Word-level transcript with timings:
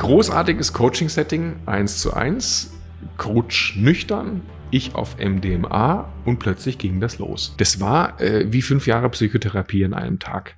Großartiges 0.00 0.72
Coaching-Setting, 0.72 1.56
1 1.66 1.98
zu 1.98 2.14
1, 2.14 2.72
Coach 3.18 3.76
nüchtern, 3.76 4.40
ich 4.70 4.94
auf 4.94 5.18
MDMA 5.18 6.10
und 6.24 6.38
plötzlich 6.38 6.78
ging 6.78 7.00
das 7.00 7.18
los. 7.18 7.54
Das 7.58 7.80
war 7.80 8.18
äh, 8.18 8.50
wie 8.50 8.62
fünf 8.62 8.86
Jahre 8.86 9.10
Psychotherapie 9.10 9.82
in 9.82 9.92
einem 9.92 10.18
Tag. 10.18 10.56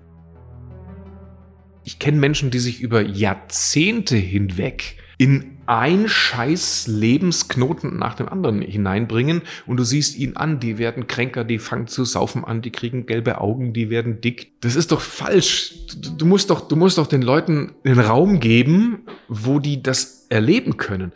Ich 1.83 1.99
kenne 1.99 2.19
Menschen, 2.19 2.53
die 2.53 2.61
sich 2.61 2.81
über 2.81 3.03
Jahrzehnte 3.03 4.15
hinweg 4.15 4.99
in 5.19 5.52
ein 5.67 6.09
scheiß 6.09 6.87
Lebensknoten 6.89 7.99
nach 7.99 8.15
dem 8.15 8.29
anderen 8.29 8.63
hineinbringen 8.63 9.43
und 9.67 9.77
du 9.77 9.85
siehst 9.85 10.17
ihn 10.17 10.37
an, 10.37 10.61
die 10.61 10.79
werden 10.79 11.07
kränker, 11.07 11.45
die 11.45 11.59
fangen 11.59 11.87
zu 11.87 12.05
saufen 12.05 12.45
an, 12.45 12.63
die 12.63 12.71
kriegen 12.71 13.07
gelbe 13.07 13.41
Augen, 13.41 13.73
die 13.73 13.91
werden 13.91 14.21
dick. 14.21 14.53
Das 14.61 14.77
ist 14.77 14.93
doch 14.93 15.01
falsch. 15.01 15.75
Du 16.19 16.27
musst 16.27 16.51
doch, 16.51 16.69
du 16.69 16.77
musst 16.77 16.99
doch 16.99 17.07
den 17.07 17.23
Leuten 17.23 17.73
den 17.85 18.01
Raum 18.01 18.41
geben, 18.41 19.01
wo 19.29 19.59
die 19.59 19.83
das 19.83 20.27
erleben 20.29 20.77
können. 20.77 21.13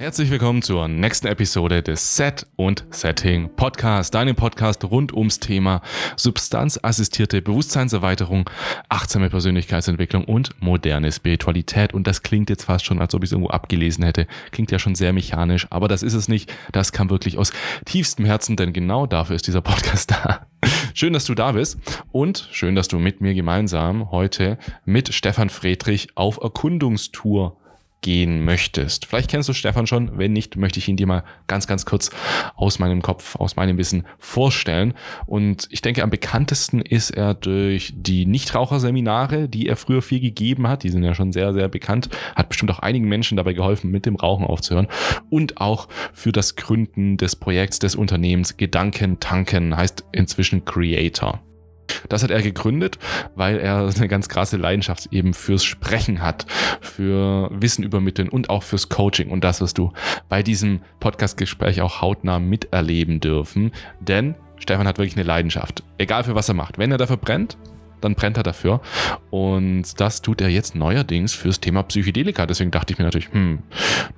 Herzlich 0.00 0.30
willkommen 0.30 0.62
zur 0.62 0.88
nächsten 0.88 1.26
Episode 1.26 1.82
des 1.82 2.16
Set 2.16 2.46
und 2.56 2.86
Setting 2.88 3.54
Podcast, 3.54 4.14
deinem 4.14 4.34
Podcast 4.34 4.82
rund 4.84 5.12
ums 5.12 5.40
Thema 5.40 5.82
substanzassistierte 6.16 7.42
Bewusstseinserweiterung, 7.42 8.48
achtsame 8.88 9.28
Persönlichkeitsentwicklung 9.28 10.24
und 10.24 10.58
moderne 10.58 11.12
Spiritualität. 11.12 11.92
Und 11.92 12.06
das 12.06 12.22
klingt 12.22 12.48
jetzt 12.48 12.64
fast 12.64 12.86
schon, 12.86 12.98
als 12.98 13.14
ob 13.14 13.24
ich 13.24 13.28
es 13.28 13.32
irgendwo 13.32 13.50
abgelesen 13.50 14.02
hätte. 14.02 14.26
Klingt 14.52 14.70
ja 14.70 14.78
schon 14.78 14.94
sehr 14.94 15.12
mechanisch, 15.12 15.66
aber 15.68 15.86
das 15.86 16.02
ist 16.02 16.14
es 16.14 16.28
nicht. 16.28 16.50
Das 16.72 16.92
kam 16.92 17.10
wirklich 17.10 17.36
aus 17.36 17.52
tiefstem 17.84 18.24
Herzen, 18.24 18.56
denn 18.56 18.72
genau 18.72 19.04
dafür 19.04 19.36
ist 19.36 19.48
dieser 19.48 19.60
Podcast 19.60 20.12
da. 20.12 20.46
Schön, 20.94 21.12
dass 21.12 21.26
du 21.26 21.34
da 21.34 21.52
bist 21.52 21.78
und 22.10 22.48
schön, 22.52 22.74
dass 22.74 22.88
du 22.88 22.98
mit 22.98 23.20
mir 23.20 23.34
gemeinsam 23.34 24.10
heute 24.10 24.58
mit 24.84 25.12
Stefan 25.12 25.50
Friedrich 25.50 26.08
auf 26.16 26.38
Erkundungstour 26.42 27.59
gehen 28.02 28.44
möchtest. 28.44 29.06
Vielleicht 29.06 29.30
kennst 29.30 29.48
du 29.48 29.52
Stefan 29.52 29.86
schon, 29.86 30.18
wenn 30.18 30.32
nicht, 30.32 30.56
möchte 30.56 30.78
ich 30.78 30.88
ihn 30.88 30.96
dir 30.96 31.06
mal 31.06 31.24
ganz, 31.46 31.66
ganz 31.66 31.84
kurz 31.84 32.10
aus 32.54 32.78
meinem 32.78 33.02
Kopf, 33.02 33.36
aus 33.36 33.56
meinem 33.56 33.78
Wissen 33.78 34.06
vorstellen. 34.18 34.94
Und 35.26 35.68
ich 35.70 35.82
denke, 35.82 36.02
am 36.02 36.10
bekanntesten 36.10 36.80
ist 36.80 37.10
er 37.10 37.34
durch 37.34 37.92
die 37.94 38.26
Nichtraucherseminare, 38.26 39.48
die 39.48 39.66
er 39.66 39.76
früher 39.76 40.02
viel 40.02 40.20
gegeben 40.20 40.66
hat. 40.68 40.82
Die 40.82 40.88
sind 40.88 41.02
ja 41.02 41.14
schon 41.14 41.32
sehr, 41.32 41.52
sehr 41.52 41.68
bekannt. 41.68 42.08
Hat 42.34 42.48
bestimmt 42.48 42.70
auch 42.70 42.78
einigen 42.78 43.08
Menschen 43.08 43.36
dabei 43.36 43.52
geholfen, 43.52 43.90
mit 43.90 44.06
dem 44.06 44.16
Rauchen 44.16 44.46
aufzuhören. 44.46 44.88
Und 45.28 45.60
auch 45.60 45.88
für 46.12 46.32
das 46.32 46.56
Gründen 46.56 47.16
des 47.16 47.36
Projekts 47.36 47.78
des 47.78 47.96
Unternehmens 47.96 48.56
Gedanken 48.56 49.20
tanken, 49.20 49.76
heißt 49.76 50.04
inzwischen 50.12 50.64
Creator. 50.64 51.40
Das 52.08 52.22
hat 52.22 52.30
er 52.30 52.42
gegründet, 52.42 52.98
weil 53.34 53.58
er 53.58 53.90
eine 53.94 54.08
ganz 54.08 54.28
krasse 54.28 54.56
Leidenschaft 54.56 55.08
eben 55.12 55.34
fürs 55.34 55.64
Sprechen 55.64 56.22
hat, 56.22 56.46
für 56.80 57.50
Wissen 57.52 57.84
übermitteln 57.84 58.28
und 58.28 58.50
auch 58.50 58.62
fürs 58.62 58.88
Coaching. 58.88 59.30
Und 59.30 59.44
das 59.44 59.60
wirst 59.60 59.78
du 59.78 59.92
bei 60.28 60.42
diesem 60.42 60.80
Podcast-Gespräch 61.00 61.80
auch 61.80 62.00
hautnah 62.00 62.38
miterleben 62.38 63.20
dürfen. 63.20 63.72
Denn 64.00 64.34
Stefan 64.56 64.86
hat 64.86 64.98
wirklich 64.98 65.16
eine 65.16 65.26
Leidenschaft. 65.26 65.82
Egal 65.98 66.24
für 66.24 66.34
was 66.34 66.48
er 66.48 66.54
macht. 66.54 66.78
Wenn 66.78 66.92
er 66.92 66.98
dafür 66.98 67.16
brennt, 67.16 67.56
dann 68.00 68.14
brennt 68.14 68.36
er 68.36 68.42
dafür. 68.42 68.80
Und 69.30 70.00
das 70.00 70.22
tut 70.22 70.40
er 70.40 70.48
jetzt 70.48 70.74
neuerdings 70.74 71.34
fürs 71.34 71.60
Thema 71.60 71.82
Psychedelika. 71.82 72.46
Deswegen 72.46 72.70
dachte 72.70 72.92
ich 72.92 72.98
mir 72.98 73.04
natürlich, 73.04 73.32
hm, 73.32 73.60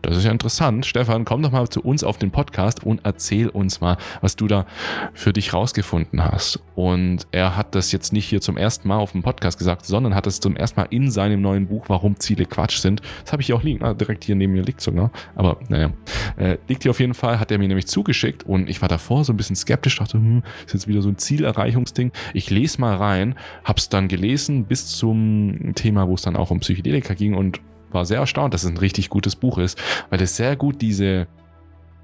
das 0.02 0.16
ist 0.16 0.24
ja 0.24 0.30
interessant. 0.30 0.86
Stefan, 0.86 1.24
komm 1.24 1.42
doch 1.42 1.52
mal 1.52 1.68
zu 1.68 1.82
uns 1.82 2.04
auf 2.04 2.18
den 2.18 2.30
Podcast 2.30 2.84
und 2.84 3.00
erzähl 3.04 3.48
uns 3.48 3.80
mal, 3.80 3.96
was 4.20 4.36
du 4.36 4.46
da 4.46 4.66
für 5.14 5.32
dich 5.32 5.52
rausgefunden 5.52 6.24
hast. 6.24 6.60
Und 6.74 7.26
er 7.30 7.56
hat 7.56 7.74
das 7.74 7.92
jetzt 7.92 8.12
nicht 8.12 8.26
hier 8.26 8.40
zum 8.40 8.56
ersten 8.56 8.88
Mal 8.88 8.96
auf 8.96 9.12
dem 9.12 9.22
Podcast 9.22 9.58
gesagt, 9.58 9.86
sondern 9.86 10.14
hat 10.14 10.26
es 10.26 10.40
zum 10.40 10.56
ersten 10.56 10.80
Mal 10.80 10.86
in 10.90 11.10
seinem 11.10 11.40
neuen 11.42 11.66
Buch, 11.66 11.88
Warum 11.88 12.18
Ziele 12.18 12.46
Quatsch 12.46 12.78
sind. 12.78 13.02
Das 13.22 13.32
habe 13.32 13.42
ich 13.42 13.46
hier 13.46 13.56
auch 13.56 13.62
liegen. 13.62 13.82
Ah, 13.82 13.94
direkt 13.94 14.24
hier 14.24 14.34
neben 14.34 14.52
mir 14.52 14.62
liegt 14.62 14.80
sogar. 14.80 15.10
Aber 15.34 15.58
naja, 15.68 15.90
äh, 16.36 16.56
liegt 16.68 16.82
hier 16.82 16.90
auf 16.90 17.00
jeden 17.00 17.14
Fall, 17.14 17.38
hat 17.38 17.50
er 17.50 17.58
mir 17.58 17.68
nämlich 17.68 17.86
zugeschickt 17.86 18.44
und 18.44 18.68
ich 18.68 18.80
war 18.80 18.88
davor 18.88 19.24
so 19.24 19.32
ein 19.32 19.36
bisschen 19.36 19.56
skeptisch, 19.56 19.98
dachte, 19.98 20.14
hm, 20.14 20.42
ist 20.66 20.74
jetzt 20.74 20.88
wieder 20.88 21.02
so 21.02 21.08
ein 21.08 21.18
Zielerreichungsding. 21.18 22.12
Ich 22.34 22.50
lese 22.50 22.80
mal 22.80 22.96
rein, 22.96 23.34
hab's 23.72 23.88
dann 23.88 24.06
gelesen 24.06 24.66
bis 24.66 24.86
zum 24.88 25.72
Thema, 25.74 26.06
wo 26.06 26.14
es 26.14 26.20
dann 26.20 26.36
auch 26.36 26.50
um 26.50 26.60
Psychedelika 26.60 27.14
ging 27.14 27.32
und 27.32 27.62
war 27.90 28.04
sehr 28.04 28.18
erstaunt, 28.18 28.52
dass 28.52 28.64
es 28.64 28.70
ein 28.70 28.76
richtig 28.76 29.08
gutes 29.08 29.34
Buch 29.34 29.56
ist, 29.56 29.80
weil 30.10 30.20
es 30.20 30.36
sehr 30.36 30.56
gut 30.56 30.82
diese 30.82 31.26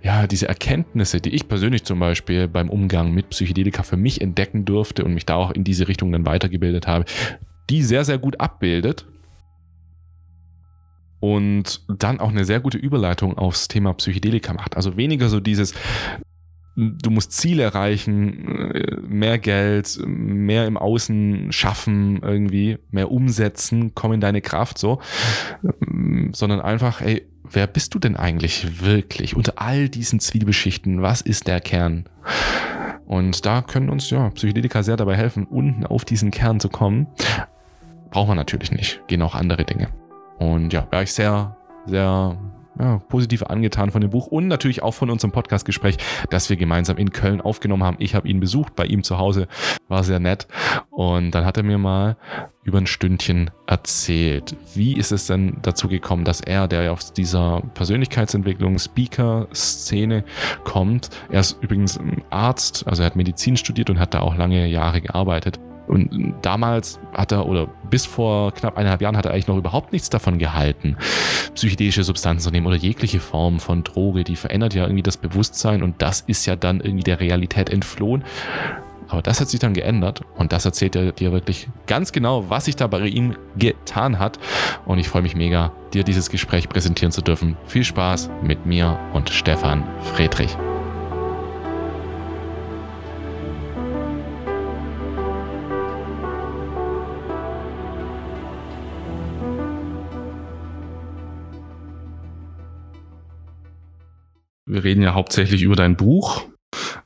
ja, 0.00 0.26
diese 0.26 0.48
Erkenntnisse, 0.48 1.20
die 1.20 1.30
ich 1.30 1.46
persönlich 1.46 1.84
zum 1.84 1.98
Beispiel 1.98 2.48
beim 2.48 2.70
Umgang 2.70 3.12
mit 3.12 3.28
Psychedelika 3.30 3.82
für 3.82 3.98
mich 3.98 4.22
entdecken 4.22 4.64
durfte 4.64 5.04
und 5.04 5.12
mich 5.12 5.26
da 5.26 5.34
auch 5.34 5.50
in 5.50 5.64
diese 5.64 5.88
Richtung 5.88 6.10
dann 6.10 6.24
weitergebildet 6.24 6.86
habe, 6.86 7.04
die 7.68 7.82
sehr, 7.82 8.04
sehr 8.04 8.16
gut 8.16 8.40
abbildet 8.40 9.06
und 11.20 11.82
dann 11.88 12.20
auch 12.20 12.30
eine 12.30 12.44
sehr 12.46 12.60
gute 12.60 12.78
Überleitung 12.78 13.36
aufs 13.36 13.68
Thema 13.68 13.92
Psychedelika 13.92 14.54
macht. 14.54 14.76
Also 14.76 14.96
weniger 14.96 15.28
so 15.28 15.40
dieses, 15.40 15.74
du 16.78 17.10
musst 17.10 17.32
Ziele 17.32 17.64
erreichen, 17.64 18.72
äh, 18.72 18.96
mehr 19.00 19.38
Geld, 19.38 19.98
mehr 20.06 20.66
im 20.66 20.76
Außen 20.76 21.50
schaffen, 21.50 22.20
irgendwie, 22.22 22.78
mehr 22.90 23.10
umsetzen, 23.10 23.92
komm 23.94 24.12
in 24.12 24.20
deine 24.20 24.40
Kraft, 24.40 24.78
so, 24.78 25.00
ähm, 25.64 26.30
sondern 26.32 26.60
einfach, 26.60 27.00
ey, 27.00 27.26
wer 27.50 27.66
bist 27.66 27.94
du 27.94 27.98
denn 27.98 28.16
eigentlich 28.16 28.82
wirklich 28.82 29.34
unter 29.34 29.54
all 29.56 29.88
diesen 29.88 30.20
Zwiebelschichten? 30.20 31.02
Was 31.02 31.20
ist 31.20 31.48
der 31.48 31.60
Kern? 31.60 32.04
Und 33.06 33.44
da 33.44 33.62
können 33.62 33.90
uns 33.90 34.10
ja 34.10 34.30
Psychedelika 34.30 34.82
sehr 34.82 34.96
dabei 34.96 35.16
helfen, 35.16 35.46
unten 35.46 35.84
auf 35.84 36.04
diesen 36.04 36.30
Kern 36.30 36.60
zu 36.60 36.68
kommen. 36.68 37.08
Braucht 38.10 38.28
man 38.28 38.36
natürlich 38.36 38.70
nicht. 38.70 39.02
Gehen 39.08 39.22
auch 39.22 39.34
andere 39.34 39.64
Dinge. 39.64 39.88
Und 40.38 40.72
ja, 40.72 40.86
wäre 40.90 41.02
ich 41.02 41.12
sehr, 41.12 41.56
sehr 41.86 42.38
ja, 42.78 42.98
positiv 43.08 43.42
angetan 43.42 43.90
von 43.90 44.00
dem 44.00 44.10
Buch 44.10 44.26
und 44.26 44.48
natürlich 44.48 44.82
auch 44.82 44.94
von 44.94 45.10
unserem 45.10 45.32
Podcastgespräch, 45.32 45.96
das 46.30 46.48
wir 46.48 46.56
gemeinsam 46.56 46.96
in 46.96 47.10
Köln 47.10 47.40
aufgenommen 47.40 47.84
haben. 47.84 47.96
Ich 48.00 48.14
habe 48.14 48.28
ihn 48.28 48.40
besucht 48.40 48.76
bei 48.76 48.84
ihm 48.84 49.02
zu 49.02 49.18
Hause, 49.18 49.48
war 49.88 50.04
sehr 50.04 50.20
nett. 50.20 50.46
Und 50.90 51.32
dann 51.32 51.44
hat 51.44 51.56
er 51.56 51.62
mir 51.62 51.78
mal 51.78 52.16
über 52.62 52.78
ein 52.78 52.86
Stündchen 52.86 53.50
erzählt. 53.66 54.56
Wie 54.74 54.94
ist 54.94 55.10
es 55.10 55.26
denn 55.26 55.56
dazu 55.62 55.88
gekommen, 55.88 56.24
dass 56.24 56.40
er, 56.40 56.68
der 56.68 56.82
ja 56.82 56.92
aus 56.92 57.12
dieser 57.12 57.62
Persönlichkeitsentwicklung, 57.74 58.78
Speaker-Szene 58.78 60.24
kommt, 60.64 61.10
er 61.30 61.40
ist 61.40 61.62
übrigens 61.62 61.98
Arzt, 62.30 62.86
also 62.86 63.02
er 63.02 63.06
hat 63.06 63.16
Medizin 63.16 63.56
studiert 63.56 63.90
und 63.90 63.98
hat 63.98 64.14
da 64.14 64.20
auch 64.20 64.36
lange 64.36 64.66
Jahre 64.66 65.00
gearbeitet. 65.00 65.58
Und 65.88 66.34
damals 66.42 67.00
hat 67.12 67.32
er, 67.32 67.46
oder 67.46 67.66
bis 67.90 68.06
vor 68.06 68.52
knapp 68.52 68.76
eineinhalb 68.76 69.00
Jahren 69.00 69.16
hat 69.16 69.24
er 69.24 69.32
eigentlich 69.32 69.48
noch 69.48 69.56
überhaupt 69.56 69.92
nichts 69.92 70.10
davon 70.10 70.38
gehalten, 70.38 70.96
psychedelische 71.54 72.04
Substanzen 72.04 72.44
zu 72.44 72.50
nehmen 72.50 72.66
oder 72.66 72.76
jegliche 72.76 73.20
Form 73.20 73.58
von 73.58 73.84
Droge. 73.84 74.24
Die 74.24 74.36
verändert 74.36 74.74
ja 74.74 74.84
irgendwie 74.84 75.02
das 75.02 75.16
Bewusstsein 75.16 75.82
und 75.82 76.00
das 76.02 76.20
ist 76.20 76.46
ja 76.46 76.56
dann 76.56 76.80
irgendwie 76.80 77.04
der 77.04 77.20
Realität 77.20 77.70
entflohen. 77.70 78.24
Aber 79.08 79.22
das 79.22 79.40
hat 79.40 79.48
sich 79.48 79.58
dann 79.58 79.72
geändert 79.72 80.20
und 80.36 80.52
das 80.52 80.66
erzählt 80.66 80.94
er 80.94 81.12
dir 81.12 81.32
wirklich 81.32 81.68
ganz 81.86 82.12
genau, 82.12 82.50
was 82.50 82.66
sich 82.66 82.76
da 82.76 82.86
bei 82.86 83.06
ihm 83.06 83.36
getan 83.56 84.18
hat. 84.18 84.38
Und 84.84 84.98
ich 84.98 85.08
freue 85.08 85.22
mich 85.22 85.34
mega, 85.34 85.72
dir 85.94 86.04
dieses 86.04 86.28
Gespräch 86.28 86.68
präsentieren 86.68 87.10
zu 87.10 87.22
dürfen. 87.22 87.56
Viel 87.66 87.84
Spaß 87.84 88.28
mit 88.42 88.66
mir 88.66 88.98
und 89.14 89.30
Stefan 89.30 89.82
Friedrich. 90.14 90.54
Wir 104.68 104.84
reden 104.84 105.02
ja 105.02 105.14
hauptsächlich 105.14 105.62
über 105.62 105.76
dein 105.76 105.96
Buch, 105.96 106.44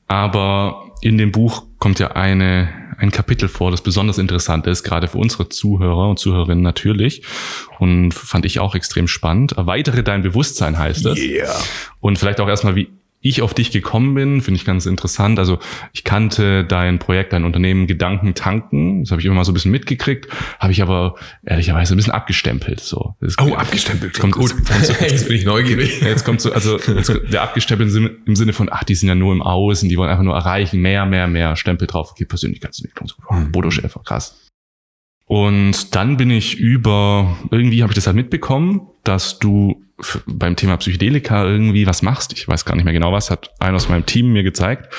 aber 0.07 0.91
in 1.01 1.17
dem 1.17 1.31
Buch 1.31 1.63
kommt 1.79 1.99
ja 1.99 2.11
eine, 2.11 2.69
ein 2.97 3.11
Kapitel 3.11 3.49
vor, 3.49 3.71
das 3.71 3.81
besonders 3.81 4.17
interessant 4.17 4.67
ist, 4.67 4.83
gerade 4.83 5.07
für 5.07 5.17
unsere 5.17 5.49
Zuhörer 5.49 6.09
und 6.09 6.19
Zuhörerinnen 6.19 6.63
natürlich. 6.63 7.23
Und 7.79 8.13
fand 8.13 8.45
ich 8.45 8.59
auch 8.59 8.75
extrem 8.75 9.07
spannend. 9.07 9.53
Erweitere 9.53 10.03
dein 10.03 10.21
Bewusstsein 10.21 10.77
heißt 10.77 11.05
es. 11.07 11.19
Yeah. 11.19 11.53
Und 11.99 12.19
vielleicht 12.19 12.39
auch 12.39 12.47
erstmal, 12.47 12.75
wie 12.75 12.89
ich 13.23 13.41
auf 13.41 13.53
dich 13.53 13.71
gekommen 13.71 14.13
bin, 14.13 14.41
finde 14.41 14.57
ich 14.57 14.65
ganz 14.65 14.85
interessant. 14.85 15.39
Also 15.39 15.57
ich 15.93 16.03
kannte 16.03 16.65
dein 16.65 16.99
Projekt, 16.99 17.31
dein 17.31 17.45
Unternehmen 17.45 17.87
Gedanken 17.87 18.35
tanken. 18.35 19.03
Das 19.03 19.11
habe 19.11 19.21
ich 19.21 19.25
immer 19.25 19.35
mal 19.35 19.45
so 19.45 19.51
ein 19.51 19.53
bisschen 19.53 19.71
mitgekriegt, 19.71 20.27
habe 20.59 20.73
ich 20.73 20.81
aber 20.81 21.15
ehrlicherweise 21.43 21.95
ein 21.95 21.97
bisschen 21.97 22.13
abgestempelt. 22.13 22.81
So. 22.81 23.15
Das 23.21 23.35
oh, 23.39 23.55
abgestempelt. 23.55 24.19
Kommt, 24.19 24.33
gut. 24.33 24.53
Jetzt 25.01 25.27
bin 25.27 25.37
ich 25.37 25.45
neugierig. 25.45 26.01
Jetzt 26.01 26.25
kommt 26.25 26.41
so, 26.41 26.51
also 26.51 26.77
jetzt, 26.79 27.11
der 27.31 27.41
abgestempelt 27.43 27.89
im 28.25 28.35
Sinne 28.35 28.51
von, 28.51 28.67
ach, 28.69 28.83
die 28.83 28.95
sind 28.95 29.07
ja 29.07 29.15
nur 29.15 29.33
im 29.33 29.41
Außen, 29.41 29.87
die 29.87 29.97
wollen 29.97 30.09
einfach 30.09 30.23
nur 30.23 30.35
erreichen, 30.35 30.81
mehr, 30.81 31.05
mehr, 31.05 31.27
mehr, 31.27 31.55
Stempel 31.55 31.87
drauf, 31.87 32.11
okay, 32.11 32.25
Persönlichkeitsentwicklung. 32.25 33.07
So, 33.07 33.15
hm. 33.29 33.51
Bodo 33.53 33.71
Schäfer, 33.71 34.01
krass. 34.03 34.49
Und 35.25 35.95
dann 35.95 36.17
bin 36.17 36.29
ich 36.29 36.57
über, 36.57 37.37
irgendwie 37.49 37.81
habe 37.83 37.91
ich 37.91 37.95
das 37.95 38.05
halt 38.05 38.17
mitbekommen, 38.17 38.81
dass 39.03 39.39
du 39.39 39.82
beim 40.25 40.55
Thema 40.55 40.77
Psychedelika 40.77 41.45
irgendwie 41.45 41.85
was 41.85 42.01
machst. 42.01 42.33
Ich 42.33 42.47
weiß 42.47 42.65
gar 42.65 42.75
nicht 42.75 42.85
mehr 42.85 42.93
genau 42.93 43.11
was, 43.11 43.29
hat 43.29 43.51
einer 43.59 43.75
aus 43.75 43.89
meinem 43.89 44.05
Team 44.05 44.33
mir 44.33 44.43
gezeigt. 44.43 44.93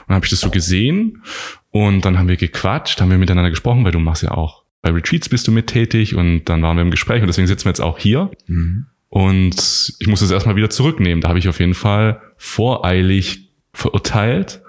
Und 0.00 0.08
dann 0.08 0.16
habe 0.16 0.26
ich 0.26 0.30
das 0.30 0.40
so 0.40 0.50
gesehen 0.50 1.22
und 1.70 2.04
dann 2.04 2.18
haben 2.18 2.28
wir 2.28 2.36
gequatscht, 2.36 3.00
haben 3.00 3.10
wir 3.10 3.18
miteinander 3.18 3.50
gesprochen, 3.50 3.84
weil 3.84 3.92
du 3.92 4.00
machst 4.00 4.22
ja 4.22 4.32
auch 4.32 4.64
bei 4.82 4.90
Retreats 4.90 5.28
bist 5.28 5.46
du 5.46 5.52
mit 5.52 5.66
tätig 5.66 6.14
und 6.14 6.44
dann 6.46 6.62
waren 6.62 6.76
wir 6.76 6.82
im 6.82 6.90
Gespräch 6.90 7.20
und 7.20 7.26
deswegen 7.26 7.46
sitzen 7.46 7.66
wir 7.66 7.70
jetzt 7.70 7.80
auch 7.80 7.98
hier. 7.98 8.30
Mhm. 8.46 8.86
Und 9.08 9.94
ich 9.98 10.06
muss 10.06 10.22
es 10.22 10.30
erstmal 10.30 10.56
wieder 10.56 10.70
zurücknehmen. 10.70 11.20
Da 11.20 11.28
habe 11.28 11.38
ich 11.38 11.48
auf 11.48 11.60
jeden 11.60 11.74
Fall 11.74 12.22
voreilig 12.36 13.50
verurteilt, 13.72 14.62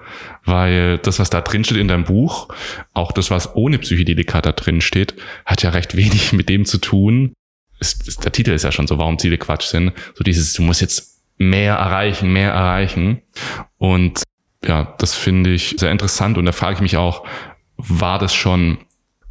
weil 0.43 0.97
das, 0.97 1.19
was 1.19 1.29
da 1.29 1.41
drin 1.41 1.63
steht 1.63 1.77
in 1.77 1.87
deinem 1.87 2.03
Buch, 2.03 2.49
auch 2.93 3.11
das, 3.11 3.31
was 3.31 3.55
ohne 3.55 3.77
Psychedelika 3.77 4.41
da 4.41 4.51
drin 4.51 4.81
steht, 4.81 5.15
hat 5.45 5.63
ja 5.63 5.69
recht 5.69 5.95
wenig 5.95 6.33
mit 6.33 6.49
dem 6.49 6.65
zu 6.65 6.79
tun. 6.79 7.33
Ist, 7.81 8.07
ist, 8.07 8.23
der 8.23 8.31
Titel 8.31 8.51
ist 8.51 8.63
ja 8.63 8.71
schon 8.71 8.87
so, 8.87 8.97
warum 8.97 9.19
Ziele 9.19 9.37
Quatsch 9.37 9.65
sind. 9.65 9.91
So 10.15 10.23
dieses, 10.23 10.53
du 10.53 10.61
musst 10.61 10.79
jetzt 10.79 11.21
mehr 11.37 11.75
erreichen, 11.75 12.31
mehr 12.31 12.51
erreichen. 12.51 13.21
Und 13.77 14.23
ja, 14.63 14.95
das 14.99 15.15
finde 15.15 15.49
ich 15.49 15.75
sehr 15.77 15.91
interessant. 15.91 16.37
Und 16.37 16.45
da 16.45 16.53
frage 16.53 16.75
ich 16.75 16.81
mich 16.81 16.97
auch, 16.97 17.25
war 17.77 18.19
das 18.19 18.33
schon 18.33 18.77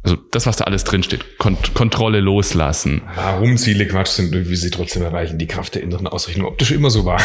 also 0.03 0.15
das, 0.15 0.47
was 0.47 0.57
da 0.57 0.63
alles 0.63 0.83
drinsteht, 0.83 1.37
Kont 1.37 1.75
Kontrolle 1.75 2.21
loslassen. 2.21 3.01
Warum 3.15 3.57
Ziele 3.57 3.87
Quatsch 3.87 4.09
sind 4.09 4.35
und 4.35 4.49
wie 4.49 4.55
sie 4.55 4.71
trotzdem 4.71 5.03
erreichen, 5.03 5.37
die 5.37 5.45
Kraft 5.45 5.75
der 5.75 5.83
inneren 5.83 6.07
Ausrichtung, 6.07 6.45
ob 6.45 6.57
das 6.57 6.69
schon 6.69 6.77
immer 6.77 6.89
so 6.89 7.05
war. 7.05 7.21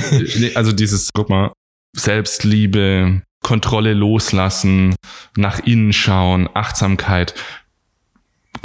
also 0.54 0.72
dieses, 0.72 1.10
guck 1.12 1.30
mal, 1.30 1.52
Selbstliebe, 1.96 3.22
Kontrolle 3.42 3.94
loslassen, 3.94 4.96
nach 5.36 5.60
innen 5.60 5.92
schauen, 5.92 6.48
Achtsamkeit. 6.52 7.34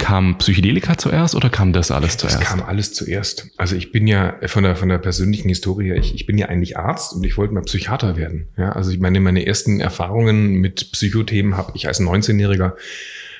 Kam 0.02 0.36
Psychedelika 0.38 0.98
zuerst 0.98 1.34
oder 1.36 1.48
kam 1.48 1.72
das 1.72 1.90
alles 1.90 2.16
zuerst? 2.16 2.42
Es 2.42 2.48
kam 2.48 2.60
alles 2.62 2.92
zuerst. 2.92 3.46
Also 3.56 3.76
ich 3.76 3.92
bin 3.92 4.06
ja 4.06 4.34
von 4.46 4.64
der, 4.64 4.74
von 4.74 4.88
der 4.88 4.98
persönlichen 4.98 5.48
Historie, 5.48 5.92
ich, 5.92 6.14
ich 6.14 6.26
bin 6.26 6.36
ja 6.38 6.46
eigentlich 6.46 6.76
Arzt 6.76 7.12
und 7.14 7.24
ich 7.24 7.36
wollte 7.36 7.54
mal 7.54 7.62
Psychiater 7.62 8.16
werden. 8.16 8.48
Ja, 8.56 8.72
also 8.72 8.90
ich 8.90 8.98
meine, 8.98 9.20
meine 9.20 9.46
ersten 9.46 9.80
Erfahrungen 9.80 10.54
mit 10.54 10.90
Psychothemen 10.90 11.56
habe 11.56 11.72
ich 11.74 11.86
als 11.86 12.00
19-Jähriger 12.00 12.72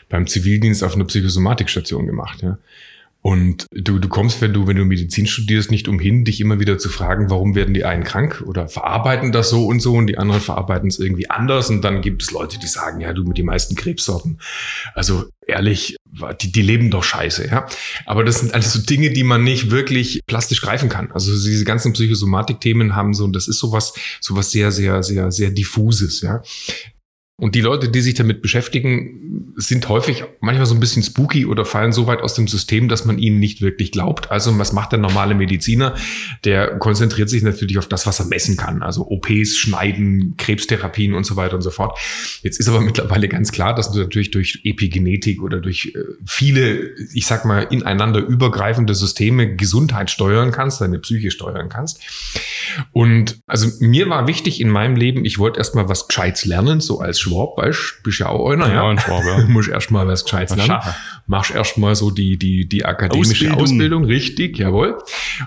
beim 0.09 0.27
Zivildienst 0.29 0.85
auf 0.85 0.95
einer 0.95 1.05
Psychosomatikstation 1.05 2.07
gemacht. 2.07 2.43
Ja. 2.43 2.59
Und 3.23 3.67
du, 3.71 4.01
du 4.01 4.09
kommst, 4.09 4.41
wenn 4.41 4.53
du, 4.53 4.67
wenn 4.67 4.77
du 4.77 4.85
Medizin 4.85 5.29
studierst, 5.29 5.71
nicht 5.71 5.87
umhin, 5.87 6.25
dich 6.25 6.41
immer 6.41 6.59
wieder 6.59 6.77
zu 6.79 6.89
fragen, 6.89 7.31
warum 7.31 7.55
werden 7.55 7.73
die 7.73 7.85
einen 7.85 8.03
krank 8.03 8.43
oder 8.45 8.69
verarbeiten 8.69 9.31
das 9.31 9.49
so 9.49 9.67
und 9.67 9.81
so 9.81 9.95
und 9.95 10.09
die 10.09 10.19
anderen 10.19 10.41
verarbeiten 10.41 10.89
es 10.89 10.99
irgendwie 10.99 11.31
anders. 11.31 11.71
Und 11.71 11.83
dann 11.83 12.03
gibt 12.03 12.23
es 12.23 12.33
Leute, 12.33 12.59
die 12.59 12.67
sagen, 12.67 13.01
ja, 13.01 13.13
du 13.13 13.23
mit 13.23 13.39
die 13.39 13.45
meisten 13.45 13.77
Krebssorten. 13.77 14.39
Also 14.95 15.27
ehrlich, 15.47 15.97
die, 16.41 16.51
die 16.51 16.63
leben 16.63 16.91
doch 16.91 17.05
scheiße, 17.05 17.47
ja. 17.47 17.67
Aber 18.07 18.25
das 18.25 18.41
sind 18.41 18.55
alles 18.55 18.73
so 18.73 18.81
Dinge, 18.81 19.11
die 19.11 19.23
man 19.23 19.45
nicht 19.45 19.71
wirklich 19.71 20.21
plastisch 20.27 20.61
greifen 20.61 20.89
kann. 20.89 21.13
Also 21.13 21.31
diese 21.31 21.65
ganzen 21.65 21.93
Psychosomatik-Themen 21.93 22.97
haben 22.97 23.15
so, 23.15 23.25
und 23.25 23.37
das 23.37 23.47
ist 23.47 23.61
sowas, 23.61 23.95
sowas 24.21 24.51
sehr, 24.51 24.73
sehr, 24.73 25.05
sehr, 25.05 25.31
sehr 25.31 25.51
diffuses, 25.51 26.23
ja. 26.23 26.43
Und 27.43 27.57
die 27.57 27.61
Leute, 27.61 27.89
die 27.89 28.01
sich 28.01 28.15
damit 28.15 28.41
beschäftigen, 28.41 29.53
sind 29.57 29.89
häufig 29.89 30.23
manchmal 30.39 30.67
so 30.67 30.75
ein 30.75 30.81
bisschen 30.81 31.03
spooky 31.03 31.45
oder 31.45 31.65
fallen 31.65 31.91
so 31.91 32.07
weit 32.07 32.21
aus 32.21 32.35
dem 32.35 32.47
System, 32.47 32.89
dass 32.89 33.05
man 33.05 33.19
ihnen 33.19 33.41
nicht 33.41 33.61
wirklich 33.61 33.91
glaubt. 33.91 34.31
Also 34.31 34.57
was 34.61 34.73
macht 34.73 34.93
der 34.93 35.01
normale 35.01 35.35
Mediziner? 35.35 35.97
Der 36.45 36.79
konzentriert 36.79 37.29
sich 37.29 37.43
natürlich 37.43 37.79
auf 37.79 37.89
das, 37.89 38.07
was 38.07 38.21
er 38.21 38.27
messen 38.27 38.57
kann. 38.57 38.85
Also 38.85 39.09
OPs, 39.09 39.57
Schneiden, 39.57 40.35
Krebstherapien 40.37 41.15
und 41.15 41.27
so 41.27 41.35
weiter 41.35 41.57
und 41.57 41.63
so 41.63 41.73
fort. 41.73 41.99
Jetzt 42.43 42.61
ist 42.61 42.69
aber 42.69 42.81
mittlerweile 42.81 43.27
ganz 43.27 43.51
klar, 43.51 43.75
dass 43.75 43.91
du 43.91 43.99
natürlich 43.99 44.31
durch 44.31 44.61
Epigenetik 44.63 45.43
oder 45.43 45.59
durch 45.59 45.95
äh, 45.97 45.99
viele, 46.25 46.95
ich 47.13 47.27
sag 47.27 47.45
mal, 47.45 47.63
ineinander 47.63 48.21
übergreifende 48.21 48.95
Systeme 48.95 49.57
Gesundheit 49.57 50.13
steuern 50.13 50.53
kannst, 50.53 50.81
deine 50.81 51.01
Psyche 51.01 51.33
steuern 51.33 51.69
kannst. 51.69 52.01
Und 52.93 53.41
also 53.49 53.69
mir 53.81 54.09
war 54.09 54.29
wichtig 54.29 54.61
in 54.61 54.69
meinem 54.69 54.95
Leben, 54.95 55.25
ich 55.25 55.41
wollte 55.41 55.59
erstmal 55.59 55.89
was 55.89 56.07
Gescheites 56.07 56.45
lernen, 56.45 56.81
so 56.81 57.01
als 57.01 57.19
Schwab, 57.33 57.57
weißt 57.59 57.79
du, 57.79 58.03
bist 58.05 58.19
ja 58.21 58.29
auch 58.29 58.51
einer, 58.51 58.69
ja. 58.69 58.75
ja. 58.75 58.89
Ein 58.89 58.99
Schwab, 58.99 59.23
ja. 59.25 59.45
Muss 59.49 59.69
erstmal 59.69 60.07
was 60.07 60.25
Gescheites 60.25 60.57
lernen. 60.57 60.81
Machst 61.27 61.51
erstmal 61.51 61.95
so 61.95 62.11
die, 62.11 62.37
die, 62.37 62.69
die 62.69 62.85
akademische 62.85 63.53
Ausbildung. 63.53 63.63
Ausbildung, 63.63 64.05
richtig, 64.05 64.59
jawohl. 64.59 64.99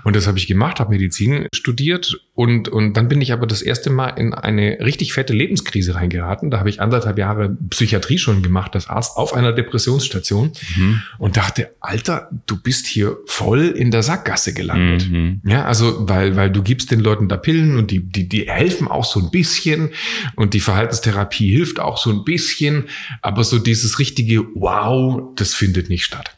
Und 0.03 0.15
das 0.15 0.27
habe 0.27 0.37
ich 0.37 0.47
gemacht, 0.47 0.79
habe 0.79 0.91
Medizin 0.91 1.47
studiert 1.53 2.19
und, 2.35 2.67
und 2.67 2.95
dann 2.95 3.07
bin 3.07 3.21
ich 3.21 3.31
aber 3.31 3.47
das 3.47 3.61
erste 3.61 3.89
Mal 3.89 4.09
in 4.09 4.33
eine 4.33 4.79
richtig 4.81 5.13
fette 5.13 5.31
Lebenskrise 5.31 5.95
reingeraten. 5.95 6.51
Da 6.51 6.59
habe 6.59 6.69
ich 6.69 6.81
anderthalb 6.81 7.17
Jahre 7.17 7.55
Psychiatrie 7.69 8.17
schon 8.17 8.43
gemacht, 8.43 8.75
als 8.75 8.89
Arzt 8.89 9.15
auf 9.15 9.33
einer 9.33 9.53
Depressionsstation 9.53 10.51
mhm. 10.75 11.01
und 11.17 11.37
dachte, 11.37 11.71
Alter, 11.79 12.29
du 12.45 12.61
bist 12.61 12.87
hier 12.87 13.15
voll 13.25 13.67
in 13.67 13.89
der 13.89 14.03
Sackgasse 14.03 14.53
gelandet. 14.53 15.09
Mhm. 15.09 15.41
Ja, 15.45 15.63
also, 15.63 16.09
weil, 16.09 16.35
weil 16.35 16.51
du 16.51 16.61
gibst 16.61 16.91
den 16.91 16.99
Leuten 16.99 17.29
da 17.29 17.37
Pillen 17.37 17.77
und 17.77 17.89
die, 17.89 18.01
die, 18.01 18.27
die 18.27 18.51
helfen 18.51 18.89
auch 18.89 19.05
so 19.05 19.21
ein 19.21 19.31
bisschen 19.31 19.91
und 20.35 20.53
die 20.53 20.59
Verhaltenstherapie 20.59 21.49
hilft 21.49 21.79
auch 21.79 21.97
so 21.97 22.09
ein 22.09 22.25
bisschen, 22.25 22.89
aber 23.21 23.45
so 23.45 23.59
dieses 23.59 23.97
richtige 23.97 24.43
Wow, 24.55 25.33
das 25.37 25.53
findet 25.53 25.87
nicht 25.87 26.03
statt. 26.03 26.35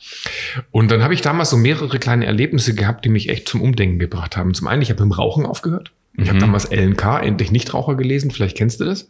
Und 0.69 0.91
dann 0.91 1.01
habe 1.01 1.15
ich 1.15 1.21
damals 1.21 1.49
so 1.49 1.57
mehrere 1.57 1.97
kleine 1.97 2.27
Erlebnisse 2.27 2.75
gehabt, 2.75 3.03
die 3.03 3.09
mich 3.09 3.29
echt 3.29 3.47
zum 3.47 3.61
Umdenken 3.61 3.97
gebracht 3.97 4.37
haben. 4.37 4.53
Zum 4.53 4.67
einen, 4.67 4.83
ich 4.83 4.91
habe 4.91 5.03
mit 5.03 5.11
dem 5.11 5.17
Rauchen 5.17 5.45
aufgehört. 5.45 5.86
Ich 6.17 6.25
mhm. 6.25 6.29
habe 6.29 6.39
damals 6.39 6.71
LNK, 6.71 7.21
endlich 7.21 7.51
Nichtraucher 7.51 7.95
gelesen, 7.95 8.31
vielleicht 8.31 8.57
kennst 8.57 8.79
du 8.79 8.85
das. 8.85 9.09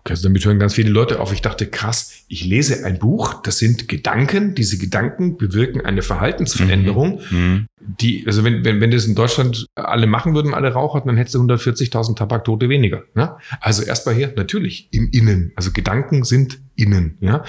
Okay, 0.00 0.10
also 0.10 0.24
damit 0.24 0.44
hören 0.44 0.58
ganz 0.58 0.74
viele 0.74 0.90
Leute 0.90 1.20
auf. 1.20 1.32
Ich 1.32 1.40
dachte, 1.40 1.66
krass, 1.66 2.24
ich 2.26 2.44
lese 2.44 2.84
ein 2.84 2.98
Buch, 2.98 3.42
das 3.42 3.58
sind 3.58 3.86
Gedanken, 3.86 4.56
diese 4.56 4.76
Gedanken 4.76 5.36
bewirken 5.36 5.80
eine 5.82 6.02
Verhaltensveränderung, 6.02 7.20
mhm. 7.30 7.38
mhm. 7.38 7.66
die, 8.00 8.24
also 8.26 8.42
wenn, 8.42 8.64
wenn, 8.64 8.80
wenn 8.80 8.90
das 8.90 9.06
in 9.06 9.14
Deutschland 9.14 9.66
alle 9.76 10.08
machen 10.08 10.34
würden, 10.34 10.52
alle 10.52 10.72
Raucher, 10.72 11.00
dann 11.06 11.16
hättest 11.16 11.36
du 11.36 11.42
140.000 11.42 12.16
Tabaktote 12.16 12.68
weniger. 12.68 13.04
Ne? 13.14 13.36
Also 13.60 13.84
erstmal 13.84 14.16
hier, 14.16 14.32
natürlich, 14.34 14.88
im 14.90 15.10
Innen. 15.12 15.52
Also 15.54 15.70
Gedanken 15.70 16.24
sind 16.24 16.60
innen. 16.74 17.18
Ja, 17.20 17.44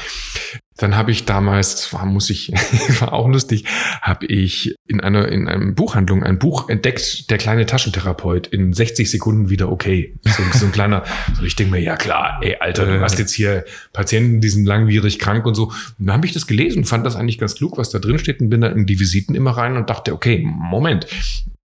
dann 0.80 0.96
habe 0.96 1.12
ich 1.12 1.26
damals, 1.26 1.94
war 1.94 2.06
muss 2.06 2.30
ich, 2.30 2.52
war 3.02 3.14
auch 3.14 3.28
lustig, 3.28 3.66
habe 4.02 4.26
ich 4.26 4.76
in 4.88 5.02
einer 5.02 5.28
in 5.28 5.48
einem 5.48 5.76
Buchhandlung 5.76 6.24
ein 6.24 6.40
Buch 6.40 6.70
entdeckt, 6.70 7.30
der 7.30 7.38
kleine 7.38 7.66
Taschentherapeut 7.66 8.48
in 8.48 8.74
60 8.74 9.12
Sekunden 9.12 9.50
wieder 9.50 9.72
okay. 9.72 10.16
So, 10.24 10.44
so 10.54 10.66
ein 10.66 10.72
kleiner, 10.72 11.04
so 11.38 11.44
ich 11.44 11.56
denke 11.56 11.74
mir, 11.74 11.82
ja 11.82 11.96
klar, 11.98 12.40
ey 12.42 12.56
Alter, 12.60 12.86
du 12.86 13.02
hast 13.02 13.20
jetzt 13.20 13.34
hier 13.34 13.66
Patienten, 13.94 14.42
die 14.42 14.50
sind 14.50 14.66
langwierig 14.66 15.20
krank 15.20 15.46
und 15.46 15.56
so. 15.56 15.66
Und 15.66 16.08
dann 16.08 16.14
habe 16.14 16.26
ich 16.26 16.34
das 16.34 16.48
gelesen, 16.48 16.86
fand 16.86 17.06
das 17.06 17.16
eigentlich 17.16 17.38
ganz 17.38 17.56
klug, 17.56 17.78
was 17.78 17.90
da 17.90 18.00
drin 18.00 18.18
steht 18.18 18.40
und 18.40 18.50
bin 18.50 18.62
dann 18.62 18.78
in 18.78 18.86
die 18.86 19.00
Visiten 19.00 19.36
immer 19.36 19.52
rein 19.52 19.76
und 19.76 19.90
dachte, 19.90 20.14
okay, 20.14 20.42
Moment, 20.44 21.08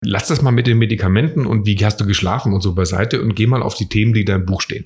lass 0.04 0.28
das 0.28 0.42
mal 0.42 0.50
mit 0.50 0.66
den 0.66 0.78
Medikamenten 0.78 1.46
und 1.46 1.66
wie 1.66 1.76
hast 1.84 2.00
du 2.00 2.06
geschlafen 2.06 2.52
und 2.52 2.60
so 2.60 2.74
beiseite 2.74 3.22
und 3.22 3.34
geh 3.34 3.46
mal 3.46 3.62
auf 3.62 3.74
die 3.74 3.88
Themen, 3.88 4.12
die 4.12 4.24
da 4.24 4.36
im 4.36 4.46
Buch 4.46 4.60
stehen. 4.60 4.84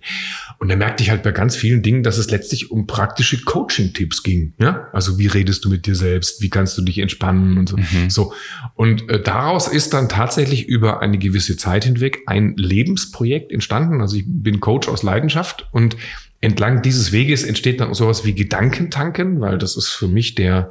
Und 0.59 0.69
da 0.69 0.77
merkte 0.77 1.03
ich 1.03 1.11
halt 1.11 1.23
bei 1.23 1.33
ganz 1.33 1.57
vielen 1.57 1.83
Dingen, 1.83 2.03
dass 2.03 2.19
es 2.19 2.31
letztlich 2.31 2.71
um 2.71 2.87
praktische 2.87 3.43
Coaching-Tipps 3.43 4.23
ging. 4.23 4.55
Ja, 4.59 4.89
also 4.93 5.19
wie 5.19 5.27
redest 5.27 5.65
du 5.65 5.71
mit 5.71 5.87
dir 5.87 5.95
selbst? 5.95 6.43
Wie 6.43 6.51
kannst 6.51 6.77
du 6.79 6.83
dich 6.83 6.99
entspannen 6.99 7.59
und 7.59 7.69
so. 7.69 7.77
Mhm. 7.77 8.11
So. 8.11 8.33
Und 8.75 9.09
äh, 9.09 9.23
daraus 9.23 9.69
ist 9.69 9.95
dann 9.95 10.09
tatsächlich 10.09 10.67
über 10.67 11.01
eine 11.01 11.19
gewisse 11.19 11.57
Zeit 11.57 11.85
hinweg 11.85 12.21
ein 12.27 12.55
Lebensprojekt 12.57 13.53
entstanden. 13.53 14.01
Also 14.01 14.17
ich 14.17 14.25
bin 14.27 14.61
Coach 14.61 14.89
aus 14.89 15.03
Leidenschaft 15.03 15.69
und 15.73 15.97
entlang 16.41 16.83
dieses 16.83 17.13
Weges 17.13 17.45
entsteht 17.45 17.81
dann 17.81 17.95
sowas 17.95 18.25
wie 18.25 18.35
Gedankentanken, 18.35 19.41
weil 19.41 19.59
das 19.59 19.77
ist 19.77 19.89
für 19.89 20.09
mich 20.09 20.35
der, 20.35 20.71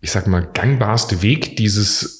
ich 0.00 0.10
sag 0.10 0.26
mal, 0.26 0.48
gangbarste 0.52 1.22
Weg, 1.22 1.56
dieses 1.56 2.19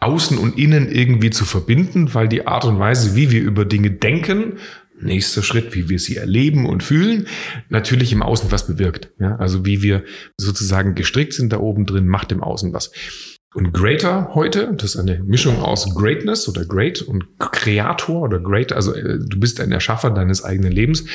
Außen 0.00 0.38
und 0.38 0.58
Innen 0.58 0.90
irgendwie 0.90 1.30
zu 1.30 1.44
verbinden, 1.44 2.14
weil 2.14 2.28
die 2.28 2.46
Art 2.46 2.64
und 2.64 2.78
Weise, 2.78 3.16
wie 3.16 3.30
wir 3.30 3.40
über 3.40 3.64
Dinge 3.64 3.90
denken, 3.90 4.58
nächster 5.00 5.42
Schritt, 5.42 5.74
wie 5.74 5.88
wir 5.88 5.98
sie 5.98 6.16
erleben 6.16 6.66
und 6.66 6.82
fühlen, 6.82 7.26
natürlich 7.68 8.12
im 8.12 8.22
Außen 8.22 8.50
was 8.50 8.66
bewirkt. 8.66 9.10
Ja, 9.18 9.36
also 9.36 9.64
wie 9.66 9.82
wir 9.82 10.04
sozusagen 10.38 10.94
gestrickt 10.94 11.32
sind 11.32 11.52
da 11.52 11.60
oben 11.60 11.86
drin, 11.86 12.06
macht 12.06 12.32
im 12.32 12.42
Außen 12.42 12.72
was. 12.72 12.92
Und 13.56 13.72
Greater 13.72 14.34
heute, 14.34 14.74
das 14.76 14.96
ist 14.96 15.00
eine 15.00 15.18
Mischung 15.20 15.62
aus 15.62 15.94
Greatness 15.94 16.46
oder 16.46 16.66
Great 16.66 17.00
und 17.00 17.24
Kreator 17.38 18.20
oder 18.20 18.38
Great, 18.38 18.70
also 18.70 18.92
äh, 18.92 19.18
du 19.18 19.40
bist 19.40 19.62
ein 19.62 19.72
Erschaffer 19.72 20.10
deines 20.10 20.44
eigenen 20.44 20.72
Lebens. 20.72 21.06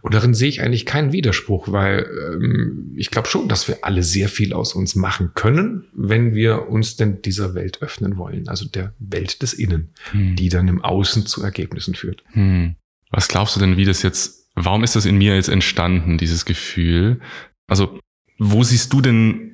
Und 0.00 0.14
darin 0.14 0.32
sehe 0.32 0.48
ich 0.48 0.62
eigentlich 0.62 0.86
keinen 0.86 1.10
Widerspruch, 1.10 1.72
weil 1.72 2.06
ähm, 2.34 2.94
ich 2.96 3.10
glaube 3.10 3.26
schon, 3.26 3.48
dass 3.48 3.66
wir 3.66 3.78
alle 3.82 4.04
sehr 4.04 4.28
viel 4.28 4.52
aus 4.52 4.74
uns 4.74 4.94
machen 4.94 5.32
können, 5.34 5.86
wenn 5.92 6.36
wir 6.36 6.68
uns 6.68 6.94
denn 6.94 7.20
dieser 7.20 7.56
Welt 7.56 7.82
öffnen 7.82 8.16
wollen, 8.16 8.46
also 8.46 8.68
der 8.68 8.94
Welt 9.00 9.42
des 9.42 9.52
Innen, 9.52 9.88
hm. 10.12 10.36
die 10.36 10.50
dann 10.50 10.68
im 10.68 10.84
Außen 10.84 11.26
zu 11.26 11.42
Ergebnissen 11.42 11.96
führt. 11.96 12.22
Hm. 12.30 12.76
Was 13.10 13.26
glaubst 13.26 13.56
du 13.56 13.60
denn, 13.60 13.76
wie 13.76 13.84
das 13.84 14.02
jetzt, 14.02 14.52
warum 14.54 14.84
ist 14.84 14.94
das 14.94 15.04
in 15.04 15.18
mir 15.18 15.34
jetzt 15.34 15.48
entstanden, 15.48 16.16
dieses 16.16 16.44
Gefühl? 16.44 17.18
Also, 17.66 17.98
wo 18.38 18.62
siehst 18.62 18.92
du 18.92 19.00
denn 19.00 19.47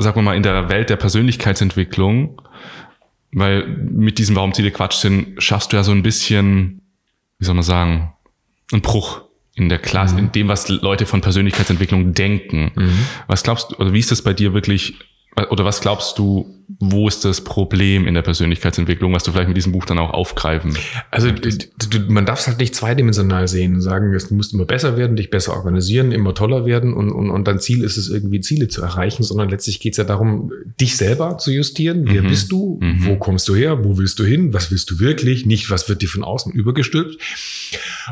sagen 0.00 0.16
wir 0.16 0.22
mal, 0.22 0.36
in 0.36 0.42
der 0.42 0.68
Welt 0.68 0.90
der 0.90 0.96
Persönlichkeitsentwicklung, 0.96 2.40
weil 3.32 3.66
mit 3.66 4.18
diesem 4.18 4.36
Warum 4.36 4.54
Ziele 4.54 4.70
Quatsch 4.70 4.96
sind, 4.96 5.42
schaffst 5.42 5.72
du 5.72 5.76
ja 5.76 5.82
so 5.82 5.92
ein 5.92 6.02
bisschen, 6.02 6.82
wie 7.38 7.44
soll 7.44 7.54
man 7.54 7.64
sagen, 7.64 8.12
einen 8.72 8.82
Bruch 8.82 9.22
in 9.54 9.68
der 9.68 9.78
Klasse, 9.78 10.14
mhm. 10.14 10.20
in 10.20 10.32
dem, 10.32 10.48
was 10.48 10.68
Leute 10.68 11.06
von 11.06 11.20
Persönlichkeitsentwicklung 11.20 12.12
denken. 12.12 12.72
Mhm. 12.74 13.06
Was 13.26 13.42
glaubst 13.42 13.70
du, 13.70 13.76
oder 13.76 13.92
wie 13.92 13.98
ist 14.00 14.10
das 14.10 14.22
bei 14.22 14.32
dir 14.32 14.52
wirklich, 14.54 14.94
oder 15.50 15.64
was 15.64 15.80
glaubst 15.80 16.18
du, 16.18 16.50
wo 16.78 17.08
ist 17.08 17.24
das 17.24 17.42
Problem 17.42 18.06
in 18.06 18.14
der 18.14 18.22
Persönlichkeitsentwicklung, 18.22 19.12
was 19.12 19.22
du 19.24 19.32
vielleicht 19.32 19.48
mit 19.48 19.56
diesem 19.56 19.72
Buch 19.72 19.84
dann 19.84 19.98
auch 19.98 20.10
aufgreifen 20.12 20.76
Also 21.10 21.28
man 22.08 22.24
darf 22.24 22.40
es 22.40 22.46
halt 22.46 22.58
nicht 22.58 22.74
zweidimensional 22.74 23.48
sehen 23.48 23.74
und 23.74 23.80
sagen, 23.82 24.10
du 24.16 24.34
musst 24.34 24.54
immer 24.54 24.64
besser 24.64 24.96
werden, 24.96 25.16
dich 25.16 25.28
besser 25.30 25.52
organisieren, 25.54 26.10
immer 26.12 26.34
toller 26.34 26.64
werden 26.64 26.94
und, 26.94 27.10
und, 27.10 27.30
und 27.30 27.46
dein 27.46 27.58
Ziel 27.60 27.84
ist 27.84 27.96
es 27.96 28.08
irgendwie 28.08 28.40
Ziele 28.40 28.68
zu 28.68 28.80
erreichen, 28.82 29.24
sondern 29.24 29.50
letztlich 29.50 29.80
geht 29.80 29.92
es 29.92 29.98
ja 29.98 30.04
darum, 30.04 30.52
dich 30.80 30.96
selber 30.96 31.36
zu 31.38 31.50
justieren. 31.50 32.04
Wer 32.06 32.22
Mhm. 32.22 32.28
bist 32.28 32.50
du? 32.50 32.78
Mhm. 32.80 33.04
Wo 33.04 33.16
kommst 33.16 33.46
du 33.48 33.54
her? 33.54 33.84
Wo 33.84 33.98
willst 33.98 34.18
du 34.18 34.24
hin? 34.24 34.54
Was 34.54 34.70
willst 34.70 34.90
du 34.90 35.00
wirklich? 35.00 35.44
Nicht, 35.46 35.70
was 35.70 35.88
wird 35.88 36.00
dir 36.00 36.08
von 36.08 36.24
außen 36.24 36.52
übergestülpt? 36.52 37.20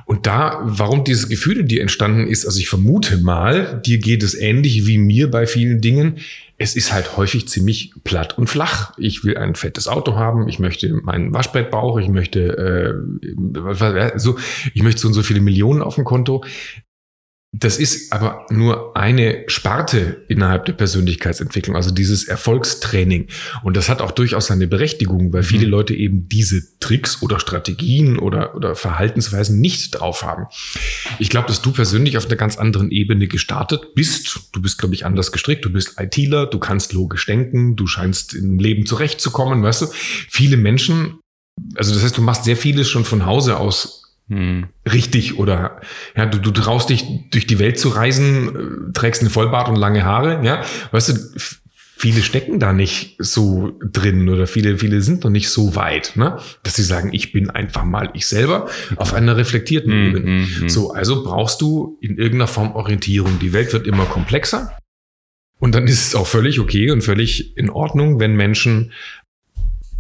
Und 0.05 0.27
da, 0.27 0.61
warum 0.65 1.05
dieses 1.05 1.29
Gefühl 1.29 1.59
in 1.61 1.69
dir 1.69 1.81
entstanden 1.83 2.27
ist, 2.27 2.45
also 2.45 2.59
ich 2.59 2.69
vermute 2.69 3.19
mal, 3.19 3.81
dir 3.85 3.99
geht 3.99 4.23
es 4.23 4.35
ähnlich 4.35 4.87
wie 4.87 4.99
mir 4.99 5.31
bei 5.31 5.47
vielen 5.47 5.81
Dingen. 5.81 6.17
Es 6.63 6.77
ist 6.77 6.93
halt 6.93 7.17
häufig 7.17 7.49
ziemlich 7.49 7.93
platt 8.05 8.39
und 8.39 8.49
flach. 8.49 8.97
Ich 8.97 9.25
will 9.25 9.37
ein 9.37 9.57
fettes 9.57 9.89
Auto 9.89 10.15
haben, 10.15 10.47
ich 10.47 10.61
möchte 10.61 10.95
meinen 10.95 11.35
Waschbrettbauch, 11.35 11.99
ich 11.99 12.07
möchte 12.09 12.57
äh, 12.57 14.15
so, 14.17 14.39
ich 14.73 14.85
möchte 14.85 15.01
so 15.01 15.09
und 15.09 15.15
so 15.15 15.25
viele 15.25 15.41
Millionen 15.41 15.83
auf 15.83 15.97
dem 15.97 16.05
Konto. 16.05 16.45
Das 17.55 17.77
ist 17.77 18.13
aber 18.15 18.47
nur 18.49 18.97
eine 18.97 19.45
Sparte 19.47 20.25
innerhalb 20.29 20.65
der 20.65 20.73
Persönlichkeitsentwicklung, 20.73 21.77
also 21.77 21.91
dieses 21.91 22.27
Erfolgstraining. 22.27 23.29
Und 23.63 23.77
das 23.77 23.91
hat 23.91 24.01
auch 24.01 24.11
durchaus 24.11 24.47
seine 24.47 24.67
Berechtigung, 24.67 25.35
weil 25.35 25.43
viele 25.43 25.67
Mhm. 25.67 25.71
Leute 25.71 25.95
eben 25.95 26.29
diese 26.31 26.79
Tricks 26.81 27.21
oder 27.21 27.39
Strategien 27.39 28.19
oder, 28.19 28.55
oder 28.55 28.75
Verhaltensweisen 28.75 29.61
nicht 29.61 29.91
drauf 29.91 30.23
haben. 30.23 30.47
Ich 31.19 31.29
glaube, 31.29 31.47
dass 31.47 31.61
du 31.61 31.73
persönlich 31.73 32.17
auf 32.17 32.25
einer 32.25 32.37
ganz 32.37 32.57
anderen 32.57 32.91
Ebene 32.91 33.29
gestartet 33.29 33.95
bist. 33.95 34.41
Du 34.53 34.63
bist, 34.63 34.79
glaube 34.79 34.95
ich, 34.95 35.05
anders 35.05 35.31
gestrickt. 35.31 35.63
Du 35.67 35.71
bist 35.71 36.01
ITler, 36.01 36.47
du 36.47 36.59
kannst 36.59 36.95
logisch 36.95 37.27
denken, 37.27 37.77
du 37.77 37.87
scheinst 37.87 38.33
im 38.33 38.59
Leben 38.59 38.87
zurechtzukommen, 38.87 39.63
weißt 39.63 39.83
du? 39.83 39.87
Viele 39.93 40.57
Menschen, 40.57 41.19
also 41.75 41.93
das 41.93 42.03
heißt, 42.03 42.17
du 42.17 42.23
machst 42.23 42.45
sehr 42.45 42.57
vieles 42.57 42.89
schon 42.89 43.05
von 43.05 43.27
Hause 43.27 43.59
aus 43.59 44.02
Hm. 44.33 44.67
richtig 44.91 45.39
oder 45.39 45.81
ja, 46.17 46.27
du, 46.27 46.39
du 46.39 46.51
traust 46.51 46.91
dich 46.91 47.05
durch 47.31 47.47
die 47.47 47.59
Welt 47.59 47.79
zu 47.79 47.89
reisen, 47.91 48.89
äh, 48.89 48.93
trägst 48.93 49.23
einen 49.23 49.31
Vollbart 49.31 49.69
und 49.69 49.77
lange 49.77 50.05
Haare, 50.05 50.45
ja, 50.45 50.63
weißt 50.91 51.09
du, 51.11 51.41
viele 51.97 52.23
stecken 52.23 52.59
da 52.59 52.73
nicht 52.73 53.15
so 53.21 53.79
drin 53.81 54.29
oder 54.29 54.49
viele, 54.49 54.77
viele 54.79 55.03
sind 55.03 55.23
noch 55.23 55.31
nicht 55.31 55.51
so 55.51 55.77
weit, 55.77 56.17
ne, 56.17 56.39
dass 56.65 56.75
sie 56.75 56.83
sagen, 56.83 57.11
ich 57.13 57.33
bin 57.33 57.49
einfach 57.49 57.85
mal 57.85 58.11
ich 58.15 58.27
selber 58.27 58.69
auf 58.97 59.15
einer 59.15 59.37
reflektierten 59.37 59.93
Hm, 59.93 60.07
Ebene. 60.09 60.27
hm, 60.27 60.61
hm. 60.63 60.69
So, 60.69 60.93
also 60.93 61.23
brauchst 61.23 61.61
du 61.61 61.99
in 62.01 62.19
irgendeiner 62.19 62.49
Form 62.49 62.73
Orientierung. 62.73 63.39
Die 63.39 63.53
Welt 63.53 63.73
wird 63.73 63.87
immer 63.87 64.05
komplexer. 64.07 64.77
Und 65.61 65.77
dann 65.77 65.87
ist 65.87 66.09
es 66.09 66.15
auch 66.17 66.27
völlig 66.27 66.59
okay 66.59 66.91
und 66.91 67.03
völlig 67.03 67.57
in 67.57 67.71
Ordnung, 67.71 68.19
wenn 68.19 68.35
Menschen, 68.35 68.91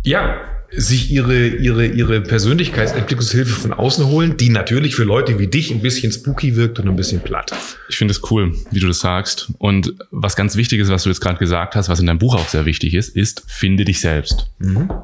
ja, 0.02 0.40
sich 0.74 1.10
ihre, 1.10 1.48
ihre, 1.48 1.86
ihre 1.86 2.20
Persönlichkeitsentwicklungshilfe 2.22 3.52
von 3.52 3.72
außen 3.72 4.06
holen, 4.06 4.36
die 4.36 4.48
natürlich 4.48 4.94
für 4.94 5.04
Leute 5.04 5.38
wie 5.38 5.46
dich 5.46 5.70
ein 5.70 5.82
bisschen 5.82 6.12
spooky 6.12 6.56
wirkt 6.56 6.78
und 6.78 6.88
ein 6.88 6.96
bisschen 6.96 7.20
platt. 7.20 7.52
Ich 7.88 7.96
finde 7.96 8.12
es 8.12 8.30
cool, 8.30 8.54
wie 8.70 8.80
du 8.80 8.86
das 8.86 9.00
sagst. 9.00 9.52
Und 9.58 9.94
was 10.10 10.34
ganz 10.34 10.56
wichtig 10.56 10.80
ist, 10.80 10.88
was 10.88 11.02
du 11.02 11.10
jetzt 11.10 11.20
gerade 11.20 11.38
gesagt 11.38 11.76
hast, 11.76 11.88
was 11.88 12.00
in 12.00 12.06
deinem 12.06 12.18
Buch 12.18 12.34
auch 12.34 12.48
sehr 12.48 12.64
wichtig 12.64 12.94
ist, 12.94 13.14
ist, 13.14 13.44
finde 13.46 13.84
dich 13.84 14.00
selbst. 14.00 14.50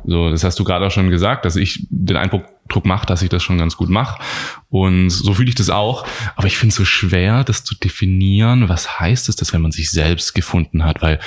So, 0.06 0.30
das 0.30 0.42
hast 0.42 0.58
du 0.58 0.64
gerade 0.64 0.86
auch 0.86 0.90
schon 0.90 1.10
gesagt, 1.10 1.44
dass 1.44 1.56
ich 1.56 1.86
den 1.90 2.16
Eindruck 2.16 2.44
mache, 2.84 3.06
dass 3.06 3.22
ich 3.22 3.28
das 3.28 3.42
schon 3.42 3.58
ganz 3.58 3.76
gut 3.76 3.90
mache. 3.90 4.22
Und 4.70 5.10
so 5.10 5.34
fühle 5.34 5.50
ich 5.50 5.54
das 5.54 5.68
auch. 5.68 6.06
Aber 6.36 6.46
ich 6.46 6.56
finde 6.56 6.70
es 6.70 6.76
so 6.76 6.84
schwer, 6.84 7.44
das 7.44 7.64
zu 7.64 7.74
definieren. 7.74 8.68
Was 8.68 9.00
heißt 9.00 9.28
es, 9.28 9.36
dass 9.36 9.52
wenn 9.52 9.62
man 9.62 9.72
sich 9.72 9.90
selbst 9.90 10.34
gefunden 10.34 10.84
hat? 10.84 11.02
Weil 11.02 11.18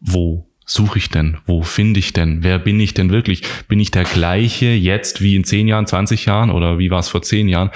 wo 0.00 0.46
suche 0.66 0.98
ich 0.98 1.08
denn? 1.08 1.38
Wo 1.46 1.62
finde 1.62 2.00
ich 2.00 2.12
denn? 2.12 2.42
Wer 2.42 2.58
bin 2.58 2.78
ich 2.80 2.92
denn 2.92 3.10
wirklich? 3.10 3.42
Bin 3.68 3.80
ich 3.80 3.92
der 3.92 4.04
gleiche 4.04 4.66
jetzt 4.66 5.22
wie 5.22 5.36
in 5.36 5.44
10 5.44 5.68
Jahren, 5.68 5.86
20 5.86 6.26
Jahren 6.26 6.50
oder 6.50 6.78
wie 6.78 6.90
war 6.90 6.98
es 6.98 7.08
vor 7.08 7.22
10 7.22 7.48
Jahren? 7.48 7.70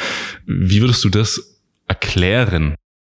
Wie 0.44 0.80
würdest 0.80 1.02
du 1.04 1.08
das 1.08 1.56
erklären? 1.86 2.74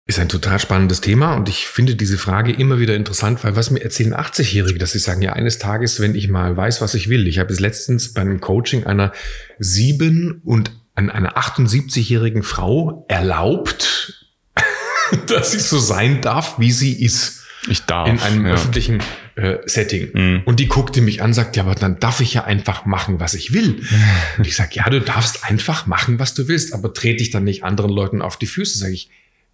Ist 0.08 0.20
ein 0.20 0.30
total 0.30 0.60
spannendes 0.60 1.00
Thema 1.00 1.36
und 1.36 1.48
ich 1.48 1.68
finde 1.68 1.96
diese 1.96 2.18
Frage 2.18 2.51
immer 2.51 2.80
wieder 2.80 2.96
interessant, 2.96 3.44
weil 3.44 3.56
was 3.56 3.72
mir 3.72 3.82
erzählen 3.82 4.13
80-Jährige, 4.13 4.78
dass 4.78 4.92
sie 4.92 5.00
sagen, 5.00 5.22
ja, 5.22 5.34
eines 5.34 5.58
Tages, 5.58 6.01
wenn 6.01 6.16
ich 6.16 6.28
mal 6.28 6.58
weiß, 6.58 6.82
was 6.82 6.94
ich 6.94 7.08
will. 7.08 7.28
Ich 7.28 7.40
habe 7.40 7.54
es 7.54 7.60
letztens 7.60 8.13
bei 8.13 8.22
einem 8.22 8.42
Coaching 8.42 8.86
einer 8.86 9.13
sieben 9.58 10.42
und 10.44 10.72
an 10.96 11.10
einer 11.10 11.38
78-jährigen 11.38 12.44
Frau 12.44 13.06
erlaubt, 13.08 14.28
dass 15.28 15.54
sie 15.54 15.60
so 15.60 15.80
sein 15.80 16.20
darf, 16.20 16.60
wie 16.60 16.72
sie 16.72 17.01
ist 17.01 17.46
Ich 17.70 17.84
darf. 17.84 18.10
in 18.10 18.20
einem 18.20 18.46
ja. 18.48 18.54
öffentlichen 18.54 19.01
äh, 19.36 19.58
Setting. 19.66 20.10
Mhm. 20.14 20.42
Und 20.46 20.60
die 20.60 20.68
guckte 20.68 21.02
mich 21.02 21.22
an, 21.22 21.34
sagt, 21.34 21.56
ja, 21.56 21.64
aber 21.64 21.76
dann 21.76 22.00
darf 22.00 22.22
ich 22.22 22.34
ja 22.34 22.44
einfach 22.44 22.86
machen, 22.86 23.20
was 23.20 23.34
ich 23.34 23.54
will. 23.54 23.82
Und 24.38 24.48
ich 24.48 24.56
sage, 24.56 24.72
ja, 24.74 24.90
du 24.90 25.02
darfst 25.02 25.44
einfach 25.44 25.88
machen, 25.88 26.20
was 26.20 26.34
du 26.34 26.48
willst, 26.48 26.74
aber 26.74 26.94
trete 26.94 27.18
dich 27.18 27.30
dann 27.30 27.44
nicht 27.44 27.64
anderen 27.64 27.92
Leuten 27.92 28.22
auf 28.22 28.38
die 28.38 28.48
Füße, 28.48 28.78
sage 28.78 28.94
ich. 28.94 29.10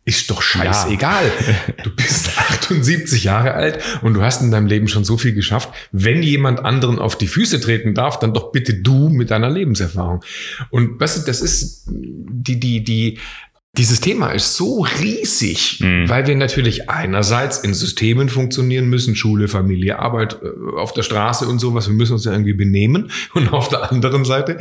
Ist 0.07 0.29
doch 0.29 0.41
scheißegal. 0.41 1.29
Du 1.83 1.93
bist 1.93 2.29
78 2.37 3.25
Jahre 3.25 3.55
alt 3.55 3.83
und 4.01 4.13
du 4.13 4.21
hast 4.21 4.41
in 4.41 4.51
deinem 4.51 4.67
Leben 4.67 4.87
schon 4.87 5.03
so 5.03 5.17
viel 5.17 5.33
geschafft. 5.33 5.69
Wenn 5.91 6.23
jemand 6.23 6.63
anderen 6.63 6.97
auf 6.97 7.17
die 7.17 7.27
Füße 7.27 7.59
treten 7.59 7.93
darf, 7.93 8.17
dann 8.17 8.33
doch 8.33 8.53
bitte 8.53 8.73
du 8.73 9.09
mit 9.09 9.31
deiner 9.31 9.49
Lebenserfahrung. 9.49 10.23
Und 10.69 10.97
weißt 10.97 11.17
du, 11.17 11.21
das 11.25 11.41
ist 11.41 11.83
die, 11.89 12.57
die, 12.57 12.85
die, 12.85 13.19
dieses 13.77 14.01
Thema 14.01 14.31
ist 14.31 14.55
so 14.55 14.81
riesig, 15.01 15.79
Mhm. 15.81 16.09
weil 16.09 16.25
wir 16.25 16.35
natürlich 16.35 16.89
einerseits 16.89 17.59
in 17.59 17.75
Systemen 17.75 18.27
funktionieren 18.27 18.87
müssen, 18.89 19.15
Schule, 19.15 19.47
Familie, 19.47 19.99
Arbeit 19.99 20.39
äh, 20.41 20.77
auf 20.79 20.93
der 20.93 21.03
Straße 21.03 21.45
und 21.47 21.59
sowas. 21.59 21.87
Wir 21.87 21.93
müssen 21.93 22.13
uns 22.13 22.25
ja 22.25 22.31
irgendwie 22.31 22.53
benehmen. 22.53 23.11
Und 23.35 23.53
auf 23.53 23.69
der 23.69 23.91
anderen 23.91 24.25
Seite 24.25 24.57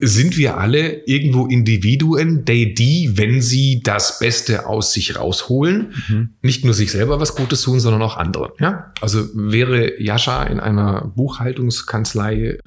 sind 0.00 0.36
wir 0.36 0.56
alle 0.56 1.04
irgendwo 1.06 1.46
Individuen, 1.46 2.44
die, 2.44 2.74
die, 2.74 3.12
wenn 3.14 3.40
sie 3.42 3.80
das 3.84 4.18
Beste 4.18 4.66
aus 4.66 4.92
sich 4.92 5.16
rausholen, 5.16 5.92
Mhm. 6.08 6.30
nicht 6.42 6.64
nur 6.64 6.74
sich 6.74 6.90
selber 6.90 7.20
was 7.20 7.36
Gutes 7.36 7.62
tun, 7.62 7.78
sondern 7.78 8.02
auch 8.02 8.16
andere. 8.16 8.54
Ja? 8.58 8.92
Also 9.00 9.24
wäre 9.34 10.02
Jascha 10.02 10.42
in 10.44 10.58
einer 10.58 11.12
Buchhaltungskanzlei 11.14 12.58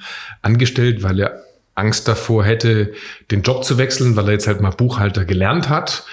angestellt, 0.42 1.04
weil 1.04 1.20
er 1.20 1.44
Angst 1.76 2.08
davor 2.08 2.44
hätte, 2.44 2.94
den 3.32 3.42
Job 3.42 3.64
zu 3.64 3.78
wechseln, 3.78 4.16
weil 4.16 4.26
er 4.26 4.34
jetzt 4.34 4.48
halt 4.48 4.62
mal 4.62 4.72
Buchhalter 4.72 5.26
gelernt 5.26 5.70
hat, 5.70 6.06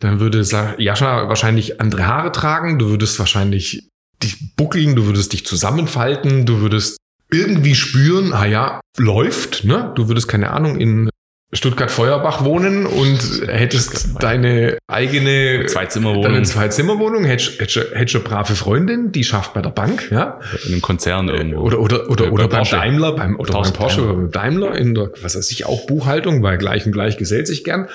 dann 0.00 0.20
würde 0.20 0.42
Jascha 0.78 1.28
wahrscheinlich 1.28 1.80
andere 1.80 2.06
Haare 2.06 2.32
tragen, 2.32 2.78
du 2.78 2.88
würdest 2.88 3.18
wahrscheinlich 3.18 3.88
dich 4.22 4.56
buckeln, 4.56 4.96
du 4.96 5.06
würdest 5.06 5.32
dich 5.32 5.46
zusammenfalten, 5.46 6.46
du 6.46 6.60
würdest 6.60 6.96
irgendwie 7.30 7.74
spüren, 7.74 8.32
ah 8.32 8.44
ja, 8.44 8.80
läuft, 8.98 9.64
ne? 9.64 9.92
Du 9.96 10.08
würdest, 10.08 10.28
keine 10.28 10.50
Ahnung, 10.50 10.78
in 10.78 11.08
Stuttgart-Feuerbach 11.54 12.44
wohnen 12.44 12.86
und 12.86 13.46
hättest 13.46 14.08
deine 14.20 14.78
eigene 14.86 15.66
Zwei-Zimmer-Wohnung. 15.66 16.22
Deine 16.22 16.42
Zwei-Zimmer-Wohnung, 16.44 17.24
hättest, 17.24 17.60
hättest, 17.60 17.94
hättest 17.94 18.16
eine 18.16 18.24
brave 18.24 18.54
Freundin, 18.54 19.12
die 19.12 19.22
schafft 19.22 19.52
bei 19.52 19.60
der 19.60 19.70
Bank, 19.70 20.08
ja? 20.10 20.40
In 20.64 20.72
einem 20.72 20.82
Konzern 20.82 21.28
irgendwo. 21.28 21.60
Oder, 21.60 21.80
oder, 21.80 22.08
oder, 22.08 22.32
oder 22.32 22.48
bei 22.48 22.56
beim 22.56 22.58
Porsche. 22.58 22.76
Daimler, 22.76 23.12
beim, 23.12 23.38
oder 23.38 23.52
beim 23.52 23.72
Porsche 23.74 23.96
Daimler. 23.96 24.12
oder 24.12 24.22
beim 24.22 24.30
Daimler 24.30 24.78
in 24.78 24.94
der, 24.94 25.10
was 25.20 25.36
weiß 25.36 25.50
ich, 25.50 25.66
auch 25.66 25.86
Buchhaltung, 25.86 26.42
weil 26.42 26.56
gleich 26.56 26.86
und 26.86 26.92
gleich 26.92 27.18
gesellt 27.18 27.46
sich 27.46 27.64
gern. 27.64 27.88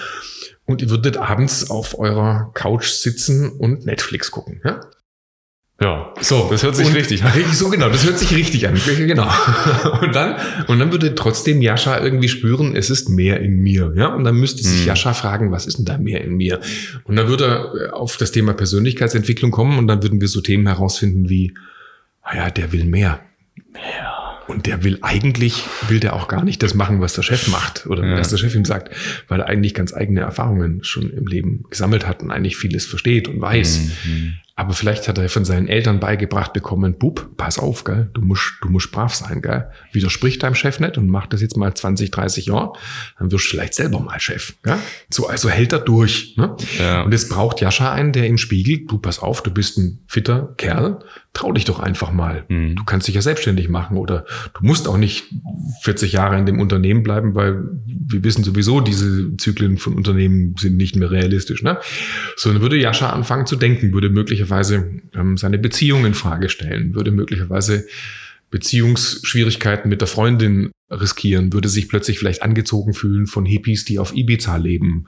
Und 0.66 0.82
ihr 0.82 0.90
würdet 0.92 1.18
abends 1.18 1.72
auf 1.72 1.98
eurer 1.98 2.52
Couch 2.54 2.90
sitzen 2.90 3.50
und 3.50 3.86
Netflix 3.86 4.30
gucken, 4.30 4.62
ja? 4.64 4.82
Ja. 5.82 6.14
So, 6.22 6.48
Das 6.50 6.64
hört 6.64 6.76
sich 6.76 6.88
und, 6.88 6.96
richtig 6.96 7.24
an. 7.24 7.32
So 7.54 7.70
genau, 7.70 7.90
das 7.90 8.06
hört 8.06 8.18
sich 8.18 8.34
richtig 8.36 8.68
an. 8.68 8.76
Genau. 8.98 9.30
Und 10.02 10.16
dann, 10.16 10.36
und 10.68 10.80
dann 10.80 10.92
würde 10.92 11.14
trotzdem 11.16 11.62
Jascha 11.62 12.00
irgendwie 12.00 12.30
spüren, 12.30 12.76
es 12.76 12.90
ist 12.90 13.10
mehr 13.10 13.40
in 13.42 13.60
mir. 13.60 13.94
Ja, 13.96 14.08
und 14.08 14.24
dann 14.24 14.36
müsste 14.36 14.64
sich 14.64 14.82
Hm. 14.82 14.88
Jascha 14.88 15.14
fragen, 15.14 15.52
was 15.52 15.66
ist 15.68 15.78
denn 15.78 15.86
da 15.86 15.98
mehr 15.98 16.24
in 16.24 16.36
mir? 16.38 16.60
Und 17.04 17.16
dann 17.16 17.28
würde 17.28 17.46
er 17.86 17.96
auf 17.96 18.18
das 18.18 18.32
Thema 18.32 18.54
Persönlichkeitsentwicklung 18.54 19.52
kommen 19.52 19.78
und 19.78 19.88
dann 19.88 20.02
würden 20.04 20.20
wir 20.20 20.28
so 20.28 20.42
Themen 20.42 20.66
herausfinden 20.68 21.30
wie, 21.30 21.54
ah 22.24 22.36
ja, 22.36 22.50
der 22.50 22.72
will 22.72 22.86
mehr. 22.86 23.20
Und 24.48 24.66
der 24.66 24.84
will 24.84 24.98
eigentlich, 25.02 25.64
will 25.90 26.00
der 26.00 26.14
auch 26.16 26.28
gar 26.30 26.44
nicht 26.44 26.64
das 26.64 26.74
machen, 26.74 27.02
was 27.02 27.14
der 27.14 27.22
Chef 27.22 27.50
macht 27.50 27.86
oder 27.86 28.06
Ja. 28.06 28.18
was 28.18 28.30
der 28.30 28.38
Chef 28.38 28.56
ihm 28.56 28.64
sagt, 28.66 28.96
weil 29.28 29.42
er 29.42 29.48
eigentlich 29.48 29.74
ganz 29.74 29.94
eigene 29.94 30.22
Erfahrungen 30.22 30.84
schon 30.86 31.10
im 31.12 31.28
Leben 31.28 31.66
gesammelt 31.70 32.08
hat 32.08 32.24
und 32.24 32.32
eigentlich 32.32 32.56
vieles 32.56 32.86
versteht 32.86 33.28
und 33.28 33.42
weiß. 33.42 33.82
Mhm. 34.06 34.34
Aber 34.60 34.74
vielleicht 34.74 35.08
hat 35.08 35.20
er 35.20 35.30
von 35.30 35.46
seinen 35.46 35.68
Eltern 35.68 36.00
beigebracht 36.00 36.52
bekommen, 36.52 36.98
Bub, 36.98 37.30
pass 37.38 37.60
auf, 37.60 37.84
gell? 37.84 38.10
Du 38.14 38.22
musst, 38.22 38.56
du 38.64 38.70
musst 38.70 38.92
brav 38.92 39.14
sein, 39.14 39.44
gell? 39.44 39.70
Widersprich 39.92 40.40
deinem 40.40 40.56
Chef 40.56 40.80
nicht 40.80 40.98
und 40.98 41.08
mach 41.10 41.28
das 41.28 41.44
jetzt 41.44 41.58
mal 41.58 41.76
20, 41.76 42.10
30 42.10 42.48
Jahre, 42.48 42.74
dann 43.20 43.32
wirst 43.32 43.46
du 43.46 43.50
vielleicht 43.50 43.76
selber 43.76 44.00
mal 44.00 44.20
Chef, 44.20 44.56
gell? 44.64 44.80
So, 45.12 45.28
also 45.28 45.48
hält 45.48 45.74
er 45.74 45.80
durch, 45.80 46.38
ne? 46.38 46.58
Ja. 46.80 47.04
Und 47.04 47.14
es 47.14 47.30
braucht 47.30 47.62
Jascha 47.62 47.94
einen, 47.94 48.14
der 48.14 48.26
ihm 48.26 48.40
spiegelt, 48.40 48.90
du 48.90 48.98
pass 48.98 49.20
auf, 49.20 49.44
du 49.44 49.52
bist 49.52 49.78
ein 49.78 50.00
fitter 50.08 50.56
Kerl, 50.58 51.02
trau 51.34 51.52
dich 51.52 51.66
doch 51.66 51.80
einfach 51.80 52.12
mal. 52.12 52.46
Mhm. 52.48 52.76
Du 52.78 52.84
kannst 52.84 53.08
dich 53.08 53.14
ja 53.14 53.22
selbstständig 53.22 53.70
machen 53.70 53.96
oder 53.96 54.26
du 54.60 54.66
musst 54.66 54.88
auch 54.88 54.98
nicht 54.98 55.26
40 55.84 56.14
Jahre 56.14 56.40
in 56.40 56.48
dem 56.48 56.60
Unternehmen 56.60 57.04
bleiben, 57.04 57.36
weil 57.36 57.64
wir 57.86 58.24
wissen 58.24 58.44
sowieso, 58.44 58.82
diese 58.82 59.38
Zyklen 59.38 59.78
von 59.78 59.94
Unternehmen 59.94 60.56
sind 60.58 60.78
nicht 60.78 60.96
mehr 60.96 61.12
realistisch. 61.12 61.62
Ne? 61.62 61.78
So, 62.38 62.52
dann 62.52 62.64
würde 62.64 62.76
Jascha 62.76 63.12
anfangen 63.12 63.46
zu 63.46 63.56
denken, 63.56 63.94
würde 63.94 64.10
möglicherweise 64.10 64.47
ähm, 65.14 65.38
seine 65.38 65.58
Beziehung 65.58 66.06
in 66.06 66.14
Frage 66.14 66.50
stellen, 66.50 66.94
würde 66.94 67.12
möglicherweise 67.12 67.86
Beziehungsschwierigkeiten 68.50 69.90
mit 69.90 70.02
der 70.02 70.08
Freundin 70.08 70.72
riskieren, 70.90 71.52
würde 71.54 71.70
sich 71.70 71.90
plötzlich 71.90 72.20
vielleicht 72.20 72.42
angezogen 72.44 72.94
fühlen 72.94 73.28
von 73.28 73.46
Hippies, 73.46 73.86
die 73.86 74.00
auf 74.00 74.16
Ibiza 74.16 74.56
leben. 74.58 75.06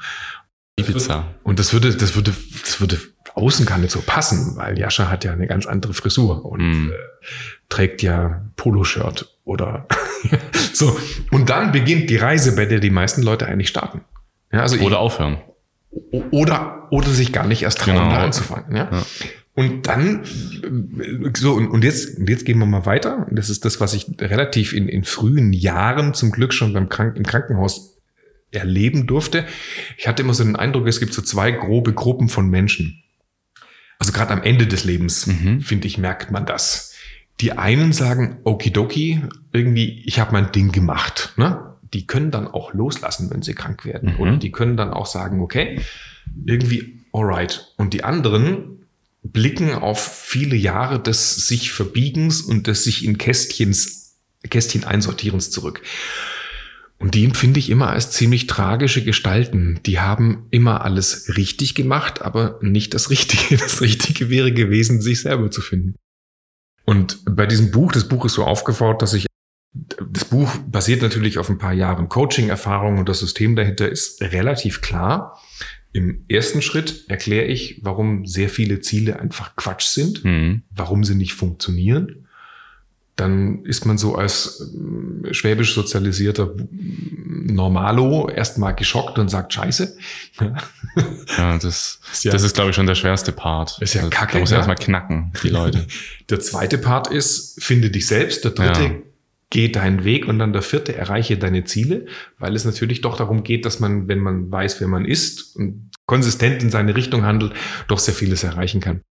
Ibiza. 0.78 1.28
Und 1.44 1.60
das 1.60 1.74
würde, 1.74 1.94
das 1.96 2.16
würde, 2.16 2.34
das 2.62 2.80
würde 2.80 2.98
außen 3.36 3.66
gar 3.66 3.78
nicht 3.78 3.92
so 3.92 4.02
passen, 4.02 4.56
weil 4.58 4.78
Jascha 4.80 5.10
hat 5.10 5.24
ja 5.24 5.32
eine 5.34 5.48
ganz 5.48 5.66
andere 5.66 5.94
Frisur 5.94 6.46
und 6.46 6.60
Mm. 6.88 6.90
äh, 6.92 6.94
trägt 7.70 8.02
ja 8.02 8.50
Poloshirt 8.56 9.38
oder 9.44 9.88
so. 10.74 10.98
Und 11.32 11.50
dann 11.50 11.72
beginnt 11.72 12.10
die 12.10 12.18
Reise, 12.18 12.56
bei 12.56 12.66
der 12.66 12.80
die 12.80 12.90
meisten 12.90 13.22
Leute 13.22 13.46
eigentlich 13.48 13.70
starten. 13.70 14.02
Ja, 14.52 14.62
also 14.62 14.76
ich- 14.76 14.82
Oder 14.82 15.00
aufhören. 15.00 15.38
Oder, 16.32 16.88
oder 16.92 17.10
sich 17.10 17.32
gar 17.32 17.48
nicht 17.48 17.64
erst 17.64 17.80
trauen, 17.80 17.96
Genau. 17.96 18.10
da 18.12 18.24
anzufangen. 18.24 18.76
Ja? 18.76 18.90
Ja. 18.92 19.06
Und 19.56 19.88
dann, 19.88 20.22
so, 21.36 21.54
und, 21.54 21.68
und 21.68 21.84
jetzt, 21.84 22.18
und 22.18 22.30
jetzt 22.30 22.46
gehen 22.46 22.60
wir 22.60 22.66
mal 22.66 22.86
weiter. 22.86 23.28
Und 23.30 23.36
das 23.38 23.50
ist 23.50 23.66
das, 23.66 23.82
was 23.82 23.94
ich 23.94 24.06
relativ 24.22 24.74
in, 24.74 24.88
in 24.88 25.04
frühen 25.04 25.52
Jahren 25.52 26.14
zum 26.14 26.32
Glück 26.32 26.54
schon 26.54 26.72
beim 26.74 26.88
Krank 26.90 27.18
im 27.18 27.26
Krankenhaus 27.26 27.98
erleben 28.52 29.06
durfte. 29.06 29.46
Ich 29.98 30.08
hatte 30.08 30.24
immer 30.24 30.34
so 30.34 30.44
den 30.44 30.56
Eindruck, 30.56 30.88
es 30.88 31.00
gibt 31.00 31.14
so 31.14 31.22
zwei 31.22 31.52
grobe 31.52 31.94
Gruppen 31.94 32.30
von 32.30 32.50
Menschen. 32.50 33.04
Also 34.00 34.14
gerade 34.14 34.32
am 34.32 34.44
Ende 34.44 34.66
des 34.66 34.86
Lebens, 34.86 35.28
Mhm. 35.28 35.60
finde 35.62 35.88
ich, 35.88 35.98
merkt 35.98 36.32
man 36.32 36.46
das. 36.46 36.96
Die 37.42 37.52
einen 37.54 37.92
sagen, 37.94 38.38
okidoki, 38.46 39.22
irgendwie, 39.52 40.04
ich 40.06 40.20
habe 40.20 40.32
mein 40.32 40.52
Ding 40.52 40.72
gemacht. 40.72 41.34
Ne? 41.36 41.69
Die 41.94 42.08
können 42.08 42.32
dann 42.32 42.48
auch 42.48 42.74
loslassen, 42.74 43.30
wenn 43.32 43.42
sie 43.42 43.54
krank 43.54 43.86
werden. 43.86 44.14
Mhm. 44.14 44.20
Oder 44.20 44.38
die 44.38 44.52
können 44.52 44.78
dann 44.78 44.92
auch 44.92 45.06
sagen, 45.06 45.42
okay, 45.42 45.82
irgendwie 46.46 47.00
alright. 47.14 47.74
Und 47.78 47.94
die 47.94 48.04
anderen 48.04 48.86
blicken 49.24 49.74
auf 49.74 50.00
viele 50.00 50.56
Jahre 50.56 51.02
des 51.02 51.48
sich 51.48 51.72
Verbiegens 51.72 52.42
und 52.42 52.68
des 52.68 52.84
sich 52.84 53.06
in 53.06 53.18
Kästchens, 53.18 54.18
Kästchen 54.50 54.84
einsortierens 54.84 55.52
zurück. 55.52 55.82
Und 57.00 57.16
die 57.16 57.24
empfinde 57.24 57.60
ich 57.60 57.70
immer 57.70 57.90
als 57.90 58.12
ziemlich 58.12 58.48
tragische 58.48 59.04
Gestalten. 59.04 59.80
Die 59.86 60.00
haben 60.00 60.48
immer 60.52 60.84
alles 60.84 61.38
richtig 61.38 61.74
gemacht, 61.74 62.22
aber 62.22 62.60
nicht 62.62 62.94
das 62.94 63.10
Richtige. 63.10 63.58
Das 63.58 63.82
Richtige 63.82 64.30
wäre 64.30 64.52
gewesen, 64.52 65.02
sich 65.02 65.22
selber 65.22 65.50
zu 65.50 65.62
finden. 65.62 65.96
Und 66.86 67.24
bei 67.24 67.46
diesem 67.46 67.72
Buch, 67.72 67.92
das 67.94 68.08
Buch 68.08 68.26
ist 68.26 68.34
so 68.34 68.44
aufgebaut, 68.44 69.02
dass 69.02 69.14
ich, 69.14 69.28
das 69.74 70.26
Buch 70.26 70.50
basiert 70.68 71.02
natürlich 71.02 71.38
auf 71.38 71.50
ein 71.50 71.58
paar 71.60 71.74
Jahren 71.74 72.10
Coaching-Erfahrung 72.10 72.98
und 72.98 73.08
das 73.10 73.20
System 73.20 73.56
dahinter 73.56 73.88
ist 73.90 74.22
relativ 74.22 74.82
klar. 74.82 75.40
Im 75.92 76.24
ersten 76.28 76.62
Schritt 76.62 77.06
erkläre 77.08 77.46
ich, 77.46 77.80
warum 77.84 78.26
sehr 78.26 78.50
viele 78.50 78.82
Ziele 78.82 79.20
einfach 79.20 79.56
Quatsch 79.56 79.86
sind 79.88 80.24
Mhm. 80.26 80.64
warum 80.76 81.04
sie 81.04 81.16
nicht 81.16 81.34
funktionieren. 81.34 82.26
Dann 83.16 83.66
ist 83.66 83.86
man 83.86 83.98
so 83.98 84.16
als 84.16 84.72
ähm, 84.74 85.26
schwäbisch 85.32 85.74
sozialisierter 85.74 86.54
Normalo 86.72 88.30
erstmal 88.30 88.74
geschockt 88.76 89.20
und 89.20 89.30
sagt 89.30 89.54
Scheiße. 89.54 89.98
Ja, 91.38 91.58
das, 91.58 92.00
Ist 92.14 92.24
ja- 92.24 92.32
das 92.32 92.44
ist, 92.44 92.56
glaube 92.56 92.70
ich, 92.70 92.76
schon 92.76 92.88
der 92.88 92.96
schwerste 92.96 93.32
Part. 93.32 93.78
Ist 93.82 93.94
ja 93.94 94.02
Also, 94.02 94.10
kacke, 94.12 94.34
Da 94.34 94.40
muss 94.40 94.52
ja 94.52 94.58
erstmal 94.58 94.78
knacken, 94.78 95.32
die 95.44 95.50
Leute. 95.50 95.86
Der 96.30 96.40
zweite 96.40 96.78
Part 96.78 97.08
ist, 97.12 97.62
finde 97.64 97.90
dich 97.90 98.08
selbst. 98.08 98.44
Der 98.46 98.52
dritte, 98.52 98.84
Ja. 98.84 98.92
Geh 99.50 99.70
deinen 99.70 100.04
Weg. 100.04 100.28
Und 100.28 100.40
dann 100.40 100.54
der 100.54 100.62
vierte, 100.62 100.96
erreiche 100.96 101.38
deine 101.38 101.64
Ziele. 101.64 102.06
Weil 102.38 102.56
es 102.56 102.66
natürlich 102.66 103.02
doch 103.02 103.18
darum 103.18 103.44
geht, 103.44 103.66
dass 103.66 103.80
man, 103.80 104.08
wenn 104.08 104.20
man 104.20 104.52
weiß, 104.52 104.80
wer 104.82 104.88
man 104.88 105.06
ist 105.06 105.56
und 105.56 105.92
konsistent 106.06 106.64
in 106.64 106.70
seine 106.70 106.96
Richtung 106.96 107.24
handelt, 107.24 107.54
doch 107.88 108.00
sehr 108.00 108.14
vieles 108.14 108.44
erreichen 108.44 108.82
kann. 108.82 109.02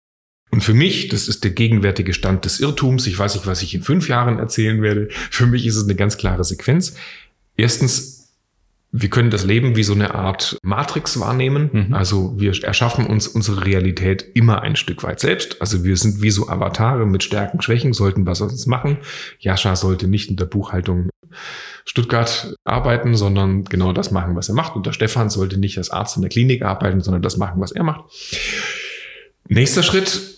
Und 0.51 0.65
für 0.65 0.75
mich, 0.75 1.09
das 1.09 1.29
ist 1.29 1.45
der 1.45 1.51
gegenwärtige 1.51 2.15
Stand 2.15 2.45
des 2.45 2.61
Irrtums. 2.61 3.07
Ich 3.07 3.19
weiß 3.19 3.35
nicht, 3.35 3.47
was 3.47 3.63
ich 3.63 3.75
in 3.75 3.83
fünf 3.83 4.09
Jahren 4.09 4.39
erzählen 4.39 4.81
werde. 4.83 5.09
Für 5.11 5.47
mich 5.47 5.67
ist 5.67 5.77
es 5.77 5.85
eine 5.85 5.95
ganz 5.95 6.17
klare 6.17 6.43
Sequenz. 6.45 6.97
Erstens, 7.57 8.18
wir 8.91 9.11
können 9.11 9.31
das 9.31 9.45
Leben 9.45 9.77
wie 9.77 9.83
so 9.83 9.93
eine 9.93 10.15
Art 10.15 10.59
Matrix 10.63 11.21
wahrnehmen. 11.21 11.71
Mhm. 11.73 11.95
Also 11.95 12.35
wir 12.39 12.53
erschaffen 12.65 13.07
uns 13.07 13.29
unsere 13.29 13.67
Realität 13.67 14.25
immer 14.35 14.63
ein 14.63 14.77
Stück 14.77 15.03
weit 15.03 15.21
selbst. 15.21 15.61
Also 15.61 15.85
wir 15.85 15.97
sind 15.97 16.23
wie 16.23 16.31
so 16.31 16.49
Avatare 16.49 17.07
mit 17.07 17.23
Stärken, 17.23 17.61
Schwächen, 17.61 17.93
sollten 17.93 18.25
was 18.27 18.41
uns 18.41 18.67
machen. 18.67 18.99
Jascha 19.39 19.77
sollte 19.77 20.09
nicht 20.09 20.31
in 20.31 20.37
der 20.37 20.47
Buchhaltung 20.47 21.11
Stuttgart 21.85 22.55
arbeiten, 22.65 23.15
sondern 23.15 23.65
genau 23.65 23.93
das 23.93 24.11
machen, 24.11 24.35
was 24.37 24.49
er 24.49 24.55
macht. 24.55 24.75
Und 24.75 24.87
der 24.87 24.93
Stefan 24.93 25.29
sollte 25.29 25.59
nicht 25.59 25.77
als 25.77 25.91
Arzt 25.91 26.17
in 26.17 26.23
der 26.23 26.31
Klinik 26.31 26.63
arbeiten, 26.63 27.03
sondern 27.03 27.23
das 27.23 27.37
machen, 27.37 27.61
was 27.61 27.73
er 27.73 27.85
macht. 27.85 28.05
Nächster 29.49 29.83
Schritt, 29.83 30.38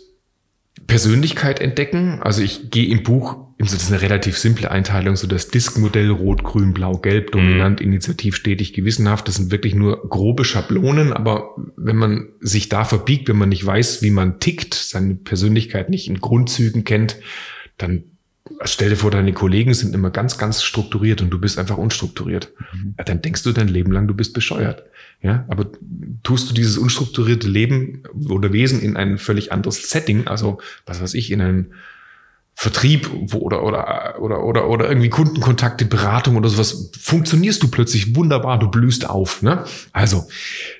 Persönlichkeit 0.91 1.61
entdecken. 1.61 2.21
Also 2.21 2.43
ich 2.43 2.71
gehe 2.71 2.89
im 2.89 3.05
Buch, 3.05 3.37
das 3.59 3.73
ist 3.73 3.93
eine 3.93 4.03
relativ 4.03 4.37
simple 4.37 4.71
Einteilung, 4.71 5.15
so 5.15 5.29
das 5.29 5.49
Disk-Modell 5.49 6.11
Rot, 6.11 6.43
Grün, 6.43 6.73
Blau, 6.73 6.99
Gelb, 6.99 7.31
dominant, 7.31 7.81
initiativ, 7.81 8.35
stetig, 8.35 8.73
gewissenhaft. 8.73 9.29
Das 9.29 9.37
sind 9.37 9.53
wirklich 9.53 9.75
nur 9.75 10.09
grobe 10.09 10.45
Schablonen, 10.45 11.13
aber 11.13 11.55
wenn 11.77 11.97
man 11.97 12.31
sich 12.41 12.69
da 12.69 12.85
verbiegt, 12.85 13.29
wenn 13.29 13.39
man 13.39 13.51
nicht 13.51 13.65
weiß, 13.65 14.03
wie 14.03 14.11
man 14.11 14.41
tickt, 14.41 14.75
seine 14.75 15.15
Persönlichkeit 15.15 15.91
nicht 15.91 16.09
in 16.09 16.21
Grundzügen 16.21 16.83
kennt, 16.83 17.19
dann 17.79 18.05
stell 18.65 18.91
dir 18.91 18.97
vor, 18.97 19.11
deine 19.11 19.33
Kollegen 19.33 19.75
sind 19.75 19.95
immer 19.95 20.11
ganz, 20.11 20.39
ganz 20.39 20.63
strukturiert 20.63 21.23
und 21.23 21.31
du 21.31 21.39
bist 21.39 21.59
einfach 21.59 21.79
unstrukturiert. 21.79 22.53
Ja, 22.99 23.05
dann 23.05 23.23
denkst 23.23 23.43
du 23.43 23.53
dein 23.53 23.69
Leben 23.69 23.93
lang, 23.93 24.09
du 24.09 24.15
bist 24.15 24.35
bescheuert. 24.35 24.85
Ja, 25.23 25.45
aber 25.49 25.67
tust 26.23 26.51
du 26.51 26.55
dieses 26.55 26.79
unstrukturierte 26.79 27.49
Leben 27.49 28.03
oder 28.29 28.53
Wesen 28.53 28.81
in 28.81 28.97
ein 28.97 29.19
völlig 29.19 29.53
anderes 29.53 29.91
Setting, 29.91 30.27
also 30.27 30.59
was 30.87 31.03
weiß 31.03 31.15
ich, 31.15 31.31
in 31.31 31.41
einen 31.43 31.75
Vertrieb 32.55 33.09
wo, 33.13 33.39
oder, 33.39 33.63
oder, 33.63 34.21
oder, 34.21 34.45
oder, 34.45 34.69
oder 34.69 34.89
irgendwie 34.89 35.09
Kundenkontakte, 35.09 35.87
Beratung 35.87 36.37
oder 36.37 36.51
sowas, 36.51 36.91
funktionierst 36.99 37.63
du 37.63 37.69
plötzlich 37.69 38.15
wunderbar, 38.15 38.59
du 38.59 38.71
blühst 38.71 39.09
auf. 39.09 39.41
Ne? 39.41 39.65
Also, 39.93 40.29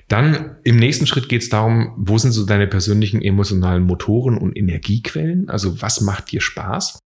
dann 0.07 0.57
im 0.63 0.75
nächsten 0.75 1.07
Schritt 1.07 1.27
geht 1.27 1.41
es 1.41 1.49
darum, 1.49 1.95
wo 1.97 2.19
sind 2.19 2.33
so 2.33 2.45
deine 2.45 2.67
persönlichen 2.67 3.23
emotionalen 3.23 3.81
Motoren 3.81 4.37
und 4.37 4.55
Energiequellen? 4.55 5.49
Also, 5.49 5.81
was 5.81 6.01
macht 6.01 6.31
dir 6.31 6.41
Spaß? 6.41 6.99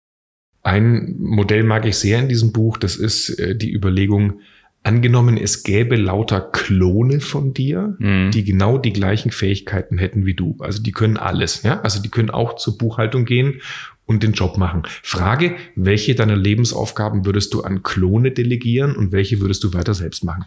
Ein 0.64 1.14
Modell 1.18 1.62
mag 1.62 1.86
ich 1.86 1.96
sehr 1.96 2.18
in 2.18 2.28
diesem 2.28 2.52
Buch, 2.52 2.78
das 2.78 2.96
ist 2.96 3.38
äh, 3.38 3.54
die 3.54 3.72
Überlegung, 3.72 4.40
angenommen, 4.82 5.36
es 5.38 5.62
gäbe 5.62 5.96
lauter 5.96 6.40
Klone 6.40 7.20
von 7.20 7.54
dir, 7.54 7.96
Mhm. 7.98 8.30
die 8.32 8.44
genau 8.44 8.76
die 8.78 8.92
gleichen 8.92 9.30
Fähigkeiten 9.30 9.98
hätten 9.98 10.26
wie 10.26 10.34
du. 10.34 10.56
Also 10.58 10.82
die 10.82 10.92
können 10.92 11.16
alles, 11.16 11.62
ja. 11.62 11.80
Also 11.80 12.02
die 12.02 12.10
können 12.10 12.30
auch 12.30 12.56
zur 12.56 12.76
Buchhaltung 12.76 13.24
gehen 13.24 13.60
und 14.06 14.22
den 14.22 14.32
Job 14.32 14.58
machen. 14.58 14.82
Frage, 15.02 15.56
welche 15.76 16.14
deiner 16.14 16.36
Lebensaufgaben 16.36 17.24
würdest 17.24 17.54
du 17.54 17.62
an 17.62 17.82
Klone 17.82 18.30
delegieren 18.32 18.94
und 18.96 19.12
welche 19.12 19.40
würdest 19.40 19.64
du 19.64 19.72
weiter 19.72 19.94
selbst 19.94 20.24
machen? 20.24 20.44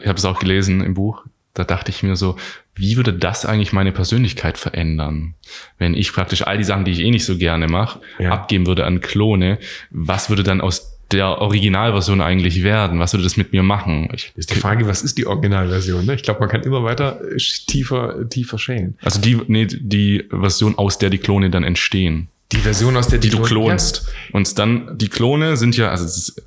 Ich 0.00 0.08
habe 0.08 0.18
es 0.18 0.24
auch 0.24 0.40
gelesen 0.40 0.80
im 0.80 0.94
Buch. 0.94 1.24
Da 1.54 1.64
dachte 1.64 1.90
ich 1.90 2.02
mir 2.02 2.14
so, 2.16 2.36
wie 2.76 2.96
würde 2.96 3.12
das 3.12 3.44
eigentlich 3.44 3.72
meine 3.72 3.90
Persönlichkeit 3.92 4.56
verändern, 4.56 5.34
wenn 5.78 5.94
ich 5.94 6.12
praktisch 6.12 6.46
all 6.46 6.58
die 6.58 6.64
Sachen, 6.64 6.84
die 6.84 6.92
ich 6.92 7.00
eh 7.00 7.10
nicht 7.10 7.24
so 7.24 7.36
gerne 7.38 7.66
mache, 7.66 8.00
Ja. 8.18 8.30
abgeben 8.30 8.66
würde 8.66 8.84
an 8.86 9.00
Klone? 9.00 9.58
Was 9.90 10.30
würde 10.30 10.42
dann 10.44 10.60
aus 10.60 10.96
der 11.10 11.38
Originalversion 11.40 12.20
eigentlich 12.20 12.62
werden? 12.62 13.00
Was 13.00 13.12
würde 13.12 13.24
das 13.24 13.36
mit 13.36 13.52
mir 13.52 13.64
machen? 13.64 14.08
Ich, 14.14 14.32
Ist 14.36 14.50
die 14.50 14.54
Frage, 14.54 14.86
was 14.86 15.02
ist 15.02 15.18
die 15.18 15.26
Originalversion? 15.26 16.06
Ne? 16.06 16.14
Ich 16.14 16.22
glaube, 16.22 16.38
man 16.38 16.48
kann 16.48 16.62
immer 16.62 16.84
weiter 16.84 17.20
äh, 17.20 17.36
tiefer, 17.36 18.28
tiefer 18.28 18.58
schälen. 18.58 18.96
also 19.02 19.20
die, 19.20 19.40
nee, 19.48 19.66
die 19.66 20.24
Version, 20.30 20.78
aus 20.78 20.98
der 20.98 21.10
die 21.10 21.18
Klone 21.18 21.50
dann 21.50 21.64
entstehen. 21.64 22.28
Die 22.52 22.58
Version, 22.58 22.96
aus 22.96 23.08
der 23.08 23.18
die 23.20 23.30
du 23.30 23.38
Klone- 23.42 23.66
klonst. 23.68 24.08
Und 24.32 24.58
dann, 24.58 24.98
die 24.98 25.08
Klone 25.08 25.56
sind 25.56 25.76
ja, 25.76 25.90
also 25.90 26.04
ist, 26.04 26.42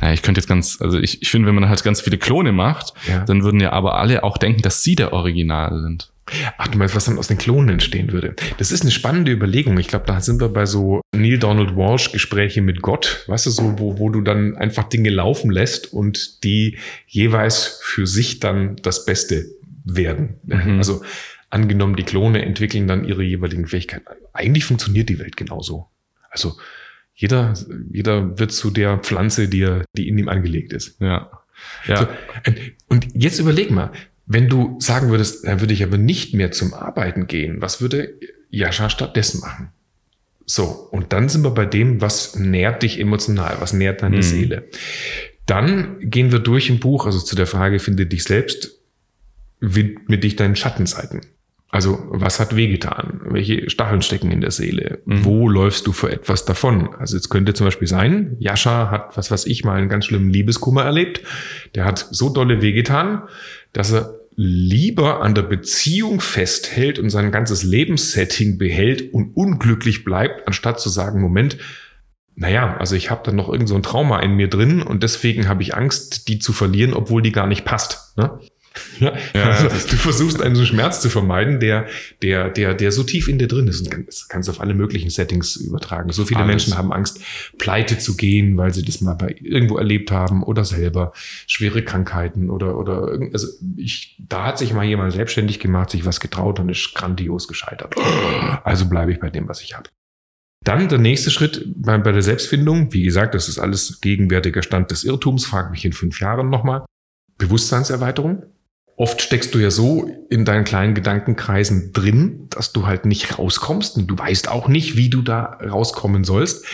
naja, 0.00 0.12
ich 0.14 0.22
könnte 0.22 0.40
jetzt 0.40 0.46
ganz, 0.48 0.80
also 0.80 0.98
ich, 0.98 1.20
ich 1.22 1.30
finde, 1.30 1.48
wenn 1.48 1.54
man 1.54 1.68
halt 1.68 1.82
ganz 1.82 2.00
viele 2.00 2.18
Klone 2.18 2.52
macht, 2.52 2.92
Ja. 3.08 3.24
dann 3.24 3.42
würden 3.42 3.60
ja 3.60 3.72
aber 3.72 3.98
alle 3.98 4.22
auch 4.22 4.38
denken, 4.38 4.62
dass 4.62 4.82
sie 4.82 4.94
der 4.94 5.12
Original 5.12 5.80
sind. 5.82 6.10
Ach, 6.58 6.68
du 6.68 6.76
meinst, 6.76 6.94
was 6.94 7.06
dann 7.06 7.18
aus 7.18 7.28
den 7.28 7.38
Klonen 7.38 7.70
entstehen 7.70 8.12
würde? 8.12 8.36
Das 8.58 8.70
ist 8.70 8.82
eine 8.82 8.90
spannende 8.90 9.32
Überlegung. 9.32 9.78
Ich 9.78 9.88
glaube, 9.88 10.04
da 10.06 10.20
sind 10.20 10.40
wir 10.42 10.50
bei 10.50 10.66
so 10.66 11.00
Neil 11.16 11.38
Donald 11.38 11.74
Walsh 11.74 12.12
Gespräche 12.12 12.60
mit 12.60 12.82
Gott, 12.82 13.24
weißt 13.28 13.46
du, 13.46 13.50
so, 13.50 13.78
wo, 13.78 13.98
wo 13.98 14.10
du 14.10 14.20
dann 14.20 14.54
einfach 14.58 14.84
Dinge 14.90 15.08
laufen 15.08 15.50
lässt 15.50 15.90
und 15.92 16.44
die 16.44 16.76
jeweils 17.06 17.80
für 17.82 18.06
sich 18.06 18.40
dann 18.40 18.76
das 18.82 19.06
Beste 19.06 19.46
werden. 19.86 20.34
Mhm. 20.44 20.76
Also 20.76 21.02
angenommen, 21.50 21.96
die 21.96 22.04
Klone 22.04 22.44
entwickeln 22.44 22.86
dann 22.86 23.04
ihre 23.04 23.22
jeweiligen 23.22 23.66
Fähigkeiten. 23.66 24.06
Eigentlich 24.32 24.64
funktioniert 24.64 25.08
die 25.08 25.18
Welt 25.18 25.36
genauso. 25.36 25.88
Also 26.30 26.56
jeder, 27.14 27.54
jeder 27.90 28.38
wird 28.38 28.52
zu 28.52 28.70
der 28.70 28.98
Pflanze, 28.98 29.48
die, 29.48 29.62
er, 29.62 29.84
die 29.96 30.08
in 30.08 30.18
ihm 30.18 30.28
angelegt 30.28 30.72
ist. 30.72 31.00
Ja. 31.00 31.30
Ja. 31.86 31.96
So, 31.96 32.08
und 32.88 33.08
jetzt 33.14 33.40
überleg 33.40 33.70
mal, 33.70 33.90
wenn 34.26 34.48
du 34.48 34.76
sagen 34.78 35.08
würdest, 35.08 35.46
dann 35.46 35.60
würde 35.60 35.72
ich 35.72 35.82
aber 35.82 35.98
nicht 35.98 36.34
mehr 36.34 36.52
zum 36.52 36.74
Arbeiten 36.74 37.26
gehen, 37.26 37.60
was 37.60 37.80
würde 37.80 38.14
Jascha 38.50 38.90
stattdessen 38.90 39.40
machen? 39.40 39.70
So, 40.44 40.64
und 40.64 41.12
dann 41.12 41.28
sind 41.28 41.42
wir 41.42 41.50
bei 41.50 41.66
dem, 41.66 42.00
was 42.00 42.36
nährt 42.36 42.82
dich 42.82 43.00
emotional, 43.00 43.56
was 43.60 43.72
nährt 43.72 44.02
deine 44.02 44.18
Mhm. 44.18 44.22
Seele. 44.22 44.68
Dann 45.46 45.98
gehen 46.00 46.30
wir 46.30 46.38
durch 46.38 46.68
im 46.68 46.78
Buch, 46.78 47.06
also 47.06 47.18
zu 47.20 47.34
der 47.36 47.46
Frage, 47.46 47.78
finde 47.80 48.06
dich 48.06 48.24
selbst, 48.24 48.78
widme 49.60 50.18
dich 50.18 50.36
deinen 50.36 50.56
Schattenseiten. 50.56 51.22
Also, 51.70 51.98
was 52.08 52.40
hat 52.40 52.56
wehgetan? 52.56 53.20
Welche 53.24 53.68
Stacheln 53.68 54.00
stecken 54.00 54.30
in 54.30 54.40
der 54.40 54.50
Seele? 54.50 55.02
Mhm. 55.04 55.24
Wo 55.24 55.48
läufst 55.48 55.86
du 55.86 55.92
vor 55.92 56.10
etwas 56.10 56.46
davon? 56.46 56.94
Also, 56.94 57.16
es 57.16 57.28
könnte 57.28 57.52
zum 57.52 57.66
Beispiel 57.66 57.88
sein, 57.88 58.36
Jascha 58.38 58.90
hat, 58.90 59.16
was 59.18 59.30
weiß 59.30 59.46
ich, 59.46 59.64
mal 59.64 59.76
einen 59.76 59.90
ganz 59.90 60.06
schlimmen 60.06 60.30
Liebeskummer 60.30 60.84
erlebt. 60.84 61.22
Der 61.74 61.84
hat 61.84 62.08
so 62.10 62.30
dolle 62.30 62.62
wehgetan, 62.62 63.24
dass 63.74 63.92
er 63.92 64.14
lieber 64.34 65.20
an 65.20 65.34
der 65.34 65.42
Beziehung 65.42 66.20
festhält 66.20 66.98
und 66.98 67.10
sein 67.10 67.32
ganzes 67.32 67.64
Lebenssetting 67.64 68.56
behält 68.56 69.12
und 69.12 69.36
unglücklich 69.36 70.04
bleibt, 70.04 70.46
anstatt 70.46 70.80
zu 70.80 70.88
sagen, 70.88 71.20
Moment, 71.20 71.58
naja, 72.36 72.76
also 72.76 72.94
ich 72.94 73.10
habe 73.10 73.22
da 73.24 73.32
noch 73.32 73.48
irgend 73.48 73.68
so 73.68 73.74
ein 73.74 73.82
Trauma 73.82 74.20
in 74.20 74.36
mir 74.36 74.48
drin 74.48 74.80
und 74.80 75.02
deswegen 75.02 75.48
habe 75.48 75.62
ich 75.62 75.74
Angst, 75.74 76.28
die 76.28 76.38
zu 76.38 76.52
verlieren, 76.52 76.94
obwohl 76.94 77.20
die 77.20 77.32
gar 77.32 77.48
nicht 77.48 77.64
passt. 77.64 78.16
Ne? 78.16 78.38
Ja, 79.00 79.12
also, 79.34 79.68
du 79.68 79.96
versuchst 79.96 80.42
einen 80.42 80.64
Schmerz 80.64 81.00
zu 81.00 81.10
vermeiden, 81.10 81.60
der, 81.60 81.86
der, 82.22 82.50
der, 82.50 82.74
der 82.74 82.92
so 82.92 83.02
tief 83.02 83.28
in 83.28 83.38
dir 83.38 83.48
drin 83.48 83.68
ist. 83.68 83.80
Und 83.80 84.06
das 84.06 84.28
kannst 84.28 84.48
du 84.48 84.52
auf 84.52 84.60
alle 84.60 84.74
möglichen 84.74 85.10
Settings 85.10 85.56
übertragen. 85.56 86.10
So 86.12 86.24
viele 86.24 86.40
Alles. 86.40 86.48
Menschen 86.48 86.76
haben 86.76 86.92
Angst, 86.92 87.20
pleite 87.58 87.98
zu 87.98 88.16
gehen, 88.16 88.56
weil 88.56 88.74
sie 88.74 88.84
das 88.84 89.00
mal 89.00 89.14
bei 89.14 89.36
irgendwo 89.40 89.78
erlebt 89.78 90.10
haben 90.10 90.42
oder 90.42 90.64
selber 90.64 91.12
schwere 91.46 91.82
Krankheiten 91.82 92.50
oder, 92.50 92.76
oder 92.76 93.18
also 93.32 93.48
ich, 93.76 94.16
da 94.18 94.46
hat 94.46 94.58
sich 94.58 94.72
mal 94.72 94.84
jemand 94.84 95.12
selbstständig 95.12 95.60
gemacht, 95.60 95.90
sich 95.90 96.04
was 96.04 96.20
getraut 96.20 96.60
und 96.60 96.68
ist 96.68 96.94
grandios 96.94 97.48
gescheitert. 97.48 97.94
Also 98.64 98.86
bleibe 98.86 99.12
ich 99.12 99.20
bei 99.20 99.30
dem, 99.30 99.48
was 99.48 99.62
ich 99.62 99.74
habe. 99.74 99.88
Dann 100.64 100.88
der 100.88 100.98
nächste 100.98 101.30
Schritt 101.30 101.64
bei, 101.76 101.96
bei 101.98 102.12
der 102.12 102.22
Selbstfindung. 102.22 102.92
Wie 102.92 103.02
gesagt, 103.02 103.34
das 103.34 103.48
ist 103.48 103.58
alles 103.58 104.00
gegenwärtiger 104.00 104.62
Stand 104.62 104.90
des 104.90 105.04
Irrtums. 105.04 105.46
Frag 105.46 105.70
mich 105.70 105.84
in 105.84 105.92
fünf 105.92 106.20
Jahren 106.20 106.50
nochmal. 106.50 106.84
Bewusstseinserweiterung. 107.38 108.42
Oft 108.98 109.22
steckst 109.22 109.54
du 109.54 109.60
ja 109.60 109.70
so 109.70 110.10
in 110.28 110.44
deinen 110.44 110.64
kleinen 110.64 110.92
Gedankenkreisen 110.92 111.92
drin, 111.92 112.48
dass 112.50 112.72
du 112.72 112.84
halt 112.84 113.06
nicht 113.06 113.38
rauskommst 113.38 113.96
und 113.96 114.08
du 114.08 114.18
weißt 114.18 114.48
auch 114.48 114.66
nicht, 114.66 114.96
wie 114.96 115.08
du 115.08 115.22
da 115.22 115.44
rauskommen 115.44 116.24
sollst. 116.24 116.66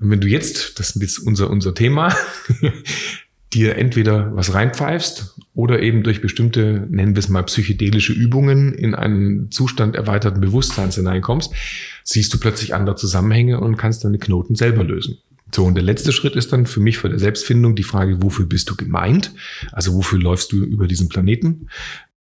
Und 0.00 0.10
wenn 0.10 0.20
du 0.20 0.26
jetzt, 0.26 0.80
das 0.80 0.96
ist 0.96 1.00
jetzt 1.02 1.18
unser, 1.20 1.48
unser 1.48 1.76
Thema, 1.76 2.12
dir 3.52 3.76
entweder 3.76 4.34
was 4.34 4.54
reinpfeifst 4.54 5.36
oder 5.54 5.80
eben 5.80 6.02
durch 6.02 6.20
bestimmte, 6.20 6.84
nennen 6.90 7.14
wir 7.14 7.20
es 7.20 7.28
mal 7.28 7.44
psychedelische 7.44 8.12
Übungen 8.12 8.74
in 8.74 8.96
einen 8.96 9.52
Zustand 9.52 9.94
erweiterten 9.94 10.40
Bewusstseins 10.40 10.96
hineinkommst, 10.96 11.54
siehst 12.02 12.34
du 12.34 12.40
plötzlich 12.40 12.74
andere 12.74 12.96
Zusammenhänge 12.96 13.60
und 13.60 13.76
kannst 13.76 14.04
deine 14.04 14.18
Knoten 14.18 14.56
selber 14.56 14.82
lösen. 14.82 15.18
So, 15.54 15.64
und 15.64 15.74
der 15.74 15.82
letzte 15.84 16.12
Schritt 16.12 16.36
ist 16.36 16.52
dann 16.52 16.66
für 16.66 16.80
mich 16.80 16.98
für 16.98 17.08
der 17.08 17.18
Selbstfindung 17.18 17.74
die 17.74 17.82
Frage, 17.82 18.22
wofür 18.22 18.46
bist 18.46 18.68
du 18.70 18.76
gemeint? 18.76 19.32
Also 19.72 19.94
wofür 19.94 20.18
läufst 20.18 20.52
du 20.52 20.62
über 20.64 20.86
diesen 20.86 21.08
Planeten? 21.08 21.68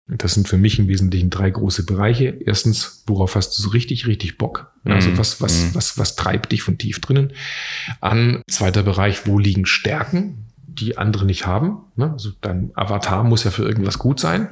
Das 0.08 0.34
sind 0.34 0.46
für 0.46 0.56
mich 0.58 0.78
im 0.78 0.86
Wesentlichen 0.86 1.30
drei 1.30 1.50
große 1.50 1.84
Bereiche. 1.84 2.26
Erstens, 2.46 3.02
worauf 3.08 3.34
hast 3.34 3.58
du 3.58 3.62
so 3.62 3.70
richtig, 3.70 4.06
richtig 4.06 4.38
Bock? 4.38 4.70
Also 4.84 5.10
Mhm. 5.10 5.18
was, 5.18 5.40
was, 5.40 5.64
Mhm. 5.64 5.74
was, 5.74 5.98
was 5.98 6.14
treibt 6.14 6.52
dich 6.52 6.62
von 6.62 6.78
tief 6.78 7.00
drinnen? 7.00 7.32
An 8.00 8.42
zweiter 8.48 8.84
Bereich, 8.84 9.26
wo 9.26 9.40
liegen 9.40 9.66
Stärken, 9.66 10.44
die 10.68 10.96
andere 10.96 11.24
nicht 11.24 11.44
haben? 11.46 11.78
Ne? 11.96 12.12
Also 12.12 12.30
dein 12.40 12.70
Avatar 12.76 13.24
muss 13.24 13.42
ja 13.42 13.50
für 13.50 13.64
irgendwas 13.64 13.98
gut 13.98 14.20
sein. 14.20 14.50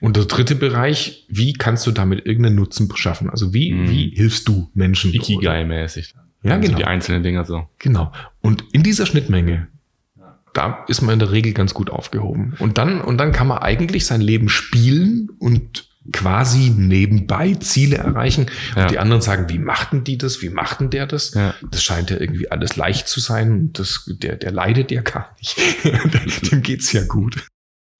Und 0.00 0.16
der 0.16 0.24
dritte 0.24 0.54
Bereich, 0.54 1.26
wie 1.28 1.52
kannst 1.52 1.86
du 1.86 1.90
damit 1.90 2.24
irgendeinen 2.24 2.56
Nutzen 2.56 2.88
schaffen? 2.96 3.28
Also 3.28 3.52
wie, 3.52 3.72
Mhm. 3.72 3.90
wie 3.90 4.10
hilfst 4.14 4.48
du 4.48 4.70
Menschen? 4.72 5.12
Ikigai-mäßig. 5.12 6.14
Ja, 6.48 6.56
Also 6.56 6.66
genau. 6.66 6.78
Die 6.78 6.84
einzelnen 6.84 7.22
Dinger 7.22 7.44
so. 7.44 7.68
Genau. 7.78 8.12
Und 8.40 8.64
in 8.72 8.82
dieser 8.82 9.06
Schnittmenge, 9.06 9.68
da 10.54 10.84
ist 10.88 11.02
man 11.02 11.12
in 11.14 11.18
der 11.18 11.30
Regel 11.30 11.52
ganz 11.52 11.74
gut 11.74 11.90
aufgehoben. 11.90 12.54
Und 12.58 12.78
dann, 12.78 13.00
und 13.00 13.18
dann 13.18 13.32
kann 13.32 13.46
man 13.46 13.58
eigentlich 13.58 14.06
sein 14.06 14.20
Leben 14.20 14.48
spielen 14.48 15.30
und 15.38 15.88
quasi 16.12 16.70
nebenbei 16.74 17.54
Ziele 17.54 17.96
erreichen. 17.96 18.46
Ja. 18.74 18.82
Und 18.82 18.90
die 18.90 18.98
anderen 18.98 19.20
sagen, 19.22 19.48
wie 19.48 19.58
machten 19.58 20.04
die 20.04 20.16
das? 20.16 20.40
Wie 20.42 20.48
machten 20.48 20.90
der 20.90 21.06
das? 21.06 21.34
Ja. 21.34 21.54
Das 21.70 21.82
scheint 21.82 22.10
ja 22.10 22.18
irgendwie 22.18 22.50
alles 22.50 22.76
leicht 22.76 23.08
zu 23.08 23.20
sein. 23.20 23.52
Und 23.52 23.78
Das, 23.78 24.04
der, 24.06 24.36
der 24.36 24.50
leidet 24.50 24.90
ja 24.90 25.02
gar 25.02 25.36
nicht. 25.38 25.58
Dem 26.50 26.62
geht's 26.62 26.92
ja 26.92 27.04
gut. 27.04 27.46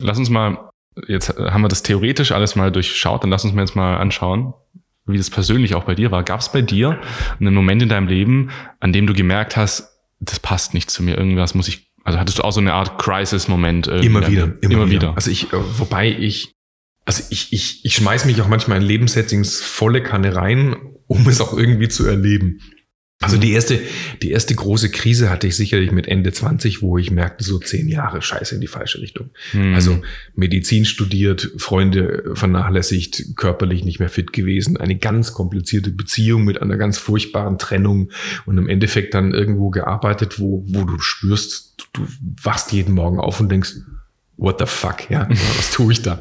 Lass 0.03 0.19
uns 0.19 0.31
mal, 0.31 0.71
jetzt 1.07 1.37
haben 1.37 1.61
wir 1.63 1.69
das 1.69 1.83
theoretisch 1.83 2.33
alles 2.33 2.57
mal 2.57 2.73
durchschaut, 2.73 3.23
dann 3.23 3.31
lass 3.31 3.45
uns 3.45 3.53
mal 3.53 3.63
jetzt 3.63 3.77
mal 3.77 3.97
anschauen, 3.99 4.55
wie 5.13 5.19
das 5.19 5.31
persönlich 5.31 5.75
auch 5.75 5.85
bei 5.85 5.95
dir 5.95 6.11
war. 6.11 6.23
Gab 6.23 6.41
es 6.41 6.51
bei 6.51 6.63
dir 6.63 7.01
einen 7.41 7.55
Moment 7.55 7.83
in 7.83 7.89
deinem 7.89 8.09
Leben, 8.09 8.51
an 8.81 8.93
dem 8.93 9.07
du 9.07 9.15
gemerkt 9.15 9.57
hast, 9.57 9.99
das 10.21 10.41
passt 10.41 10.75
nicht 10.75 10.91
zu 10.91 11.03
mir, 11.03 11.17
irgendwas 11.17 11.55
muss 11.55 11.69
ich, 11.69 11.91
also 12.05 12.19
hattest 12.19 12.39
du 12.39 12.43
auch 12.43 12.53
so 12.53 12.61
eine 12.61 12.75
Art 12.75 12.99
Crisis-Moment? 12.99 13.87
Immer 13.87 14.27
wieder, 14.27 14.45
immer, 14.61 14.75
immer 14.75 14.91
wieder. 14.91 15.03
wieder. 15.03 15.13
Also 15.15 15.31
ich, 15.31 15.53
äh, 15.53 15.79
wobei 15.79 16.09
ich, 16.09 16.55
also 17.05 17.23
ich, 17.31 17.53
ich, 17.53 17.85
ich 17.85 17.95
schmeiß 17.95 18.25
mich 18.25 18.41
auch 18.43 18.49
manchmal 18.49 18.79
in 18.79 18.85
Lebenssettings 18.85 19.61
volle 19.61 20.03
Kanne 20.03 20.35
rein, 20.35 20.77
um 21.07 21.27
es 21.29 21.41
auch 21.41 21.57
irgendwie 21.57 21.89
zu 21.89 22.07
erleben. 22.07 22.61
Also 23.21 23.37
die 23.37 23.51
erste, 23.51 23.81
die 24.23 24.31
erste 24.31 24.55
große 24.55 24.91
Krise 24.91 25.29
hatte 25.29 25.49
ich 25.49 25.57
sicherlich 25.57 25.91
mit 25.91 26.07
Ende 26.07 26.33
20, 26.33 26.83
wo 26.83 26.99
ich 26.99 27.11
merkte, 27.11 27.43
so 27.43 27.59
zehn 27.59 27.89
Jahre 27.89 28.23
Scheiße 28.23 28.55
in 28.55 28.61
die 28.61 28.69
falsche 28.69 29.01
Richtung. 29.01 29.31
Hm. 29.51 29.75
Also 29.75 30.01
Medizin 30.37 30.85
studiert, 30.85 31.51
Freunde 31.57 32.31
vernachlässigt, 32.35 33.35
körperlich 33.35 33.85
nicht 33.85 33.99
mehr 33.99 34.09
fit 34.09 34.33
gewesen, 34.33 34.77
eine 34.77 34.97
ganz 34.97 35.33
komplizierte 35.33 35.91
Beziehung 35.91 36.45
mit 36.45 36.63
einer 36.63 36.77
ganz 36.77 36.97
furchtbaren 36.97 37.59
Trennung 37.59 38.13
und 38.47 38.57
im 38.57 38.69
Endeffekt 38.69 39.15
dann 39.15 39.35
irgendwo 39.35 39.71
gearbeitet, 39.71 40.39
wo, 40.39 40.63
wo 40.69 40.85
du 40.85 41.01
spürst, 41.01 41.75
du, 41.93 42.03
du 42.03 42.09
wachst 42.45 42.71
jeden 42.71 42.95
Morgen 42.95 43.19
auf 43.19 43.41
und 43.41 43.51
denkst, 43.51 43.73
what 44.39 44.59
the 44.61 44.67
fuck, 44.67 45.11
ja, 45.11 45.29
was 45.29 45.71
tue 45.71 45.93
ich 45.93 46.03
da? 46.03 46.21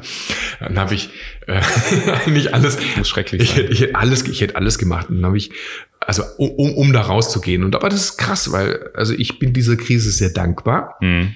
Dann 0.60 0.78
habe 0.78 0.94
ich 0.94 1.08
äh, 1.46 1.62
eigentlich 2.26 2.52
alles, 2.52 2.76
muss 2.96 3.08
schrecklich 3.08 3.40
ich 3.40 3.56
ich 3.56 3.80
hätte 3.80 3.94
alles, 3.94 4.24
ich 4.24 4.40
hätte 4.40 4.56
alles 4.56 4.76
gemacht. 4.76 5.08
Und 5.08 5.16
dann 5.16 5.26
habe 5.26 5.38
ich, 5.38 5.50
also 6.00 6.24
um, 6.36 6.74
um, 6.74 6.92
da 6.92 7.02
rauszugehen. 7.02 7.64
Und 7.64 7.74
aber 7.76 7.88
das 7.88 8.00
ist 8.00 8.18
krass, 8.18 8.52
weil 8.52 8.90
also 8.94 9.14
ich 9.14 9.38
bin 9.38 9.52
dieser 9.52 9.76
Krise 9.76 10.10
sehr 10.10 10.30
dankbar, 10.30 10.96
Hm. 11.00 11.34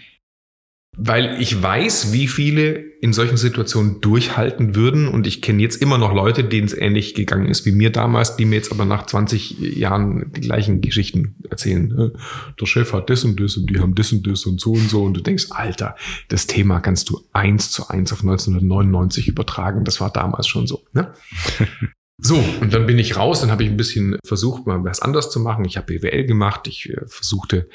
Weil 0.96 1.40
ich 1.40 1.62
weiß, 1.62 2.12
wie 2.12 2.28
viele 2.28 2.74
in 3.00 3.14
solchen 3.14 3.38
Situationen 3.38 4.00
durchhalten 4.00 4.74
würden. 4.74 5.08
Und 5.08 5.26
ich 5.26 5.40
kenne 5.40 5.62
jetzt 5.62 5.80
immer 5.80 5.96
noch 5.96 6.14
Leute, 6.14 6.44
denen 6.44 6.66
es 6.66 6.74
ähnlich 6.74 7.14
gegangen 7.14 7.46
ist 7.46 7.64
wie 7.64 7.72
mir 7.72 7.90
damals, 7.90 8.36
die 8.36 8.44
mir 8.44 8.56
jetzt 8.56 8.70
aber 8.70 8.84
nach 8.84 9.06
20 9.06 9.58
Jahren 9.58 10.30
die 10.36 10.42
gleichen 10.42 10.82
Geschichten 10.82 11.36
erzählen. 11.48 11.90
Äh, 11.98 12.18
Der 12.60 12.66
Chef 12.66 12.92
hat 12.92 13.08
das 13.08 13.24
und 13.24 13.40
das 13.40 13.56
und 13.56 13.70
die 13.70 13.80
haben 13.80 13.94
das 13.94 14.12
und 14.12 14.26
das 14.26 14.44
und 14.44 14.60
so 14.60 14.72
und 14.72 14.90
so. 14.90 15.02
Und 15.02 15.14
du 15.14 15.22
denkst, 15.22 15.46
Alter, 15.50 15.96
das 16.28 16.46
Thema 16.46 16.80
kannst 16.80 17.08
du 17.08 17.20
eins 17.32 17.70
zu 17.70 17.88
eins 17.88 18.12
auf 18.12 18.20
1999 18.20 19.28
übertragen. 19.28 19.84
Das 19.84 20.00
war 20.00 20.12
damals 20.12 20.46
schon 20.46 20.66
so. 20.66 20.84
Ne? 20.92 21.12
So, 22.24 22.36
und 22.60 22.72
dann 22.72 22.86
bin 22.86 23.00
ich 23.00 23.16
raus, 23.16 23.40
dann 23.40 23.50
habe 23.50 23.64
ich 23.64 23.68
ein 23.70 23.76
bisschen 23.76 24.16
versucht, 24.24 24.64
mal 24.66 24.82
was 24.84 25.00
anders 25.02 25.30
zu 25.30 25.40
machen. 25.40 25.64
Ich 25.64 25.76
habe 25.76 25.92
BWL 25.98 26.24
gemacht. 26.24 26.68
Ich 26.68 26.88
äh, 26.88 27.00
versuchte 27.06 27.68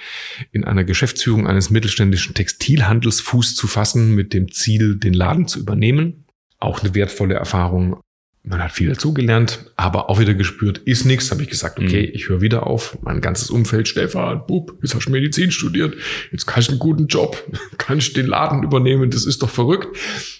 in 0.53 0.63
einer 0.63 0.85
Geschäftsführung 0.85 1.47
eines 1.47 1.69
mittelständischen 1.69 2.33
Textilhandels 2.33 3.19
Fuß 3.19 3.55
zu 3.55 3.67
fassen, 3.67 4.15
mit 4.15 4.33
dem 4.33 4.49
Ziel, 4.51 4.95
den 4.95 5.13
Laden 5.13 5.47
zu 5.47 5.59
übernehmen. 5.59 6.25
Auch 6.59 6.81
eine 6.81 6.95
wertvolle 6.95 7.35
Erfahrung. 7.35 7.99
Man 8.43 8.63
hat 8.63 8.71
viel 8.71 8.87
dazugelernt, 8.87 9.69
aber 9.75 10.09
auch 10.09 10.19
wieder 10.21 10.33
gespürt, 10.33 10.77
ist 10.77 11.03
nichts. 11.03 11.29
Habe 11.31 11.43
ich 11.43 11.49
gesagt, 11.49 11.77
okay, 11.79 12.03
Mhm. 12.07 12.11
ich 12.13 12.29
höre 12.29 12.39
wieder 12.39 12.65
auf. 12.65 12.97
Mein 13.01 13.19
ganzes 13.19 13.49
Umfeld, 13.49 13.89
Stefan, 13.89 14.47
Bub, 14.47 14.77
jetzt 14.81 14.95
hast 14.95 15.07
du 15.07 15.11
Medizin 15.11 15.51
studiert, 15.51 15.95
jetzt 16.31 16.45
kannst 16.47 16.69
du 16.69 16.71
einen 16.71 16.79
guten 16.79 17.07
Job, 17.07 17.43
kannst 17.77 18.15
den 18.15 18.27
Laden 18.27 18.63
übernehmen, 18.63 19.11
das 19.11 19.25
ist 19.25 19.43
doch 19.43 19.49
verrückt. 19.49 19.87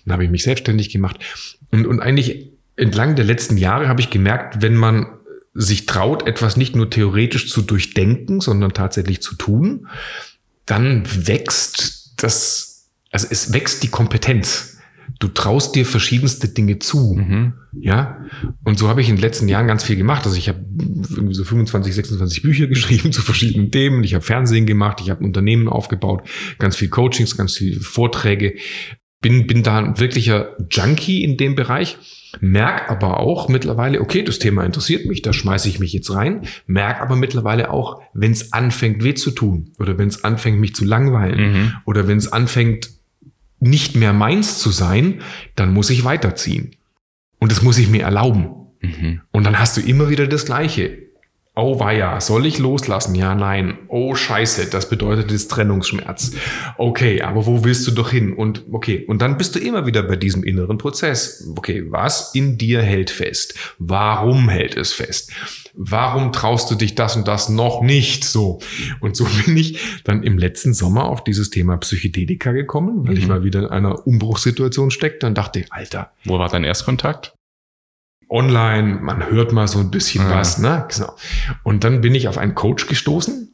Dann 0.06 0.13
habe 0.13 0.24
ich 0.24 0.30
mich 0.32 0.43
selbstständig 0.43 0.89
gemacht. 0.89 1.20
Und, 1.72 1.86
und 1.86 2.00
eigentlich 2.00 2.54
entlang 2.78 3.16
der 3.16 3.26
letzten 3.26 3.58
Jahre 3.58 3.88
habe 3.90 4.02
ich 4.02 4.10
gemerkt, 4.10 4.62
wenn 4.62 4.76
man 4.76 5.08
sich 5.54 5.88
traut, 5.88 6.28
etwas 6.28 6.56
nicht 6.56 6.76
nur 6.76 6.90
theoretisch 6.90 7.50
zu 7.50 7.63
durchdenken, 7.63 8.40
sondern 8.40 8.74
tatsächlich 8.74 9.22
zu 9.22 9.36
tun, 9.36 9.88
dann 10.68 11.04
wächst 11.28 12.13
das, 12.18 12.90
also 13.12 13.28
es 13.30 13.54
wächst 13.54 13.82
die 13.82 13.88
Kompetenz. 13.88 14.78
Du 15.20 15.30
traust 15.30 15.74
dir 15.74 15.86
verschiedenste 15.86 16.50
Dinge 16.50 16.78
zu. 16.80 17.16
Mhm. 17.16 17.54
Ja, 17.80 18.24
und 18.66 18.78
so 18.78 18.88
habe 18.88 19.02
ich 19.02 19.10
in 19.10 19.16
den 19.16 19.22
letzten 19.22 19.48
Jahren 19.48 19.66
ganz 19.66 19.84
viel 19.84 19.96
gemacht. 19.96 20.26
Also 20.26 20.38
ich 20.38 20.48
habe 20.48 20.60
irgendwie 21.10 21.34
so 21.34 21.44
25, 21.44 21.96
26 21.96 22.44
Bücher 22.44 22.68
geschrieben 22.68 23.12
zu 23.12 23.24
verschiedenen 23.24 23.72
Themen. 23.72 24.04
Ich 24.04 24.13
habe 24.13 24.24
Fernsehen 24.24 24.68
gemacht, 24.68 25.00
ich 25.02 25.10
habe 25.10 25.24
Unternehmen 25.24 25.70
aufgebaut, 25.70 26.24
ganz 26.60 26.76
viel 26.76 26.90
Coachings, 26.90 27.36
ganz 27.36 27.58
viele 27.58 27.80
Vorträge. 27.80 28.56
Bin, 29.20 29.48
bin 29.48 29.64
da 29.64 29.80
ein 29.80 30.00
wirklicher 30.00 30.56
Junkie 30.70 31.24
in 31.24 31.38
dem 31.38 31.56
Bereich. 31.56 31.98
Merk 32.40 32.92
aber 32.92 33.20
auch 33.20 33.50
mittlerweile, 33.50 34.00
okay, 34.02 34.22
das 34.22 34.38
Thema 34.38 34.64
interessiert 34.64 35.06
mich, 35.06 35.22
da 35.24 35.34
schmeiße 35.34 35.68
ich 35.70 35.80
mich 35.80 35.92
jetzt 35.94 36.14
rein. 36.14 36.42
Merk 36.68 37.02
aber 37.02 37.16
mittlerweile 37.16 37.72
auch, 37.72 38.02
wenn 38.14 38.32
es 38.32 38.54
anfängt 38.54 39.04
weh 39.04 39.16
zu 39.16 39.32
tun 39.32 39.72
oder 39.80 39.98
wenn 39.98 40.08
es 40.08 40.24
anfängt 40.24 40.60
mich 40.60 40.76
zu 40.76 40.86
langweilen 40.86 41.54
Mhm. 41.54 41.72
oder 41.86 42.08
wenn 42.08 42.18
es 42.18 42.32
anfängt 42.32 42.90
nicht 43.60 43.96
mehr 43.96 44.14
meins 44.14 44.60
zu 44.60 44.70
sein, 44.70 45.22
dann 45.56 45.74
muss 45.74 45.90
ich 45.90 46.04
weiterziehen. 46.04 46.76
Und 47.40 47.52
das 47.52 47.64
muss 47.64 47.80
ich 47.80 47.88
mir 47.90 48.04
erlauben. 48.04 48.50
Mhm. 48.82 49.22
Und 49.32 49.46
dann 49.46 49.58
hast 49.58 49.78
du 49.78 49.82
immer 49.82 50.10
wieder 50.10 50.28
das 50.28 50.46
Gleiche. 50.46 51.07
Oh 51.60 51.80
weia, 51.80 52.22
soll 52.22 52.46
ich 52.46 52.60
loslassen? 52.60 53.15
Ja, 53.15 53.34
nein. 53.34 53.80
Oh 53.88 54.13
scheiße, 54.13 54.67
das 54.70 54.89
bedeutet 54.89 55.32
jetzt 55.32 55.50
Trennungsschmerz. 55.50 56.34
Okay, 56.78 57.24
aber 57.24 57.48
wo 57.48 57.63
willst 57.63 57.88
du 57.88 57.91
doch 57.91 58.12
hin? 58.12 58.32
Und 58.34 58.65
okay, 58.72 59.04
und 59.08 59.24
dann 59.24 59.39
bist 59.39 59.56
du 59.56 59.60
immer 59.60 59.88
wieder 59.88 60.04
bei 60.04 60.17
diesem 60.17 60.43
inneren 60.43 60.78
Prozess. 60.78 61.52
Okay, 61.58 61.86
was 61.89 62.36
in 62.36 62.60
dir 62.60 62.84
hält 62.84 63.10
fest? 63.10 63.56
Warum 63.80 64.50
hält 64.50 64.78
es 64.78 64.93
fest? 64.93 65.32
Warum 65.74 66.32
traust 66.32 66.70
du 66.70 66.76
dich 66.76 66.93
das 66.93 67.15
und 67.15 67.28
das 67.28 67.50
noch 67.50 67.82
nicht 67.82 68.24
so? 68.24 68.60
Und 69.00 69.15
so 69.15 69.26
bin 69.46 69.58
ich 69.58 69.80
dann 70.04 70.22
im 70.22 70.38
letzten 70.38 70.76
Sommer 70.76 71.06
auf 71.06 71.24
dieses 71.24 71.50
Thema 71.50 71.78
Psychedelika 71.78 72.52
gekommen, 72.52 73.08
weil 73.08 73.15
mhm. 73.15 73.20
ich 73.20 73.28
mal 73.28 73.43
wieder 73.43 73.62
in 73.62 73.70
einer 73.70 74.06
Umbruchssituation 74.06 74.91
steckte 74.91 75.26
und 75.26 75.36
dachte, 75.36 75.65
Alter. 75.72 76.12
Wo 76.24 76.38
war 76.38 76.50
dein 76.50 76.63
Erstkontakt? 76.63 77.37
Online, 78.30 79.00
man 79.02 79.26
hört 79.30 79.52
mal 79.52 79.68
so 79.68 79.80
ein 79.80 79.92
bisschen 79.92 80.24
ja. 80.26 80.36
was. 80.36 80.58
Ne? 80.58 80.86
Genau. 80.94 81.16
Und 81.63 81.84
dann 81.84 82.02
bin 82.02 82.16
ich 82.16 82.28
auf 82.28 82.38
einen 82.38 82.56
Coach 82.56 82.88
gestoßen. 82.88 83.54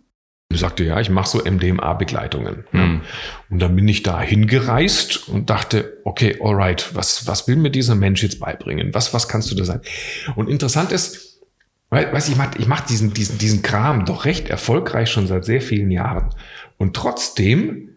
Und 0.51 0.59
sagte, 0.59 0.83
ja, 0.83 0.99
ich 0.99 1.09
mache 1.09 1.27
so 1.27 1.39
MDMA-Begleitungen. 1.43 2.65
Mhm. 2.71 3.01
Und 3.49 3.59
dann 3.59 3.75
bin 3.75 3.87
ich 3.87 4.03
da 4.03 4.21
hingereist 4.21 5.27
und 5.27 5.49
dachte, 5.49 5.97
okay, 6.03 6.37
alright, 6.43 6.93
was, 6.93 7.25
was 7.25 7.47
will 7.47 7.55
mir 7.55 7.71
dieser 7.71 7.95
Mensch 7.95 8.21
jetzt 8.21 8.39
beibringen? 8.39 8.93
Was, 8.93 9.15
was 9.15 9.27
kannst 9.27 9.49
du 9.49 9.55
da 9.55 9.65
sein? 9.65 9.81
Und 10.35 10.49
interessant 10.49 10.91
ist, 10.91 11.41
weil, 11.89 12.11
weiß 12.11 12.29
ich, 12.29 12.35
ich 12.59 12.67
mache 12.67 12.87
diesen, 12.87 13.13
diesen, 13.13 13.39
diesen 13.39 13.61
Kram 13.63 14.05
doch 14.05 14.25
recht 14.25 14.47
erfolgreich 14.47 15.09
schon 15.09 15.25
seit 15.25 15.45
sehr 15.45 15.61
vielen 15.61 15.89
Jahren. 15.89 16.29
Und 16.77 16.95
trotzdem 16.95 17.89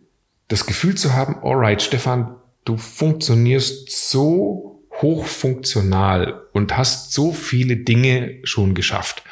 das 0.48 0.66
Gefühl 0.66 0.96
zu 0.96 1.12
haben, 1.12 1.36
alright, 1.42 1.82
Stefan, 1.82 2.36
du 2.64 2.76
funktionierst 2.76 4.10
so 4.10 4.75
hochfunktional 5.02 6.42
und 6.52 6.76
hast 6.76 7.12
so 7.12 7.32
viele 7.32 7.76
Dinge 7.76 8.38
schon 8.44 8.74
geschafft. 8.74 9.22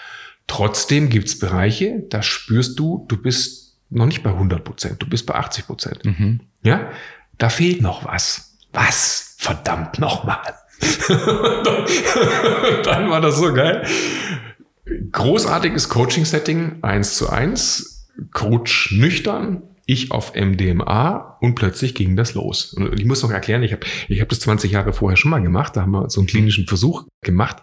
Trotzdem 0.46 1.08
gibt's 1.08 1.38
Bereiche, 1.38 2.04
da 2.10 2.22
spürst 2.22 2.78
du, 2.78 3.06
du 3.08 3.16
bist 3.16 3.76
noch 3.90 4.06
nicht 4.06 4.22
bei 4.22 4.30
100 4.30 4.62
Prozent, 4.64 5.02
du 5.02 5.08
bist 5.08 5.26
bei 5.26 5.34
80 5.34 5.66
Prozent. 5.66 6.04
Mhm. 6.04 6.40
Ja, 6.62 6.90
da 7.38 7.48
fehlt 7.48 7.80
noch 7.80 8.04
was. 8.04 8.56
Was? 8.72 9.36
Verdammt 9.38 9.98
nochmal. 9.98 10.54
Dann 12.84 13.10
war 13.10 13.20
das 13.20 13.36
so 13.36 13.52
geil. 13.52 13.86
Großartiges 15.12 15.88
Coaching-Setting, 15.88 16.82
eins 16.82 17.16
zu 17.16 17.30
eins, 17.30 18.08
Coach 18.32 18.92
nüchtern, 18.92 19.62
ich 19.86 20.10
auf 20.12 20.34
MDMA 20.34 21.36
und 21.40 21.54
plötzlich 21.54 21.94
ging 21.94 22.16
das 22.16 22.34
los. 22.34 22.72
Und 22.72 22.98
ich 22.98 23.04
muss 23.04 23.22
noch 23.22 23.30
erklären, 23.30 23.62
ich 23.62 23.72
habe 23.72 23.84
ich 24.08 24.20
hab 24.20 24.28
das 24.28 24.40
20 24.40 24.72
Jahre 24.72 24.92
vorher 24.92 25.16
schon 25.16 25.30
mal 25.30 25.42
gemacht, 25.42 25.76
da 25.76 25.82
haben 25.82 25.92
wir 25.92 26.08
so 26.08 26.20
einen 26.20 26.26
klinischen 26.26 26.66
Versuch 26.66 27.06
gemacht. 27.22 27.56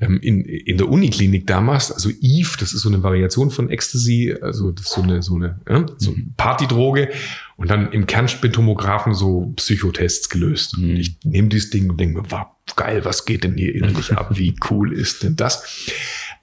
Ähm, 0.00 0.20
in, 0.20 0.44
in 0.44 0.78
der 0.78 0.88
Uniklinik 0.88 1.46
damals, 1.46 1.90
also 1.90 2.10
Eve, 2.20 2.56
das 2.60 2.72
ist 2.72 2.82
so 2.82 2.88
eine 2.88 3.02
Variation 3.02 3.50
von 3.50 3.70
Ecstasy, 3.70 4.36
also 4.40 4.70
das 4.70 4.86
ist 4.86 4.92
so 4.92 5.02
eine, 5.02 5.22
so 5.22 5.34
eine 5.34 5.60
ja, 5.68 5.86
so 5.96 6.12
eine 6.12 6.26
Partydroge 6.36 7.10
und 7.56 7.70
dann 7.70 7.90
im 7.92 8.06
Kernspintomographen 8.06 9.14
so 9.14 9.52
Psychotests 9.56 10.28
gelöst. 10.28 10.78
Mhm. 10.78 10.90
Und 10.90 10.96
ich 10.96 11.18
nehme 11.24 11.48
dieses 11.48 11.70
Ding 11.70 11.90
und 11.90 11.98
denke 11.98 12.20
mir, 12.20 12.30
wow, 12.30 12.46
geil, 12.76 13.04
was 13.04 13.24
geht 13.24 13.44
denn 13.44 13.56
hier 13.56 13.74
innerlich 13.74 14.12
ab? 14.12 14.38
Wie 14.38 14.54
cool 14.70 14.92
ist 14.92 15.22
denn 15.22 15.36
das? 15.36 15.90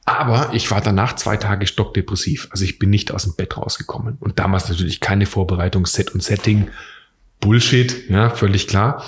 Aber 0.05 0.51
ich 0.53 0.69
war 0.69 0.81
danach 0.81 1.15
zwei 1.15 1.35
Tage 1.35 1.65
stockdepressiv. 1.65 2.47
Also 2.51 2.63
ich 2.63 2.77
bin 2.77 2.91
nicht 2.91 3.11
aus 3.11 3.23
dem 3.23 3.35
Bett 3.35 3.57
rausgekommen. 3.57 4.17
Und 4.19 4.37
damals 4.37 4.69
natürlich 4.69 4.99
keine 4.99 5.25
Vorbereitung, 5.25 5.87
Set 5.87 6.11
und 6.11 6.21
Setting. 6.21 6.67
Bullshit, 7.39 8.07
ja, 8.09 8.29
völlig 8.29 8.67
klar. 8.67 9.03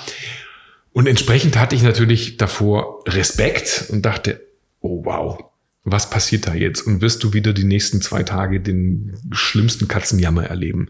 Und 0.91 1.07
entsprechend 1.07 1.57
hatte 1.57 1.75
ich 1.75 1.83
natürlich 1.83 2.37
davor 2.37 3.03
Respekt 3.07 3.85
und 3.89 4.03
dachte, 4.03 4.41
oh 4.81 5.05
wow, 5.05 5.39
was 5.83 6.09
passiert 6.09 6.47
da 6.47 6.55
jetzt? 6.55 6.81
Und 6.81 7.01
wirst 7.01 7.23
du 7.23 7.33
wieder 7.33 7.53
die 7.53 7.63
nächsten 7.63 8.01
zwei 8.01 8.23
Tage 8.23 8.59
den 8.59 9.15
schlimmsten 9.31 9.87
Katzenjammer 9.87 10.45
erleben? 10.45 10.89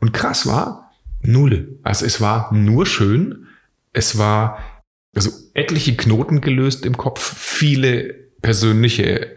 Und 0.00 0.12
krass 0.12 0.46
war, 0.46 0.92
null. 1.22 1.78
Also 1.82 2.04
es 2.04 2.20
war 2.20 2.52
nur 2.52 2.84
schön. 2.84 3.46
Es 3.94 4.18
war 4.18 4.58
also 5.14 5.30
etliche 5.54 5.96
Knoten 5.96 6.42
gelöst 6.42 6.84
im 6.84 6.98
Kopf, 6.98 7.34
viele 7.38 8.12
persönliche 8.42 9.36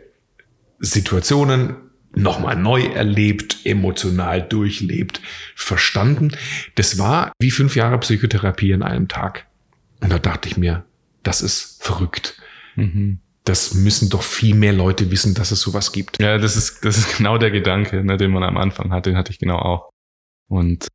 Situationen 0.79 1.75
nochmal 2.15 2.55
neu 2.55 2.83
erlebt, 2.85 3.57
emotional 3.65 4.41
durchlebt, 4.41 5.21
verstanden. 5.55 6.31
Das 6.75 6.97
war 6.97 7.31
wie 7.39 7.51
fünf 7.51 7.75
Jahre 7.75 7.99
Psychotherapie 7.99 8.71
in 8.71 8.83
einem 8.83 9.07
Tag. 9.07 9.45
Und 10.01 10.11
da 10.11 10.19
dachte 10.19 10.49
ich 10.49 10.57
mir, 10.57 10.85
das 11.23 11.41
ist 11.41 11.83
verrückt. 11.83 12.41
Mhm. 12.75 13.19
Das 13.43 13.73
müssen 13.73 14.09
doch 14.09 14.23
viel 14.23 14.55
mehr 14.55 14.73
Leute 14.73 15.11
wissen, 15.11 15.33
dass 15.33 15.51
es 15.51 15.61
sowas 15.61 15.91
gibt. 15.91 16.21
Ja, 16.21 16.37
das 16.37 16.55
ist, 16.55 16.83
das 16.85 16.97
ist 16.97 17.17
genau 17.17 17.37
der 17.37 17.51
Gedanke, 17.51 18.03
ne, 18.03 18.17
den 18.17 18.31
man 18.31 18.43
am 18.43 18.57
Anfang 18.57 18.91
hat, 18.91 19.05
den 19.05 19.17
hatte 19.17 19.31
ich 19.31 19.39
genau 19.39 19.57
auch. 19.57 19.89
Und 20.47 20.87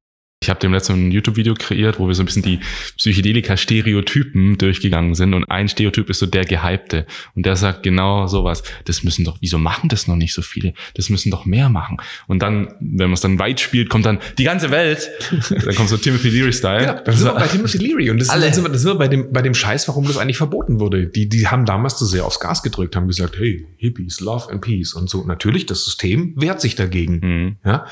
ich 0.45 0.51
habe 0.51 0.61
dem 0.61 0.73
letzten 0.73 1.09
ein 1.09 1.11
YouTube-Video 1.11 1.55
kreiert, 1.55 1.99
wo 1.99 2.07
wir 2.07 2.15
so 2.15 2.23
ein 2.23 2.27
bisschen 2.27 2.43
die 2.43 2.61
Psychedelika-Stereotypen 2.99 4.59
durchgegangen 4.59 5.15
sind. 5.15 5.33
Und 5.33 5.45
ein 5.45 5.69
Stereotyp 5.69 6.11
ist 6.11 6.19
so 6.19 6.27
der 6.27 6.45
Gehypte. 6.45 7.07
Und 7.35 7.47
der 7.47 7.57
sagt 7.57 7.83
genau 7.83 8.27
sowas. 8.27 8.63
Das 8.85 9.03
müssen 9.05 9.25
doch, 9.25 9.39
wieso 9.41 9.59
machen 9.59 9.89
das 9.89 10.07
noch 10.07 10.17
nicht 10.17 10.35
so 10.35 10.43
viele? 10.43 10.75
Das 10.95 11.09
müssen 11.09 11.31
doch 11.31 11.47
mehr 11.47 11.71
machen. 11.71 11.97
Und 12.27 12.43
dann, 12.43 12.75
wenn 12.79 13.09
man 13.09 13.15
es 13.15 13.23
dann 13.23 13.39
weit 13.39 13.59
spielt, 13.59 13.89
kommt 13.89 14.05
dann 14.05 14.19
die 14.37 14.45
ganze 14.45 14.71
Welt. 14.71 15.11
dann 15.49 15.75
kommt 15.75 15.89
so 15.89 15.97
Timothy 15.97 16.29
Leary-Style. 16.29 16.81
Genau, 16.81 17.01
dann 17.03 17.17
sind 17.17 17.27
wir 17.27 17.35
bei 17.35 17.47
Timothy 17.47 17.79
Leary. 17.79 18.11
Und 18.11 18.19
das, 18.21 18.29
Alle. 18.29 18.53
Sind, 18.53 18.65
wir, 18.65 18.71
das 18.71 18.83
sind 18.83 18.91
wir 18.91 18.99
bei 18.99 19.09
dem, 19.09 19.33
bei 19.33 19.41
dem 19.41 19.55
Scheiß, 19.55 19.89
warum 19.89 20.07
das 20.07 20.19
eigentlich 20.19 20.37
verboten 20.37 20.79
wurde. 20.79 21.07
Die, 21.07 21.27
die 21.27 21.49
haben 21.49 21.65
damals 21.65 21.97
zu 21.97 22.05
sehr 22.05 22.27
aufs 22.27 22.39
Gas 22.39 22.63
gedrückt, 22.63 22.97
haben 22.97 23.09
gesagt, 23.09 23.39
hey, 23.39 23.67
Hippies, 23.79 24.21
Love 24.21 24.51
and 24.51 24.61
Peace 24.61 24.93
und 24.93 25.09
so. 25.09 25.25
Natürlich, 25.25 25.65
das 25.65 25.87
System 25.87 26.35
wehrt 26.37 26.61
sich 26.61 26.75
dagegen. 26.75 27.21
Mhm. 27.23 27.57
Ja. 27.65 27.87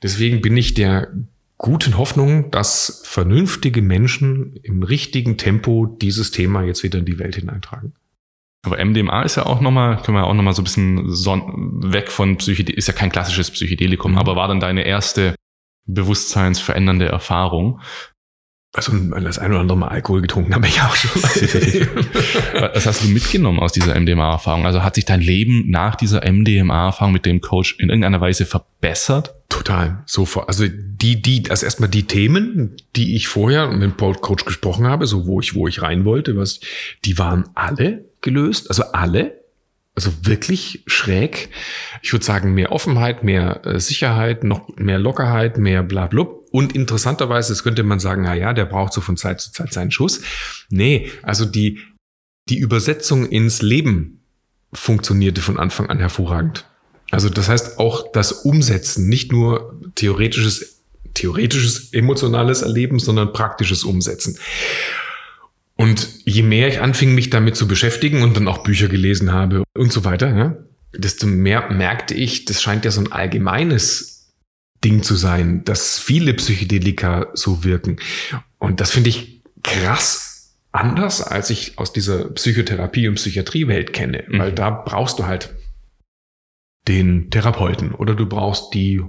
Deswegen 0.00 0.40
bin 0.40 0.56
ich 0.56 0.74
der 0.74 1.08
guten 1.58 1.98
Hoffnung, 1.98 2.50
dass 2.50 3.02
vernünftige 3.04 3.82
Menschen 3.82 4.56
im 4.62 4.82
richtigen 4.82 5.36
Tempo 5.36 5.86
dieses 5.86 6.30
Thema 6.30 6.62
jetzt 6.62 6.82
wieder 6.84 7.00
in 7.00 7.04
die 7.04 7.18
Welt 7.18 7.34
hineintragen. 7.34 7.94
Aber 8.64 8.82
MDMA 8.84 9.22
ist 9.22 9.36
ja 9.36 9.46
auch 9.46 9.60
nochmal, 9.60 10.00
können 10.02 10.16
wir 10.16 10.26
auch 10.26 10.34
nochmal 10.34 10.54
so 10.54 10.62
ein 10.62 10.64
bisschen 10.64 11.06
weg 11.92 12.10
von 12.10 12.36
Psychedelikum, 12.36 12.78
ist 12.78 12.88
ja 12.88 12.94
kein 12.94 13.10
klassisches 13.10 13.50
Psychedelikum, 13.50 14.12
mhm. 14.12 14.18
aber 14.18 14.36
war 14.36 14.48
dann 14.48 14.60
deine 14.60 14.84
erste 14.84 15.34
bewusstseinsverändernde 15.86 17.06
Erfahrung. 17.06 17.80
Also 18.78 18.92
das 19.20 19.38
ein 19.38 19.50
oder 19.50 19.60
andere 19.60 19.76
Mal 19.76 19.88
Alkohol 19.88 20.22
getrunken 20.22 20.54
habe 20.54 20.68
ich 20.68 20.80
auch 20.80 20.94
schon. 20.94 21.20
Was 22.74 22.86
hast 22.86 23.02
du 23.02 23.08
mitgenommen 23.08 23.58
aus 23.58 23.72
dieser 23.72 23.98
MDMA-Erfahrung? 23.98 24.66
Also 24.66 24.84
hat 24.84 24.94
sich 24.94 25.04
dein 25.04 25.20
Leben 25.20 25.68
nach 25.68 25.96
dieser 25.96 26.20
MDMA-Erfahrung 26.20 27.12
mit 27.12 27.26
dem 27.26 27.40
Coach 27.40 27.76
in 27.78 27.88
irgendeiner 27.88 28.20
Weise 28.20 28.46
verbessert? 28.46 29.34
Total, 29.48 30.02
sofort. 30.06 30.48
Also 30.48 30.66
die, 30.68 31.20
die, 31.20 31.50
also 31.50 31.64
erstmal 31.64 31.88
die 31.88 32.04
Themen, 32.04 32.76
die 32.94 33.16
ich 33.16 33.26
vorher 33.26 33.68
mit 33.68 33.82
dem 33.82 33.96
Coach 33.96 34.44
gesprochen 34.44 34.86
habe, 34.86 35.06
so 35.06 35.26
wo 35.26 35.40
ich, 35.40 35.54
wo 35.54 35.66
ich 35.66 35.82
rein 35.82 36.04
wollte, 36.04 36.36
was, 36.36 36.60
die 37.04 37.18
waren 37.18 37.48
alle 37.54 38.04
gelöst, 38.20 38.68
also 38.68 38.84
alle. 38.92 39.38
Also 39.98 40.12
wirklich 40.22 40.84
schräg. 40.86 41.48
Ich 42.02 42.12
würde 42.12 42.24
sagen, 42.24 42.54
mehr 42.54 42.70
Offenheit, 42.70 43.24
mehr 43.24 43.66
äh, 43.66 43.80
Sicherheit, 43.80 44.44
noch 44.44 44.68
mehr 44.76 45.00
Lockerheit, 45.00 45.58
mehr 45.58 45.82
bla 45.82 46.06
blub. 46.06 46.46
Und 46.52 46.76
interessanterweise, 46.76 47.52
das 47.52 47.64
könnte 47.64 47.82
man 47.82 47.98
sagen, 47.98 48.22
na 48.22 48.36
ja, 48.36 48.52
der 48.52 48.66
braucht 48.66 48.92
so 48.92 49.00
von 49.00 49.16
Zeit 49.16 49.40
zu 49.40 49.50
Zeit 49.50 49.72
seinen 49.72 49.90
Schuss. 49.90 50.20
Nee, 50.70 51.10
also 51.24 51.44
die, 51.44 51.80
die 52.48 52.58
Übersetzung 52.58 53.26
ins 53.26 53.60
Leben 53.60 54.22
funktionierte 54.72 55.40
von 55.40 55.58
Anfang 55.58 55.90
an 55.90 55.98
hervorragend. 55.98 56.64
Also 57.10 57.28
das 57.28 57.48
heißt 57.48 57.80
auch 57.80 58.12
das 58.12 58.30
Umsetzen, 58.30 59.08
nicht 59.08 59.32
nur 59.32 59.80
theoretisches, 59.96 60.84
theoretisches 61.14 61.92
emotionales 61.92 62.62
Erleben, 62.62 63.00
sondern 63.00 63.32
praktisches 63.32 63.82
Umsetzen. 63.82 64.38
Und 65.80 66.08
je 66.24 66.42
mehr 66.42 66.66
ich 66.68 66.80
anfing, 66.80 67.14
mich 67.14 67.30
damit 67.30 67.54
zu 67.54 67.68
beschäftigen 67.68 68.22
und 68.22 68.36
dann 68.36 68.48
auch 68.48 68.58
Bücher 68.58 68.88
gelesen 68.88 69.32
habe 69.32 69.62
und 69.76 69.92
so 69.92 70.04
weiter, 70.04 70.36
ja, 70.36 70.56
desto 70.92 71.26
mehr 71.26 71.70
merkte 71.70 72.14
ich, 72.14 72.44
das 72.46 72.60
scheint 72.60 72.84
ja 72.84 72.90
so 72.90 73.00
ein 73.00 73.12
allgemeines 73.12 74.34
Ding 74.84 75.04
zu 75.04 75.14
sein, 75.14 75.64
dass 75.64 76.00
viele 76.00 76.34
Psychedelika 76.34 77.28
so 77.34 77.62
wirken. 77.62 77.98
Und 78.58 78.80
das 78.80 78.90
finde 78.90 79.10
ich 79.10 79.42
krass 79.62 80.56
anders, 80.72 81.22
als 81.22 81.50
ich 81.50 81.78
aus 81.78 81.92
dieser 81.92 82.28
Psychotherapie- 82.30 83.08
und 83.08 83.14
Psychiatriewelt 83.14 83.92
kenne, 83.92 84.24
weil 84.28 84.50
mhm. 84.50 84.56
da 84.56 84.70
brauchst 84.70 85.20
du 85.20 85.26
halt 85.26 85.54
den 86.88 87.30
Therapeuten 87.30 87.94
oder 87.94 88.14
du 88.14 88.26
brauchst 88.26 88.74
die 88.74 89.02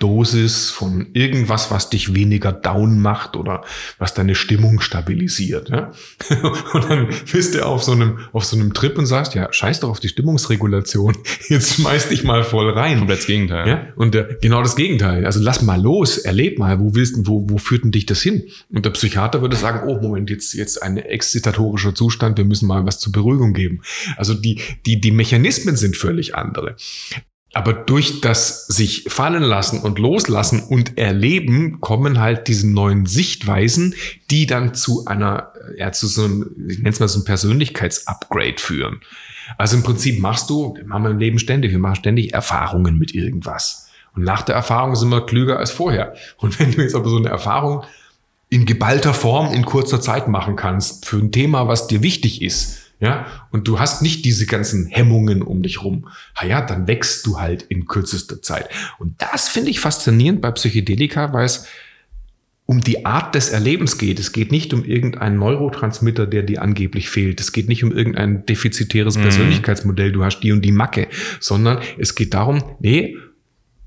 Dosis 0.00 0.70
von 0.70 1.06
irgendwas, 1.12 1.70
was 1.70 1.88
dich 1.88 2.14
weniger 2.14 2.52
down 2.52 2.98
macht 2.98 3.36
oder 3.36 3.62
was 3.98 4.12
deine 4.12 4.34
Stimmung 4.34 4.80
stabilisiert. 4.80 5.68
Ja? 5.68 5.92
Und 6.72 6.90
dann 6.90 7.08
bist 7.30 7.54
du 7.54 7.64
auf 7.64 7.84
so 7.84 7.92
einem 7.92 8.18
auf 8.32 8.44
so 8.44 8.56
einem 8.56 8.74
Trip 8.74 8.98
und 8.98 9.06
sagst, 9.06 9.34
ja, 9.34 9.52
scheiß 9.52 9.80
doch 9.80 9.90
auf 9.90 10.00
die 10.00 10.08
Stimmungsregulation, 10.08 11.16
jetzt 11.48 11.74
schmeiß 11.74 12.08
dich 12.08 12.24
mal 12.24 12.42
voll 12.42 12.70
rein. 12.70 12.98
Komplett 12.98 13.20
das 13.20 13.26
Gegenteil. 13.26 13.68
Ja? 13.68 13.86
Und 13.94 14.14
äh, 14.16 14.36
genau 14.40 14.62
das 14.62 14.74
Gegenteil. 14.74 15.24
Also 15.24 15.40
lass 15.40 15.62
mal 15.62 15.80
los, 15.80 16.18
erleb 16.18 16.58
mal, 16.58 16.80
wo 16.80 16.94
willst 16.94 17.16
du, 17.16 17.26
wo, 17.26 17.48
wo 17.48 17.58
führt 17.58 17.84
denn 17.84 17.92
dich 17.92 18.06
das 18.06 18.20
hin? 18.20 18.44
Und 18.70 18.84
der 18.84 18.90
Psychiater 18.90 19.42
würde 19.42 19.56
sagen, 19.56 19.88
oh 19.88 20.00
Moment, 20.00 20.28
jetzt 20.28 20.54
jetzt 20.54 20.82
ein 20.82 20.96
exzitatorischer 20.96 21.94
Zustand, 21.94 22.36
wir 22.36 22.44
müssen 22.44 22.66
mal 22.66 22.84
was 22.84 22.98
zur 22.98 23.12
Beruhigung 23.12 23.52
geben. 23.52 23.82
Also 24.16 24.34
die 24.34 24.60
die 24.86 25.00
die 25.00 25.12
Mechanismen 25.12 25.76
sind 25.76 25.96
völlig 25.96 26.34
andere. 26.34 26.76
Aber 27.54 27.72
durch 27.72 28.20
das 28.20 28.66
sich 28.66 29.06
fallen 29.08 29.42
lassen 29.42 29.80
und 29.80 30.00
loslassen 30.00 30.60
und 30.60 30.98
erleben 30.98 31.80
kommen 31.80 32.20
halt 32.20 32.48
diese 32.48 32.68
neuen 32.68 33.06
Sichtweisen, 33.06 33.94
die 34.30 34.46
dann 34.46 34.74
zu 34.74 35.06
einer, 35.06 35.52
ja, 35.78 35.92
zu 35.92 36.08
so 36.08 36.24
einem, 36.24 36.50
ich 36.68 36.78
nenne 36.78 36.90
es 36.90 37.00
mal 37.00 37.08
so 37.08 37.20
ein 37.20 37.24
Persönlichkeitsupgrade 37.24 38.58
führen. 38.58 39.00
Also 39.56 39.76
im 39.76 39.84
Prinzip 39.84 40.18
machst 40.18 40.50
du, 40.50 40.76
machen 40.84 41.04
wir 41.04 41.10
im 41.10 41.18
Leben 41.18 41.38
ständig, 41.38 41.70
wir 41.70 41.78
machen 41.78 41.96
ständig 41.96 42.34
Erfahrungen 42.34 42.98
mit 42.98 43.14
irgendwas. 43.14 43.88
Und 44.16 44.24
nach 44.24 44.42
der 44.42 44.54
Erfahrung 44.54 44.96
sind 44.96 45.10
wir 45.10 45.24
klüger 45.24 45.58
als 45.58 45.70
vorher. 45.70 46.14
Und 46.38 46.58
wenn 46.58 46.72
du 46.72 46.82
jetzt 46.82 46.94
aber 46.94 47.08
so 47.08 47.16
eine 47.16 47.28
Erfahrung 47.28 47.84
in 48.48 48.66
geballter 48.66 49.14
Form 49.14 49.52
in 49.52 49.64
kurzer 49.64 50.00
Zeit 50.00 50.28
machen 50.28 50.56
kannst 50.56 51.06
für 51.06 51.16
ein 51.16 51.32
Thema, 51.32 51.68
was 51.68 51.86
dir 51.86 52.02
wichtig 52.02 52.42
ist, 52.42 52.83
ja, 53.04 53.26
und 53.50 53.68
du 53.68 53.78
hast 53.78 54.00
nicht 54.00 54.24
diese 54.24 54.46
ganzen 54.46 54.86
Hemmungen 54.86 55.42
um 55.42 55.62
dich 55.62 55.82
rum. 55.82 56.08
Ha 56.36 56.46
ja, 56.46 56.62
dann 56.62 56.86
wächst 56.86 57.26
du 57.26 57.38
halt 57.38 57.62
in 57.62 57.86
kürzester 57.86 58.40
Zeit. 58.40 58.70
Und 58.98 59.20
das 59.20 59.48
finde 59.48 59.70
ich 59.70 59.78
faszinierend 59.78 60.40
bei 60.40 60.50
Psychedelika, 60.50 61.34
weil 61.34 61.44
es 61.44 61.66
um 62.64 62.80
die 62.80 63.04
Art 63.04 63.34
des 63.34 63.50
Erlebens 63.50 63.98
geht. 63.98 64.18
Es 64.18 64.32
geht 64.32 64.50
nicht 64.50 64.72
um 64.72 64.86
irgendeinen 64.86 65.38
Neurotransmitter, 65.38 66.26
der 66.26 66.44
dir 66.44 66.62
angeblich 66.62 67.10
fehlt. 67.10 67.40
Es 67.40 67.52
geht 67.52 67.68
nicht 67.68 67.84
um 67.84 67.92
irgendein 67.92 68.46
defizitäres 68.46 69.18
mhm. 69.18 69.22
Persönlichkeitsmodell, 69.22 70.12
du 70.12 70.24
hast 70.24 70.40
die 70.40 70.52
und 70.52 70.62
die 70.62 70.72
Macke, 70.72 71.08
sondern 71.40 71.80
es 71.98 72.14
geht 72.14 72.32
darum, 72.32 72.64
nee, 72.80 73.18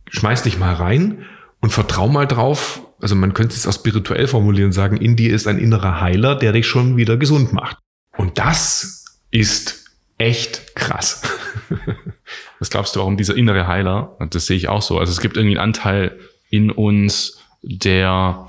schmeiß 0.09 0.43
dich 0.43 0.59
mal 0.59 0.75
rein 0.75 1.23
und 1.59 1.71
vertrau 1.71 2.07
mal 2.07 2.27
drauf. 2.27 2.83
Also 3.01 3.15
man 3.15 3.33
könnte 3.33 3.55
es 3.55 3.65
auch 3.65 3.73
spirituell 3.73 4.27
formulieren 4.27 4.67
und 4.67 4.73
sagen, 4.73 4.97
in 4.97 5.15
dir 5.15 5.33
ist 5.33 5.47
ein 5.47 5.57
innerer 5.57 5.99
Heiler, 5.99 6.35
der 6.35 6.51
dich 6.51 6.67
schon 6.67 6.97
wieder 6.97 7.17
gesund 7.17 7.53
macht. 7.53 7.77
Und 8.15 8.37
das 8.37 8.96
ist 9.31 9.85
echt 10.17 10.75
krass. 10.75 11.23
Was 12.59 12.69
glaubst 12.69 12.95
du, 12.95 12.99
warum 12.99 13.17
dieser 13.17 13.35
innere 13.35 13.67
Heiler, 13.67 14.17
das 14.31 14.47
sehe 14.47 14.57
ich 14.57 14.67
auch 14.67 14.81
so, 14.81 14.97
also 14.97 15.11
es 15.11 15.21
gibt 15.21 15.37
irgendwie 15.37 15.57
einen 15.57 15.69
Anteil 15.69 16.19
in 16.49 16.71
uns, 16.71 17.39
der, 17.61 18.47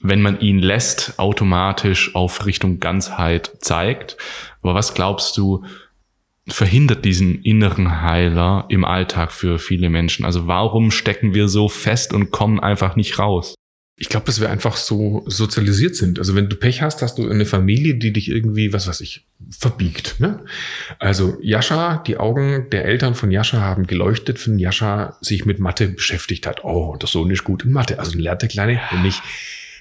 wenn 0.00 0.22
man 0.22 0.40
ihn 0.40 0.58
lässt, 0.60 1.18
automatisch 1.18 2.14
auf 2.14 2.46
Richtung 2.46 2.80
Ganzheit 2.80 3.50
zeigt. 3.60 4.16
Aber 4.62 4.74
was 4.74 4.94
glaubst 4.94 5.36
du, 5.36 5.64
verhindert 6.48 7.04
diesen 7.04 7.42
inneren 7.42 8.02
Heiler 8.02 8.64
im 8.68 8.84
Alltag 8.84 9.32
für 9.32 9.58
viele 9.58 9.90
Menschen? 9.90 10.24
Also 10.24 10.46
warum 10.46 10.90
stecken 10.90 11.34
wir 11.34 11.48
so 11.48 11.68
fest 11.68 12.12
und 12.12 12.30
kommen 12.30 12.60
einfach 12.60 12.96
nicht 12.96 13.18
raus? 13.18 13.54
Ich 14.02 14.08
glaube, 14.08 14.24
dass 14.24 14.40
wir 14.40 14.48
einfach 14.48 14.78
so 14.78 15.24
sozialisiert 15.26 15.94
sind. 15.94 16.18
Also 16.18 16.34
wenn 16.34 16.48
du 16.48 16.56
Pech 16.56 16.80
hast, 16.80 17.02
hast 17.02 17.18
du 17.18 17.28
eine 17.28 17.44
Familie, 17.44 17.96
die 17.96 18.14
dich 18.14 18.30
irgendwie, 18.30 18.72
was 18.72 18.88
weiß 18.88 19.02
ich, 19.02 19.26
verbiegt. 19.50 20.18
Ne? 20.20 20.40
Also 20.98 21.36
Jascha, 21.42 21.98
die 22.06 22.16
Augen 22.16 22.70
der 22.72 22.86
Eltern 22.86 23.14
von 23.14 23.30
Jascha 23.30 23.60
haben 23.60 23.86
geleuchtet, 23.86 24.44
wenn 24.46 24.58
Jascha 24.58 25.18
sich 25.20 25.44
mit 25.44 25.58
Mathe 25.58 25.88
beschäftigt 25.88 26.46
hat. 26.46 26.64
Oh, 26.64 26.96
das 26.98 27.10
Sohn 27.10 27.30
ist 27.30 27.44
gut 27.44 27.66
in 27.66 27.72
Mathe. 27.72 27.98
Also 27.98 28.18
lernt 28.18 28.40
der 28.40 28.48
Kleine, 28.48 28.80
wenn 28.90 29.04
ich, 29.04 29.20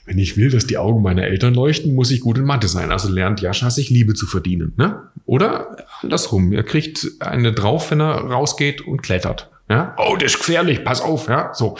wenn 0.06 0.18
ich 0.18 0.36
will, 0.36 0.50
dass 0.50 0.68
die 0.68 0.78
Augen 0.78 1.02
meiner 1.02 1.24
Eltern 1.24 1.54
leuchten, 1.54 1.96
muss 1.96 2.12
ich 2.12 2.20
gut 2.20 2.38
in 2.38 2.44
Mathe 2.44 2.68
sein. 2.68 2.92
Also 2.92 3.08
lernt 3.08 3.40
Jascha 3.40 3.70
sich 3.70 3.90
Liebe 3.90 4.16
zu 4.16 4.26
verdienen. 4.26 4.74
Ne? 4.76 5.02
Oder 5.28 5.88
andersrum, 6.02 6.52
er 6.52 6.64
kriegt 6.64 7.08
eine 7.22 7.54
drauf, 7.54 7.90
wenn 7.90 8.02
er 8.02 8.16
rausgeht 8.16 8.82
und 8.82 9.02
klettert. 9.02 9.50
Ja? 9.70 9.96
Oh, 9.98 10.18
das 10.18 10.34
ist 10.34 10.40
gefährlich, 10.40 10.84
pass 10.84 11.00
auf. 11.00 11.30
Ja? 11.30 11.54
So, 11.54 11.78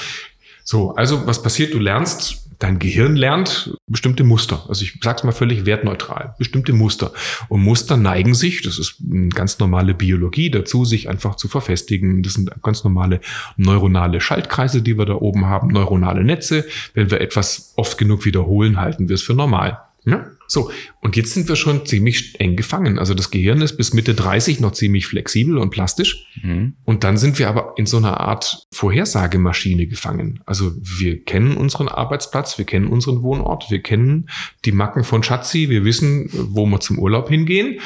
so, 0.70 0.94
also 0.94 1.26
was 1.26 1.42
passiert? 1.42 1.74
Du 1.74 1.80
lernst, 1.80 2.48
dein 2.60 2.78
Gehirn 2.78 3.16
lernt 3.16 3.76
bestimmte 3.88 4.24
Muster. 4.24 4.66
Also 4.70 4.84
ich 4.84 5.00
sag's 5.02 5.24
mal 5.24 5.32
völlig 5.32 5.66
wertneutral, 5.66 6.36
bestimmte 6.38 6.74
Muster. 6.74 7.12
Und 7.48 7.64
Muster 7.64 7.98
neigen 7.98 8.36
sich, 8.36 8.62
das 8.62 8.78
ist 8.78 8.98
eine 9.12 9.30
ganz 9.30 9.58
normale 9.58 9.96
Biologie, 9.96 10.52
dazu, 10.52 10.86
sich 10.86 11.10
einfach 11.10 11.38
zu 11.38 11.48
verfestigen. 11.48 12.22
Das 12.22 12.34
sind 12.34 12.52
ganz 12.62 12.84
normale 12.84 13.20
neuronale 13.58 14.22
Schaltkreise, 14.22 14.84
die 14.84 14.96
wir 14.96 15.08
da 15.08 15.16
oben 15.16 15.48
haben, 15.48 15.70
neuronale 15.70 16.24
Netze. 16.24 16.66
Wenn 16.94 17.10
wir 17.10 17.20
etwas 17.20 17.74
oft 17.76 17.98
genug 17.98 18.26
wiederholen, 18.26 18.80
halten 18.80 19.10
wir 19.10 19.16
es 19.16 19.24
für 19.24 19.34
normal. 19.34 19.80
Ja? 20.06 20.28
So, 20.52 20.72
und 21.00 21.16
jetzt 21.16 21.34
sind 21.36 21.48
wir 21.48 21.56
schon 21.56 21.86
ziemlich 21.86 22.40
eng 22.40 22.56
gefangen. 22.56 22.98
Also 22.98 23.14
das 23.14 23.30
Gehirn 23.30 23.62
ist 23.62 23.78
bis 23.78 23.94
Mitte 23.94 24.16
30 24.16 24.60
noch 24.60 24.72
ziemlich 24.72 25.06
flexibel 25.06 25.60
und 25.60 25.70
plastisch. 25.70 26.26
Mhm. 26.42 26.74
Und 26.86 27.04
dann 27.04 27.18
sind 27.18 27.38
wir 27.38 27.48
aber 27.48 27.76
in 27.78 27.86
so 27.86 27.98
einer 27.98 28.20
Art 28.20 28.66
Vorhersagemaschine 28.72 29.86
gefangen. 29.86 30.42
Also 30.48 30.72
wir 30.82 31.24
kennen 31.24 31.56
unseren 31.56 31.88
Arbeitsplatz, 31.88 32.58
wir 32.58 32.66
kennen 32.66 32.88
unseren 32.88 33.22
Wohnort, 33.22 33.70
wir 33.70 33.84
kennen 33.84 34.28
die 34.66 34.72
Macken 34.72 35.04
von 35.04 35.22
Schatzi, 35.22 35.70
wir 35.70 35.86
wissen, 35.86 36.32
wo 36.34 36.66
wir 36.66 36.80
zum 36.80 36.98
Urlaub 36.98 37.30
hingehen. 37.30 37.80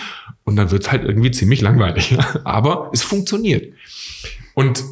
Und 0.45 0.55
dann 0.55 0.71
wird 0.71 0.83
es 0.83 0.91
halt 0.91 1.03
irgendwie 1.03 1.31
ziemlich 1.31 1.59
langweilig. 1.59 2.17
aber 2.45 2.91
es 2.93 3.01
funktioniert. 3.01 3.73
Und 4.53 4.85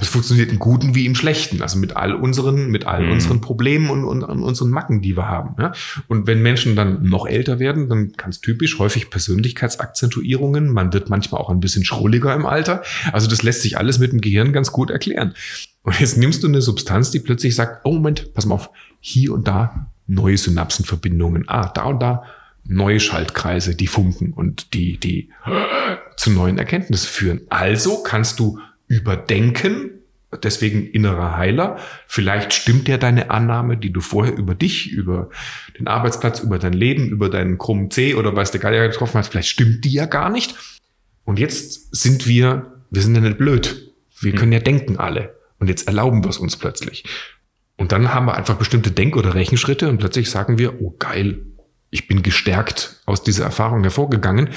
es 0.00 0.08
funktioniert 0.08 0.50
im 0.50 0.58
Guten 0.58 0.94
wie 0.94 1.06
im 1.06 1.14
Schlechten, 1.14 1.62
also 1.62 1.78
mit 1.78 1.96
all 1.96 2.14
unseren, 2.14 2.70
mit 2.70 2.86
all 2.86 3.04
mhm. 3.04 3.12
unseren 3.12 3.40
Problemen 3.40 3.90
und, 3.90 4.04
und, 4.04 4.22
und, 4.22 4.42
unseren 4.42 4.70
Macken, 4.70 5.02
die 5.02 5.16
wir 5.16 5.28
haben. 5.28 5.54
Ja? 5.60 5.72
Und 6.08 6.26
wenn 6.26 6.42
Menschen 6.42 6.76
dann 6.76 7.02
noch 7.04 7.26
älter 7.26 7.58
werden, 7.58 7.88
dann 7.88 8.12
ganz 8.12 8.40
typisch 8.40 8.78
häufig 8.78 9.10
Persönlichkeitsakzentuierungen. 9.10 10.72
Man 10.72 10.92
wird 10.92 11.10
manchmal 11.10 11.40
auch 11.40 11.50
ein 11.50 11.60
bisschen 11.60 11.84
schrulliger 11.84 12.34
im 12.34 12.46
Alter. 12.46 12.82
Also 13.12 13.28
das 13.28 13.42
lässt 13.42 13.62
sich 13.62 13.78
alles 13.78 13.98
mit 13.98 14.12
dem 14.12 14.20
Gehirn 14.20 14.52
ganz 14.52 14.72
gut 14.72 14.90
erklären. 14.90 15.34
Und 15.82 15.98
jetzt 16.00 16.16
nimmst 16.16 16.42
du 16.42 16.48
eine 16.48 16.62
Substanz, 16.62 17.10
die 17.10 17.20
plötzlich 17.20 17.54
sagt, 17.54 17.82
oh 17.84 17.92
Moment, 17.92 18.34
pass 18.34 18.46
mal 18.46 18.56
auf, 18.56 18.70
hier 19.00 19.32
und 19.32 19.46
da 19.46 19.90
neue 20.06 20.36
Synapsenverbindungen. 20.36 21.48
Ah, 21.48 21.68
da 21.68 21.84
und 21.84 22.00
da 22.00 22.24
neue 22.68 23.00
Schaltkreise, 23.00 23.74
die 23.74 23.86
funken 23.86 24.32
und 24.32 24.74
die, 24.74 24.98
die 24.98 25.30
zu 26.16 26.30
neuen 26.30 26.58
Erkenntnissen 26.58 27.08
führen. 27.08 27.40
Also 27.48 28.02
kannst 28.02 28.40
du 28.40 28.58
überdenken, 28.88 29.90
deswegen 30.42 30.86
innerer 30.86 31.36
Heiler. 31.36 31.78
Vielleicht 32.06 32.52
stimmt 32.52 32.88
ja 32.88 32.98
deine 32.98 33.30
Annahme, 33.30 33.76
die 33.76 33.92
du 33.92 34.00
vorher 34.00 34.36
über 34.36 34.54
dich, 34.54 34.90
über 34.90 35.30
den 35.78 35.88
Arbeitsplatz, 35.88 36.40
über 36.40 36.58
dein 36.58 36.72
Leben, 36.72 37.08
über 37.08 37.28
deinen 37.30 37.58
krummen 37.58 37.90
C 37.90 38.14
oder 38.14 38.34
weiß 38.34 38.50
der 38.50 38.60
Geier 38.60 38.88
getroffen 38.88 39.18
hast, 39.18 39.28
vielleicht 39.28 39.48
stimmt 39.48 39.84
die 39.84 39.92
ja 39.92 40.06
gar 40.06 40.30
nicht. 40.30 40.54
Und 41.24 41.38
jetzt 41.38 41.94
sind 41.94 42.26
wir, 42.26 42.72
wir 42.90 43.02
sind 43.02 43.14
ja 43.14 43.20
nicht 43.20 43.38
blöd. 43.38 43.92
Wir 44.20 44.32
hm. 44.32 44.38
können 44.38 44.52
ja 44.52 44.60
denken 44.60 44.96
alle. 44.98 45.34
Und 45.58 45.68
jetzt 45.68 45.88
erlauben 45.88 46.22
wir 46.22 46.30
es 46.30 46.38
uns 46.38 46.56
plötzlich. 46.56 47.04
Und 47.76 47.92
dann 47.92 48.14
haben 48.14 48.26
wir 48.26 48.36
einfach 48.36 48.56
bestimmte 48.56 48.90
Denk- 48.90 49.16
oder 49.16 49.34
Rechenschritte 49.34 49.88
und 49.88 49.98
plötzlich 49.98 50.30
sagen 50.30 50.58
wir, 50.58 50.80
oh 50.80 50.94
geil, 50.98 51.42
ich 51.90 52.08
bin 52.08 52.22
gestärkt 52.22 53.00
aus 53.06 53.22
dieser 53.22 53.44
Erfahrung 53.44 53.82
hervorgegangen. 53.82 54.50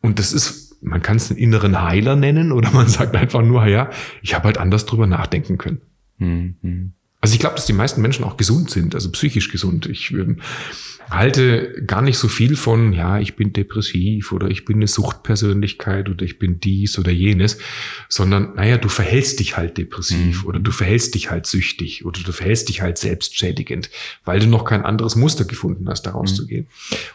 Und 0.00 0.18
das 0.18 0.32
ist 0.32 0.69
man 0.80 1.02
kann 1.02 1.16
es 1.16 1.30
einen 1.30 1.38
inneren 1.38 1.82
Heiler 1.82 2.16
nennen 2.16 2.52
oder 2.52 2.70
man 2.72 2.88
sagt 2.88 3.16
einfach 3.16 3.42
nur, 3.42 3.66
ja, 3.66 3.90
ich 4.22 4.34
habe 4.34 4.44
halt 4.44 4.58
anders 4.58 4.86
drüber 4.86 5.06
nachdenken 5.06 5.58
können. 5.58 5.80
Mhm. 6.18 6.92
Also 7.20 7.34
ich 7.34 7.40
glaube, 7.40 7.56
dass 7.56 7.66
die 7.66 7.74
meisten 7.74 8.00
Menschen 8.00 8.24
auch 8.24 8.38
gesund 8.38 8.70
sind, 8.70 8.94
also 8.94 9.10
psychisch 9.12 9.50
gesund. 9.50 9.86
Ich 9.86 10.10
ähm, 10.12 10.38
halte 11.10 11.82
gar 11.86 12.00
nicht 12.00 12.16
so 12.16 12.28
viel 12.28 12.56
von, 12.56 12.94
ja, 12.94 13.18
ich 13.18 13.36
bin 13.36 13.52
depressiv 13.52 14.32
oder 14.32 14.48
ich 14.48 14.64
bin 14.64 14.76
eine 14.76 14.86
Suchtpersönlichkeit 14.86 16.08
oder 16.08 16.24
ich 16.24 16.38
bin 16.38 16.60
dies 16.60 16.98
oder 16.98 17.10
jenes, 17.10 17.58
sondern, 18.08 18.54
naja, 18.54 18.78
du 18.78 18.88
verhältst 18.88 19.38
dich 19.40 19.58
halt 19.58 19.76
depressiv 19.76 20.42
mhm. 20.42 20.48
oder 20.48 20.60
du 20.60 20.70
verhältst 20.70 21.14
dich 21.14 21.30
halt 21.30 21.46
süchtig 21.46 22.06
oder 22.06 22.20
du 22.22 22.32
verhältst 22.32 22.70
dich 22.70 22.80
halt 22.80 22.96
selbstschädigend, 22.96 23.90
weil 24.24 24.40
du 24.40 24.46
noch 24.46 24.64
kein 24.64 24.84
anderes 24.84 25.14
Muster 25.14 25.44
gefunden 25.44 25.90
hast, 25.90 26.02
daraus 26.02 26.32
mhm. 26.32 26.36
zu 26.36 26.46
gehen. 26.46 26.66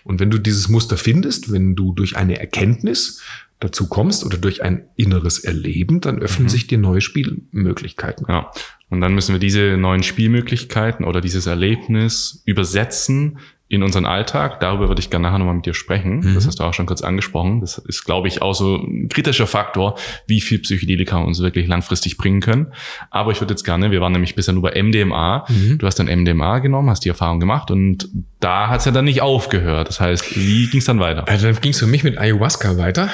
Und 0.04 0.20
wenn 0.20 0.30
du 0.30 0.38
dieses 0.38 0.70
Muster 0.70 0.98
findest, 0.98 1.52
wenn 1.52 1.76
du 1.76 1.94
durch 1.94 2.16
eine 2.16 2.40
Erkenntnis 2.40 3.24
dazu 3.60 3.88
kommst 3.88 4.26
oder 4.26 4.38
durch 4.38 4.64
ein 4.64 4.88
inneres 4.96 5.40
Erleben, 5.40 6.02
dann 6.02 6.20
öffnen 6.20 6.46
mhm. 6.46 6.50
sich 6.50 6.68
dir 6.68 6.78
neue 6.78 7.02
Spielmöglichkeiten. 7.02 8.26
Ja. 8.30 8.52
Und 8.90 9.02
dann 9.02 9.16
müssen 9.16 9.34
wir 9.34 9.40
diese 9.40 9.78
neuen 9.78 10.04
Spielmöglichkeiten 10.04 11.06
oder 11.06 11.22
dieses 11.22 11.48
Erlebnis 11.48 12.44
übersetzen 12.46 13.40
in 13.68 13.82
unseren 13.82 14.06
Alltag. 14.06 14.60
Darüber 14.60 14.90
würde 14.90 15.00
ich 15.00 15.10
gerne 15.10 15.24
nachher 15.24 15.40
nochmal 15.40 15.56
mit 15.56 15.66
dir 15.66 15.74
sprechen. 15.74 16.20
Mhm. 16.20 16.36
Das 16.36 16.46
hast 16.46 16.60
du 16.60 16.64
auch 16.64 16.74
schon 16.74 16.86
kurz 16.86 17.02
angesprochen. 17.02 17.62
Das 17.62 17.80
ist, 17.80 18.06
glaube 18.06 18.28
ich, 18.28 18.42
auch 18.42 18.54
so 18.54 18.76
ein 18.76 19.10
kritischer 19.10 19.48
Faktor, 19.48 19.98
wie 20.28 20.40
viel 20.40 20.60
Psychedelika 20.60 21.18
uns 21.18 21.42
wirklich 21.42 21.68
langfristig 21.68 22.18
bringen 22.18 22.42
können. 22.42 22.74
Aber 23.10 23.32
ich 23.32 23.42
würde 23.42 23.54
jetzt 23.54 23.64
gerne, 23.64 23.90
wir 23.90 24.02
waren 24.02 24.12
nämlich 24.12 24.36
bisher 24.36 24.54
nur 24.54 24.64
bei 24.64 24.82
MDMA. 24.82 25.46
Mhm. 25.50 25.80
Du 25.80 25.88
hast 25.88 25.98
dann 25.98 26.06
MDMA 26.06 26.60
genommen, 26.60 26.90
hast 26.92 27.06
die 27.06 27.10
Erfahrung 27.10 27.40
gemacht 27.40 27.72
und 27.72 28.08
da 28.40 28.68
hat 28.68 28.82
es 28.82 28.86
ja 28.86 28.92
dann 28.92 29.06
nicht 29.06 29.24
aufgehört. 29.24 29.88
Das 29.88 30.00
heißt, 30.00 30.38
wie 30.38 30.68
ging 30.68 30.80
es 30.80 30.86
dann 30.86 31.00
weiter? 31.00 31.28
Also 31.28 31.48
dann 31.48 31.60
ging 31.60 31.72
es 31.72 31.80
für 31.80 31.88
mich 31.88 32.04
mit 32.04 32.20
Ayahuasca 32.20 32.78
weiter 32.78 33.10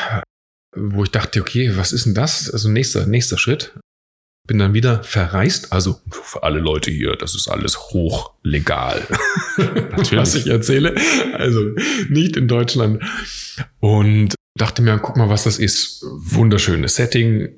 wo 0.75 1.03
ich 1.03 1.11
dachte, 1.11 1.41
okay, 1.41 1.71
was 1.75 1.91
ist 1.91 2.05
denn 2.05 2.13
das? 2.13 2.49
Also 2.49 2.69
nächster, 2.69 3.05
nächster 3.05 3.37
Schritt. 3.37 3.73
bin 4.47 4.59
dann 4.59 4.73
wieder 4.73 5.03
verreist. 5.03 5.71
Also 5.71 6.01
für 6.09 6.43
alle 6.43 6.59
Leute 6.59 6.91
hier, 6.91 7.15
das 7.15 7.35
ist 7.35 7.47
alles 7.47 7.77
hochlegal, 7.77 9.05
was 10.11 10.35
ich 10.35 10.47
erzähle. 10.47 10.95
Also 11.33 11.61
nicht 12.09 12.37
in 12.37 12.47
Deutschland. 12.47 13.03
Und 13.79 14.35
dachte 14.55 14.81
mir, 14.81 14.97
guck 14.99 15.17
mal, 15.17 15.29
was 15.29 15.43
das 15.43 15.59
ist. 15.59 16.03
Wunderschönes 16.03 16.95
Setting, 16.95 17.41
äh, 17.41 17.51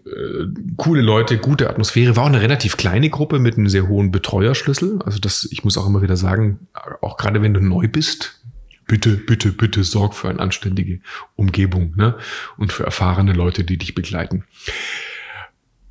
coole 0.78 1.02
Leute, 1.02 1.38
gute 1.38 1.70
Atmosphäre. 1.70 2.16
War 2.16 2.24
auch 2.24 2.28
eine 2.30 2.42
relativ 2.42 2.78
kleine 2.78 3.10
Gruppe 3.10 3.40
mit 3.40 3.58
einem 3.58 3.68
sehr 3.68 3.88
hohen 3.88 4.12
Betreuerschlüssel. 4.12 5.02
Also 5.04 5.20
das, 5.20 5.48
ich 5.52 5.64
muss 5.64 5.78
auch 5.78 5.88
immer 5.88 6.02
wieder 6.02 6.18
sagen, 6.18 6.68
auch 7.02 7.18
gerade 7.18 7.42
wenn 7.42 7.54
du 7.54 7.60
neu 7.60 7.88
bist, 7.88 8.43
bitte, 8.88 9.12
bitte, 9.12 9.52
bitte 9.52 9.84
sorg 9.84 10.14
für 10.14 10.30
eine 10.30 10.40
anständige 10.40 11.00
Umgebung 11.36 11.94
ne? 11.96 12.16
und 12.58 12.72
für 12.72 12.84
erfahrene 12.84 13.34
Leute, 13.34 13.64
die 13.64 13.78
dich 13.78 13.96
begleiten. 13.96 14.46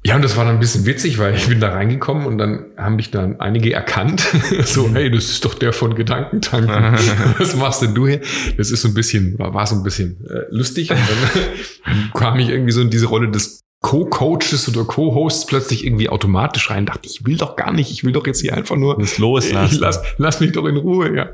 Ja, 0.05 0.17
und 0.17 0.23
das 0.23 0.37
war 0.37 0.45
dann 0.45 0.55
ein 0.55 0.61
bisschen 0.61 0.85
witzig, 0.85 1.19
weil 1.19 1.37
ich 1.37 1.47
bin 1.47 1.61
da 1.61 1.71
reingekommen 1.71 2.27
und 2.27 2.37
dann 2.37 2.73
haben 2.77 2.97
mich 2.97 3.13
dann 3.13 3.39
einige 3.39 3.73
erkannt. 3.73 4.21
so, 4.65 4.93
hey, 4.93 5.09
das 5.11 5.27
ist 5.27 5.45
doch 5.45 5.55
der 5.55 5.73
von 5.73 5.95
Gedankentanken. 5.95 6.99
Was 7.39 7.55
machst 7.55 7.83
denn 7.83 7.95
du 7.95 8.09
hier? 8.09 8.21
Das 8.57 8.73
ist 8.73 8.83
so 8.83 8.89
ein 8.89 8.95
bisschen, 8.95 9.39
war, 9.39 9.55
war 9.55 9.65
so 9.65 9.77
ein 9.77 9.85
bisschen 9.85 10.27
äh, 10.29 10.43
lustig. 10.51 10.91
Und 10.91 10.99
dann 10.99 12.11
kam 12.15 12.41
ich 12.41 12.49
irgendwie 12.49 12.73
so 12.73 12.81
in 12.81 12.91
diese 12.91 13.07
Rolle 13.07 13.31
des 13.31 13.61
Co-Coaches 13.81 14.69
oder 14.69 14.85
Co-Hosts 14.85 15.47
plötzlich 15.47 15.87
irgendwie 15.87 16.09
automatisch 16.09 16.71
rein. 16.71 16.85
Dachte, 16.85 17.07
ich 17.09 17.25
will 17.25 17.37
doch 17.37 17.55
gar 17.55 17.73
nicht, 17.73 17.93
ich 17.93 18.03
will 18.03 18.13
doch 18.13 18.27
jetzt 18.27 18.41
hier 18.41 18.57
einfach 18.57 18.77
nur 18.77 18.99
das 18.99 19.19
loslassen. 19.19 19.79
Lass, 19.79 20.03
lass 20.17 20.41
mich 20.41 20.51
doch 20.51 20.67
in 20.67 20.79
Ruhe, 20.79 21.15
ja. 21.15 21.31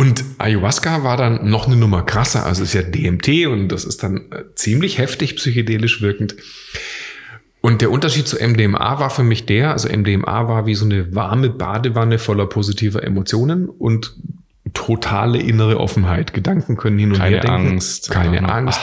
Und 0.00 0.24
Ayahuasca 0.38 1.04
war 1.04 1.18
dann 1.18 1.50
noch 1.50 1.66
eine 1.66 1.76
Nummer 1.76 2.02
krasser. 2.02 2.46
Also 2.46 2.62
es 2.62 2.74
ist 2.74 2.74
ja 2.74 2.80
DMT 2.80 3.46
und 3.48 3.68
das 3.68 3.84
ist 3.84 4.02
dann 4.02 4.32
äh, 4.32 4.44
ziemlich 4.54 4.96
heftig 4.96 5.36
psychedelisch 5.36 6.00
wirkend. 6.00 6.36
Und 7.60 7.82
der 7.82 7.90
Unterschied 7.90 8.26
zu 8.26 8.36
MDMA 8.36 8.98
war 8.98 9.10
für 9.10 9.24
mich 9.24 9.44
der, 9.44 9.72
also 9.72 9.94
MDMA 9.94 10.48
war 10.48 10.64
wie 10.64 10.74
so 10.74 10.86
eine 10.86 11.14
warme 11.14 11.50
Badewanne 11.50 12.18
voller 12.18 12.46
positiver 12.46 13.04
Emotionen 13.04 13.68
und 13.68 14.16
totale 14.72 15.38
innere 15.38 15.78
Offenheit. 15.78 16.32
Gedanken 16.32 16.78
können 16.78 16.98
hin 16.98 17.10
und 17.10 17.18
keine 17.18 17.36
her 17.36 17.42
denken. 17.42 17.72
Angst. 17.72 18.10
Keine 18.10 18.48
Angst. 18.48 18.80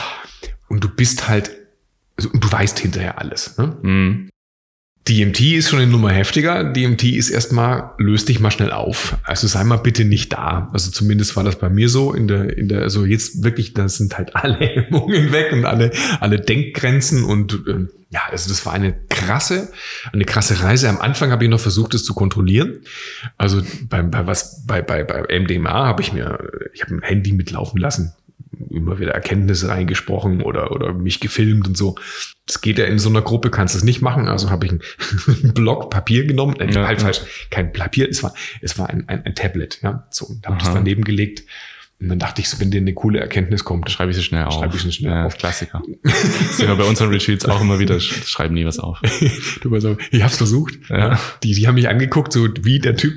Und 0.68 0.84
du 0.84 0.88
bist 0.88 1.28
halt, 1.28 1.50
also, 2.16 2.28
du 2.32 2.52
weißt 2.52 2.78
hinterher 2.78 3.18
alles. 3.18 3.58
Ne? 3.58 3.76
Mhm. 3.82 4.30
DMT 5.06 5.40
ist 5.40 5.70
schon 5.70 5.78
eine 5.78 5.90
Nummer 5.90 6.10
heftiger. 6.10 6.64
DMT 6.64 7.04
ist 7.04 7.30
erstmal, 7.30 7.92
löst 7.98 8.28
dich 8.28 8.40
mal 8.40 8.50
schnell 8.50 8.72
auf. 8.72 9.16
Also 9.24 9.46
sei 9.46 9.64
mal 9.64 9.76
bitte 9.76 10.04
nicht 10.04 10.32
da. 10.32 10.68
Also 10.72 10.90
zumindest 10.90 11.34
war 11.34 11.44
das 11.44 11.58
bei 11.58 11.70
mir 11.70 11.88
so 11.88 12.12
in 12.12 12.28
der, 12.28 12.56
in 12.58 12.68
der, 12.68 12.82
also 12.82 13.06
jetzt 13.06 13.42
wirklich, 13.42 13.72
da 13.72 13.88
sind 13.88 14.18
halt 14.18 14.36
alle 14.36 14.56
Hemmungen 14.60 15.32
weg 15.32 15.52
und 15.52 15.64
alle, 15.64 15.92
alle 16.20 16.38
Denkgrenzen 16.38 17.24
und 17.24 17.54
äh, 17.66 17.86
ja, 18.10 18.20
also 18.30 18.48
das 18.48 18.64
war 18.64 18.72
eine 18.72 18.94
krasse, 19.08 19.70
eine 20.12 20.24
krasse 20.24 20.62
Reise. 20.62 20.88
Am 20.88 20.98
Anfang 20.98 21.30
habe 21.30 21.44
ich 21.44 21.50
noch 21.50 21.60
versucht, 21.60 21.94
es 21.94 22.04
zu 22.04 22.14
kontrollieren. 22.14 22.80
Also 23.36 23.62
bei, 23.88 24.02
bei 24.02 24.26
was, 24.26 24.64
bei, 24.66 24.82
bei, 24.82 25.04
bei 25.04 25.22
MDMA 25.40 25.86
habe 25.86 26.02
ich 26.02 26.12
mir, 26.12 26.38
ich 26.72 26.82
habe 26.82 26.94
ein 26.94 27.02
Handy 27.02 27.32
mitlaufen 27.32 27.80
lassen 27.80 28.14
immer 28.70 28.98
wieder 28.98 29.12
Erkenntnisse 29.12 29.68
reingesprochen 29.68 30.42
oder, 30.42 30.72
oder 30.72 30.92
mich 30.92 31.20
gefilmt 31.20 31.68
und 31.68 31.76
so. 31.76 31.96
Das 32.46 32.60
geht 32.60 32.78
ja 32.78 32.86
in 32.86 32.98
so 32.98 33.08
einer 33.08 33.22
Gruppe, 33.22 33.50
kannst 33.50 33.74
du 33.74 33.78
es 33.78 33.84
nicht 33.84 34.00
machen. 34.00 34.28
Also 34.28 34.50
habe 34.50 34.66
ich 34.66 34.72
einen 34.72 34.82
Block 35.54 35.90
Papier 35.90 36.26
genommen, 36.26 36.56
äh, 36.60 36.70
Ja, 36.72 36.86
halt 36.86 36.98
ja. 36.98 37.04
falsch, 37.04 37.20
kein 37.50 37.72
Papier, 37.72 38.08
es 38.08 38.22
war, 38.22 38.34
es 38.60 38.78
war 38.78 38.88
ein, 38.88 39.08
ein, 39.08 39.24
ein 39.24 39.34
Tablet, 39.34 39.80
ja. 39.82 40.06
So, 40.10 40.26
und 40.26 40.46
habe 40.46 40.58
das 40.58 40.72
daneben 40.72 41.04
gelegt. 41.04 41.44
Und 42.00 42.10
dann 42.10 42.20
dachte 42.20 42.40
ich, 42.40 42.48
so, 42.48 42.60
wenn 42.60 42.70
dir 42.70 42.80
eine 42.80 42.94
coole 42.94 43.18
Erkenntnis 43.18 43.64
kommt, 43.64 43.90
Schreibe 43.90 44.12
ich 44.12 44.16
sie 44.16 44.22
schnell 44.22 44.44
auf. 44.44 44.54
Schreibe 44.54 44.76
ich 44.76 44.82
sie 44.82 44.92
schnell 44.92 45.10
ja, 45.10 45.24
auf. 45.26 45.36
Klassiker. 45.36 45.82
Das 46.04 46.56
sehen 46.56 46.68
wir 46.68 46.76
bei 46.76 46.84
unseren 46.84 47.08
Retreats 47.10 47.44
auch 47.44 47.60
immer 47.60 47.80
wieder, 47.80 47.96
sch- 47.96 48.24
schreiben 48.24 48.54
nie 48.54 48.64
was 48.64 48.78
auf. 48.78 49.00
du 49.62 49.70
war 49.72 49.80
so, 49.80 49.96
ich 50.12 50.22
hab's 50.22 50.36
versucht. 50.36 50.74
Ja. 50.88 51.18
Die, 51.42 51.54
die 51.54 51.66
haben 51.66 51.74
mich 51.74 51.88
angeguckt, 51.88 52.32
so 52.32 52.48
wie 52.62 52.78
der 52.78 52.96
Typ 52.96 53.14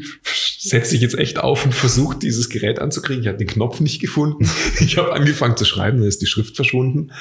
setzt 0.58 0.90
sich 0.90 1.02
jetzt 1.02 1.18
echt 1.18 1.38
auf 1.40 1.64
und 1.66 1.74
versucht, 1.76 2.24
dieses 2.24 2.50
Gerät 2.50 2.80
anzukriegen. 2.80 3.22
Ich 3.22 3.28
habe 3.28 3.38
den 3.38 3.48
Knopf 3.48 3.80
nicht 3.82 4.02
gefunden. 4.02 4.50
Ich 4.80 4.98
habe 4.98 5.14
angefangen 5.14 5.56
zu 5.58 5.66
schreiben, 5.66 6.00
dann 6.00 6.08
ist 6.08 6.22
die 6.22 6.26
Schrift 6.26 6.56
verschwunden. 6.56 7.12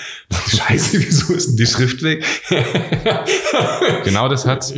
Scheiße, 0.48 0.98
wieso 0.98 1.34
ist 1.34 1.48
denn 1.50 1.56
die 1.56 1.66
Schrift 1.66 2.02
weg? 2.02 2.24
Genau 4.04 4.28
das 4.28 4.46
hat, 4.46 4.72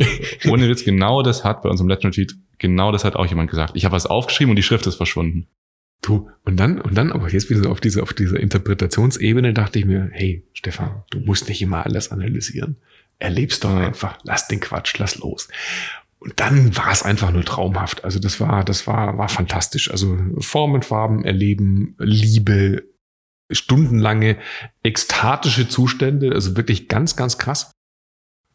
ohne 0.47 0.67
Witz, 0.69 0.83
genau 0.83 1.23
das 1.23 1.43
hat 1.45 1.61
bei 1.61 1.69
unserem 1.69 1.87
letzten 1.87 2.07
Retreat, 2.07 2.33
genau 2.57 2.91
das 2.91 3.05
hat 3.05 3.15
auch 3.15 3.25
jemand 3.25 3.49
gesagt. 3.49 3.71
Ich 3.75 3.85
habe 3.85 3.95
was 3.95 4.05
aufgeschrieben 4.05 4.49
und 4.51 4.57
die 4.57 4.63
Schrift 4.63 4.85
ist 4.85 4.95
verschwunden. 4.95 5.47
Du, 6.03 6.29
und 6.43 6.57
dann, 6.57 6.81
und 6.81 6.95
dann, 6.95 7.11
aber 7.13 7.29
jetzt 7.29 7.49
wieder 7.49 7.63
so 7.63 7.69
auf 7.69 7.79
diese, 7.79 8.03
auf 8.03 8.13
dieser 8.13 8.37
Interpretationsebene 8.39 9.53
dachte 9.53 9.79
ich 9.79 9.85
mir, 9.85 10.09
hey, 10.11 10.45
Stefan, 10.53 11.03
du 11.09 11.21
musst 11.21 11.47
nicht 11.47 11.61
immer 11.61 11.85
alles 11.85 12.11
analysieren. 12.11 12.75
Erleb's 13.19 13.61
doch 13.61 13.73
einfach. 13.73 14.19
Lass 14.23 14.49
den 14.49 14.59
Quatsch, 14.59 14.95
lass 14.99 15.17
los. 15.17 15.47
Und 16.19 16.33
dann 16.41 16.75
war 16.75 16.91
es 16.91 17.03
einfach 17.03 17.31
nur 17.31 17.45
traumhaft. 17.45 18.03
Also 18.03 18.19
das 18.19 18.41
war, 18.41 18.65
das 18.65 18.85
war, 18.85 19.17
war 19.17 19.29
fantastisch. 19.29 19.89
Also 19.91 20.17
Formen, 20.39 20.81
Farben, 20.81 21.23
Erleben, 21.23 21.95
Liebe, 21.99 22.83
stundenlange 23.49 24.37
ekstatische 24.83 25.69
Zustände, 25.69 26.33
also 26.33 26.57
wirklich 26.57 26.89
ganz, 26.89 27.15
ganz 27.15 27.37
krass. 27.37 27.71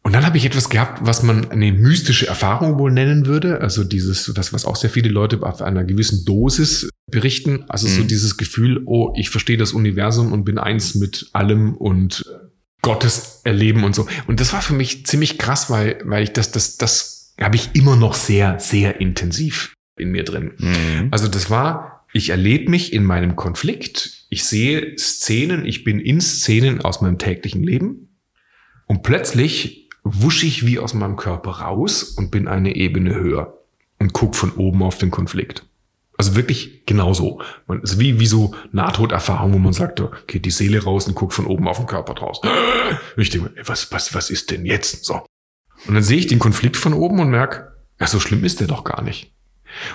Und 0.09 0.15
dann 0.15 0.25
habe 0.25 0.39
ich 0.39 0.47
etwas 0.47 0.71
gehabt, 0.71 1.01
was 1.03 1.23
man 1.23 1.51
eine 1.51 1.71
mystische 1.71 2.27
Erfahrung 2.27 2.79
wohl 2.79 2.91
nennen 2.91 3.27
würde. 3.27 3.61
Also 3.61 3.85
dieses, 3.85 4.33
das, 4.35 4.55
was 4.55 4.65
auch 4.65 4.75
sehr 4.75 4.89
viele 4.89 5.11
Leute 5.11 5.43
auf 5.43 5.61
einer 5.61 5.85
gewissen 5.85 6.25
Dosis 6.25 6.89
berichten. 7.11 7.67
Also 7.69 7.87
so 7.89 8.01
Mhm. 8.01 8.09
dieses 8.09 8.39
Gefühl, 8.39 8.81
oh, 8.87 9.13
ich 9.19 9.29
verstehe 9.29 9.59
das 9.59 9.75
Universum 9.75 10.33
und 10.33 10.45
bin 10.45 10.57
eins 10.57 10.95
mit 10.95 11.29
allem 11.35 11.75
und 11.75 12.25
Gottes 12.81 13.43
erleben 13.45 13.85
und 13.85 13.95
so. 13.95 14.09
Und 14.27 14.41
das 14.41 14.55
war 14.55 14.63
für 14.63 14.73
mich 14.73 15.05
ziemlich 15.05 15.37
krass, 15.37 15.69
weil, 15.69 15.99
weil 16.07 16.23
ich 16.23 16.33
das, 16.33 16.53
das, 16.53 16.79
das 16.79 17.35
habe 17.39 17.57
ich 17.57 17.69
immer 17.75 17.95
noch 17.95 18.15
sehr, 18.15 18.59
sehr 18.61 19.03
intensiv 19.03 19.75
in 19.99 20.11
mir 20.11 20.25
drin. 20.25 20.53
Mhm. 20.57 21.09
Also 21.11 21.29
das 21.29 21.51
war, 21.51 22.07
ich 22.15 22.31
erlebe 22.31 22.71
mich 22.71 22.95
in 22.95 23.05
meinem 23.05 23.37
Konflikt, 23.37 24.25
ich 24.31 24.45
sehe 24.45 24.97
Szenen, 24.97 25.67
ich 25.67 25.85
bin 25.85 26.01
in 26.01 26.23
Szenen 26.23 26.81
aus 26.81 27.03
meinem 27.03 27.19
täglichen 27.19 27.63
Leben 27.63 28.09
und 28.87 29.03
plötzlich 29.03 29.85
wusche 30.15 30.47
ich 30.47 30.67
wie 30.67 30.79
aus 30.79 30.95
meinem 30.95 31.17
Körper 31.17 31.51
raus 31.51 32.03
und 32.03 32.31
bin 32.31 32.49
eine 32.49 32.75
Ebene 32.75 33.15
höher 33.15 33.59
und 33.99 34.13
guck 34.13 34.37
von 34.37 34.53
oben 34.53 34.83
auf 34.83 34.99
den 34.99 35.11
Konflikt. 35.11 35.65
Also 36.17 36.35
wirklich 36.35 36.85
genauso. 36.85 37.41
Man 37.69 37.81
ist 37.81 38.01
wie, 38.01 38.19
wie 38.19 38.27
so 38.27 38.55
Nahtoderfahrung, 38.73 39.53
wo 39.53 39.59
man 39.59 39.73
sagt, 39.73 40.01
okay, 40.01 40.41
die 40.41 40.51
Seele 40.51 40.83
raus 40.83 41.07
und 41.07 41.15
guckt 41.15 41.33
von 41.33 41.47
oben 41.47 41.69
auf 41.69 41.79
den 41.79 41.87
Körper 41.87 42.15
draus. 42.15 42.41
Ich 43.17 43.31
denke, 43.31 43.53
was, 43.65 43.93
was, 43.93 44.15
was 44.15 44.31
ist 44.31 44.51
denn 44.51 44.65
jetzt? 44.65 45.05
So. 45.05 45.27
Und 45.87 45.95
dann 45.95 46.03
sehe 46.03 46.19
ich 46.19 46.27
den 46.27 46.39
Konflikt 46.39 46.77
von 46.77 46.95
oben 46.95 47.21
und 47.21 47.31
merke, 47.31 47.73
ja, 48.01 48.07
so 48.07 48.19
schlimm 48.21 48.45
ist 48.45 48.61
der 48.61 48.67
doch 48.67 48.85
gar 48.85 49.03
nicht. 49.03 49.33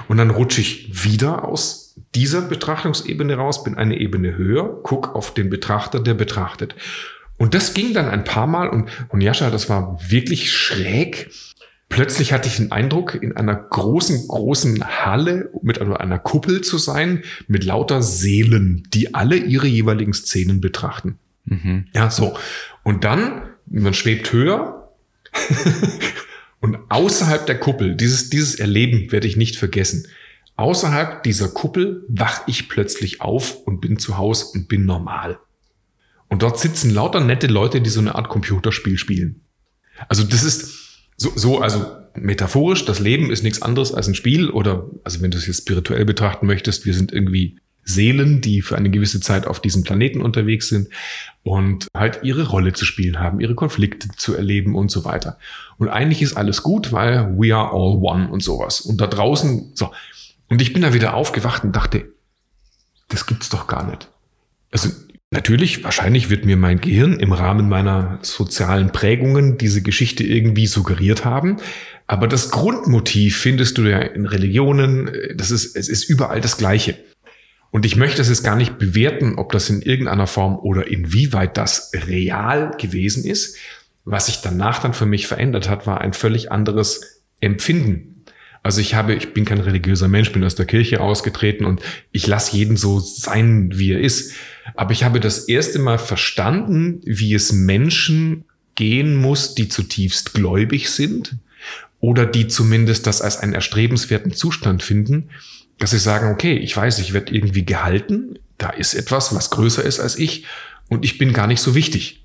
Und 0.07 0.17
dann 0.17 0.29
rutsche 0.29 0.61
ich 0.61 1.03
wieder 1.03 1.45
aus 1.45 1.95
dieser 2.15 2.41
Betrachtungsebene 2.41 3.35
raus, 3.35 3.63
bin 3.63 3.75
eine 3.75 3.97
Ebene 3.97 4.35
höher, 4.37 4.79
guck 4.83 5.15
auf 5.15 5.33
den 5.33 5.49
Betrachter, 5.49 5.99
der 5.99 6.13
betrachtet. 6.13 6.75
Und 7.43 7.53
das 7.53 7.73
ging 7.73 7.93
dann 7.93 8.07
ein 8.07 8.23
paar 8.23 8.47
Mal 8.47 8.69
und, 8.69 8.89
und 9.09 9.19
Jascha, 9.19 9.49
das 9.49 9.67
war 9.67 9.99
wirklich 10.09 10.49
schräg. 10.49 11.29
Plötzlich 11.89 12.31
hatte 12.31 12.47
ich 12.47 12.55
den 12.55 12.71
Eindruck, 12.71 13.21
in 13.21 13.35
einer 13.35 13.53
großen, 13.53 14.29
großen 14.29 14.81
Halle 14.81 15.51
mit 15.61 15.81
einer 15.81 15.99
einer 15.99 16.19
Kuppel 16.19 16.61
zu 16.61 16.77
sein, 16.77 17.21
mit 17.49 17.65
lauter 17.65 18.01
Seelen, 18.01 18.87
die 18.93 19.13
alle 19.13 19.35
ihre 19.35 19.67
jeweiligen 19.67 20.13
Szenen 20.13 20.61
betrachten. 20.61 21.19
Mhm. 21.43 21.87
Ja, 21.93 22.09
so. 22.09 22.37
Und 22.81 23.03
dann, 23.03 23.41
man 23.65 23.93
schwebt 23.93 24.31
höher 24.31 24.87
und 26.61 26.77
außerhalb 26.87 27.45
der 27.45 27.59
Kuppel, 27.59 27.95
dieses, 27.95 28.29
dieses 28.29 28.55
Erleben 28.55 29.11
werde 29.11 29.27
ich 29.27 29.35
nicht 29.35 29.57
vergessen. 29.57 30.07
Außerhalb 30.55 31.23
dieser 31.23 31.49
Kuppel 31.49 32.05
wach 32.07 32.43
ich 32.47 32.69
plötzlich 32.69 33.19
auf 33.19 33.57
und 33.65 33.81
bin 33.81 33.99
zu 33.99 34.17
Hause 34.17 34.45
und 34.53 34.69
bin 34.69 34.85
normal. 34.85 35.39
Und 36.33 36.41
dort 36.41 36.57
sitzen 36.57 36.89
lauter 36.89 37.19
nette 37.19 37.45
Leute, 37.45 37.79
die 37.79 37.91
so 37.91 37.99
eine 37.99 38.15
Art 38.15 38.27
Computerspiel 38.27 38.97
spielen. 38.97 39.41
Also 40.09 40.23
das 40.23 40.43
ist 40.43 41.03
so, 41.15 41.31
so 41.35 41.61
also 41.61 41.85
metaphorisch, 42.15 42.85
das 42.85 42.99
Leben 42.99 43.29
ist 43.29 43.43
nichts 43.43 43.61
anderes 43.61 43.93
als 43.93 44.07
ein 44.07 44.15
Spiel 44.15 44.49
oder, 44.49 44.89
also 45.03 45.21
wenn 45.21 45.29
du 45.29 45.37
es 45.37 45.45
jetzt 45.45 45.59
spirituell 45.59 46.05
betrachten 46.05 46.47
möchtest, 46.47 46.87
wir 46.87 46.95
sind 46.95 47.13
irgendwie 47.13 47.59
Seelen, 47.83 48.41
die 48.41 48.63
für 48.63 48.75
eine 48.75 48.89
gewisse 48.89 49.19
Zeit 49.19 49.45
auf 49.45 49.59
diesem 49.59 49.83
Planeten 49.83 50.23
unterwegs 50.23 50.69
sind 50.69 50.89
und 51.43 51.85
halt 51.95 52.21
ihre 52.23 52.47
Rolle 52.47 52.73
zu 52.73 52.85
spielen 52.85 53.19
haben, 53.19 53.39
ihre 53.39 53.53
Konflikte 53.53 54.07
zu 54.17 54.33
erleben 54.33 54.73
und 54.73 54.89
so 54.89 55.05
weiter. 55.05 55.37
Und 55.77 55.89
eigentlich 55.89 56.23
ist 56.23 56.35
alles 56.35 56.63
gut, 56.63 56.91
weil 56.91 57.37
we 57.37 57.55
are 57.55 57.69
all 57.69 57.99
one 58.01 58.27
und 58.31 58.41
sowas. 58.41 58.81
Und 58.81 58.99
da 58.99 59.05
draußen, 59.05 59.73
so. 59.75 59.91
Und 60.49 60.63
ich 60.63 60.73
bin 60.73 60.81
da 60.81 60.95
wieder 60.95 61.13
aufgewacht 61.13 61.63
und 61.63 61.75
dachte, 61.75 62.11
das 63.09 63.27
gibt's 63.27 63.49
doch 63.49 63.67
gar 63.67 63.87
nicht. 63.87 64.09
Also 64.71 64.89
natürlich, 65.33 65.83
wahrscheinlich 65.83 66.29
wird 66.29 66.45
mir 66.45 66.55
mein 66.55 66.79
Gehirn 66.79 67.19
im 67.19 67.33
Rahmen 67.33 67.67
meiner 67.67 68.19
sozialen 68.21 68.91
Prägungen 68.91 69.57
diese 69.57 69.81
Geschichte 69.81 70.23
irgendwie 70.23 70.67
suggeriert 70.67 71.25
haben. 71.25 71.57
Aber 72.07 72.27
das 72.27 72.51
Grundmotiv 72.51 73.37
findest 73.37 73.77
du 73.77 73.83
ja 73.83 73.99
in 73.99 74.25
Religionen, 74.25 75.11
das 75.35 75.51
ist, 75.51 75.75
es 75.75 75.89
ist 75.89 76.09
überall 76.09 76.41
das 76.41 76.57
Gleiche. 76.57 76.97
Und 77.71 77.85
ich 77.85 77.95
möchte 77.95 78.21
es 78.21 78.29
jetzt 78.29 78.43
gar 78.43 78.55
nicht 78.55 78.77
bewerten, 78.77 79.35
ob 79.37 79.51
das 79.51 79.69
in 79.69 79.81
irgendeiner 79.81 80.27
Form 80.27 80.57
oder 80.57 80.87
inwieweit 80.87 81.57
das 81.57 81.91
real 82.07 82.71
gewesen 82.79 83.25
ist. 83.25 83.57
was 84.05 84.25
sich 84.25 84.41
danach 84.41 84.79
dann 84.79 84.93
für 84.93 85.05
mich 85.05 85.27
verändert 85.27 85.69
hat, 85.69 85.87
war 85.87 86.01
ein 86.01 86.11
völlig 86.11 86.51
anderes 86.51 87.21
Empfinden. 87.39 88.25
Also 88.61 88.79
ich 88.79 88.95
habe, 88.95 89.13
ich 89.13 89.33
bin 89.33 89.45
kein 89.45 89.59
religiöser 89.59 90.07
Mensch, 90.07 90.31
bin 90.31 90.43
aus 90.43 90.55
der 90.55 90.65
Kirche 90.65 91.01
ausgetreten 91.01 91.65
und 91.65 91.81
ich 92.11 92.27
lasse 92.27 92.55
jeden 92.55 92.77
so 92.77 92.99
sein, 92.99 93.71
wie 93.73 93.91
er 93.91 93.99
ist. 93.99 94.33
Aber 94.75 94.91
ich 94.91 95.03
habe 95.03 95.19
das 95.19 95.47
erste 95.47 95.79
Mal 95.79 95.97
verstanden, 95.97 97.01
wie 97.05 97.33
es 97.33 97.51
Menschen 97.51 98.45
gehen 98.75 99.15
muss, 99.15 99.55
die 99.55 99.69
zutiefst 99.69 100.33
gläubig 100.33 100.89
sind 100.89 101.37
oder 101.99 102.25
die 102.25 102.47
zumindest 102.47 103.07
das 103.07 103.21
als 103.21 103.37
einen 103.37 103.53
erstrebenswerten 103.53 104.33
Zustand 104.33 104.83
finden, 104.83 105.29
dass 105.79 105.91
sie 105.91 105.99
sagen, 105.99 106.31
okay, 106.31 106.55
ich 106.57 106.75
weiß, 106.75 106.99
ich 106.99 107.13
werde 107.13 107.33
irgendwie 107.33 107.65
gehalten, 107.65 108.39
da 108.57 108.69
ist 108.69 108.93
etwas, 108.93 109.35
was 109.35 109.49
größer 109.49 109.83
ist 109.83 109.99
als 109.99 110.17
ich 110.17 110.45
und 110.89 111.05
ich 111.05 111.17
bin 111.17 111.33
gar 111.33 111.47
nicht 111.47 111.61
so 111.61 111.75
wichtig. 111.75 112.23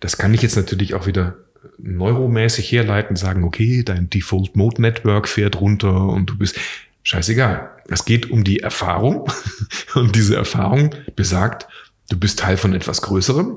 Das 0.00 0.18
kann 0.18 0.34
ich 0.34 0.42
jetzt 0.42 0.56
natürlich 0.56 0.94
auch 0.94 1.06
wieder 1.06 1.36
neuromäßig 1.78 2.70
herleiten, 2.72 3.16
sagen, 3.16 3.44
okay, 3.44 3.82
dein 3.82 4.10
Default 4.10 4.56
Mode 4.56 4.82
Network 4.82 5.28
fährt 5.28 5.60
runter 5.60 6.08
und 6.08 6.26
du 6.26 6.38
bist 6.38 6.58
scheißegal. 7.02 7.70
Es 7.88 8.04
geht 8.04 8.30
um 8.30 8.44
die 8.44 8.60
Erfahrung 8.60 9.30
und 9.94 10.14
diese 10.16 10.36
Erfahrung 10.36 10.94
besagt, 11.16 11.66
du 12.10 12.18
bist 12.18 12.38
Teil 12.38 12.56
von 12.56 12.74
etwas 12.74 13.02
Größerem. 13.02 13.56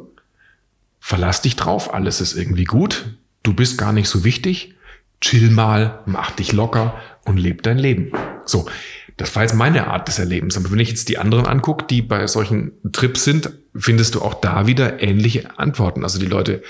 Verlass 0.99 1.41
dich 1.41 1.55
drauf, 1.55 1.93
alles 1.93 2.21
ist 2.21 2.35
irgendwie 2.35 2.63
gut. 2.63 3.05
Du 3.43 3.53
bist 3.53 3.77
gar 3.77 3.93
nicht 3.93 4.09
so 4.09 4.23
wichtig. 4.23 4.75
Chill 5.21 5.49
mal, 5.49 6.01
mach 6.05 6.31
dich 6.31 6.51
locker 6.51 6.99
und 7.25 7.37
leb 7.37 7.63
dein 7.63 7.77
Leben. 7.77 8.11
So. 8.45 8.67
Das 9.17 9.33
war 9.35 9.43
jetzt 9.43 9.55
meine 9.55 9.87
Art 9.87 10.07
des 10.09 10.19
Erlebens. 10.19 10.57
Aber 10.57 10.71
wenn 10.71 10.79
ich 10.79 10.89
jetzt 10.89 11.07
die 11.07 11.17
anderen 11.17 11.45
angucke, 11.45 11.85
die 11.85 12.01
bei 12.01 12.27
solchen 12.27 12.73
Trips 12.91 13.23
sind, 13.23 13.49
findest 13.73 14.15
du 14.15 14.21
auch 14.21 14.33
da 14.33 14.67
wieder 14.67 15.01
ähnliche 15.01 15.57
Antworten. 15.57 16.03
Also 16.03 16.19
die 16.19 16.25
Leute, 16.25 16.63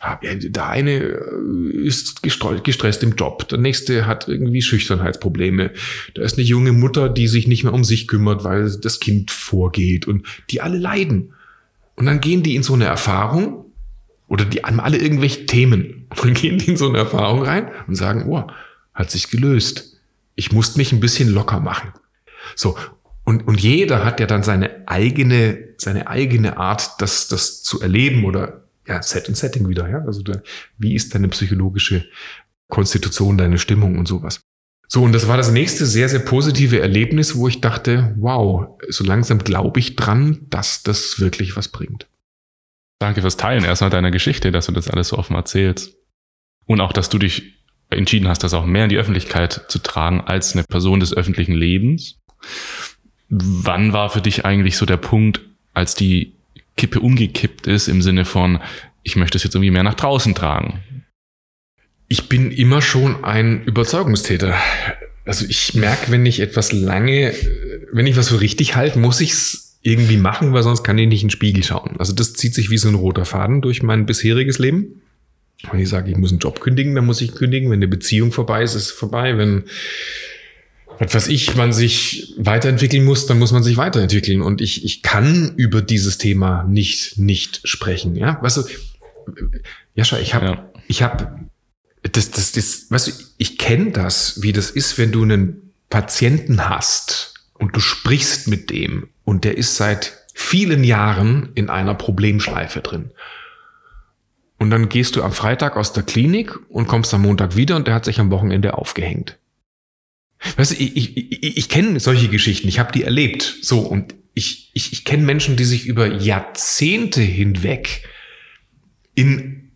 der 0.00 0.68
eine 0.68 0.92
äh, 0.92 1.76
ist 1.76 2.22
gestresst 2.22 3.02
im 3.02 3.16
Job, 3.16 3.48
der 3.48 3.58
nächste 3.58 4.06
hat 4.06 4.28
irgendwie 4.28 4.62
Schüchternheitsprobleme, 4.62 5.72
da 6.14 6.22
ist 6.22 6.38
eine 6.38 6.46
junge 6.46 6.72
Mutter, 6.72 7.08
die 7.08 7.26
sich 7.26 7.46
nicht 7.46 7.64
mehr 7.64 7.72
um 7.72 7.84
sich 7.84 8.06
kümmert, 8.06 8.44
weil 8.44 8.70
das 8.80 9.00
Kind 9.00 9.30
vorgeht 9.30 10.06
und 10.06 10.26
die 10.50 10.60
alle 10.60 10.78
leiden. 10.78 11.34
Und 11.96 12.06
dann 12.06 12.20
gehen 12.20 12.42
die 12.42 12.54
in 12.54 12.62
so 12.62 12.74
eine 12.74 12.84
Erfahrung 12.84 13.64
oder 14.28 14.44
die 14.44 14.60
haben 14.60 14.78
alle 14.78 14.98
irgendwelche 14.98 15.46
Themen 15.46 16.06
und 16.10 16.24
dann 16.24 16.34
gehen 16.34 16.58
die 16.58 16.70
in 16.70 16.76
so 16.76 16.88
eine 16.88 16.98
Erfahrung 16.98 17.42
rein 17.42 17.68
und 17.86 17.96
sagen, 17.96 18.24
oh, 18.28 18.44
hat 18.94 19.10
sich 19.10 19.30
gelöst. 19.30 19.96
Ich 20.36 20.52
musste 20.52 20.78
mich 20.78 20.92
ein 20.92 21.00
bisschen 21.00 21.28
locker 21.28 21.60
machen. 21.60 21.92
So. 22.54 22.76
Und, 23.24 23.46
und 23.46 23.60
jeder 23.60 24.04
hat 24.04 24.20
ja 24.20 24.26
dann 24.26 24.42
seine 24.42 24.86
eigene, 24.86 25.58
seine 25.76 26.06
eigene 26.06 26.56
Art, 26.56 26.92
das, 27.00 27.28
das 27.28 27.62
zu 27.62 27.80
erleben 27.80 28.24
oder 28.24 28.67
ja, 28.88 29.02
Set 29.02 29.28
und 29.28 29.36
Setting 29.36 29.68
wieder, 29.68 29.88
ja. 29.88 30.00
Also 30.04 30.22
da, 30.22 30.40
wie 30.78 30.94
ist 30.94 31.14
deine 31.14 31.28
psychologische 31.28 32.06
Konstitution, 32.68 33.38
deine 33.38 33.58
Stimmung 33.58 33.98
und 33.98 34.06
sowas. 34.06 34.40
So, 34.90 35.02
und 35.02 35.12
das 35.12 35.28
war 35.28 35.36
das 35.36 35.50
nächste 35.50 35.84
sehr, 35.84 36.08
sehr 36.08 36.20
positive 36.20 36.80
Erlebnis, 36.80 37.36
wo 37.36 37.46
ich 37.46 37.60
dachte, 37.60 38.14
wow, 38.18 38.78
so 38.88 39.04
langsam 39.04 39.38
glaube 39.38 39.80
ich 39.80 39.96
dran, 39.96 40.46
dass 40.48 40.82
das 40.82 41.20
wirklich 41.20 41.56
was 41.56 41.68
bringt. 41.68 42.06
Danke 42.98 43.20
fürs 43.20 43.36
Teilen 43.36 43.64
erstmal 43.64 43.90
deiner 43.90 44.10
Geschichte, 44.10 44.50
dass 44.50 44.66
du 44.66 44.72
das 44.72 44.88
alles 44.88 45.08
so 45.08 45.18
offen 45.18 45.36
erzählst. 45.36 45.94
Und 46.64 46.80
auch, 46.80 46.92
dass 46.92 47.10
du 47.10 47.18
dich 47.18 47.58
entschieden 47.90 48.28
hast, 48.28 48.42
das 48.42 48.54
auch 48.54 48.64
mehr 48.64 48.84
in 48.84 48.90
die 48.90 48.96
Öffentlichkeit 48.96 49.66
zu 49.68 49.78
tragen 49.78 50.22
als 50.22 50.54
eine 50.54 50.64
Person 50.64 51.00
des 51.00 51.14
öffentlichen 51.14 51.54
Lebens. 51.54 52.18
Wann 53.28 53.92
war 53.92 54.08
für 54.08 54.20
dich 54.20 54.46
eigentlich 54.46 54.76
so 54.78 54.86
der 54.86 54.96
Punkt, 54.96 55.42
als 55.74 55.94
die 55.94 56.37
Kippe 56.78 57.00
umgekippt 57.00 57.66
ist 57.66 57.88
im 57.88 58.00
Sinne 58.00 58.24
von, 58.24 58.60
ich 59.02 59.16
möchte 59.16 59.36
es 59.36 59.44
jetzt 59.44 59.54
irgendwie 59.54 59.70
mehr 59.70 59.82
nach 59.82 59.94
draußen 59.94 60.34
tragen? 60.34 60.80
Ich 62.08 62.30
bin 62.30 62.50
immer 62.50 62.80
schon 62.80 63.22
ein 63.24 63.64
Überzeugungstäter. 63.64 64.54
Also 65.26 65.44
ich 65.46 65.74
merke, 65.74 66.10
wenn 66.10 66.24
ich 66.24 66.40
etwas 66.40 66.72
lange, 66.72 67.34
wenn 67.92 68.06
ich 68.06 68.16
was 68.16 68.30
für 68.30 68.40
richtig 68.40 68.76
halte, 68.76 68.98
muss 68.98 69.20
ich 69.20 69.32
es 69.32 69.78
irgendwie 69.82 70.16
machen, 70.16 70.54
weil 70.54 70.62
sonst 70.62 70.82
kann 70.82 70.96
ich 70.96 71.06
nicht 71.06 71.22
in 71.22 71.28
den 71.28 71.32
Spiegel 71.32 71.62
schauen. 71.62 71.96
Also 71.98 72.14
das 72.14 72.32
zieht 72.32 72.54
sich 72.54 72.70
wie 72.70 72.78
so 72.78 72.88
ein 72.88 72.94
roter 72.94 73.26
Faden 73.26 73.60
durch 73.60 73.82
mein 73.82 74.06
bisheriges 74.06 74.58
Leben. 74.58 75.02
Wenn 75.70 75.80
ich 75.80 75.88
sage, 75.88 76.10
ich 76.10 76.16
muss 76.16 76.30
einen 76.30 76.38
Job 76.38 76.60
kündigen, 76.60 76.94
dann 76.94 77.04
muss 77.04 77.20
ich 77.20 77.34
kündigen. 77.34 77.70
Wenn 77.70 77.78
eine 77.78 77.88
Beziehung 77.88 78.32
vorbei 78.32 78.62
ist, 78.62 78.74
ist 78.74 78.84
es 78.84 78.90
vorbei. 78.92 79.36
Wenn, 79.36 79.64
was 80.98 81.14
weiß 81.14 81.28
ich, 81.28 81.54
man 81.54 81.72
sich 81.72 82.34
weiterentwickeln 82.38 83.04
muss, 83.04 83.26
dann 83.26 83.38
muss 83.38 83.52
man 83.52 83.62
sich 83.62 83.76
weiterentwickeln. 83.76 84.42
Und 84.42 84.60
ich, 84.60 84.84
ich 84.84 85.02
kann 85.02 85.54
über 85.56 85.80
dieses 85.80 86.18
Thema 86.18 86.64
nicht, 86.64 87.18
nicht 87.18 87.60
sprechen. 87.64 88.16
Ja, 88.16 88.38
weißt 88.42 88.56
du, 88.58 88.62
Jascha, 89.94 90.18
ich 90.18 90.34
habe, 90.34 90.46
ja. 90.46 90.72
ich 90.88 91.02
habe, 91.02 91.48
das, 92.02 92.30
das, 92.30 92.52
das, 92.52 92.90
weißt 92.90 93.08
du, 93.08 93.12
ich 93.36 93.58
kenne 93.58 93.92
das, 93.92 94.42
wie 94.42 94.52
das 94.52 94.70
ist, 94.70 94.98
wenn 94.98 95.12
du 95.12 95.22
einen 95.22 95.72
Patienten 95.88 96.68
hast 96.68 97.34
und 97.54 97.76
du 97.76 97.80
sprichst 97.80 98.48
mit 98.48 98.70
dem 98.70 99.08
und 99.24 99.44
der 99.44 99.56
ist 99.56 99.76
seit 99.76 100.24
vielen 100.34 100.84
Jahren 100.84 101.50
in 101.54 101.70
einer 101.70 101.94
Problemschleife 101.94 102.80
drin. 102.80 103.10
Und 104.58 104.70
dann 104.70 104.88
gehst 104.88 105.14
du 105.14 105.22
am 105.22 105.32
Freitag 105.32 105.76
aus 105.76 105.92
der 105.92 106.02
Klinik 106.02 106.58
und 106.68 106.88
kommst 106.88 107.14
am 107.14 107.22
Montag 107.22 107.54
wieder 107.54 107.76
und 107.76 107.86
der 107.86 107.94
hat 107.94 108.04
sich 108.04 108.18
am 108.18 108.30
Wochenende 108.30 108.76
aufgehängt. 108.76 109.38
Weißt 110.56 110.72
du, 110.72 110.76
ich, 110.76 111.16
ich, 111.16 111.56
ich, 111.56 111.68
kenne 111.68 111.98
solche 112.00 112.28
Geschichten, 112.28 112.68
ich 112.68 112.78
habe 112.78 112.92
die 112.92 113.02
erlebt. 113.02 113.56
So, 113.62 113.80
und 113.80 114.14
ich, 114.34 114.70
ich, 114.74 114.92
ich 114.92 115.04
kenne 115.04 115.24
Menschen, 115.24 115.56
die 115.56 115.64
sich 115.64 115.86
über 115.86 116.06
Jahrzehnte 116.06 117.20
hinweg 117.20 118.04
in 119.14 119.72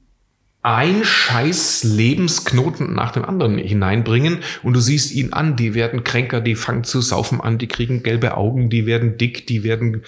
ein 0.63 1.05
scheiß 1.05 1.83
Lebensknoten 1.83 2.95
nach 2.95 3.11
dem 3.11 3.25
anderen 3.25 3.59
hineinbringen 3.59 4.39
und 4.63 4.75
du 4.75 4.81
siehst 4.81 5.13
ihn 5.13 5.33
an, 5.33 5.57
die 5.57 5.75
werden 5.75 6.05
kränker, 6.05 6.41
die 6.41 6.55
fangen 6.55 6.85
zu 6.85 7.01
saufen 7.01 7.41
an, 7.41 7.59
die 7.59 7.67
kriegen 7.67 8.05
gelbe 8.05 8.37
Augen, 8.37 8.71
die 8.71 8.87
werden 8.87 9.19
dick, 9.19 9.49
die 9.49 9.65
werden 9.65 10.05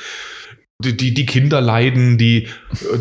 die, 0.78 0.96
die, 0.96 1.14
die 1.14 1.26
Kinder 1.26 1.60
leiden, 1.60 2.18
die 2.18 2.48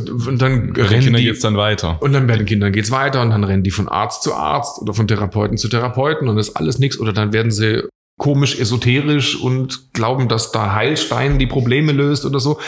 und 0.07 0.41
dann 0.41 0.73
rennen 0.73 1.03
Kinder 1.03 1.19
die 1.19 1.25
geht's 1.25 1.41
dann 1.41 1.57
weiter. 1.57 2.01
Und 2.01 2.13
dann 2.13 2.27
bei 2.27 2.37
den 2.37 2.45
Kindern 2.45 2.71
geht's 2.71 2.91
weiter 2.91 3.21
und 3.21 3.31
dann 3.31 3.43
rennen 3.43 3.63
die 3.63 3.71
von 3.71 3.87
Arzt 3.87 4.23
zu 4.23 4.33
Arzt 4.33 4.81
oder 4.81 4.93
von 4.93 5.07
Therapeuten 5.07 5.57
zu 5.57 5.67
Therapeuten 5.69 6.27
und 6.27 6.35
das 6.35 6.49
ist 6.49 6.55
alles 6.55 6.79
nichts 6.79 6.99
oder 6.99 7.13
dann 7.13 7.33
werden 7.33 7.51
sie 7.51 7.83
komisch 8.17 8.59
esoterisch 8.59 9.35
und 9.35 9.93
glauben, 9.93 10.27
dass 10.27 10.51
da 10.51 10.73
Heilstein 10.73 11.39
die 11.39 11.47
Probleme 11.47 11.91
löst 11.91 12.25
oder 12.25 12.39
so. 12.39 12.59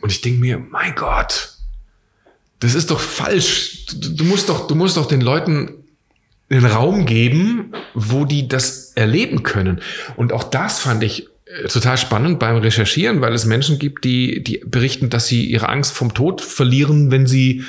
Und 0.00 0.10
ich 0.10 0.20
denke 0.20 0.40
mir, 0.40 0.58
mein 0.58 0.94
Gott, 0.94 1.54
das 2.60 2.74
ist 2.74 2.90
doch 2.90 3.00
falsch. 3.00 3.86
Du, 3.94 4.24
musst 4.24 4.48
doch, 4.48 4.66
du 4.66 4.74
musst 4.74 4.96
doch 4.96 5.06
den 5.06 5.20
Leuten 5.20 5.84
den 6.50 6.66
Raum 6.66 7.06
geben, 7.06 7.72
wo 7.94 8.24
die 8.24 8.48
das 8.48 8.92
erleben 8.94 9.42
können. 9.42 9.80
Und 10.16 10.32
auch 10.32 10.44
das 10.44 10.80
fand 10.80 11.02
ich 11.02 11.26
äh, 11.26 11.28
total 11.68 11.96
spannend 11.96 12.38
beim 12.38 12.56
Recherchieren, 12.56 13.20
weil 13.20 13.32
es 13.32 13.44
Menschen 13.44 13.78
gibt, 13.78 14.04
die, 14.04 14.42
die 14.42 14.58
berichten, 14.64 15.10
dass 15.10 15.26
sie 15.26 15.44
ihre 15.44 15.68
Angst 15.68 15.92
vom 15.92 16.14
Tod 16.14 16.40
verlieren, 16.40 17.10
wenn 17.10 17.26
sie 17.26 17.64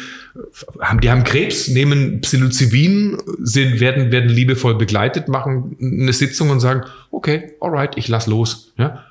haben, 0.79 0.99
die 0.99 1.09
haben 1.09 1.23
Krebs, 1.23 1.67
nehmen 1.67 2.21
Psilocybin, 2.21 3.17
sind, 3.39 3.79
werden, 3.79 4.11
werden 4.11 4.29
liebevoll 4.29 4.75
begleitet, 4.75 5.27
machen 5.27 5.77
eine 5.79 6.13
Sitzung 6.13 6.49
und 6.49 6.59
sagen, 6.59 6.83
okay, 7.11 7.53
alright, 7.61 7.97
ich 7.97 8.07
lass 8.07 8.27
los, 8.27 8.71
ja. 8.77 9.05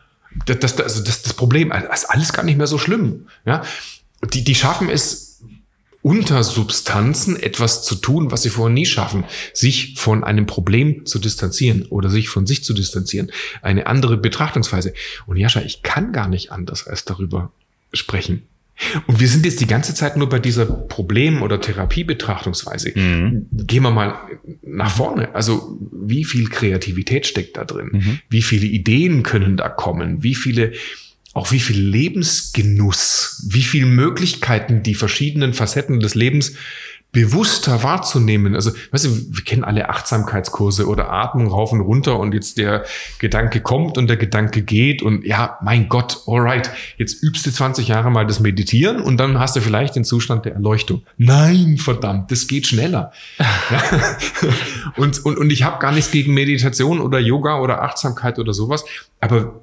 Das, 0.46 0.58
das, 0.58 0.80
also 0.80 1.04
das, 1.04 1.22
das 1.22 1.34
Problem, 1.34 1.70
das 1.70 2.02
ist 2.02 2.10
alles 2.10 2.32
gar 2.32 2.42
nicht 2.42 2.58
mehr 2.58 2.66
so 2.66 2.78
schlimm, 2.78 3.26
ja. 3.46 3.62
Die, 4.32 4.42
die 4.42 4.54
schaffen 4.54 4.88
es, 4.88 5.23
Untersubstanzen 6.04 7.42
etwas 7.42 7.82
zu 7.82 7.94
tun, 7.94 8.30
was 8.30 8.42
sie 8.42 8.50
vorher 8.50 8.74
nie 8.74 8.84
schaffen, 8.84 9.24
sich 9.54 9.94
von 9.96 10.22
einem 10.22 10.44
Problem 10.44 11.06
zu 11.06 11.18
distanzieren 11.18 11.86
oder 11.86 12.10
sich 12.10 12.28
von 12.28 12.46
sich 12.46 12.62
zu 12.62 12.74
distanzieren. 12.74 13.32
Eine 13.62 13.86
andere 13.86 14.18
Betrachtungsweise. 14.18 14.92
Und 15.24 15.38
Jascha, 15.38 15.62
ich 15.62 15.82
kann 15.82 16.12
gar 16.12 16.28
nicht 16.28 16.52
anders 16.52 16.86
als 16.86 17.06
darüber 17.06 17.52
sprechen. 17.94 18.42
Und 19.06 19.18
wir 19.18 19.28
sind 19.28 19.46
jetzt 19.46 19.62
die 19.62 19.66
ganze 19.66 19.94
Zeit 19.94 20.18
nur 20.18 20.28
bei 20.28 20.40
dieser 20.40 20.66
Problem- 20.66 21.40
oder 21.40 21.58
Therapiebetrachtungsweise. 21.58 22.92
Mhm. 22.94 23.46
Gehen 23.52 23.82
wir 23.82 23.90
mal 23.90 24.14
nach 24.62 24.90
vorne. 24.90 25.34
Also 25.34 25.78
wie 25.90 26.24
viel 26.24 26.50
Kreativität 26.50 27.26
steckt 27.26 27.56
da 27.56 27.64
drin? 27.64 27.90
Mhm. 27.92 28.18
Wie 28.28 28.42
viele 28.42 28.66
Ideen 28.66 29.22
können 29.22 29.56
da 29.56 29.70
kommen? 29.70 30.22
Wie 30.22 30.34
viele 30.34 30.72
auch 31.34 31.50
wie 31.50 31.60
viel 31.60 31.80
Lebensgenuss, 31.80 33.44
wie 33.48 33.62
viel 33.62 33.86
Möglichkeiten 33.86 34.82
die 34.82 34.94
verschiedenen 34.94 35.52
Facetten 35.52 36.00
des 36.00 36.14
Lebens 36.14 36.54
bewusster 37.14 37.84
wahrzunehmen. 37.84 38.54
Also, 38.56 38.72
weißt 38.90 39.04
du, 39.06 39.36
wir 39.36 39.44
kennen 39.44 39.62
alle 39.62 39.88
Achtsamkeitskurse 39.88 40.86
oder 40.88 41.10
Atmung 41.10 41.46
rauf 41.46 41.72
und 41.72 41.80
runter 41.80 42.18
und 42.18 42.34
jetzt 42.34 42.58
der 42.58 42.84
Gedanke 43.20 43.60
kommt 43.60 43.96
und 43.96 44.08
der 44.08 44.16
Gedanke 44.16 44.62
geht 44.62 45.00
und 45.00 45.24
ja, 45.24 45.56
mein 45.62 45.88
Gott, 45.88 46.22
alright, 46.26 46.70
jetzt 46.98 47.22
übst 47.22 47.46
du 47.46 47.52
20 47.52 47.86
Jahre 47.86 48.10
mal 48.10 48.26
das 48.26 48.40
Meditieren 48.40 49.00
und 49.00 49.16
dann 49.18 49.38
hast 49.38 49.54
du 49.54 49.60
vielleicht 49.60 49.94
den 49.94 50.02
Zustand 50.02 50.44
der 50.44 50.54
Erleuchtung. 50.54 51.02
Nein, 51.16 51.78
verdammt, 51.78 52.32
das 52.32 52.48
geht 52.48 52.66
schneller. 52.66 53.12
und, 54.96 55.24
und, 55.24 55.38
und 55.38 55.52
ich 55.52 55.62
habe 55.62 55.78
gar 55.78 55.92
nichts 55.92 56.10
gegen 56.10 56.34
Meditation 56.34 57.00
oder 57.00 57.20
Yoga 57.20 57.60
oder 57.60 57.82
Achtsamkeit 57.82 58.40
oder 58.40 58.52
sowas, 58.52 58.84
aber 59.20 59.62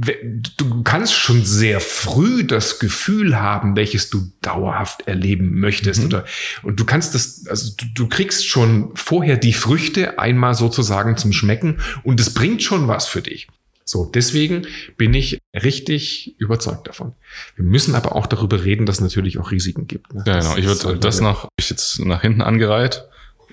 du 0.00 0.82
kannst 0.82 1.14
schon 1.14 1.44
sehr 1.44 1.80
früh 1.80 2.44
das 2.44 2.78
Gefühl 2.78 3.40
haben, 3.40 3.76
welches 3.76 4.08
du 4.08 4.32
dauerhaft 4.40 5.06
erleben 5.06 5.60
möchtest. 5.60 6.00
Mhm. 6.00 6.06
Oder, 6.06 6.24
und 6.62 6.80
du 6.80 6.84
kannst 6.84 7.14
das, 7.14 7.46
also 7.48 7.72
du, 7.76 7.86
du, 7.94 8.08
kriegst 8.08 8.46
schon 8.46 8.92
vorher 8.94 9.36
die 9.36 9.52
Früchte 9.52 10.18
einmal 10.18 10.54
sozusagen 10.54 11.16
zum 11.16 11.32
Schmecken 11.32 11.80
und 12.02 12.20
es 12.20 12.32
bringt 12.32 12.62
schon 12.62 12.88
was 12.88 13.06
für 13.06 13.20
dich. 13.20 13.48
So, 13.84 14.04
deswegen 14.06 14.66
bin 14.96 15.12
ich 15.14 15.40
richtig 15.52 16.36
überzeugt 16.38 16.86
davon. 16.86 17.12
Wir 17.56 17.64
müssen 17.64 17.94
aber 17.94 18.14
auch 18.14 18.26
darüber 18.26 18.64
reden, 18.64 18.86
dass 18.86 18.96
es 18.96 19.02
natürlich 19.02 19.38
auch 19.38 19.50
Risiken 19.50 19.86
gibt. 19.86 20.14
Ne? 20.14 20.22
Ja, 20.26 20.38
genau. 20.38 20.56
Ich 20.56 20.66
würde 20.66 20.98
das 20.98 21.20
noch, 21.20 21.48
ich 21.58 21.68
jetzt 21.70 21.98
nach 21.98 22.22
hinten 22.22 22.40
angereiht 22.40 23.04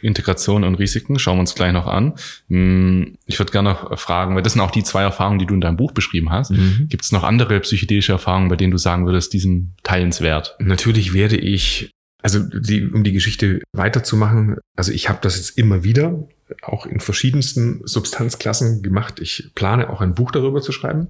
Integration 0.01 0.63
und 0.63 0.75
Risiken, 0.75 1.19
schauen 1.19 1.37
wir 1.37 1.41
uns 1.41 1.55
gleich 1.55 1.73
noch 1.73 1.87
an. 1.87 2.13
Hm, 2.49 3.17
ich 3.25 3.39
würde 3.39 3.51
gerne 3.51 3.69
noch 3.69 3.97
fragen, 3.99 4.35
weil 4.35 4.43
das 4.43 4.53
sind 4.53 4.61
auch 4.61 4.71
die 4.71 4.83
zwei 4.83 5.03
Erfahrungen, 5.03 5.39
die 5.39 5.45
du 5.45 5.53
in 5.53 5.61
deinem 5.61 5.77
Buch 5.77 5.91
beschrieben 5.91 6.31
hast. 6.31 6.51
Mhm. 6.51 6.87
Gibt 6.89 7.03
es 7.03 7.11
noch 7.11 7.23
andere 7.23 7.59
psychedelische 7.59 8.11
Erfahrungen, 8.11 8.49
bei 8.49 8.55
denen 8.55 8.71
du 8.71 8.77
sagen 8.77 9.05
würdest, 9.05 9.33
die 9.33 9.39
sind 9.39 9.73
teilenswert? 9.83 10.55
Natürlich 10.59 11.13
werde 11.13 11.37
ich, 11.37 11.91
also 12.21 12.39
die, 12.39 12.85
um 12.85 13.03
die 13.03 13.13
Geschichte 13.13 13.61
weiterzumachen, 13.73 14.57
also 14.75 14.91
ich 14.91 15.09
habe 15.09 15.19
das 15.21 15.37
jetzt 15.37 15.57
immer 15.57 15.83
wieder 15.83 16.27
auch 16.61 16.85
in 16.85 16.99
verschiedensten 16.99 17.81
Substanzklassen 17.83 18.81
gemacht. 18.81 19.19
Ich 19.19 19.51
plane 19.55 19.89
auch 19.89 20.01
ein 20.01 20.13
Buch 20.13 20.31
darüber 20.31 20.61
zu 20.61 20.71
schreiben 20.71 21.07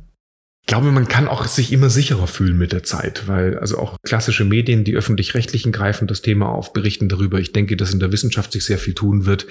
glaube, 0.68 0.92
man 0.92 1.08
kann 1.08 1.28
auch 1.28 1.46
sich 1.46 1.72
immer 1.72 1.90
sicherer 1.90 2.28
fühlen 2.28 2.58
mit 2.58 2.74
der 2.74 2.84
Zeit, 2.84 3.28
weil 3.28 3.58
also 3.58 3.80
auch 3.80 3.98
klassische 4.06 4.46
Medien, 4.46 4.84
die 4.84 4.96
öffentlich-rechtlichen 4.96 5.72
greifen 5.72 6.08
das 6.08 6.22
Thema 6.22 6.50
auf, 6.50 6.74
berichten 6.74 7.10
darüber. 7.10 7.40
Ich 7.40 7.54
denke, 7.54 7.78
dass 7.78 7.94
in 7.94 8.00
der 8.00 8.12
Wissenschaft 8.12 8.52
sich 8.52 8.66
sehr 8.66 8.78
viel 8.78 8.94
tun 8.94 9.26
wird. 9.26 9.48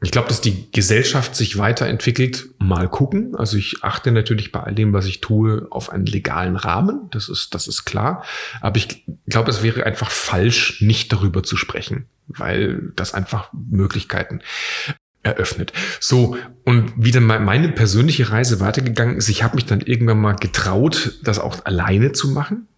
Ich 0.00 0.10
glaube, 0.10 0.28
dass 0.28 0.40
die 0.40 0.70
Gesellschaft 0.70 1.34
sich 1.34 1.58
weiterentwickelt. 1.58 2.50
Mal 2.58 2.88
gucken. 2.88 3.34
Also 3.34 3.56
ich 3.56 3.82
achte 3.82 4.12
natürlich 4.12 4.52
bei 4.52 4.60
all 4.60 4.74
dem, 4.74 4.92
was 4.92 5.06
ich 5.06 5.20
tue, 5.20 5.66
auf 5.70 5.90
einen 5.90 6.06
legalen 6.06 6.56
Rahmen. 6.56 7.08
Das 7.10 7.28
ist, 7.28 7.54
das 7.54 7.66
ist 7.66 7.84
klar. 7.84 8.24
Aber 8.60 8.76
ich 8.76 9.04
glaube, 9.26 9.50
es 9.50 9.62
wäre 9.62 9.84
einfach 9.84 10.10
falsch, 10.10 10.80
nicht 10.80 11.12
darüber 11.12 11.42
zu 11.42 11.56
sprechen, 11.56 12.06
weil 12.28 12.92
das 12.94 13.12
einfach 13.12 13.52
Möglichkeiten 13.52 14.40
eröffnet. 15.22 15.72
So, 16.00 16.36
und 16.64 16.92
wie 16.96 17.10
dann 17.10 17.24
meine 17.24 17.68
persönliche 17.70 18.30
Reise 18.30 18.60
weitergegangen 18.60 19.16
ist, 19.16 19.28
ich 19.28 19.42
habe 19.42 19.56
mich 19.56 19.66
dann 19.66 19.80
irgendwann 19.80 20.20
mal 20.20 20.34
getraut, 20.34 21.18
das 21.22 21.38
auch 21.38 21.64
alleine 21.64 22.12
zu 22.12 22.28
machen. 22.28 22.68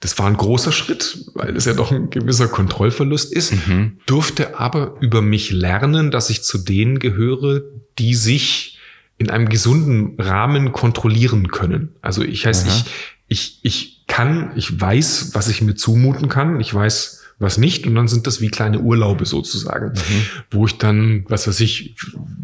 Das 0.00 0.18
war 0.18 0.26
ein 0.26 0.36
großer 0.36 0.72
Schritt, 0.72 1.30
weil 1.34 1.56
es 1.56 1.64
ja 1.64 1.72
doch 1.72 1.90
ein 1.90 2.10
gewisser 2.10 2.48
Kontrollverlust 2.48 3.32
ist, 3.32 3.52
mhm. 3.66 3.98
durfte 4.04 4.58
aber 4.58 4.96
über 5.00 5.22
mich 5.22 5.50
lernen, 5.50 6.10
dass 6.10 6.28
ich 6.28 6.42
zu 6.42 6.58
denen 6.58 6.98
gehöre, 6.98 7.62
die 7.98 8.14
sich 8.14 8.78
in 9.16 9.30
einem 9.30 9.48
gesunden 9.48 10.20
Rahmen 10.20 10.72
kontrollieren 10.72 11.48
können. 11.48 11.94
Also 12.02 12.22
ich 12.22 12.44
heißt, 12.44 12.66
ich, 12.66 12.84
ich, 13.28 13.60
ich 13.62 14.06
kann, 14.06 14.52
ich 14.56 14.78
weiß, 14.78 15.30
was 15.32 15.48
ich 15.48 15.62
mir 15.62 15.74
zumuten 15.74 16.28
kann. 16.28 16.60
Ich 16.60 16.74
weiß, 16.74 17.23
was 17.38 17.58
nicht. 17.58 17.86
Und 17.86 17.94
dann 17.94 18.08
sind 18.08 18.26
das 18.26 18.40
wie 18.40 18.48
kleine 18.48 18.80
Urlaube 18.80 19.26
sozusagen, 19.26 19.92
mhm. 19.92 20.26
wo 20.50 20.66
ich 20.66 20.78
dann, 20.78 21.24
was 21.28 21.46
weiß 21.46 21.60
ich, 21.60 21.96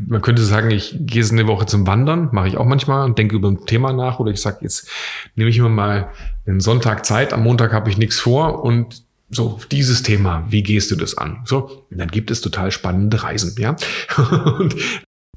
man 0.06 0.22
könnte 0.22 0.42
sagen, 0.42 0.70
ich 0.70 0.96
gehe 1.00 1.22
jetzt 1.22 1.32
eine 1.32 1.46
Woche 1.46 1.66
zum 1.66 1.86
Wandern, 1.86 2.28
mache 2.32 2.48
ich 2.48 2.56
auch 2.56 2.66
manchmal 2.66 3.04
und 3.04 3.18
denke 3.18 3.36
über 3.36 3.48
ein 3.48 3.66
Thema 3.66 3.92
nach. 3.92 4.18
Oder 4.18 4.32
ich 4.32 4.40
sage, 4.40 4.58
jetzt 4.62 4.88
nehme 5.36 5.50
ich 5.50 5.60
mir 5.60 5.68
mal 5.68 6.10
einen 6.46 6.60
Sonntag 6.60 7.06
Zeit, 7.06 7.32
am 7.32 7.42
Montag 7.42 7.72
habe 7.72 7.90
ich 7.90 7.98
nichts 7.98 8.18
vor 8.18 8.64
und 8.64 9.04
so, 9.32 9.60
dieses 9.70 10.02
Thema, 10.02 10.44
wie 10.50 10.64
gehst 10.64 10.90
du 10.90 10.96
das 10.96 11.16
an? 11.16 11.42
So, 11.44 11.86
und 11.88 11.98
dann 11.98 12.08
gibt 12.08 12.32
es 12.32 12.40
total 12.40 12.72
spannende 12.72 13.22
Reisen, 13.22 13.54
ja. 13.58 13.76
und 14.58 14.74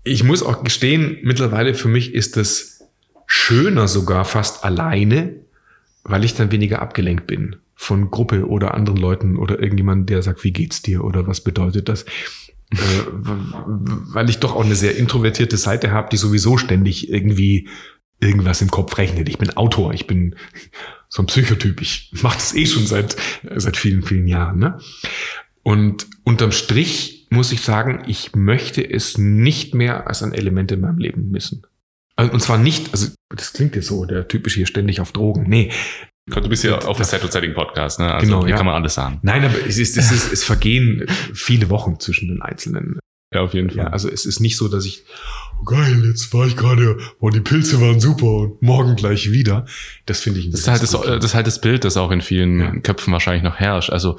ich 0.04 0.24
muss 0.24 0.42
auch 0.42 0.64
gestehen, 0.64 1.20
mittlerweile 1.22 1.76
für 1.76 1.90
mich 1.90 2.16
ist 2.16 2.36
es 2.36 2.88
schöner 3.28 3.88
sogar 3.88 4.26
fast 4.26 4.66
alleine, 4.66 5.36
weil 6.04 6.24
ich 6.24 6.34
dann 6.34 6.52
weniger 6.52 6.82
abgelenkt 6.82 7.28
bin 7.28 7.58
von 7.84 8.12
Gruppe 8.12 8.48
oder 8.48 8.74
anderen 8.74 9.00
Leuten 9.00 9.38
oder 9.38 9.60
irgendjemand, 9.60 10.10
der 10.10 10.22
sagt, 10.22 10.44
wie 10.44 10.52
geht's 10.52 10.82
dir 10.82 11.04
oder 11.04 11.28
was 11.28 11.42
bedeutet 11.42 11.90
das? 11.90 12.06
äh, 12.74 13.04
weil 13.12 14.30
ich 14.30 14.40
doch 14.40 14.56
auch 14.56 14.66
eine 14.66 14.76
sehr 14.76 14.96
introvertierte 14.98 15.58
Seite 15.58 15.92
habe, 15.92 16.10
die 16.12 16.18
sowieso 16.18 16.58
ständig 16.58 17.10
irgendwie 17.10 17.70
irgendwas 18.20 18.62
im 18.62 18.72
Kopf 18.72 18.98
rechnet. 18.98 19.30
Ich 19.30 19.38
bin 19.38 19.56
Autor, 19.58 19.94
ich 19.94 20.08
bin 20.08 20.36
so 21.10 21.22
ein 21.22 21.28
Psychotyp, 21.28 21.82
ich 21.82 22.12
mache 22.22 22.38
das 22.38 22.56
eh 22.56 22.66
schon 22.66 22.88
seit, 22.88 23.16
seit 23.56 23.78
vielen, 23.78 24.02
vielen 24.02 24.28
Jahren. 24.28 24.60
Ne? 24.60 24.80
Und 25.62 26.08
unterm 26.24 26.52
Strich 26.52 27.28
muss 27.30 27.52
ich 27.52 27.62
sagen, 27.62 28.04
ich 28.08 28.36
möchte 28.36 28.88
es 28.88 29.18
nicht 29.18 29.74
mehr 29.74 30.08
als 30.08 30.24
ein 30.24 30.34
Element 30.34 30.72
in 30.72 30.82
meinem 30.82 31.00
Leben 31.00 31.32
missen. 31.32 31.66
Und 32.16 32.42
zwar 32.42 32.60
nicht, 32.60 32.92
also 32.92 33.08
das 33.30 33.54
klingt 33.54 33.76
jetzt 33.76 33.88
so, 33.88 34.06
der 34.06 34.28
typisch 34.28 34.54
hier 34.54 34.68
ständig 34.68 35.02
auf 35.02 35.12
Drogen. 35.12 35.46
Nee, 35.48 35.72
Du 36.26 36.48
bist 36.48 36.64
ja 36.64 36.78
auf 36.80 36.96
der 36.98 37.06
Set 37.06 37.30
Setting 37.30 37.54
Podcast, 37.54 38.00
ne? 38.00 38.14
Also 38.14 38.26
genau, 38.26 38.42
hier 38.42 38.52
ja. 38.52 38.58
kann 38.58 38.66
man 38.66 38.76
alles 38.76 38.94
sagen. 38.94 39.20
Nein, 39.24 39.44
aber 39.44 39.56
es 39.68 39.78
ist, 39.78 39.98
es 39.98 40.12
ist, 40.12 40.32
es 40.34 40.44
vergehen 40.44 41.06
viele 41.34 41.70
Wochen 41.70 42.00
zwischen 42.00 42.30
den 42.30 42.42
einzelnen. 42.42 43.00
Ja, 43.34 43.42
auf 43.42 43.54
jeden 43.54 43.70
Fall. 43.70 43.86
Ja, 43.86 43.88
also 43.88 44.10
es 44.10 44.26
ist 44.26 44.40
nicht 44.40 44.58
so, 44.58 44.70
dass 44.70 44.86
ich, 44.86 45.04
oh 45.60 45.64
geil, 45.66 46.04
jetzt 46.06 46.34
war 46.34 46.46
ich 46.48 46.56
gerade, 46.56 46.98
oh, 47.20 47.30
die 47.30 47.42
Pilze 47.42 47.82
waren 47.82 48.00
super 48.00 48.28
und 48.28 48.62
morgen 48.62 48.96
gleich 48.96 49.32
wieder. 49.32 49.66
Das 50.06 50.22
finde 50.22 50.40
ich 50.40 50.46
ein 50.46 50.52
das 50.52 50.62
ist 50.62 50.68
halt 50.68 50.84
das, 50.84 50.92
das 50.92 51.26
ist 51.26 51.36
halt 51.36 51.48
das 51.48 51.60
Bild, 51.60 51.84
das 51.84 51.98
auch 51.98 52.12
in 52.12 52.22
vielen 52.22 52.60
ja. 52.60 52.72
Köpfen 52.80 53.12
wahrscheinlich 53.12 53.44
noch 53.44 53.58
herrscht. 53.58 53.90
Also 53.90 54.18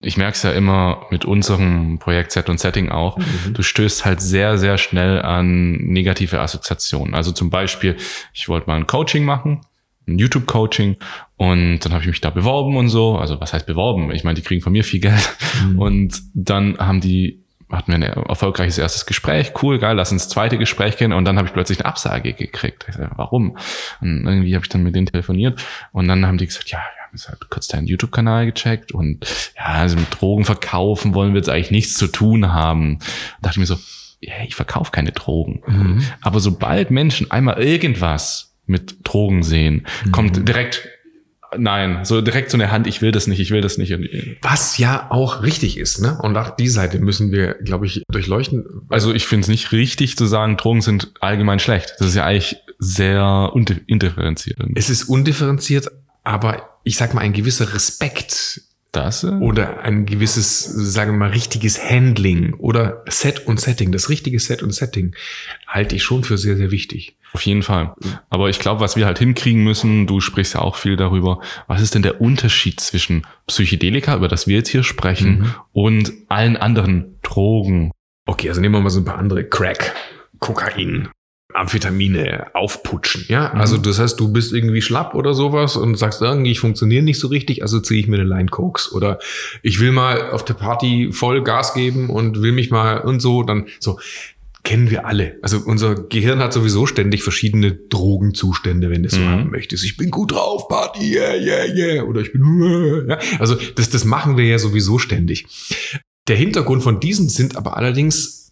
ich 0.00 0.16
merke 0.16 0.36
es 0.36 0.42
ja 0.42 0.52
immer 0.52 1.06
mit 1.10 1.24
unserem 1.24 1.98
Projekt 1.98 2.32
Set 2.32 2.48
und 2.48 2.58
Setting 2.58 2.88
auch, 2.88 3.18
mhm. 3.18 3.54
du 3.54 3.62
stößt 3.62 4.04
halt 4.04 4.20
sehr, 4.20 4.56
sehr 4.56 4.78
schnell 4.78 5.20
an 5.22 5.72
negative 5.72 6.40
Assoziationen. 6.40 7.14
Also 7.14 7.32
zum 7.32 7.50
Beispiel, 7.50 7.96
ich 8.32 8.48
wollte 8.48 8.68
mal 8.68 8.76
ein 8.76 8.86
Coaching 8.86 9.24
machen 9.24 9.60
ein 10.08 10.18
YouTube-Coaching 10.18 10.96
und 11.36 11.78
dann 11.80 11.92
habe 11.92 12.02
ich 12.02 12.08
mich 12.08 12.20
da 12.20 12.30
beworben 12.30 12.76
und 12.76 12.88
so. 12.88 13.16
Also 13.16 13.40
was 13.40 13.52
heißt 13.52 13.66
beworben? 13.66 14.10
Ich 14.12 14.24
meine, 14.24 14.34
die 14.34 14.42
kriegen 14.42 14.60
von 14.60 14.72
mir 14.72 14.84
viel 14.84 15.00
Geld. 15.00 15.36
Mhm. 15.64 15.78
Und 15.78 16.22
dann 16.34 16.78
haben 16.78 17.00
die, 17.00 17.44
hatten 17.70 17.92
wir 17.92 17.96
ein 17.96 18.02
erfolgreiches 18.02 18.78
erstes 18.78 19.06
Gespräch. 19.06 19.52
Cool, 19.62 19.78
geil, 19.78 19.96
lass 19.96 20.10
uns 20.10 20.28
zweite 20.28 20.58
Gespräch 20.58 20.96
gehen. 20.96 21.12
Und 21.12 21.24
dann 21.24 21.36
habe 21.36 21.46
ich 21.46 21.54
plötzlich 21.54 21.80
eine 21.80 21.86
Absage 21.86 22.32
gekriegt. 22.32 22.86
Ich 22.88 22.96
sag, 22.96 23.16
warum? 23.16 23.56
Und 24.00 24.26
irgendwie 24.26 24.54
habe 24.54 24.64
ich 24.64 24.68
dann 24.68 24.82
mit 24.82 24.94
denen 24.94 25.06
telefoniert 25.06 25.62
und 25.92 26.08
dann 26.08 26.26
haben 26.26 26.38
die 26.38 26.46
gesagt, 26.46 26.70
ja, 26.70 26.78
wir 26.78 27.04
haben 27.04 27.12
jetzt 27.12 27.28
halt 27.28 27.50
kurz 27.50 27.68
deinen 27.68 27.86
YouTube-Kanal 27.86 28.46
gecheckt 28.46 28.92
und 28.92 29.24
ja, 29.56 29.64
also 29.64 29.96
mit 29.96 30.20
Drogen 30.20 30.44
verkaufen 30.44 31.14
wollen 31.14 31.34
wir 31.34 31.38
jetzt 31.38 31.48
eigentlich 31.48 31.70
nichts 31.70 31.94
zu 31.94 32.08
tun 32.08 32.52
haben. 32.52 32.94
Und 32.94 33.02
dachte 33.42 33.54
ich 33.54 33.58
mir 33.58 33.66
so, 33.66 33.78
ja, 34.20 34.34
ich 34.44 34.54
verkaufe 34.54 34.90
keine 34.90 35.12
Drogen. 35.12 35.62
Mhm. 35.66 36.02
Aber 36.20 36.40
sobald 36.40 36.90
Menschen 36.90 37.30
einmal 37.30 37.62
irgendwas 37.62 38.47
mit 38.68 38.96
Drogen 39.04 39.42
sehen. 39.42 39.86
Mhm. 40.04 40.12
Kommt 40.12 40.48
direkt 40.48 40.88
Nein, 41.56 42.04
so 42.04 42.20
direkt 42.20 42.50
so 42.50 42.58
eine 42.58 42.70
Hand, 42.70 42.86
ich 42.86 43.00
will 43.00 43.10
das 43.10 43.26
nicht, 43.26 43.40
ich 43.40 43.50
will 43.50 43.62
das 43.62 43.78
nicht. 43.78 43.96
Was 44.42 44.76
ja 44.76 45.06
auch 45.10 45.42
richtig 45.42 45.78
ist, 45.78 46.00
ne? 46.00 46.18
Und 46.20 46.36
auch 46.36 46.50
die 46.50 46.68
Seite 46.68 46.98
müssen 46.98 47.32
wir, 47.32 47.54
glaube 47.54 47.86
ich, 47.86 48.02
durchleuchten. 48.10 48.82
Also 48.90 49.14
ich 49.14 49.26
finde 49.26 49.44
es 49.44 49.48
nicht 49.48 49.72
richtig 49.72 50.16
zu 50.18 50.26
sagen, 50.26 50.58
Drogen 50.58 50.82
sind 50.82 51.12
allgemein 51.20 51.58
schlecht. 51.58 51.94
Das 51.98 52.08
ist 52.08 52.16
ja 52.16 52.24
eigentlich 52.24 52.56
sehr 52.78 53.50
undifferenziert. 53.54 54.58
Es 54.74 54.90
ist 54.90 55.04
undifferenziert, 55.04 55.90
aber 56.22 56.68
ich 56.84 56.96
sag 56.96 57.14
mal, 57.14 57.22
ein 57.22 57.32
gewisser 57.32 57.72
Respekt 57.72 58.60
das? 58.92 59.24
Oder 59.24 59.80
ein 59.80 60.06
gewisses, 60.06 60.64
sagen 60.64 61.12
wir 61.12 61.18
mal, 61.18 61.30
richtiges 61.30 61.82
Handling 61.82 62.54
oder 62.54 63.04
Set 63.08 63.46
und 63.46 63.60
Setting. 63.60 63.92
Das 63.92 64.08
richtige 64.08 64.40
Set 64.40 64.62
und 64.62 64.72
Setting 64.72 65.14
halte 65.66 65.96
ich 65.96 66.02
schon 66.02 66.24
für 66.24 66.38
sehr, 66.38 66.56
sehr 66.56 66.70
wichtig. 66.70 67.16
Auf 67.32 67.42
jeden 67.42 67.62
Fall. 67.62 67.94
Aber 68.30 68.48
ich 68.48 68.58
glaube, 68.58 68.80
was 68.80 68.96
wir 68.96 69.04
halt 69.04 69.18
hinkriegen 69.18 69.62
müssen, 69.62 70.06
du 70.06 70.20
sprichst 70.20 70.54
ja 70.54 70.60
auch 70.60 70.76
viel 70.76 70.96
darüber, 70.96 71.40
was 71.66 71.82
ist 71.82 71.94
denn 71.94 72.02
der 72.02 72.20
Unterschied 72.20 72.80
zwischen 72.80 73.26
Psychedelika, 73.46 74.16
über 74.16 74.28
das 74.28 74.46
wir 74.46 74.56
jetzt 74.56 74.70
hier 74.70 74.82
sprechen, 74.82 75.40
mhm. 75.40 75.54
und 75.72 76.12
allen 76.28 76.56
anderen 76.56 77.18
Drogen? 77.22 77.92
Okay, 78.24 78.48
also 78.48 78.60
nehmen 78.60 78.74
wir 78.74 78.80
mal 78.80 78.90
so 78.90 79.00
ein 79.00 79.04
paar 79.04 79.18
andere. 79.18 79.44
Crack, 79.44 79.94
Kokain, 80.38 81.08
Amphetamine 81.58 82.46
aufputschen, 82.54 83.24
ja. 83.28 83.52
Mhm. 83.52 83.60
Also 83.60 83.76
das 83.76 83.98
heißt, 83.98 84.18
du 84.18 84.32
bist 84.32 84.52
irgendwie 84.52 84.82
schlapp 84.82 85.14
oder 85.14 85.34
sowas 85.34 85.76
und 85.76 85.96
sagst 85.96 86.22
irgendwie, 86.22 86.52
ich 86.52 86.60
funktioniere 86.60 87.02
nicht 87.02 87.18
so 87.18 87.28
richtig, 87.28 87.62
also 87.62 87.80
ziehe 87.80 88.00
ich 88.00 88.08
mir 88.08 88.18
eine 88.18 88.28
Line 88.28 88.48
Cokes 88.48 88.92
oder 88.92 89.18
ich 89.62 89.80
will 89.80 89.92
mal 89.92 90.30
auf 90.30 90.44
der 90.44 90.54
Party 90.54 91.10
voll 91.12 91.42
Gas 91.42 91.74
geben 91.74 92.10
und 92.10 92.42
will 92.42 92.52
mich 92.52 92.70
mal 92.70 93.00
und 93.00 93.20
so, 93.20 93.42
dann 93.42 93.66
so 93.80 93.98
kennen 94.64 94.90
wir 94.90 95.06
alle. 95.06 95.38
Also 95.40 95.60
unser 95.64 95.94
Gehirn 95.94 96.40
hat 96.40 96.52
sowieso 96.52 96.86
ständig 96.86 97.22
verschiedene 97.22 97.72
Drogenzustände, 97.72 98.90
wenn 98.90 99.02
du 99.02 99.08
es 99.08 99.14
so 99.14 99.20
mhm. 99.20 99.28
haben 99.28 99.50
möchtest. 99.50 99.84
Ich 99.84 99.96
bin 99.96 100.10
gut 100.10 100.32
drauf, 100.32 100.68
Party, 100.68 101.14
yeah, 101.14 101.34
yeah, 101.34 101.64
yeah. 101.64 102.04
Oder 102.04 102.20
ich 102.20 102.32
bin, 102.32 103.06
ja. 103.08 103.18
Also 103.38 103.56
das, 103.76 103.88
das 103.88 104.04
machen 104.04 104.36
wir 104.36 104.44
ja 104.44 104.58
sowieso 104.58 104.98
ständig. 104.98 105.46
Der 106.28 106.36
Hintergrund 106.36 106.82
von 106.82 107.00
diesen 107.00 107.28
sind 107.30 107.56
aber 107.56 107.76
allerdings 107.76 108.47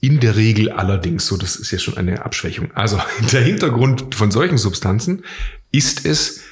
in 0.00 0.20
der 0.20 0.36
Regel 0.36 0.70
allerdings, 0.70 1.26
so 1.26 1.36
das 1.36 1.56
ist 1.56 1.70
ja 1.70 1.78
schon 1.78 1.96
eine 1.96 2.24
Abschwächung. 2.24 2.70
Also 2.74 2.98
der 3.32 3.42
Hintergrund 3.42 4.14
von 4.14 4.30
solchen 4.30 4.58
Substanzen 4.58 5.24
ist 5.72 6.06
es, 6.06 6.42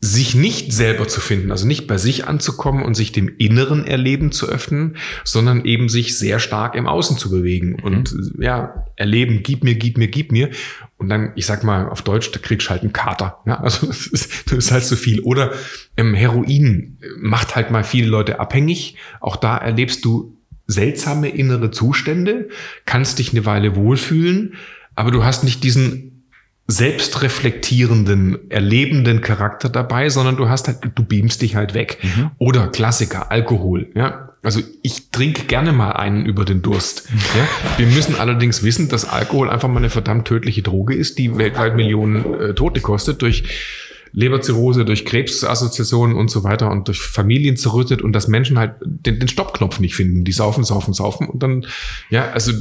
sich 0.00 0.36
nicht 0.36 0.72
selber 0.72 1.08
zu 1.08 1.20
finden, 1.20 1.50
also 1.50 1.66
nicht 1.66 1.88
bei 1.88 1.98
sich 1.98 2.28
anzukommen 2.28 2.84
und 2.84 2.94
sich 2.94 3.10
dem 3.10 3.28
inneren 3.36 3.84
Erleben 3.84 4.30
zu 4.30 4.48
öffnen, 4.48 4.96
sondern 5.24 5.64
eben 5.64 5.88
sich 5.88 6.16
sehr 6.16 6.38
stark 6.38 6.76
im 6.76 6.86
Außen 6.86 7.18
zu 7.18 7.30
bewegen 7.30 7.70
mhm. 7.70 7.82
und 7.82 8.14
ja, 8.38 8.84
erleben, 8.94 9.40
gib 9.42 9.64
mir, 9.64 9.74
gib 9.74 9.98
mir, 9.98 10.06
gib 10.06 10.30
mir. 10.30 10.50
Und 10.98 11.08
dann, 11.08 11.32
ich 11.34 11.46
sag 11.46 11.64
mal, 11.64 11.88
auf 11.88 12.02
Deutsch, 12.02 12.30
da 12.30 12.38
kriegst 12.38 12.68
du 12.68 12.70
halt 12.70 12.82
einen 12.82 12.92
Kater. 12.92 13.40
Ja, 13.44 13.54
also 13.60 13.88
das 13.88 14.06
ist, 14.06 14.52
das 14.52 14.58
ist 14.58 14.70
halt 14.70 14.84
so 14.84 14.94
viel. 14.94 15.20
Oder 15.20 15.52
ähm, 15.96 16.14
Heroin 16.14 16.98
macht 17.18 17.56
halt 17.56 17.72
mal 17.72 17.82
viele 17.82 18.06
Leute 18.06 18.38
abhängig. 18.38 18.96
Auch 19.20 19.34
da 19.34 19.56
erlebst 19.56 20.04
du 20.04 20.37
seltsame 20.68 21.30
innere 21.30 21.72
Zustände, 21.72 22.48
kannst 22.84 23.18
dich 23.18 23.32
eine 23.32 23.44
Weile 23.44 23.74
wohlfühlen, 23.74 24.54
aber 24.94 25.10
du 25.10 25.24
hast 25.24 25.42
nicht 25.42 25.64
diesen 25.64 26.26
selbstreflektierenden, 26.70 28.50
erlebenden 28.50 29.22
Charakter 29.22 29.70
dabei, 29.70 30.10
sondern 30.10 30.36
du 30.36 30.50
hast 30.50 30.68
halt, 30.68 30.78
du 30.94 31.02
beamst 31.02 31.40
dich 31.40 31.56
halt 31.56 31.72
weg. 31.72 31.98
Mhm. 32.02 32.30
Oder 32.36 32.68
Klassiker, 32.68 33.32
Alkohol, 33.32 33.88
ja. 33.94 34.28
Also 34.42 34.60
ich 34.82 35.10
trinke 35.10 35.44
gerne 35.44 35.72
mal 35.72 35.92
einen 35.92 36.24
über 36.24 36.44
den 36.44 36.62
Durst. 36.62 37.08
Ja? 37.36 37.48
Wir 37.76 37.86
müssen 37.86 38.14
allerdings 38.14 38.62
wissen, 38.62 38.88
dass 38.88 39.04
Alkohol 39.04 39.50
einfach 39.50 39.68
mal 39.68 39.78
eine 39.78 39.90
verdammt 39.90 40.28
tödliche 40.28 40.62
Droge 40.62 40.94
ist, 40.94 41.18
die 41.18 41.38
weltweit 41.38 41.74
Millionen 41.74 42.34
äh, 42.34 42.54
Tote 42.54 42.80
kostet 42.80 43.20
durch 43.22 43.87
Leberzirrhose, 44.12 44.84
durch 44.84 45.04
Krebsassoziationen 45.04 46.16
und 46.16 46.30
so 46.30 46.44
weiter 46.44 46.70
und 46.70 46.88
durch 46.88 47.00
Familien 47.00 47.56
zerrüttet 47.56 48.02
und 48.02 48.12
dass 48.12 48.28
Menschen 48.28 48.58
halt 48.58 48.74
den, 48.82 49.18
den 49.18 49.28
Stoppknopf 49.28 49.80
nicht 49.80 49.94
finden. 49.94 50.24
Die 50.24 50.32
saufen, 50.32 50.64
saufen, 50.64 50.94
saufen 50.94 51.28
und 51.28 51.42
dann, 51.42 51.66
ja, 52.10 52.30
also 52.30 52.52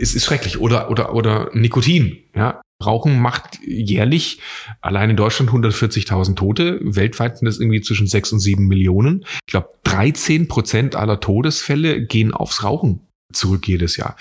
es 0.00 0.14
ist 0.14 0.24
schrecklich. 0.24 0.60
Oder, 0.60 0.90
oder, 0.90 1.14
oder 1.14 1.50
Nikotin, 1.52 2.18
ja. 2.34 2.60
Rauchen 2.84 3.20
macht 3.20 3.60
jährlich 3.64 4.40
allein 4.80 5.10
in 5.10 5.16
Deutschland 5.16 5.50
140.000 5.50 6.34
Tote. 6.34 6.80
Weltweit 6.82 7.38
sind 7.38 7.46
das 7.46 7.58
irgendwie 7.58 7.80
zwischen 7.80 8.06
6 8.06 8.32
und 8.32 8.40
7 8.40 8.66
Millionen. 8.66 9.24
Ich 9.46 9.52
glaube, 9.52 9.68
13 9.84 10.48
Prozent 10.48 10.96
aller 10.96 11.20
Todesfälle 11.20 12.04
gehen 12.04 12.34
aufs 12.34 12.64
Rauchen 12.64 13.00
zurück 13.32 13.66
jedes 13.68 13.96
Jahr. 13.96 14.16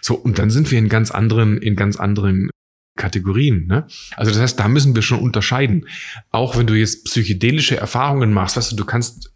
So, 0.00 0.14
und 0.14 0.38
dann 0.38 0.50
sind 0.50 0.70
wir 0.70 0.78
in 0.78 0.88
ganz 0.88 1.10
anderen, 1.10 1.58
in 1.58 1.76
ganz 1.76 1.96
anderen 1.96 2.50
Kategorien. 2.96 3.66
Ne? 3.66 3.86
Also 4.16 4.30
das 4.30 4.40
heißt, 4.40 4.60
da 4.60 4.68
müssen 4.68 4.94
wir 4.94 5.02
schon 5.02 5.20
unterscheiden. 5.20 5.86
Auch 6.30 6.56
wenn 6.56 6.66
du 6.66 6.74
jetzt 6.74 7.04
psychedelische 7.04 7.76
Erfahrungen 7.76 8.32
machst, 8.32 8.56
weißt 8.56 8.72
du, 8.72 8.76
du 8.76 8.84
kannst 8.84 9.32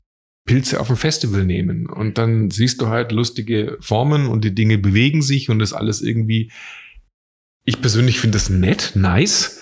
Pilze 0.47 0.81
auf 0.81 0.87
dem 0.87 0.97
Festival 0.97 1.45
nehmen 1.45 1.87
und 1.87 2.17
dann 2.17 2.51
siehst 2.51 2.81
du 2.81 2.87
halt 2.87 3.13
lustige 3.13 3.77
Formen 3.81 4.27
und 4.27 4.45
die 4.45 4.55
Dinge 4.55 4.79
bewegen 4.79 5.21
sich 5.21 5.51
und 5.51 5.59
das 5.59 5.73
alles 5.73 6.01
irgendwie 6.01 6.51
ich 7.69 7.83
persönlich 7.83 8.19
finde 8.19 8.37
das 8.37 8.49
nett, 8.49 8.93
nice, 8.95 9.61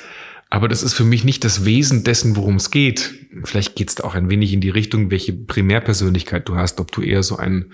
aber 0.49 0.69
das 0.69 0.85
ist 0.85 0.95
für 0.95 1.03
mich 1.03 1.25
nicht 1.25 1.43
das 1.43 1.65
Wesen 1.65 2.05
dessen, 2.05 2.37
worum 2.37 2.55
es 2.55 2.71
geht. 2.71 3.15
Vielleicht 3.43 3.75
geht 3.75 3.91
es 3.91 4.01
auch 4.01 4.15
ein 4.15 4.31
wenig 4.31 4.53
in 4.53 4.61
die 4.61 4.71
Richtung, 4.71 5.11
welche 5.11 5.33
Primärpersönlichkeit 5.33 6.49
du 6.49 6.55
hast, 6.55 6.79
ob 6.79 6.93
du 6.93 7.03
eher 7.03 7.25
so 7.25 7.37
ein 7.37 7.73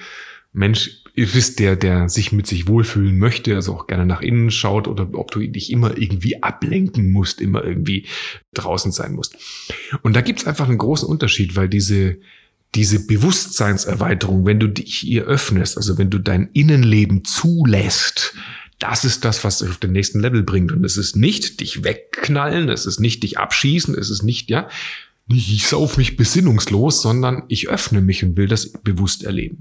Mensch 0.55 1.02
bist, 1.15 1.59
der, 1.59 1.77
der 1.77 2.09
sich 2.09 2.33
mit 2.33 2.47
sich 2.47 2.67
wohlfühlen 2.67 3.19
möchte, 3.19 3.55
also 3.55 3.75
auch 3.75 3.87
gerne 3.87 4.07
nach 4.07 4.23
innen 4.23 4.51
schaut, 4.51 4.89
oder 4.89 5.09
ob 5.13 5.31
du 5.31 5.41
dich 5.47 5.71
immer 5.71 5.97
irgendwie 5.99 6.43
ablenken 6.43 7.13
musst, 7.13 7.41
immer 7.41 7.65
irgendwie 7.65 8.07
draußen 8.55 8.93
sein 8.93 9.13
musst. 9.13 9.37
Und 10.03 10.15
da 10.15 10.23
gibt 10.23 10.41
es 10.41 10.47
einfach 10.47 10.69
einen 10.69 10.79
großen 10.79 11.07
Unterschied, 11.07 11.55
weil 11.55 11.69
diese, 11.69 12.17
diese 12.75 13.07
Bewusstseinserweiterung, 13.07 14.47
wenn 14.47 14.61
du 14.61 14.69
dich 14.69 15.07
ihr 15.07 15.25
öffnest, 15.25 15.77
also 15.77 15.99
wenn 15.99 16.11
du 16.11 16.19
dein 16.19 16.49
Innenleben 16.55 17.25
zulässt, 17.25 18.35
das 18.79 19.05
ist 19.05 19.25
das, 19.25 19.45
was 19.45 19.59
dich 19.59 19.69
auf 19.69 19.77
den 19.77 19.93
nächsten 19.93 20.19
Level 20.19 20.43
bringt. 20.43 20.73
Und 20.73 20.85
es 20.85 20.97
ist 20.97 21.15
nicht 21.15 21.61
dich 21.61 21.85
wegknallen, 21.85 22.69
es 22.69 22.87
ist 22.87 23.01
nicht 23.01 23.23
dich 23.23 23.39
abschießen, 23.39 23.95
es 23.97 24.11
ist 24.11 24.23
nicht, 24.23 24.51
ja, 24.51 24.69
ich 25.29 25.67
sauf 25.67 25.99
mich 25.99 26.17
besinnungslos, 26.17 27.01
sondern 27.01 27.45
ich 27.49 27.69
öffne 27.69 28.01
mich 28.01 28.25
und 28.25 28.37
will 28.37 28.49
das 28.49 28.73
bewusst 28.73 29.23
erleben. 29.25 29.61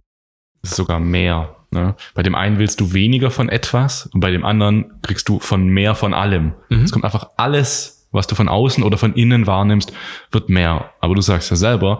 Ist 0.63 0.75
sogar 0.75 0.99
mehr. 0.99 1.55
Ne? 1.71 1.95
Bei 2.13 2.23
dem 2.23 2.35
einen 2.35 2.59
willst 2.59 2.79
du 2.79 2.93
weniger 2.93 3.31
von 3.31 3.49
etwas 3.49 4.07
und 4.07 4.19
bei 4.19 4.31
dem 4.31 4.45
anderen 4.45 4.91
kriegst 5.01 5.27
du 5.29 5.39
von 5.39 5.67
mehr 5.67 5.95
von 5.95 6.13
allem. 6.13 6.53
Mhm. 6.69 6.83
Es 6.83 6.91
kommt 6.91 7.05
einfach 7.05 7.29
alles, 7.37 8.07
was 8.11 8.27
du 8.27 8.35
von 8.35 8.49
außen 8.49 8.83
oder 8.83 8.97
von 8.97 9.13
innen 9.13 9.47
wahrnimmst, 9.47 9.93
wird 10.31 10.49
mehr. 10.49 10.91
Aber 10.99 11.15
du 11.15 11.21
sagst 11.21 11.49
ja 11.49 11.55
selber, 11.55 11.99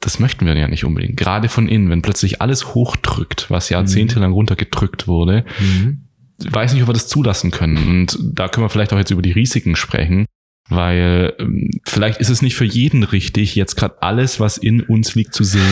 das 0.00 0.18
möchten 0.18 0.44
wir 0.44 0.56
ja 0.56 0.68
nicht 0.68 0.84
unbedingt. 0.84 1.16
Gerade 1.16 1.48
von 1.48 1.68
innen, 1.68 1.88
wenn 1.88 2.02
plötzlich 2.02 2.42
alles 2.42 2.74
hochdrückt, 2.74 3.50
was 3.50 3.70
jahrzehntelang 3.70 4.30
mhm. 4.30 4.36
runtergedrückt 4.36 5.06
wurde, 5.08 5.44
mhm 5.58 6.06
weiß 6.38 6.72
nicht, 6.72 6.82
ob 6.82 6.88
wir 6.88 6.94
das 6.94 7.08
zulassen 7.08 7.50
können. 7.50 7.76
Und 7.76 8.18
da 8.20 8.48
können 8.48 8.64
wir 8.64 8.70
vielleicht 8.70 8.92
auch 8.92 8.98
jetzt 8.98 9.10
über 9.10 9.22
die 9.22 9.32
Risiken 9.32 9.76
sprechen, 9.76 10.26
weil 10.68 11.34
ähm, 11.38 11.70
vielleicht 11.84 12.20
ist 12.20 12.30
es 12.30 12.42
nicht 12.42 12.56
für 12.56 12.64
jeden 12.64 13.02
richtig, 13.02 13.54
jetzt 13.54 13.76
gerade 13.76 14.02
alles, 14.02 14.40
was 14.40 14.58
in 14.58 14.80
uns 14.80 15.14
liegt, 15.14 15.34
zu 15.34 15.44
sehen. 15.44 15.62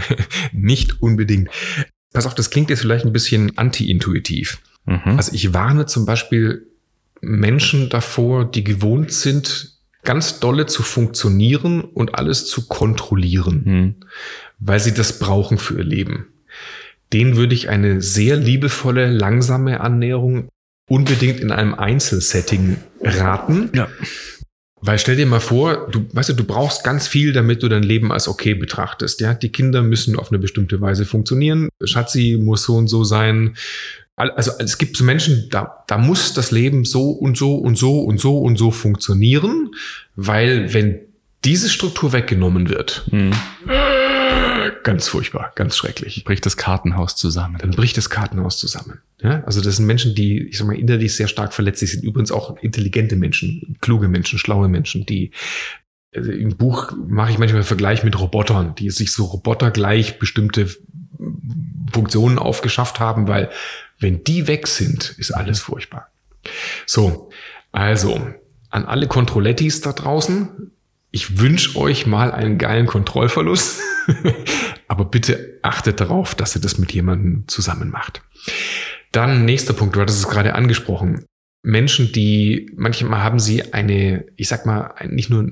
nicht 0.52 1.02
unbedingt. 1.02 1.48
Pass 2.12 2.26
auf, 2.26 2.34
das 2.34 2.50
klingt 2.50 2.70
jetzt 2.70 2.80
vielleicht 2.80 3.04
ein 3.04 3.12
bisschen 3.12 3.56
anti-intuitiv. 3.58 4.58
Mhm. 4.84 5.16
Also 5.16 5.32
ich 5.34 5.52
warne 5.52 5.86
zum 5.86 6.06
Beispiel 6.06 6.66
Menschen 7.20 7.88
davor, 7.88 8.50
die 8.50 8.64
gewohnt 8.64 9.12
sind, 9.12 9.72
ganz 10.04 10.38
dolle 10.38 10.66
zu 10.66 10.82
funktionieren 10.82 11.80
und 11.80 12.14
alles 12.14 12.46
zu 12.46 12.68
kontrollieren, 12.68 13.62
mhm. 13.64 13.94
weil 14.58 14.78
sie 14.78 14.94
das 14.94 15.18
brauchen 15.18 15.58
für 15.58 15.78
ihr 15.78 15.84
Leben 15.84 16.26
den 17.12 17.36
würde 17.36 17.54
ich 17.54 17.68
eine 17.68 18.02
sehr 18.02 18.36
liebevolle, 18.36 19.10
langsame 19.10 19.80
Annäherung 19.80 20.48
unbedingt 20.88 21.40
in 21.40 21.50
einem 21.50 21.74
Einzelsetting 21.74 22.76
raten. 23.00 23.70
Ja. 23.74 23.88
Weil 24.82 24.98
stell 24.98 25.16
dir 25.16 25.26
mal 25.26 25.40
vor, 25.40 25.88
du 25.90 26.06
weißt 26.12 26.30
du, 26.30 26.32
du 26.34 26.44
brauchst 26.44 26.84
ganz 26.84 27.08
viel, 27.08 27.32
damit 27.32 27.62
du 27.62 27.68
dein 27.68 27.82
Leben 27.82 28.12
als 28.12 28.28
okay 28.28 28.54
betrachtest. 28.54 29.20
Ja, 29.20 29.34
die 29.34 29.48
Kinder 29.48 29.82
müssen 29.82 30.16
auf 30.16 30.30
eine 30.30 30.38
bestimmte 30.38 30.80
Weise 30.80 31.06
funktionieren. 31.06 31.68
Schatzi 31.82 32.38
muss 32.40 32.64
so 32.64 32.76
und 32.76 32.88
so 32.88 33.02
sein. 33.02 33.56
Also 34.16 34.52
es 34.58 34.78
gibt 34.78 34.96
so 34.96 35.04
Menschen, 35.04 35.48
da, 35.50 35.84
da 35.86 35.98
muss 35.98 36.32
das 36.32 36.50
Leben 36.50 36.84
so 36.84 37.10
und 37.10 37.36
so 37.36 37.56
und 37.56 37.76
so 37.76 38.00
und 38.00 38.18
so 38.18 38.38
und 38.38 38.56
so 38.56 38.70
funktionieren, 38.70 39.74
weil 40.14 40.72
wenn 40.72 41.00
diese 41.44 41.68
Struktur 41.68 42.14
weggenommen 42.14 42.70
wird, 42.70 43.06
mhm 43.10 43.32
Ganz 44.86 45.08
furchtbar, 45.08 45.50
ganz 45.56 45.76
schrecklich. 45.76 46.22
Bricht 46.22 46.46
das 46.46 46.56
Kartenhaus 46.56 47.16
zusammen. 47.16 47.58
Dann 47.58 47.72
bricht 47.72 47.96
das 47.96 48.08
Kartenhaus 48.08 48.56
zusammen. 48.56 49.00
Ja, 49.20 49.42
also 49.42 49.60
das 49.60 49.78
sind 49.78 49.86
Menschen, 49.86 50.14
die, 50.14 50.46
ich 50.46 50.58
sag 50.58 50.68
mal, 50.68 50.78
innerlich 50.78 51.16
sehr 51.16 51.26
stark 51.26 51.52
verletzlich 51.52 51.90
sind. 51.90 52.04
Übrigens 52.04 52.30
auch 52.30 52.56
intelligente 52.58 53.16
Menschen, 53.16 53.76
kluge 53.80 54.06
Menschen, 54.06 54.38
schlaue 54.38 54.68
Menschen, 54.68 55.04
die 55.04 55.32
also 56.14 56.30
im 56.30 56.56
Buch 56.56 56.92
mache 56.96 57.32
ich 57.32 57.38
manchmal 57.38 57.62
einen 57.62 57.66
Vergleich 57.66 58.04
mit 58.04 58.16
Robotern, 58.16 58.76
die 58.76 58.90
sich 58.90 59.12
so 59.12 59.24
robotergleich 59.24 60.20
bestimmte 60.20 60.68
Funktionen 61.92 62.38
aufgeschafft 62.38 63.00
haben, 63.00 63.26
weil 63.26 63.50
wenn 63.98 64.22
die 64.22 64.46
weg 64.46 64.68
sind, 64.68 65.16
ist 65.18 65.32
alles 65.32 65.58
furchtbar. 65.58 66.12
So, 66.86 67.30
also 67.72 68.20
an 68.70 68.84
alle 68.84 69.08
Kontrollettis 69.08 69.80
da 69.80 69.92
draußen, 69.92 70.70
ich 71.16 71.38
wünsche 71.38 71.78
euch 71.78 72.06
mal 72.06 72.30
einen 72.30 72.58
geilen 72.58 72.84
Kontrollverlust. 72.84 73.80
Aber 74.88 75.06
bitte 75.06 75.58
achtet 75.62 75.98
darauf, 75.98 76.34
dass 76.34 76.54
ihr 76.54 76.60
das 76.60 76.76
mit 76.76 76.92
jemandem 76.92 77.48
zusammen 77.48 77.88
macht. 77.88 78.20
Dann 79.12 79.46
nächster 79.46 79.72
Punkt, 79.72 79.96
du 79.96 80.00
hattest 80.02 80.18
es 80.18 80.28
gerade 80.28 80.54
angesprochen. 80.54 81.24
Menschen, 81.62 82.12
die, 82.12 82.70
manchmal 82.76 83.24
haben 83.24 83.38
sie 83.38 83.72
eine, 83.72 84.26
ich 84.36 84.48
sag 84.48 84.66
mal, 84.66 84.92
nicht 85.08 85.30
nur 85.30 85.50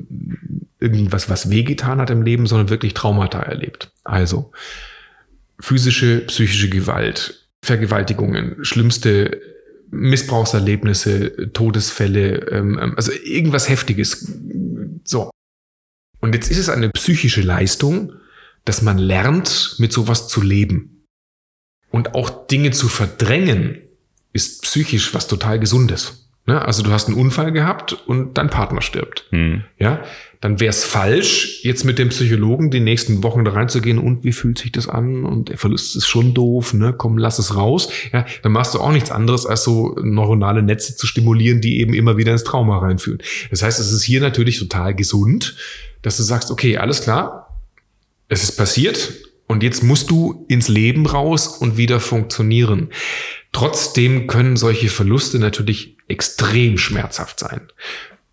irgendwas, 0.80 1.30
was 1.30 1.48
wehgetan 1.48 1.98
hat 1.98 2.10
im 2.10 2.20
Leben, 2.20 2.46
sondern 2.46 2.68
wirklich 2.68 2.92
Traumata 2.92 3.40
erlebt. 3.40 3.90
Also 4.04 4.52
physische, 5.58 6.26
psychische 6.26 6.68
Gewalt, 6.68 7.48
Vergewaltigungen, 7.64 8.62
schlimmste 8.62 9.40
Missbrauchserlebnisse, 9.90 11.52
Todesfälle, 11.54 12.50
ähm, 12.50 12.78
ähm, 12.78 12.92
also 12.96 13.12
irgendwas 13.12 13.70
Heftiges. 13.70 14.30
So. 15.04 15.30
Und 16.24 16.34
jetzt 16.34 16.50
ist 16.50 16.56
es 16.56 16.70
eine 16.70 16.88
psychische 16.88 17.42
Leistung, 17.42 18.14
dass 18.64 18.80
man 18.80 18.96
lernt, 18.96 19.76
mit 19.76 19.92
sowas 19.92 20.26
zu 20.26 20.40
leben. 20.40 21.04
Und 21.90 22.14
auch 22.14 22.46
Dinge 22.46 22.70
zu 22.70 22.88
verdrängen, 22.88 23.82
ist 24.32 24.62
psychisch 24.62 25.12
was 25.12 25.28
total 25.28 25.60
Gesundes. 25.60 26.30
Ne? 26.46 26.64
Also 26.64 26.82
du 26.82 26.92
hast 26.92 27.08
einen 27.08 27.18
Unfall 27.18 27.52
gehabt 27.52 27.92
und 28.06 28.38
dein 28.38 28.48
Partner 28.48 28.80
stirbt. 28.80 29.26
Hm. 29.32 29.64
Ja, 29.78 30.02
dann 30.40 30.60
wäre 30.60 30.70
es 30.70 30.82
falsch, 30.84 31.62
jetzt 31.62 31.84
mit 31.84 31.98
dem 31.98 32.08
Psychologen 32.08 32.70
die 32.70 32.80
nächsten 32.80 33.22
Wochen 33.22 33.44
da 33.44 33.52
reinzugehen 33.52 33.98
und 33.98 34.24
wie 34.24 34.32
fühlt 34.32 34.56
sich 34.56 34.72
das 34.72 34.88
an 34.88 35.26
und 35.26 35.50
der 35.50 35.58
Verlust 35.58 35.94
ist 35.94 36.06
schon 36.06 36.32
doof, 36.32 36.72
ne? 36.72 36.94
Komm, 36.96 37.18
lass 37.18 37.38
es 37.38 37.54
raus. 37.54 37.90
Ja, 38.14 38.24
dann 38.42 38.52
machst 38.52 38.74
du 38.74 38.80
auch 38.80 38.92
nichts 38.92 39.10
anderes, 39.10 39.44
als 39.44 39.62
so 39.62 39.94
neuronale 40.02 40.62
Netze 40.62 40.96
zu 40.96 41.06
stimulieren, 41.06 41.60
die 41.60 41.80
eben 41.80 41.92
immer 41.92 42.16
wieder 42.16 42.32
ins 42.32 42.44
Trauma 42.44 42.78
reinführen. 42.78 43.20
Das 43.50 43.62
heißt, 43.62 43.78
es 43.78 43.92
ist 43.92 44.04
hier 44.04 44.22
natürlich 44.22 44.58
total 44.58 44.94
gesund, 44.94 45.54
dass 46.04 46.18
du 46.18 46.22
sagst, 46.22 46.50
okay, 46.50 46.76
alles 46.76 47.00
klar, 47.00 47.60
es 48.28 48.42
ist 48.42 48.56
passiert 48.56 49.12
und 49.46 49.62
jetzt 49.62 49.82
musst 49.82 50.10
du 50.10 50.44
ins 50.48 50.68
Leben 50.68 51.06
raus 51.06 51.48
und 51.48 51.76
wieder 51.76 51.98
funktionieren. 51.98 52.90
Trotzdem 53.52 54.26
können 54.26 54.56
solche 54.56 54.88
Verluste 54.88 55.38
natürlich 55.38 55.96
extrem 56.06 56.76
schmerzhaft 56.78 57.40
sein. 57.40 57.62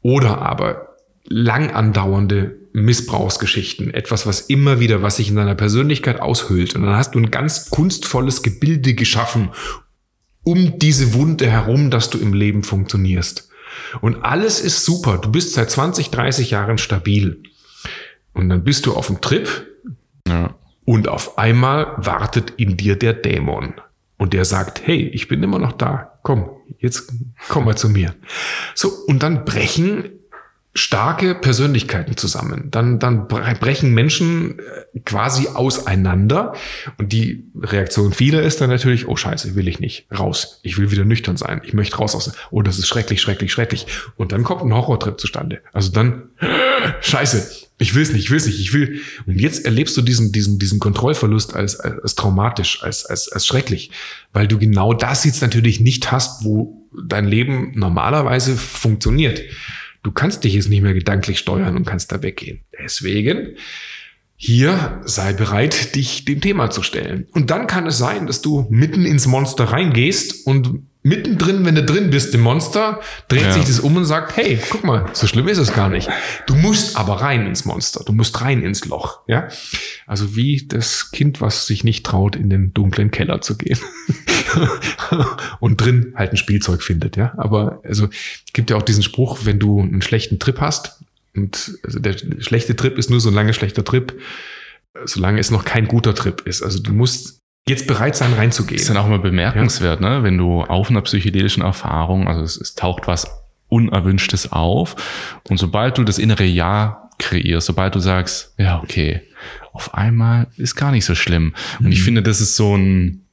Oder 0.01 0.41
aber 0.41 0.95
lang 1.23 1.71
andauernde 1.71 2.59
Missbrauchsgeschichten, 2.73 3.93
etwas, 3.93 4.25
was 4.25 4.41
immer 4.41 4.79
wieder, 4.79 5.01
was 5.01 5.17
sich 5.17 5.29
in 5.29 5.35
deiner 5.35 5.55
Persönlichkeit 5.55 6.19
aushöhlt. 6.19 6.75
Und 6.75 6.83
dann 6.83 6.95
hast 6.95 7.15
du 7.15 7.19
ein 7.19 7.31
ganz 7.31 7.69
kunstvolles 7.69 8.43
Gebilde 8.43 8.93
geschaffen 8.93 9.51
um 10.43 10.79
diese 10.79 11.13
Wunde 11.13 11.49
herum, 11.49 11.91
dass 11.91 12.09
du 12.09 12.17
im 12.17 12.33
Leben 12.33 12.63
funktionierst. 12.63 13.49
Und 14.01 14.23
alles 14.23 14.59
ist 14.59 14.85
super. 14.85 15.17
Du 15.17 15.31
bist 15.31 15.53
seit 15.53 15.69
20, 15.69 16.09
30 16.09 16.51
Jahren 16.51 16.77
stabil. 16.77 17.43
Und 18.33 18.49
dann 18.49 18.63
bist 18.63 18.85
du 18.85 18.93
auf 18.93 19.07
dem 19.07 19.21
Trip 19.21 19.67
ja. 20.27 20.55
und 20.85 21.07
auf 21.07 21.37
einmal 21.37 21.93
wartet 21.97 22.51
in 22.57 22.77
dir 22.77 22.95
der 22.95 23.13
Dämon. 23.13 23.73
Und 24.17 24.33
der 24.33 24.45
sagt, 24.45 24.85
hey, 24.85 25.07
ich 25.07 25.27
bin 25.27 25.41
immer 25.41 25.59
noch 25.59 25.73
da. 25.73 26.19
Komm, 26.23 26.49
jetzt 26.77 27.11
komm 27.49 27.65
mal 27.65 27.75
zu 27.75 27.89
mir. 27.89 28.13
So, 28.75 28.89
und 29.07 29.23
dann 29.23 29.45
brechen 29.45 30.09
starke 30.73 31.35
Persönlichkeiten 31.35 32.15
zusammen. 32.15 32.69
Dann, 32.71 32.97
dann 32.97 33.27
brechen 33.27 33.93
Menschen 33.93 34.59
äh, 34.59 34.99
quasi 35.01 35.47
auseinander. 35.47 36.53
Und 36.97 37.11
die 37.11 37.45
Reaktion 37.59 38.13
vieler 38.13 38.41
ist 38.41 38.61
dann 38.61 38.69
natürlich, 38.69 39.07
oh 39.07 39.17
scheiße, 39.17 39.55
will 39.55 39.67
ich 39.67 39.79
nicht. 39.79 40.07
Raus. 40.17 40.59
Ich 40.63 40.77
will 40.77 40.89
wieder 40.91 41.03
nüchtern 41.03 41.35
sein. 41.35 41.61
Ich 41.65 41.73
möchte 41.73 41.97
raus 41.97 42.15
aus. 42.15 42.31
Oh, 42.51 42.61
das 42.61 42.79
ist 42.79 42.87
schrecklich, 42.87 43.21
schrecklich, 43.21 43.51
schrecklich. 43.51 43.85
Und 44.15 44.31
dann 44.31 44.43
kommt 44.43 44.61
ein 44.61 44.73
Horrortrip 44.73 45.19
zustande. 45.19 45.61
Also 45.73 45.91
dann, 45.91 46.29
scheiße, 47.01 47.67
ich 47.77 47.93
will's 47.93 48.13
nicht, 48.13 48.25
ich 48.25 48.31
will's 48.31 48.45
nicht, 48.45 48.59
ich 48.59 48.73
will. 48.73 49.01
Und 49.25 49.41
jetzt 49.41 49.65
erlebst 49.65 49.97
du 49.97 50.01
diesen, 50.01 50.31
diesen, 50.31 50.57
diesen 50.57 50.79
Kontrollverlust 50.79 51.53
als, 51.53 51.79
als, 51.79 51.99
als 51.99 52.15
traumatisch, 52.15 52.81
als, 52.81 53.05
als, 53.05 53.29
als 53.29 53.45
schrecklich. 53.45 53.91
Weil 54.31 54.47
du 54.47 54.57
genau 54.57 54.93
das 54.93 55.25
jetzt 55.25 55.41
natürlich 55.41 55.81
nicht 55.81 56.13
hast, 56.13 56.45
wo 56.45 56.87
dein 57.03 57.25
Leben 57.25 57.73
normalerweise 57.75 58.55
funktioniert. 58.55 59.41
Du 60.03 60.11
kannst 60.11 60.43
dich 60.43 60.53
jetzt 60.53 60.69
nicht 60.69 60.81
mehr 60.81 60.93
gedanklich 60.93 61.39
steuern 61.39 61.75
und 61.75 61.85
kannst 61.85 62.11
da 62.11 62.21
weggehen. 62.23 62.61
Deswegen 62.81 63.55
hier 64.35 65.01
sei 65.05 65.33
bereit, 65.33 65.93
dich 65.95 66.25
dem 66.25 66.41
Thema 66.41 66.71
zu 66.71 66.81
stellen. 66.81 67.27
Und 67.31 67.51
dann 67.51 67.67
kann 67.67 67.85
es 67.85 67.99
sein, 67.99 68.25
dass 68.25 68.41
du 68.41 68.65
mitten 68.71 69.05
ins 69.05 69.27
Monster 69.27 69.65
reingehst 69.65 70.47
und 70.47 70.87
mittendrin, 71.03 71.65
wenn 71.65 71.75
du 71.75 71.83
drin 71.83 72.09
bist 72.11 72.33
im 72.35 72.41
Monster, 72.41 73.01
dreht 73.27 73.41
ja. 73.41 73.51
sich 73.53 73.65
das 73.65 73.79
um 73.79 73.95
und 73.95 74.05
sagt, 74.05 74.37
hey, 74.37 74.59
guck 74.69 74.83
mal, 74.83 75.09
so 75.13 75.25
schlimm 75.25 75.47
ist 75.47 75.57
es 75.57 75.73
gar 75.73 75.89
nicht. 75.89 76.09
Du 76.45 76.55
musst 76.55 76.95
aber 76.95 77.21
rein 77.21 77.47
ins 77.47 77.65
Monster, 77.65 78.03
du 78.05 78.13
musst 78.13 78.41
rein 78.41 78.61
ins 78.61 78.85
Loch, 78.85 79.21
ja? 79.27 79.47
Also 80.05 80.35
wie 80.35 80.65
das 80.67 81.11
Kind, 81.11 81.41
was 81.41 81.65
sich 81.65 81.83
nicht 81.83 82.05
traut, 82.05 82.35
in 82.35 82.49
den 82.49 82.73
dunklen 82.73 83.09
Keller 83.09 83.41
zu 83.41 83.57
gehen 83.57 83.79
und 85.59 85.81
drin 85.81 86.13
halt 86.15 86.31
ein 86.31 86.37
Spielzeug 86.37 86.83
findet, 86.83 87.17
ja? 87.17 87.33
Aber 87.37 87.81
also 87.83 88.09
gibt 88.53 88.69
ja 88.69 88.77
auch 88.77 88.83
diesen 88.83 89.03
Spruch, 89.03 89.39
wenn 89.43 89.59
du 89.59 89.81
einen 89.81 90.03
schlechten 90.03 90.37
Trip 90.37 90.61
hast 90.61 90.99
und 91.35 91.79
also 91.83 91.99
der 91.99 92.15
schlechte 92.39 92.75
Trip 92.75 92.97
ist 92.97 93.09
nur 93.09 93.19
so 93.19 93.29
ein 93.29 93.35
lange 93.35 93.53
schlechter 93.53 93.83
Trip, 93.83 94.19
solange 95.05 95.39
es 95.39 95.49
noch 95.49 95.65
kein 95.65 95.87
guter 95.87 96.13
Trip 96.13 96.41
ist. 96.45 96.61
Also 96.61 96.79
du 96.79 96.91
musst 96.91 97.40
jetzt 97.67 97.87
bereit 97.87 98.15
sein, 98.15 98.33
reinzugehen. 98.33 98.77
Das 98.77 98.83
ist 98.83 98.89
dann 98.89 98.97
auch 98.97 99.07
mal 99.07 99.19
bemerkenswert, 99.19 100.01
ja. 100.01 100.09
ne? 100.09 100.23
wenn 100.23 100.37
du 100.37 100.61
auf 100.61 100.89
einer 100.89 101.01
psychedelischen 101.01 101.63
Erfahrung, 101.63 102.27
also 102.27 102.41
es, 102.41 102.57
es 102.57 102.75
taucht 102.75 103.07
was 103.07 103.39
Unerwünschtes 103.67 104.51
auf 104.51 104.95
und 105.47 105.57
sobald 105.57 105.97
du 105.97 106.03
das 106.03 106.17
innere 106.17 106.43
Ja 106.43 107.09
kreierst, 107.19 107.67
sobald 107.67 107.95
du 107.95 107.99
sagst, 107.99 108.53
ja, 108.57 108.81
okay, 108.81 109.21
auf 109.73 109.93
einmal 109.93 110.47
ist 110.57 110.75
gar 110.75 110.91
nicht 110.91 111.05
so 111.05 111.15
schlimm. 111.15 111.53
Und 111.79 111.85
mhm. 111.85 111.91
ich 111.91 112.03
finde, 112.03 112.23
das 112.23 112.41
ist 112.41 112.55
so 112.55 112.75
ein, 112.75 113.27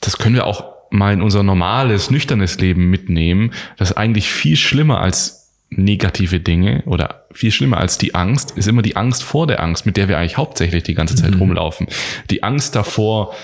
das 0.00 0.18
können 0.18 0.34
wir 0.34 0.46
auch 0.46 0.64
mal 0.90 1.14
in 1.14 1.22
unser 1.22 1.42
normales, 1.42 2.10
nüchternes 2.10 2.58
Leben 2.58 2.90
mitnehmen, 2.90 3.52
das 3.78 3.90
ist 3.90 3.96
eigentlich 3.96 4.30
viel 4.30 4.56
schlimmer 4.56 5.00
als 5.00 5.41
negative 5.76 6.40
Dinge 6.40 6.82
oder 6.86 7.26
viel 7.32 7.50
schlimmer 7.50 7.78
als 7.78 7.98
die 7.98 8.14
Angst 8.14 8.52
ist 8.52 8.68
immer 8.68 8.82
die 8.82 8.96
Angst 8.96 9.22
vor 9.22 9.46
der 9.46 9.62
Angst, 9.62 9.86
mit 9.86 9.96
der 9.96 10.08
wir 10.08 10.18
eigentlich 10.18 10.36
hauptsächlich 10.36 10.82
die 10.82 10.94
ganze 10.94 11.14
Zeit 11.14 11.34
mhm. 11.34 11.40
rumlaufen. 11.40 11.86
Die 12.30 12.42
Angst 12.42 12.74
davor, 12.74 13.34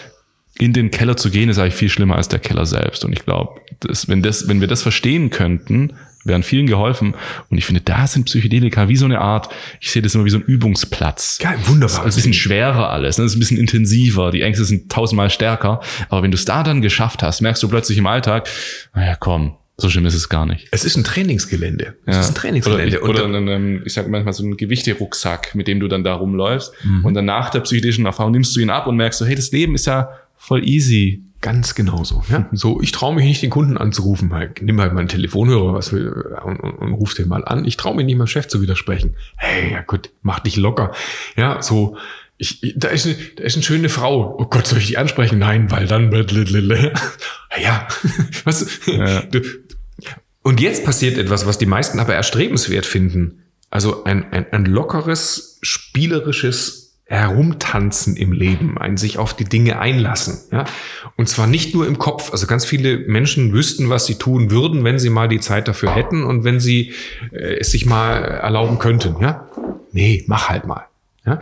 in 0.59 0.73
den 0.73 0.91
Keller 0.91 1.17
zu 1.17 1.31
gehen, 1.31 1.49
ist 1.49 1.59
eigentlich 1.59 1.75
viel 1.75 1.89
schlimmer 1.89 2.17
als 2.17 2.29
der 2.29 2.41
Keller 2.41 2.67
selbst. 2.67 3.05
Und 3.05 3.13
ich 3.13 3.25
glaube, 3.25 3.61
wenn, 4.07 4.23
das, 4.23 4.49
wenn 4.49 4.61
wir 4.61 4.69
das 4.69 4.83
verstehen 4.83 5.31
könnten, 5.31 5.95
wären 6.25 6.43
vielen 6.43 6.67
geholfen. 6.67 7.15
Und 7.49 7.59
ich 7.59 7.65
finde, 7.65 7.81
da 7.81 8.07
sind 8.07 8.25
Psychedelika 8.25 8.89
wie 8.89 8.97
so 8.97 9.05
eine 9.05 9.21
Art, 9.21 9.49
ich 9.81 9.91
sehe 9.91 10.03
das 10.03 10.15
immer 10.15 10.25
wie 10.25 10.31
so 10.31 10.39
ein 10.39 10.43
Übungsplatz. 10.43 11.39
Ja, 11.43 11.55
wunderbar. 11.67 12.07
Es 12.07 12.17
ist 12.17 12.25
ein 12.27 12.31
bisschen 12.31 12.35
schwerer 12.35 12.91
alles, 12.91 13.19
ne? 13.19 13.25
es 13.25 13.33
ist 13.33 13.37
ein 13.37 13.41
bisschen 13.41 13.59
intensiver, 13.59 14.31
die 14.31 14.43
Ängste 14.43 14.65
sind 14.65 14.91
tausendmal 14.91 15.31
stärker. 15.31 15.81
Aber 16.09 16.23
wenn 16.23 16.31
du 16.31 16.37
es 16.37 16.45
da 16.45 16.63
dann 16.63 16.83
geschafft 16.83 17.23
hast, 17.23 17.41
merkst 17.41 17.63
du 17.63 17.69
plötzlich 17.69 17.99
im 17.99 18.07
Alltag, 18.07 18.49
naja, 18.95 19.17
komm, 19.19 19.57
so 19.81 19.89
schlimm 19.89 20.07
ist 20.07 20.15
es 20.15 20.29
gar 20.29 20.45
nicht. 20.45 20.67
Es 20.73 20.85
ist 20.85 20.97
ein 20.97 21.05
Trainingsgelände. 21.05 21.95
Es 22.05 22.15
ja. 22.17 22.21
ist 22.21 22.29
ein 22.31 22.35
Trainingsgelände. 22.35 23.01
Oder, 23.01 23.21
ich, 23.21 23.25
oder 23.25 23.39
ein, 23.39 23.83
ich 23.85 23.93
sage 23.93 24.09
manchmal 24.09 24.33
so 24.33 24.45
ein 24.45 24.57
Gewichterucksack, 24.57 25.55
mit 25.55 25.69
dem 25.69 25.79
du 25.79 25.87
dann 25.87 26.03
da 26.03 26.15
rumläufst. 26.15 26.73
Mhm. 26.83 27.05
Und 27.05 27.15
dann 27.15 27.27
nach 27.27 27.51
der 27.51 27.61
psychischen 27.61 28.05
Erfahrung 28.05 28.33
nimmst 28.33 28.57
du 28.57 28.61
ihn 28.61 28.71
ab 28.71 28.89
und 28.89 28.97
merkst 28.97 29.21
so, 29.21 29.25
hey, 29.25 29.37
das 29.37 29.53
Leben 29.53 29.77
ist 29.77 29.87
ja 29.87 30.11
voll 30.37 30.67
easy. 30.69 31.23
Ganz 31.41 31.77
genauso. 31.77 32.25
Ja? 32.29 32.49
So, 32.53 32.81
ich 32.83 32.91
traue 32.91 33.15
mich 33.15 33.25
nicht, 33.25 33.41
den 33.41 33.51
Kunden 33.51 33.77
anzurufen. 33.77 34.35
Halt, 34.35 34.61
nimm 34.63 34.81
halt 34.81 34.95
meinen 34.95 35.07
Telefonhörer 35.07 35.75
was 35.75 35.93
will, 35.93 36.11
und, 36.45 36.59
und, 36.59 36.73
und 36.73 36.93
ruf 36.95 37.15
den 37.15 37.29
mal 37.29 37.45
an. 37.45 37.65
Ich 37.65 37.77
traue 37.77 37.95
mich 37.95 38.05
nicht, 38.05 38.19
meinem 38.19 38.27
Chef 38.27 38.49
zu 38.49 38.61
widersprechen. 38.61 39.15
Hey, 39.37 39.75
ja 39.75 39.83
gut, 39.83 40.11
mach 40.23 40.41
dich 40.41 40.57
locker. 40.57 40.91
Ja, 41.37 41.63
so, 41.63 41.97
ich, 42.39 42.75
da, 42.77 42.89
ist 42.89 43.07
eine, 43.07 43.17
da 43.37 43.45
ist 43.45 43.57
eine 43.57 43.65
schöne 43.65 43.89
Frau. 43.89 44.37
Oh 44.39 44.47
Gott, 44.47 44.67
soll 44.67 44.79
ich 44.79 44.87
die 44.87 44.97
ansprechen? 44.97 45.39
Nein, 45.39 45.71
weil 45.71 45.87
dann. 45.87 46.11
Ja, 47.61 47.89
du, 48.87 48.93
ja. 48.93 49.23
du, 49.23 49.41
und 50.49 50.63
jetzt 50.63 50.83
passiert 50.83 51.19
etwas, 51.19 51.45
was 51.45 51.59
die 51.59 51.67
meisten 51.67 52.01
aber 52.01 52.15
erstrebenswert 52.15 52.87
finden. 52.87 53.43
Also 53.69 54.05
ein, 54.05 54.33
ein, 54.33 54.47
ein 54.51 54.65
lockeres, 54.65 55.59
spielerisches 55.61 56.97
Herumtanzen 57.05 58.17
im 58.17 58.33
Leben, 58.33 58.79
ein 58.79 58.97
sich 58.97 59.19
auf 59.19 59.37
die 59.37 59.45
Dinge 59.45 59.79
einlassen. 59.79 60.39
Ja? 60.51 60.65
Und 61.19 61.29
zwar 61.29 61.47
nicht 61.47 61.75
nur 61.75 61.87
im 61.87 61.99
Kopf. 61.99 62.33
Also 62.33 62.47
ganz 62.47 62.65
viele 62.65 62.97
Menschen 62.97 63.53
wüssten, 63.53 63.91
was 63.91 64.07
sie 64.07 64.15
tun 64.15 64.51
würden, 64.51 64.85
wenn 64.85 64.99
sie 64.99 65.11
mal 65.11 65.29
die 65.29 65.41
Zeit 65.41 65.69
dafür 65.69 65.95
hätten 65.95 66.25
und 66.25 66.45
wenn 66.45 66.61
sie 66.61 66.95
äh, 67.31 67.59
es 67.59 67.71
sich 67.71 67.85
mal 67.85 68.17
erlauben 68.17 68.79
könnten. 68.79 69.21
Ja? 69.21 69.51
Nee, 69.93 70.25
mach 70.29 70.49
halt 70.49 70.67
mal. 70.67 70.87
Ja? 71.27 71.41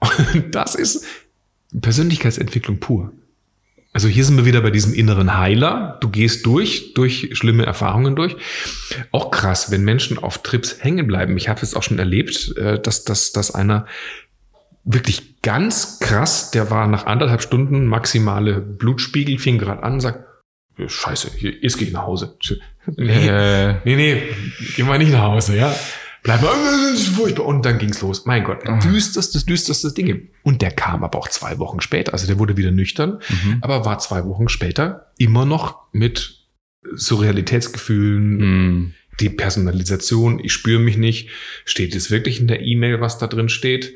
Und 0.34 0.52
das 0.52 0.74
ist 0.74 1.04
Persönlichkeitsentwicklung 1.80 2.80
pur. 2.80 3.12
Also 3.92 4.08
hier 4.08 4.24
sind 4.24 4.36
wir 4.36 4.44
wieder 4.44 4.60
bei 4.60 4.70
diesem 4.70 4.92
inneren 4.92 5.38
Heiler. 5.38 5.96
Du 6.00 6.08
gehst 6.08 6.44
durch, 6.46 6.94
durch 6.94 7.30
schlimme 7.32 7.64
Erfahrungen 7.64 8.14
durch. 8.14 8.36
Auch 9.12 9.30
krass, 9.30 9.70
wenn 9.70 9.82
Menschen 9.82 10.18
auf 10.18 10.42
Trips 10.42 10.76
hängen 10.80 11.06
bleiben. 11.06 11.36
Ich 11.36 11.48
habe 11.48 11.62
es 11.62 11.74
auch 11.74 11.82
schon 11.82 11.98
erlebt, 11.98 12.54
äh, 12.56 12.80
dass, 12.80 13.04
dass, 13.04 13.32
dass 13.32 13.54
einer 13.54 13.86
wirklich 14.84 15.42
ganz 15.42 16.00
krass, 16.00 16.50
der 16.50 16.70
war 16.70 16.86
nach 16.86 17.06
anderthalb 17.06 17.42
Stunden 17.42 17.86
maximale 17.86 18.60
Blutspiegel, 18.60 19.38
fing 19.38 19.58
gerade 19.58 19.82
an 19.82 19.94
und 19.94 20.00
sagt, 20.00 20.24
Scheiße, 20.86 21.32
jetzt 21.38 21.76
gehe 21.78 21.88
ich 21.88 21.92
nach 21.92 22.06
Hause. 22.06 22.36
Nee, 22.96 23.28
äh. 23.28 23.74
nee, 23.84 23.96
nee, 23.96 24.22
geh 24.76 24.84
mal 24.84 24.98
nicht 24.98 25.10
nach 25.10 25.22
Hause, 25.22 25.56
ja. 25.56 25.74
Bleib 26.22 26.42
mal, 26.42 26.54
das 26.92 27.00
ist 27.00 27.08
furchtbar. 27.08 27.46
Und 27.46 27.64
dann 27.64 27.78
ging's 27.78 28.00
los. 28.02 28.26
Mein 28.26 28.44
Gott, 28.44 28.58
düsterstes, 28.84 29.44
düsterstes 29.46 29.94
Ding. 29.94 30.28
Und 30.42 30.62
der 30.62 30.70
kam 30.70 31.04
aber 31.04 31.18
auch 31.18 31.28
zwei 31.28 31.58
Wochen 31.58 31.80
später. 31.80 32.12
Also 32.12 32.26
der 32.26 32.38
wurde 32.38 32.56
wieder 32.56 32.70
nüchtern, 32.70 33.20
mhm. 33.28 33.58
aber 33.60 33.84
war 33.84 33.98
zwei 33.98 34.24
Wochen 34.24 34.48
später 34.48 35.12
immer 35.18 35.44
noch 35.44 35.78
mit 35.92 36.46
Surrealitätsgefühlen, 36.94 38.36
mhm. 38.36 38.94
die 39.20 39.30
Personalisation, 39.30 40.40
ich 40.42 40.52
spüre 40.52 40.80
mich 40.80 40.96
nicht. 40.96 41.30
Steht 41.64 41.94
es 41.94 42.10
wirklich 42.10 42.40
in 42.40 42.48
der 42.48 42.62
E-Mail, 42.62 43.00
was 43.00 43.18
da 43.18 43.26
drin 43.26 43.48
steht? 43.48 43.94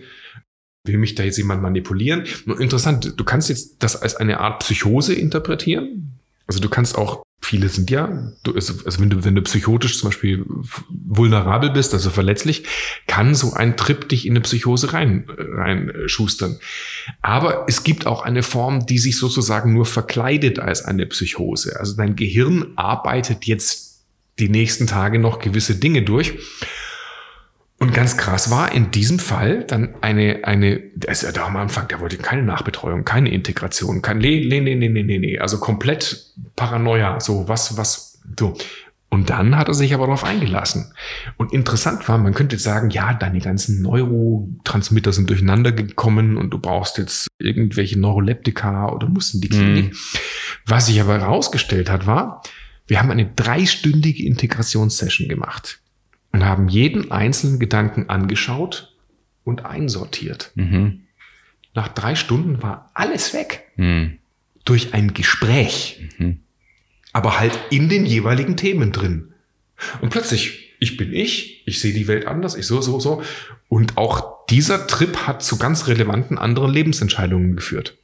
Will 0.84 0.98
mich 0.98 1.14
da 1.14 1.22
jetzt 1.22 1.38
jemand 1.38 1.62
manipulieren? 1.62 2.24
Interessant, 2.58 3.14
du 3.16 3.24
kannst 3.24 3.48
jetzt 3.48 3.82
das 3.82 4.00
als 4.00 4.16
eine 4.16 4.40
Art 4.40 4.60
Psychose 4.60 5.14
interpretieren. 5.14 6.18
Also 6.46 6.60
du 6.60 6.68
kannst 6.68 6.98
auch 6.98 7.22
viele 7.42 7.68
sind 7.68 7.90
ja, 7.90 8.32
also 8.54 9.00
wenn 9.00 9.10
du, 9.10 9.24
wenn 9.24 9.34
du 9.34 9.42
psychotisch 9.42 9.98
zum 9.98 10.10
Beispiel 10.10 10.44
vulnerabel 10.88 11.70
bist, 11.70 11.92
also 11.92 12.10
verletzlich, 12.10 12.64
kann 13.06 13.34
so 13.34 13.52
ein 13.52 13.76
Trip 13.76 14.08
dich 14.08 14.26
in 14.26 14.32
eine 14.32 14.40
Psychose 14.40 14.92
rein, 14.92 15.26
rein 15.28 15.92
schustern. 16.06 16.58
Aber 17.20 17.66
es 17.68 17.84
gibt 17.84 18.06
auch 18.06 18.22
eine 18.22 18.42
Form, 18.42 18.86
die 18.86 18.98
sich 18.98 19.18
sozusagen 19.18 19.72
nur 19.72 19.86
verkleidet 19.86 20.60
als 20.60 20.84
eine 20.84 21.04
Psychose. 21.06 21.78
Also 21.78 21.96
dein 21.96 22.16
Gehirn 22.16 22.72
arbeitet 22.76 23.44
jetzt 23.44 24.04
die 24.38 24.48
nächsten 24.48 24.86
Tage 24.86 25.18
noch 25.18 25.40
gewisse 25.40 25.74
Dinge 25.74 26.02
durch 26.02 26.34
und 27.82 27.92
ganz 27.92 28.16
krass 28.16 28.48
war 28.48 28.70
in 28.70 28.92
diesem 28.92 29.18
Fall 29.18 29.64
dann 29.64 29.96
eine, 30.02 30.44
eine, 30.44 30.78
der 30.94 31.10
ist 31.10 31.22
ja 31.22 31.32
da 31.32 31.46
am 31.46 31.56
Anfang, 31.56 31.88
der 31.88 31.98
wollte 31.98 32.16
keine 32.16 32.44
Nachbetreuung, 32.44 33.04
keine 33.04 33.32
Integration, 33.32 34.02
kein, 34.02 34.18
nee, 34.18 34.46
nee, 34.48 34.60
nee, 34.60 34.76
nee, 34.76 34.88
nee, 34.88 35.02
nee, 35.02 35.18
nee, 35.18 35.38
also 35.40 35.58
komplett 35.58 36.32
Paranoia, 36.54 37.18
so, 37.18 37.48
was, 37.48 37.76
was, 37.76 38.20
so. 38.38 38.56
Und 39.08 39.30
dann 39.30 39.58
hat 39.58 39.66
er 39.66 39.74
sich 39.74 39.94
aber 39.94 40.06
darauf 40.06 40.22
eingelassen. 40.22 40.94
Und 41.38 41.52
interessant 41.52 42.08
war, 42.08 42.18
man 42.18 42.34
könnte 42.34 42.56
sagen, 42.56 42.90
ja, 42.90 43.14
deine 43.14 43.40
ganzen 43.40 43.82
Neurotransmitter 43.82 45.12
sind 45.12 45.28
durcheinander 45.28 45.72
gekommen 45.72 46.36
und 46.36 46.50
du 46.50 46.60
brauchst 46.60 46.98
jetzt 46.98 47.26
irgendwelche 47.40 47.98
Neuroleptika 47.98 48.90
oder 48.92 49.08
musst 49.08 49.34
in 49.34 49.40
die 49.40 49.48
Klinik. 49.48 49.92
Mm. 49.92 49.96
Was 50.66 50.86
sich 50.86 51.00
aber 51.00 51.18
herausgestellt 51.18 51.90
hat, 51.90 52.06
war, 52.06 52.44
wir 52.86 53.00
haben 53.00 53.10
eine 53.10 53.26
dreistündige 53.26 54.24
Integrationssession 54.24 55.28
gemacht. 55.28 55.81
Und 56.32 56.44
haben 56.44 56.68
jeden 56.68 57.10
einzelnen 57.10 57.58
Gedanken 57.58 58.08
angeschaut 58.08 58.96
und 59.44 59.64
einsortiert. 59.64 60.50
Mhm. 60.54 61.02
Nach 61.74 61.88
drei 61.88 62.14
Stunden 62.14 62.62
war 62.62 62.90
alles 62.94 63.34
weg. 63.34 63.70
Mhm. 63.76 64.18
Durch 64.64 64.94
ein 64.94 65.14
Gespräch. 65.14 66.08
Mhm. 66.18 66.40
Aber 67.12 67.38
halt 67.38 67.58
in 67.70 67.88
den 67.88 68.06
jeweiligen 68.06 68.56
Themen 68.56 68.92
drin. 68.92 69.32
Und 70.00 70.10
plötzlich, 70.10 70.74
ich 70.80 70.96
bin 70.96 71.12
ich, 71.12 71.66
ich 71.66 71.80
sehe 71.80 71.92
die 71.92 72.08
Welt 72.08 72.26
anders, 72.26 72.54
ich 72.54 72.66
so, 72.66 72.80
so, 72.80 73.00
so. 73.00 73.22
Und 73.68 73.96
auch 73.96 74.46
dieser 74.46 74.86
Trip 74.86 75.26
hat 75.26 75.42
zu 75.42 75.58
ganz 75.58 75.86
relevanten 75.86 76.38
anderen 76.38 76.72
Lebensentscheidungen 76.72 77.56
geführt. 77.56 77.96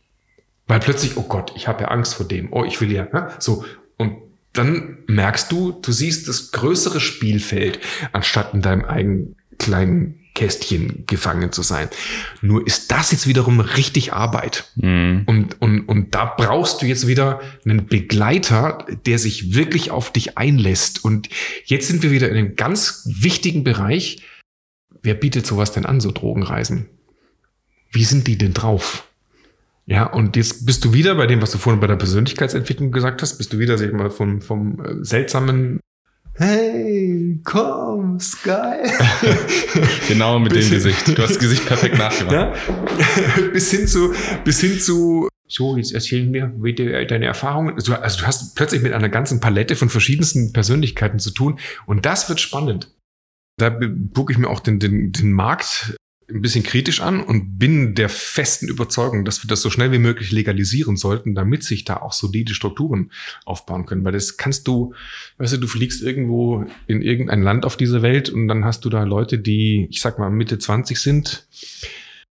Weil 0.67 0.81
plötzlich, 0.81 1.17
oh 1.17 1.23
Gott, 1.23 1.53
ich 1.57 1.69
habe 1.69 1.83
ja 1.83 1.89
Angst 1.89 2.15
vor 2.15 2.27
dem, 2.27 2.53
oh, 2.53 2.65
ich 2.65 2.81
will 2.81 2.93
ja, 2.93 3.05
ne? 3.13 3.31
so. 3.39 3.65
Und 3.97 4.17
dann 4.59 4.99
merkst 5.07 5.51
du, 5.53 5.73
du 5.73 5.93
siehst 5.93 6.29
das 6.29 6.53
größere 6.53 7.01
Spielfeld, 7.01 7.79
anstatt 8.13 8.55
in 8.55 8.63
deinem 8.63 8.85
eigenen 8.85 9.37
kleinen 9.59 10.19
Kästchen 10.35 11.05
gefangen 11.07 11.51
zu 11.51 11.63
sein. 11.63 11.89
Nur 12.43 12.65
ist 12.65 12.93
das 12.93 13.11
jetzt 13.11 13.27
wiederum 13.27 13.59
richtig 13.59 14.13
Arbeit. 14.13 14.71
Mhm. 14.77 15.25
Und, 15.27 15.61
und, 15.61 15.81
und 15.81 16.15
da 16.15 16.27
brauchst 16.27 16.81
du 16.81 16.87
jetzt 16.87 17.09
wieder 17.09 17.41
einen 17.65 17.87
Begleiter, 17.87 18.87
der 19.05 19.19
sich 19.19 19.55
wirklich 19.55 19.91
auf 19.91 20.13
dich 20.13 20.39
einlässt. 20.39 21.05
Und 21.05 21.29
jetzt 21.65 21.89
sind 21.89 22.05
wir 22.05 22.13
wieder 22.13 22.29
in 22.29 22.37
einem 22.37 22.55
ganz 22.55 23.03
wichtigen 23.07 23.65
Bereich. 23.65 24.23
Wer 25.03 25.15
bietet 25.15 25.45
sowas 25.45 25.73
denn 25.73 25.87
an, 25.87 26.01
so 26.01 26.13
Drogenreisen? 26.13 26.89
Wie 27.91 28.05
sind 28.05 28.29
die 28.29 28.39
denn 28.39 28.55
drauf? 28.55 29.08
Ja, 29.91 30.05
und 30.05 30.37
jetzt 30.37 30.67
bist 30.67 30.85
du 30.85 30.93
wieder 30.93 31.15
bei 31.15 31.27
dem, 31.27 31.41
was 31.41 31.51
du 31.51 31.57
vorhin 31.59 31.81
bei 31.81 31.87
der 31.87 31.97
Persönlichkeitsentwicklung 31.97 32.93
gesagt 32.93 33.23
hast, 33.23 33.39
bist 33.39 33.53
du 33.55 33.59
wieder, 33.59 33.79
sag 33.79 33.87
ich 33.89 33.95
mal, 33.95 34.11
vom, 34.11 34.43
vom 34.43 34.79
äh, 34.85 35.03
seltsamen 35.05 35.81
Hey, 36.35 37.41
komm, 37.43 38.21
Sky. 38.21 38.85
Genau 40.09 40.39
mit 40.39 40.53
dem 40.53 40.71
Gesicht. 40.71 41.09
Du 41.09 41.23
hast 41.23 41.31
das 41.31 41.39
Gesicht 41.39 41.67
perfekt 41.67 41.99
nachgemacht. 41.99 42.33
Ja? 42.33 42.55
bis 43.53 43.71
hin 43.71 43.89
zu, 43.89 44.13
bis 44.45 44.61
hin 44.61 44.79
zu, 44.79 45.29
so, 45.49 45.77
jetzt 45.79 45.93
erzähl 45.95 46.27
mir 46.27 46.53
deine 47.09 47.25
Erfahrungen. 47.27 47.75
Also, 47.75 47.93
du- 47.95 48.01
also 48.03 48.21
du 48.21 48.27
hast 48.27 48.55
plötzlich 48.55 48.83
mit 48.83 48.93
einer 48.93 49.09
ganzen 49.09 49.41
Palette 49.41 49.75
von 49.75 49.89
verschiedensten 49.89 50.53
Persönlichkeiten 50.53 51.19
zu 51.19 51.31
tun 51.33 51.59
und 51.87 52.05
das 52.07 52.29
wird 52.29 52.41
spannend. 52.41 52.95
Da 53.57 53.71
gucke 54.15 54.33
ich 54.33 54.39
mir 54.39 54.49
auch 54.49 54.61
den, 54.61 54.79
den, 54.79 55.11
den 55.13 55.33
Markt 55.33 55.97
ein 56.31 56.43
bisschen 56.43 56.63
kritisch 56.63 57.01
an 57.01 57.21
und 57.21 57.59
bin 57.59 57.95
der 57.95 58.11
festen 58.11 58.69
Überzeugung, 58.69 59.25
dass 59.25 59.43
wir 59.43 59.49
das 59.49 59.63
so 59.63 59.71
schnell 59.71 59.93
wie 59.93 59.99
möglich 59.99 60.31
legalisieren 60.31 60.97
sollten, 60.97 61.35
damit 61.35 61.65
sich 61.65 61.85
da 61.85 61.97
auch 61.97 62.13
solide 62.13 62.53
Strukturen 62.53 63.11
aufbauen 63.47 63.87
können. 63.87 64.05
Weil 64.05 64.13
das 64.13 64.37
kannst 64.37 64.69
du, 64.69 64.95
weißt 65.39 65.55
du, 65.55 65.57
du 65.59 65.67
fliegst 65.67 66.03
irgendwo 66.03 66.67
in 66.87 67.01
irgendein 67.01 67.43
Land 67.43 67.65
auf 67.65 67.79
dieser 67.79 68.03
Welt 68.03 68.29
und 68.29 68.47
dann 68.47 68.65
hast 68.65 68.85
du 68.85 68.91
da 68.91 69.05
Leute, 69.05 69.39
die, 69.39 69.87
ich 69.91 70.01
sag 70.03 70.19
mal, 70.19 70.31
Mitte 70.31 70.59
20 70.59 70.99
sind, 70.99 71.47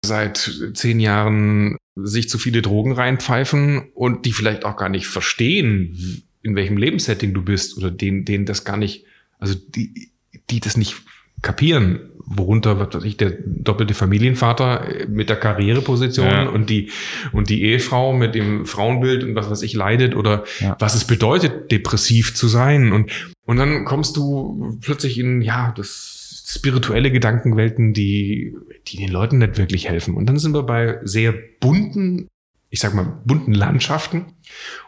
seit 0.03 0.51
zehn 0.73 0.99
Jahren 0.99 1.77
sich 1.95 2.29
zu 2.29 2.39
viele 2.39 2.63
Drogen 2.63 2.93
reinpfeifen 2.93 3.91
und 3.93 4.25
die 4.25 4.33
vielleicht 4.33 4.65
auch 4.65 4.75
gar 4.75 4.89
nicht 4.89 5.05
verstehen, 5.05 6.23
in 6.41 6.55
welchem 6.55 6.77
Lebenssetting 6.77 7.33
du 7.33 7.43
bist 7.43 7.77
oder 7.77 7.91
denen, 7.91 8.25
denen 8.25 8.45
das 8.45 8.65
gar 8.65 8.77
nicht, 8.77 9.05
also 9.37 9.53
die, 9.53 10.09
die 10.49 10.59
das 10.59 10.77
nicht 10.77 10.95
kapieren, 11.43 12.09
worunter, 12.37 12.79
was 12.79 12.93
weiß 12.93 13.03
ich, 13.03 13.17
der 13.17 13.33
doppelte 13.45 13.93
Familienvater 13.93 14.85
mit 15.09 15.29
der 15.29 15.35
Karriereposition 15.37 16.25
Ja. 16.27 16.49
und 16.49 16.69
die, 16.69 16.89
und 17.31 17.49
die 17.49 17.63
Ehefrau 17.63 18.13
mit 18.13 18.35
dem 18.35 18.65
Frauenbild 18.65 19.23
und 19.23 19.35
was 19.35 19.49
weiß 19.49 19.61
ich 19.63 19.73
leidet 19.73 20.15
oder 20.15 20.43
Ja. 20.59 20.75
was 20.79 20.95
es 20.95 21.05
bedeutet, 21.05 21.71
depressiv 21.71 22.35
zu 22.35 22.47
sein 22.47 22.91
und, 22.91 23.11
und 23.45 23.57
dann 23.57 23.85
kommst 23.85 24.17
du 24.17 24.77
plötzlich 24.81 25.19
in, 25.19 25.41
ja, 25.41 25.73
das 25.75 26.19
spirituelle 26.45 27.11
Gedankenwelten, 27.11 27.93
die, 27.93 28.55
die 28.87 28.97
den 28.97 29.09
Leuten 29.11 29.39
nicht 29.39 29.57
wirklich 29.57 29.89
helfen. 29.89 30.13
Und 30.13 30.27
dann 30.27 30.37
sind 30.37 30.53
wir 30.53 30.63
bei 30.63 30.99
sehr 31.03 31.33
bunten, 31.59 32.27
ich 32.73 32.79
sag 32.79 32.95
mal, 32.95 33.21
bunten 33.23 33.53
Landschaften. 33.53 34.33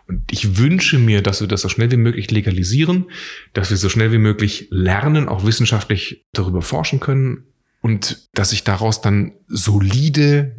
Und 0.07 0.31
ich 0.31 0.57
wünsche 0.57 0.97
mir, 0.97 1.21
dass 1.21 1.41
wir 1.41 1.47
das 1.47 1.61
so 1.61 1.69
schnell 1.69 1.91
wie 1.91 1.97
möglich 1.97 2.31
legalisieren, 2.31 3.11
dass 3.53 3.69
wir 3.69 3.77
so 3.77 3.89
schnell 3.89 4.11
wie 4.11 4.17
möglich 4.17 4.67
lernen, 4.71 5.29
auch 5.29 5.45
wissenschaftlich 5.45 6.25
darüber 6.33 6.63
forschen 6.63 6.99
können 6.99 7.43
und 7.81 8.27
dass 8.33 8.49
sich 8.49 8.63
daraus 8.63 9.01
dann 9.01 9.33
solide 9.45 10.55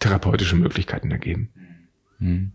therapeutische 0.00 0.56
Möglichkeiten 0.56 1.10
ergeben. 1.10 1.48
Mhm. 2.18 2.52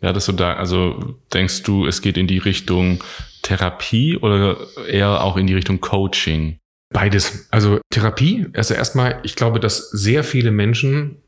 Ja, 0.00 0.12
das 0.12 0.26
so 0.26 0.32
da, 0.32 0.54
also 0.54 1.18
denkst 1.34 1.64
du, 1.64 1.86
es 1.86 2.00
geht 2.00 2.16
in 2.16 2.28
die 2.28 2.38
Richtung 2.38 3.02
Therapie 3.42 4.18
oder 4.18 4.56
eher 4.88 5.24
auch 5.24 5.36
in 5.36 5.48
die 5.48 5.54
Richtung 5.54 5.80
Coaching? 5.80 6.58
Beides. 6.90 7.48
Also 7.50 7.80
Therapie, 7.90 8.46
also 8.54 8.74
erstmal, 8.74 9.18
ich 9.24 9.34
glaube, 9.34 9.58
dass 9.58 9.90
sehr 9.90 10.22
viele 10.22 10.52
Menschen 10.52 11.21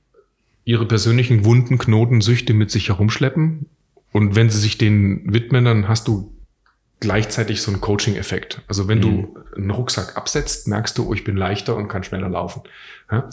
ihre 0.64 0.86
persönlichen 0.86 1.44
Wunden, 1.44 1.78
Knoten, 1.78 2.20
Süchte 2.20 2.54
mit 2.54 2.70
sich 2.70 2.88
herumschleppen. 2.88 3.66
Und 4.12 4.34
wenn 4.34 4.50
sie 4.50 4.58
sich 4.58 4.78
denen 4.78 5.32
widmen, 5.32 5.64
dann 5.64 5.88
hast 5.88 6.08
du 6.08 6.34
gleichzeitig 7.00 7.60
so 7.60 7.70
einen 7.70 7.80
Coaching-Effekt. 7.80 8.62
Also 8.66 8.88
wenn 8.88 9.00
du 9.00 9.36
einen 9.56 9.70
Rucksack 9.70 10.16
absetzt, 10.16 10.68
merkst 10.68 10.96
du, 10.96 11.08
oh, 11.08 11.14
ich 11.14 11.24
bin 11.24 11.36
leichter 11.36 11.76
und 11.76 11.88
kann 11.88 12.04
schneller 12.04 12.28
laufen. 12.28 12.62
Ja? 13.10 13.28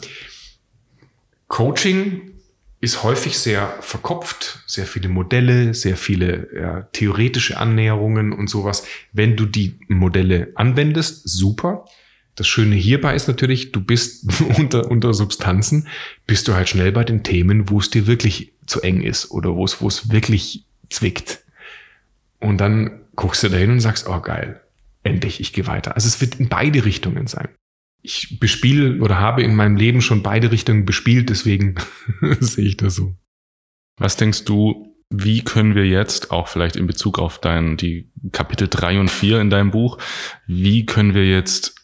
Coaching 1.48 2.32
ist 2.80 3.04
häufig 3.04 3.38
sehr 3.38 3.68
verkopft, 3.80 4.64
sehr 4.66 4.86
viele 4.86 5.08
Modelle, 5.08 5.72
sehr 5.72 5.96
viele 5.96 6.48
ja, 6.54 6.82
theoretische 6.92 7.56
Annäherungen 7.56 8.32
und 8.32 8.50
sowas. 8.50 8.84
Wenn 9.12 9.36
du 9.36 9.46
die 9.46 9.78
Modelle 9.88 10.50
anwendest, 10.56 11.28
super. 11.28 11.86
Das 12.34 12.48
Schöne 12.48 12.76
hierbei 12.76 13.14
ist 13.14 13.28
natürlich, 13.28 13.72
du 13.72 13.80
bist 13.80 14.26
unter, 14.58 14.90
unter 14.90 15.14
Substanzen, 15.14 15.88
bist 16.26 16.48
du 16.48 16.54
halt 16.54 16.68
schnell 16.68 16.92
bei 16.92 17.04
den 17.04 17.22
Themen, 17.22 17.68
wo 17.68 17.78
es 17.78 17.90
dir 17.90 18.06
wirklich 18.06 18.52
zu 18.66 18.80
eng 18.80 19.02
ist 19.02 19.30
oder 19.30 19.54
wo 19.54 19.64
es, 19.64 19.80
wo 19.80 19.88
es 19.88 20.10
wirklich 20.10 20.64
zwickt. 20.88 21.44
Und 22.40 22.58
dann 22.58 23.00
guckst 23.16 23.42
du 23.42 23.48
da 23.48 23.56
hin 23.56 23.70
und 23.70 23.80
sagst, 23.80 24.08
oh 24.08 24.20
geil, 24.20 24.60
endlich, 25.02 25.40
ich 25.40 25.52
gehe 25.52 25.66
weiter. 25.66 25.94
Also 25.94 26.08
es 26.08 26.20
wird 26.20 26.36
in 26.36 26.48
beide 26.48 26.84
Richtungen 26.84 27.26
sein. 27.26 27.48
Ich 28.02 28.40
bespiele 28.40 29.00
oder 29.00 29.20
habe 29.20 29.42
in 29.42 29.54
meinem 29.54 29.76
Leben 29.76 30.00
schon 30.00 30.22
beide 30.22 30.50
Richtungen 30.50 30.84
bespielt, 30.84 31.30
deswegen 31.30 31.76
sehe 32.40 32.66
ich 32.66 32.76
das 32.76 32.96
so. 32.96 33.14
Was 33.98 34.16
denkst 34.16 34.44
du, 34.44 34.92
wie 35.10 35.42
können 35.44 35.74
wir 35.74 35.86
jetzt, 35.86 36.30
auch 36.30 36.48
vielleicht 36.48 36.76
in 36.76 36.86
Bezug 36.86 37.18
auf 37.18 37.38
dein, 37.38 37.76
die 37.76 38.10
Kapitel 38.32 38.68
drei 38.68 38.98
und 38.98 39.10
vier 39.10 39.40
in 39.40 39.50
deinem 39.50 39.70
Buch, 39.70 39.98
wie 40.46 40.86
können 40.86 41.14
wir 41.14 41.26
jetzt 41.26 41.81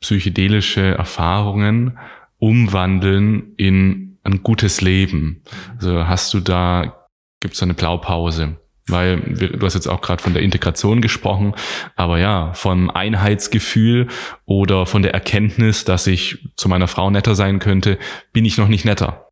psychedelische 0.00 0.94
Erfahrungen 0.94 1.98
umwandeln 2.38 3.54
in 3.56 4.18
ein 4.22 4.42
gutes 4.42 4.80
Leben? 4.80 5.42
Also 5.76 6.06
hast 6.06 6.34
du 6.34 6.40
da, 6.40 7.08
gibt 7.40 7.54
es 7.54 7.62
eine 7.62 7.74
Blaupause? 7.74 8.56
Weil 8.86 9.18
du 9.18 9.64
hast 9.64 9.74
jetzt 9.74 9.86
auch 9.86 10.02
gerade 10.02 10.22
von 10.22 10.34
der 10.34 10.42
Integration 10.42 11.00
gesprochen, 11.00 11.54
aber 11.96 12.18
ja, 12.18 12.52
vom 12.52 12.90
Einheitsgefühl 12.90 14.08
oder 14.44 14.84
von 14.84 15.00
der 15.00 15.14
Erkenntnis, 15.14 15.86
dass 15.86 16.06
ich 16.06 16.50
zu 16.56 16.68
meiner 16.68 16.86
Frau 16.86 17.10
netter 17.10 17.34
sein 17.34 17.60
könnte, 17.60 17.98
bin 18.34 18.44
ich 18.44 18.58
noch 18.58 18.68
nicht 18.68 18.84
netter. 18.84 19.23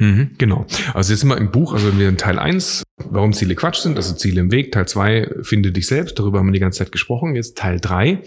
Mhm, 0.00 0.30
genau. 0.38 0.66
Also 0.94 1.12
jetzt 1.12 1.20
sind 1.20 1.28
wir 1.28 1.36
im 1.36 1.50
Buch, 1.50 1.74
also 1.74 1.96
wir 1.98 2.08
in 2.08 2.16
Teil 2.16 2.38
1, 2.38 2.82
warum 3.10 3.34
Ziele 3.34 3.54
Quatsch 3.54 3.80
sind, 3.80 3.96
also 3.96 4.14
Ziele 4.14 4.40
im 4.40 4.50
Weg. 4.50 4.72
Teil 4.72 4.88
2, 4.88 5.36
finde 5.42 5.72
dich 5.72 5.86
selbst, 5.86 6.18
darüber 6.18 6.38
haben 6.38 6.46
wir 6.46 6.54
die 6.54 6.58
ganze 6.58 6.78
Zeit 6.78 6.90
gesprochen. 6.90 7.36
Jetzt 7.36 7.58
Teil 7.58 7.78
3, 7.80 8.22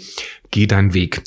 geh 0.52 0.68
deinen 0.68 0.94
Weg. 0.94 1.24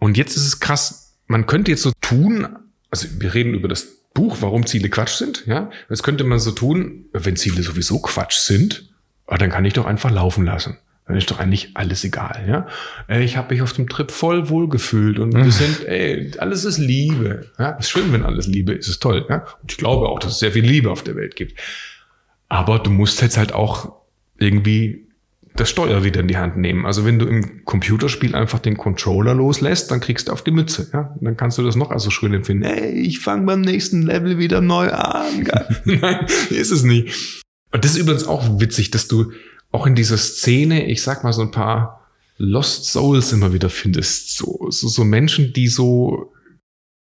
Und 0.00 0.16
jetzt 0.16 0.36
ist 0.36 0.46
es 0.46 0.58
krass, 0.58 1.16
man 1.28 1.46
könnte 1.46 1.70
jetzt 1.70 1.82
so 1.82 1.92
tun, 2.00 2.48
also 2.90 3.06
wir 3.18 3.34
reden 3.34 3.54
über 3.54 3.68
das 3.68 3.86
Buch, 4.14 4.38
warum 4.40 4.66
Ziele 4.66 4.88
Quatsch 4.88 5.14
sind, 5.14 5.46
ja. 5.46 5.70
Das 5.88 6.02
könnte 6.02 6.24
man 6.24 6.40
so 6.40 6.50
tun, 6.50 7.06
wenn 7.12 7.36
Ziele 7.36 7.62
sowieso 7.62 8.00
Quatsch 8.00 8.38
sind, 8.38 8.92
ah, 9.28 9.38
dann 9.38 9.50
kann 9.50 9.64
ich 9.64 9.74
doch 9.74 9.86
einfach 9.86 10.10
laufen 10.10 10.44
lassen. 10.44 10.76
Dann 11.06 11.16
ist 11.16 11.30
doch 11.30 11.38
eigentlich 11.38 11.70
alles 11.74 12.02
egal, 12.04 12.44
ja. 12.48 12.66
Ey, 13.08 13.24
Ich 13.24 13.36
habe 13.36 13.52
mich 13.52 13.62
auf 13.62 13.74
dem 13.74 13.88
Trip 13.88 14.10
voll 14.10 14.48
wohlgefühlt 14.48 15.18
und 15.18 15.34
wir 15.34 15.52
sind, 15.52 15.86
ey, 15.86 16.32
alles 16.38 16.64
ist 16.64 16.78
Liebe. 16.78 17.50
Ja, 17.58 17.70
ist 17.70 17.90
schön, 17.90 18.10
wenn 18.12 18.22
alles 18.22 18.46
Liebe 18.46 18.72
ist, 18.72 18.88
ist 18.88 19.02
toll, 19.02 19.26
ja. 19.28 19.44
Und 19.60 19.70
ich 19.70 19.76
glaube 19.76 20.08
auch, 20.08 20.18
dass 20.18 20.32
es 20.32 20.38
sehr 20.38 20.52
viel 20.52 20.64
Liebe 20.64 20.90
auf 20.90 21.02
der 21.02 21.16
Welt 21.16 21.36
gibt. 21.36 21.60
Aber 22.48 22.78
du 22.78 22.90
musst 22.90 23.20
jetzt 23.20 23.36
halt 23.36 23.52
auch 23.52 23.92
irgendwie 24.38 25.04
das 25.56 25.70
Steuer 25.70 26.02
wieder 26.04 26.20
in 26.20 26.28
die 26.28 26.36
Hand 26.36 26.56
nehmen. 26.56 26.84
Also 26.84 27.04
wenn 27.04 27.18
du 27.18 27.26
im 27.26 27.64
Computerspiel 27.64 28.34
einfach 28.34 28.58
den 28.58 28.76
Controller 28.76 29.34
loslässt, 29.34 29.90
dann 29.90 30.00
kriegst 30.00 30.28
du 30.28 30.32
auf 30.32 30.42
die 30.42 30.50
Mütze. 30.50 30.88
Ja? 30.92 31.14
Und 31.18 31.24
dann 31.24 31.36
kannst 31.36 31.58
du 31.58 31.62
das 31.62 31.76
noch 31.76 31.90
also 31.90 32.10
schön 32.10 32.34
empfinden. 32.34 32.64
Ey, 32.64 32.90
ich 32.92 33.20
fange 33.20 33.46
beim 33.46 33.60
nächsten 33.60 34.02
Level 34.02 34.38
wieder 34.38 34.60
neu 34.60 34.90
an. 34.90 35.48
Nein, 35.84 36.26
ist 36.50 36.70
es 36.70 36.82
nicht. 36.82 37.42
Und 37.72 37.84
das 37.84 37.92
ist 37.92 37.98
übrigens 37.98 38.26
auch 38.26 38.60
witzig, 38.60 38.90
dass 38.90 39.06
du 39.06 39.32
auch 39.74 39.86
in 39.86 39.96
dieser 39.96 40.16
Szene, 40.16 40.86
ich 40.86 41.02
sag 41.02 41.24
mal, 41.24 41.32
so 41.32 41.42
ein 41.42 41.50
paar 41.50 42.00
Lost 42.36 42.86
Souls 42.86 43.32
immer 43.32 43.52
wieder 43.52 43.70
findest. 43.70 44.36
So, 44.36 44.66
so, 44.70 44.88
so 44.88 45.04
Menschen, 45.04 45.52
die 45.52 45.68
so 45.68 46.32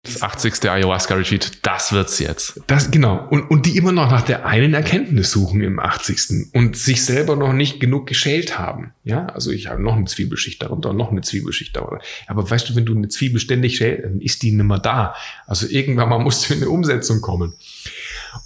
Das 0.02 0.22
80. 0.22 0.68
Ayahuasca-Retreat, 0.68 1.58
das 1.62 1.92
wird's 1.92 2.18
jetzt. 2.18 2.60
Das, 2.66 2.90
genau. 2.90 3.26
Und, 3.30 3.50
und 3.50 3.66
die 3.66 3.76
immer 3.76 3.92
noch 3.92 4.10
nach 4.10 4.22
der 4.22 4.46
einen 4.46 4.74
Erkenntnis 4.74 5.30
suchen 5.30 5.62
im 5.62 5.78
80. 5.78 6.52
und 6.54 6.76
sich 6.76 7.04
selber 7.04 7.36
noch 7.36 7.52
nicht 7.52 7.78
genug 7.78 8.06
geschält 8.06 8.58
haben. 8.58 8.92
Ja, 9.04 9.26
also 9.26 9.50
ich 9.52 9.68
habe 9.68 9.82
noch 9.82 9.96
eine 9.96 10.06
Zwiebelschicht 10.06 10.60
darunter, 10.62 10.92
noch 10.92 11.10
eine 11.12 11.22
Zwiebelschicht 11.22 11.74
darunter. 11.74 12.00
Aber 12.26 12.48
weißt 12.48 12.68
du, 12.68 12.76
wenn 12.76 12.84
du 12.84 12.96
eine 12.96 13.08
Zwiebel 13.08 13.40
ständig 13.40 13.76
schälst, 13.76 14.04
dann 14.04 14.20
ist 14.20 14.42
die 14.42 14.52
nimmer 14.52 14.80
da. 14.80 15.14
Also 15.46 15.68
irgendwann 15.68 16.08
mal 16.08 16.18
musst 16.18 16.48
du 16.48 16.54
in 16.54 16.62
eine 16.62 16.70
Umsetzung 16.70 17.20
kommen. 17.20 17.54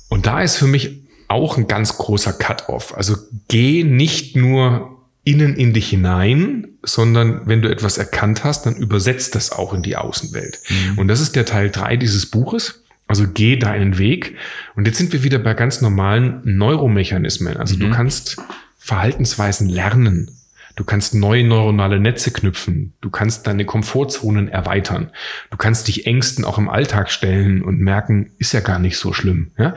Und 0.09 0.27
da 0.27 0.43
ist 0.43 0.57
für 0.57 0.67
mich 0.67 1.10
auch 1.31 1.57
ein 1.57 1.69
ganz 1.69 1.97
großer 1.97 2.33
Cut-off. 2.33 2.97
Also 2.97 3.17
geh 3.49 3.85
nicht 3.85 4.37
nur 4.37 4.99
innen 5.25 5.55
in 5.57 5.73
dich 5.73 5.89
hinein, 5.91 6.69
sondern 6.83 7.43
wenn 7.47 7.63
du 7.63 7.71
etwas 7.71 7.99
erkannt 7.99 8.43
hast, 8.43 8.67
dann 8.67 8.77
übersetzt 8.77 9.35
das 9.35 9.53
auch 9.53 9.73
in 9.73 9.83
die 9.83 9.97
Außenwelt. 9.97 10.61
Mhm. 10.69 10.99
Und 10.99 11.09
das 11.09 11.21
ist 11.21 11.37
der 11.37 11.45
Teil 11.45 11.71
drei 11.71 11.97
dieses 11.97 12.27
Buches. 12.27 12.83
Also 13.07 13.27
geh 13.33 13.57
deinen 13.57 13.99
Weg. 13.99 14.37
Und 14.77 14.87
jetzt 14.87 14.99
sind 14.99 15.13
wir 15.13 15.23
wieder 15.23 15.39
bei 15.39 15.55
ganz 15.55 15.81
normalen 15.81 16.41
Neuromechanismen. 16.45 17.57
Also 17.57 17.77
mhm. 17.77 17.81
du 17.81 17.91
kannst 17.91 18.37
Verhaltensweisen 18.79 19.69
lernen. 19.69 20.31
Du 20.77 20.85
kannst 20.85 21.15
neue 21.15 21.45
neuronale 21.45 22.01
Netze 22.01 22.31
knüpfen. 22.31 22.95
Du 23.01 23.11
kannst 23.11 23.47
deine 23.47 23.65
Komfortzonen 23.65 24.49
erweitern. 24.49 25.11
Du 25.51 25.57
kannst 25.57 25.89
dich 25.89 26.07
Ängsten 26.07 26.45
auch 26.45 26.59
im 26.59 26.69
Alltag 26.69 27.11
stellen 27.11 27.63
und 27.63 27.81
merken, 27.81 28.33
ist 28.39 28.53
ja 28.53 28.61
gar 28.61 28.79
nicht 28.79 28.97
so 28.97 29.13
schlimm. 29.13 29.51
Ja? 29.59 29.75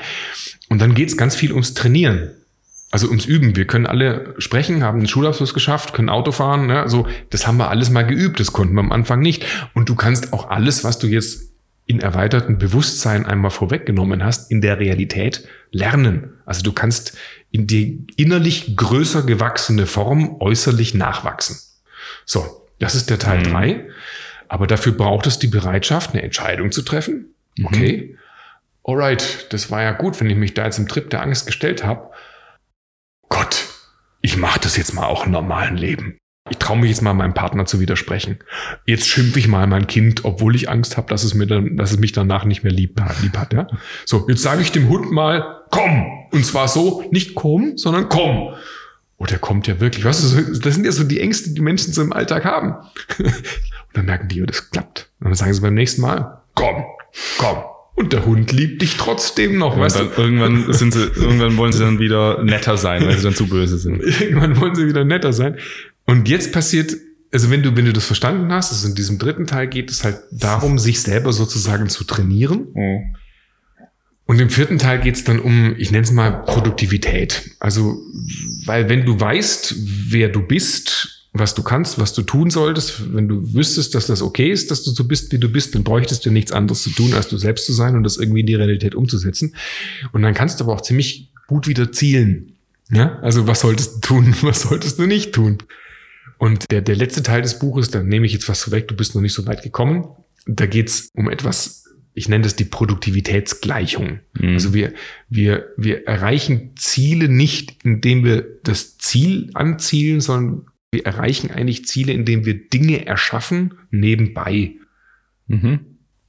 Und 0.69 0.81
dann 0.81 0.93
geht's 0.93 1.17
ganz 1.17 1.35
viel 1.35 1.51
ums 1.51 1.73
Trainieren. 1.73 2.31
Also 2.91 3.07
ums 3.07 3.25
Üben. 3.25 3.55
Wir 3.55 3.65
können 3.65 3.87
alle 3.87 4.35
sprechen, 4.37 4.83
haben 4.83 4.99
einen 4.99 5.07
Schulabschluss 5.07 5.55
geschafft, 5.55 5.93
können 5.93 6.09
Auto 6.09 6.31
fahren. 6.31 6.67
Ne? 6.67 6.79
Also 6.79 7.07
das 7.31 7.47
haben 7.47 7.57
wir 7.57 7.69
alles 7.69 7.89
mal 7.89 8.05
geübt. 8.05 8.39
Das 8.39 8.53
konnten 8.53 8.75
wir 8.75 8.81
am 8.81 8.91
Anfang 8.91 9.19
nicht. 9.19 9.45
Und 9.73 9.89
du 9.89 9.95
kannst 9.95 10.31
auch 10.31 10.51
alles, 10.51 10.83
was 10.83 10.99
du 10.99 11.07
jetzt 11.07 11.52
in 11.85 11.99
erweiterten 11.99 12.57
Bewusstsein 12.57 13.25
einmal 13.25 13.51
vorweggenommen 13.51 14.23
hast, 14.23 14.49
in 14.49 14.61
der 14.61 14.79
Realität 14.79 15.47
lernen. 15.71 16.33
Also 16.45 16.63
du 16.63 16.71
kannst 16.71 17.17
in 17.51 17.67
die 17.67 18.07
innerlich 18.15 18.75
größer 18.75 19.23
gewachsene 19.23 19.85
Form 19.85 20.37
äußerlich 20.39 20.93
nachwachsen. 20.93 21.57
So, 22.25 22.67
das 22.79 22.95
ist 22.95 23.09
der 23.09 23.19
Teil 23.19 23.39
mhm. 23.39 23.51
drei. 23.51 23.89
Aber 24.47 24.67
dafür 24.67 24.93
braucht 24.93 25.27
es 25.27 25.39
die 25.39 25.47
Bereitschaft, 25.47 26.11
eine 26.11 26.21
Entscheidung 26.21 26.71
zu 26.71 26.83
treffen. 26.83 27.33
Mhm. 27.57 27.65
Okay, 27.65 28.17
alright, 28.83 29.47
das 29.51 29.71
war 29.71 29.81
ja 29.81 29.91
gut, 29.91 30.19
wenn 30.19 30.29
ich 30.29 30.37
mich 30.37 30.53
da 30.53 30.65
jetzt 30.65 30.79
im 30.79 30.87
Trip 30.87 31.09
der 31.09 31.21
Angst 31.21 31.45
gestellt 31.45 31.83
habe. 31.83 32.11
Gott, 33.29 33.65
ich 34.21 34.37
mache 34.37 34.59
das 34.59 34.77
jetzt 34.77 34.93
mal 34.93 35.05
auch 35.05 35.25
im 35.25 35.31
normalen 35.31 35.75
Leben. 35.75 36.17
Ich 36.49 36.57
traue 36.57 36.77
mich 36.77 36.89
jetzt 36.89 37.01
mal 37.01 37.13
meinem 37.13 37.33
Partner 37.33 37.65
zu 37.65 37.79
widersprechen. 37.79 38.39
Jetzt 38.85 39.07
schimpfe 39.07 39.39
ich 39.39 39.47
mal 39.47 39.65
mein 39.65 39.87
Kind, 39.87 40.25
obwohl 40.25 40.55
ich 40.55 40.69
Angst 40.69 40.97
habe, 40.97 41.07
dass 41.07 41.23
es 41.23 41.33
mir 41.33 41.47
dann, 41.47 41.77
dass 41.77 41.91
es 41.91 41.99
mich 41.99 42.11
danach 42.11 42.43
nicht 42.43 42.63
mehr 42.63 42.73
lieb, 42.73 43.01
lieb 43.21 43.37
hat. 43.37 43.53
Ja? 43.53 43.67
So, 44.05 44.27
jetzt 44.27 44.41
sage 44.41 44.61
ich 44.61 44.73
dem 44.73 44.89
Hund 44.89 45.09
mal, 45.11 45.61
komm. 45.71 46.05
Und 46.31 46.45
zwar 46.45 46.67
so, 46.67 47.05
nicht 47.11 47.35
komm, 47.35 47.77
sondern 47.77 48.09
komm. 48.09 48.55
Oh, 49.17 49.25
der 49.25 49.39
kommt 49.39 49.67
ja 49.67 49.79
wirklich. 49.79 50.03
Was 50.03 50.21
ist, 50.21 50.65
das 50.65 50.75
sind 50.75 50.85
ja 50.85 50.91
so 50.91 51.05
die 51.05 51.21
Ängste, 51.21 51.51
die 51.51 51.61
Menschen 51.61 51.93
so 51.93 52.01
im 52.01 52.11
Alltag 52.11 52.43
haben. 52.43 52.75
Und 53.19 53.97
dann 53.97 54.05
merken 54.05 54.27
die, 54.27 54.41
oh, 54.41 54.45
das 54.45 54.69
klappt. 54.69 55.11
Und 55.21 55.27
dann 55.27 55.35
sagen 55.35 55.53
sie 55.53 55.61
beim 55.61 55.75
nächsten 55.75 56.01
Mal, 56.01 56.41
komm, 56.55 56.83
komm. 57.37 57.57
Und 57.95 58.11
der 58.11 58.25
Hund 58.25 58.51
liebt 58.51 58.81
dich 58.81 58.97
trotzdem 58.97 59.57
noch, 59.57 59.79
weißt 59.79 59.99
du? 59.99 60.21
Irgendwann 60.21 60.73
sind 60.73 60.93
sie, 60.93 61.03
irgendwann 61.03 61.55
wollen 61.57 61.71
sie 61.71 61.79
dann 61.79 61.99
wieder 61.99 62.43
netter 62.43 62.75
sein, 62.75 63.05
weil 63.05 63.15
sie 63.15 63.23
dann 63.23 63.35
zu 63.35 63.47
böse 63.47 63.77
sind. 63.77 64.01
Irgendwann 64.01 64.59
wollen 64.59 64.75
sie 64.75 64.87
wieder 64.87 65.05
netter 65.05 65.31
sein. 65.31 65.57
Und 66.05 66.27
jetzt 66.27 66.51
passiert, 66.51 66.95
also 67.31 67.49
wenn 67.49 67.63
du, 67.63 67.75
wenn 67.75 67.85
du 67.85 67.93
das 67.93 68.05
verstanden 68.05 68.51
hast, 68.51 68.71
also 68.71 68.87
in 68.87 68.95
diesem 68.95 69.17
dritten 69.17 69.47
Teil 69.47 69.67
geht 69.67 69.89
es 69.89 70.03
halt 70.03 70.19
darum, 70.31 70.77
sich 70.77 71.01
selber 71.01 71.33
sozusagen 71.33 71.89
zu 71.89 72.03
trainieren. 72.03 72.67
Mhm. 72.73 73.15
Und 74.25 74.39
im 74.39 74.49
vierten 74.49 74.77
Teil 74.77 75.01
geht 75.01 75.15
es 75.15 75.23
dann 75.23 75.39
um, 75.39 75.75
ich 75.77 75.91
nenne 75.91 76.03
es 76.03 76.11
mal 76.11 76.43
Produktivität. 76.45 77.51
Also, 77.59 77.97
weil 78.65 78.87
wenn 78.87 79.05
du 79.05 79.19
weißt, 79.19 79.75
wer 80.09 80.29
du 80.29 80.41
bist 80.41 81.13
was 81.33 81.55
du 81.55 81.63
kannst, 81.63 81.99
was 81.99 82.13
du 82.13 82.21
tun 82.21 82.51
solltest. 82.51 83.13
Wenn 83.13 83.27
du 83.27 83.53
wüsstest, 83.53 83.95
dass 83.95 84.05
das 84.05 84.21
okay 84.21 84.51
ist, 84.51 84.69
dass 84.69 84.83
du 84.83 84.91
so 84.91 85.03
bist, 85.03 85.31
wie 85.31 85.39
du 85.39 85.49
bist, 85.49 85.73
dann 85.73 85.83
bräuchtest 85.83 86.25
du 86.25 86.31
nichts 86.31 86.51
anderes 86.51 86.83
zu 86.83 86.91
tun, 86.91 87.13
als 87.15 87.27
du 87.27 87.37
selbst 87.37 87.65
zu 87.65 87.73
sein 87.73 87.95
und 87.95 88.03
das 88.03 88.17
irgendwie 88.17 88.41
in 88.41 88.45
die 88.45 88.55
Realität 88.55 88.93
umzusetzen. 88.93 89.55
Und 90.11 90.21
dann 90.21 90.35
kannst 90.35 90.59
du 90.59 90.63
aber 90.63 90.73
auch 90.73 90.81
ziemlich 90.81 91.31
gut 91.47 91.67
wieder 91.67 91.91
zielen. 91.91 92.53
Ja, 92.91 93.17
also 93.19 93.47
was 93.47 93.61
solltest 93.61 93.95
du 93.95 93.99
tun, 94.01 94.35
was 94.41 94.61
solltest 94.61 94.99
du 94.99 95.07
nicht 95.07 95.33
tun? 95.33 95.57
Und 96.43 96.71
der, 96.71 96.81
der 96.81 96.97
letzte 96.97 97.23
Teil 97.23 97.41
des 97.41 97.57
Buches, 97.57 97.89
da 97.89 98.03
nehme 98.03 98.25
ich 98.25 98.33
jetzt 98.33 98.49
was 98.49 98.63
vorweg, 98.63 98.89
du 98.89 98.97
bist 98.97 99.15
noch 99.15 99.21
nicht 99.21 99.31
so 99.31 99.47
weit 99.47 99.63
gekommen. 99.63 100.09
Da 100.45 100.65
geht's 100.65 101.07
um 101.13 101.29
etwas, 101.29 101.85
ich 102.13 102.27
nenne 102.27 102.43
das 102.43 102.57
die 102.57 102.65
Produktivitätsgleichung. 102.65 104.19
Mhm. 104.33 104.49
Also 104.49 104.73
wir, 104.73 104.91
wir, 105.29 105.69
wir 105.77 106.05
erreichen 106.05 106.75
Ziele 106.75 107.29
nicht, 107.29 107.85
indem 107.85 108.25
wir 108.25 108.45
das 108.61 108.97
Ziel 108.97 109.51
anzielen, 109.53 110.19
sondern 110.19 110.65
wir 110.91 111.05
erreichen 111.05 111.49
eigentlich 111.49 111.85
Ziele, 111.85 112.11
indem 112.11 112.45
wir 112.45 112.67
Dinge 112.67 113.05
erschaffen 113.05 113.75
nebenbei. 113.89 114.73
Mhm. 115.47 115.79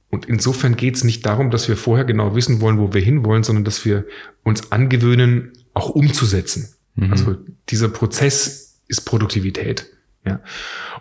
Und 0.07 0.27
insofern 0.27 0.77
geht 0.77 0.95
es 0.95 1.03
nicht 1.03 1.25
darum, 1.25 1.51
dass 1.51 1.67
wir 1.67 1.75
vorher 1.75 2.05
genau 2.05 2.37
wissen 2.37 2.61
wollen, 2.61 2.77
wo 2.77 2.93
wir 2.93 3.01
hinwollen, 3.01 3.43
sondern 3.43 3.65
dass 3.65 3.83
wir 3.83 4.05
uns 4.43 4.71
angewöhnen, 4.71 5.51
auch 5.73 5.89
umzusetzen. 5.89 6.69
Mhm. 6.95 7.11
Also 7.11 7.35
dieser 7.67 7.89
Prozess 7.89 8.79
ist 8.87 9.01
Produktivität. 9.01 9.91
Ja. 10.25 10.39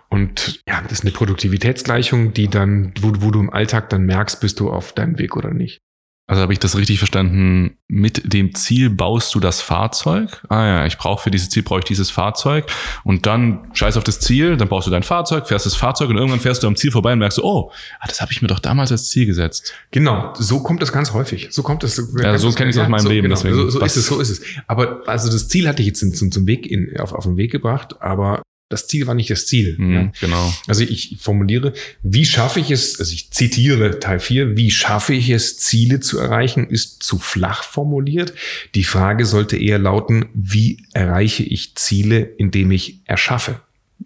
Und 0.08 0.62
ja, 0.68 0.82
das 0.82 0.92
ist 0.92 1.02
eine 1.02 1.12
Produktivitätsgleichung, 1.12 2.34
die 2.34 2.48
dann, 2.48 2.92
wo, 3.00 3.12
wo 3.18 3.30
du 3.30 3.40
im 3.40 3.50
Alltag 3.50 3.90
dann 3.90 4.02
merkst, 4.02 4.40
bist 4.40 4.60
du 4.60 4.70
auf 4.70 4.92
deinem 4.92 5.18
Weg 5.18 5.36
oder 5.36 5.52
nicht. 5.52 5.80
Also 6.26 6.40
habe 6.40 6.54
ich 6.54 6.58
das 6.58 6.74
richtig 6.74 6.98
verstanden? 6.98 7.76
Mit 7.86 8.32
dem 8.32 8.54
Ziel 8.54 8.88
baust 8.88 9.34
du 9.34 9.40
das 9.40 9.60
Fahrzeug. 9.60 10.42
Ah 10.48 10.64
ja, 10.64 10.86
ich 10.86 10.96
brauche 10.96 11.22
für 11.22 11.30
dieses 11.30 11.50
Ziel 11.50 11.62
brauche 11.62 11.80
ich 11.80 11.84
dieses 11.84 12.10
Fahrzeug 12.10 12.64
und 13.04 13.26
dann 13.26 13.68
scheiß 13.74 13.98
auf 13.98 14.04
das 14.04 14.20
Ziel, 14.20 14.56
dann 14.56 14.68
baust 14.68 14.86
du 14.86 14.90
dein 14.90 15.02
Fahrzeug, 15.02 15.46
fährst 15.46 15.66
das 15.66 15.74
Fahrzeug 15.74 16.08
und 16.08 16.16
irgendwann 16.16 16.40
fährst 16.40 16.62
du 16.62 16.66
am 16.66 16.76
Ziel 16.76 16.90
vorbei 16.92 17.12
und 17.12 17.18
merkst, 17.18 17.40
oh, 17.40 17.70
ah, 18.00 18.06
das 18.08 18.22
habe 18.22 18.32
ich 18.32 18.40
mir 18.40 18.48
doch 18.48 18.58
damals 18.58 18.90
als 18.90 19.10
Ziel 19.10 19.26
gesetzt. 19.26 19.74
Genau, 19.90 20.32
so 20.38 20.62
kommt 20.62 20.80
das 20.80 20.94
ganz 20.94 21.12
häufig. 21.12 21.48
So 21.50 21.62
kommt 21.62 21.82
das. 21.82 22.02
Ja, 22.18 22.38
so 22.38 22.52
kenne 22.52 22.70
ich 22.70 22.76
es 22.76 22.82
aus 22.82 22.88
meinem 22.88 23.00
so, 23.00 23.10
Leben. 23.10 23.28
Genau, 23.28 23.36
so, 23.36 23.68
so 23.68 23.80
ist 23.80 23.96
es, 23.96 24.06
so 24.06 24.18
ist 24.18 24.30
es. 24.30 24.42
Aber 24.66 25.02
also 25.06 25.30
das 25.30 25.48
Ziel 25.48 25.68
hatte 25.68 25.82
ich 25.82 25.88
jetzt 25.88 26.00
zum, 26.00 26.32
zum 26.32 26.46
Weg 26.46 26.66
in, 26.66 26.98
auf, 26.98 27.12
auf 27.12 27.24
den 27.24 27.36
Weg 27.36 27.52
gebracht, 27.52 28.00
aber 28.00 28.40
das 28.68 28.88
Ziel 28.88 29.06
war 29.06 29.14
nicht 29.14 29.30
das 29.30 29.46
Ziel. 29.46 29.76
Mhm, 29.78 29.94
ja. 29.94 30.12
Genau. 30.20 30.54
Also 30.66 30.82
ich 30.82 31.18
formuliere, 31.20 31.74
wie 32.02 32.24
schaffe 32.24 32.60
ich 32.60 32.70
es, 32.70 32.98
also 32.98 33.12
ich 33.12 33.30
zitiere 33.30 34.00
Teil 34.00 34.20
4, 34.20 34.56
wie 34.56 34.70
schaffe 34.70 35.14
ich 35.14 35.30
es, 35.30 35.58
Ziele 35.58 36.00
zu 36.00 36.18
erreichen, 36.18 36.68
ist 36.68 37.02
zu 37.02 37.18
flach 37.18 37.62
formuliert. 37.62 38.32
Die 38.74 38.84
Frage 38.84 39.26
sollte 39.26 39.56
eher 39.56 39.78
lauten, 39.78 40.26
wie 40.34 40.86
erreiche 40.92 41.42
ich 41.42 41.74
Ziele, 41.76 42.20
indem 42.20 42.70
ich 42.70 43.00
erschaffe? 43.04 43.60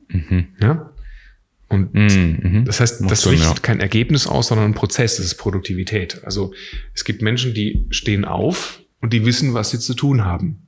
Mhm. 0.09 0.49
Ja? 0.61 0.93
Und 1.69 1.95
mhm, 1.95 2.39
mhm. 2.43 2.65
das 2.65 2.81
heißt, 2.81 3.03
das 3.09 3.27
richtet 3.27 3.47
ja. 3.47 3.55
kein 3.61 3.81
Ergebnis 3.81 4.27
aus, 4.27 4.49
sondern 4.49 4.71
ein 4.71 4.75
Prozess, 4.75 5.17
das 5.17 5.27
ist 5.27 5.35
Produktivität. 5.37 6.25
Also 6.25 6.53
es 6.95 7.05
gibt 7.05 7.23
Menschen, 7.23 7.53
die 7.55 7.87
stehen 7.91 8.25
auf 8.25 8.81
und 9.01 9.13
die 9.13 9.25
wissen, 9.27 9.55
was 9.55 9.71
sie 9.71 9.79
zu 9.79 9.95
tun 9.95 10.25
haben. 10.25 10.68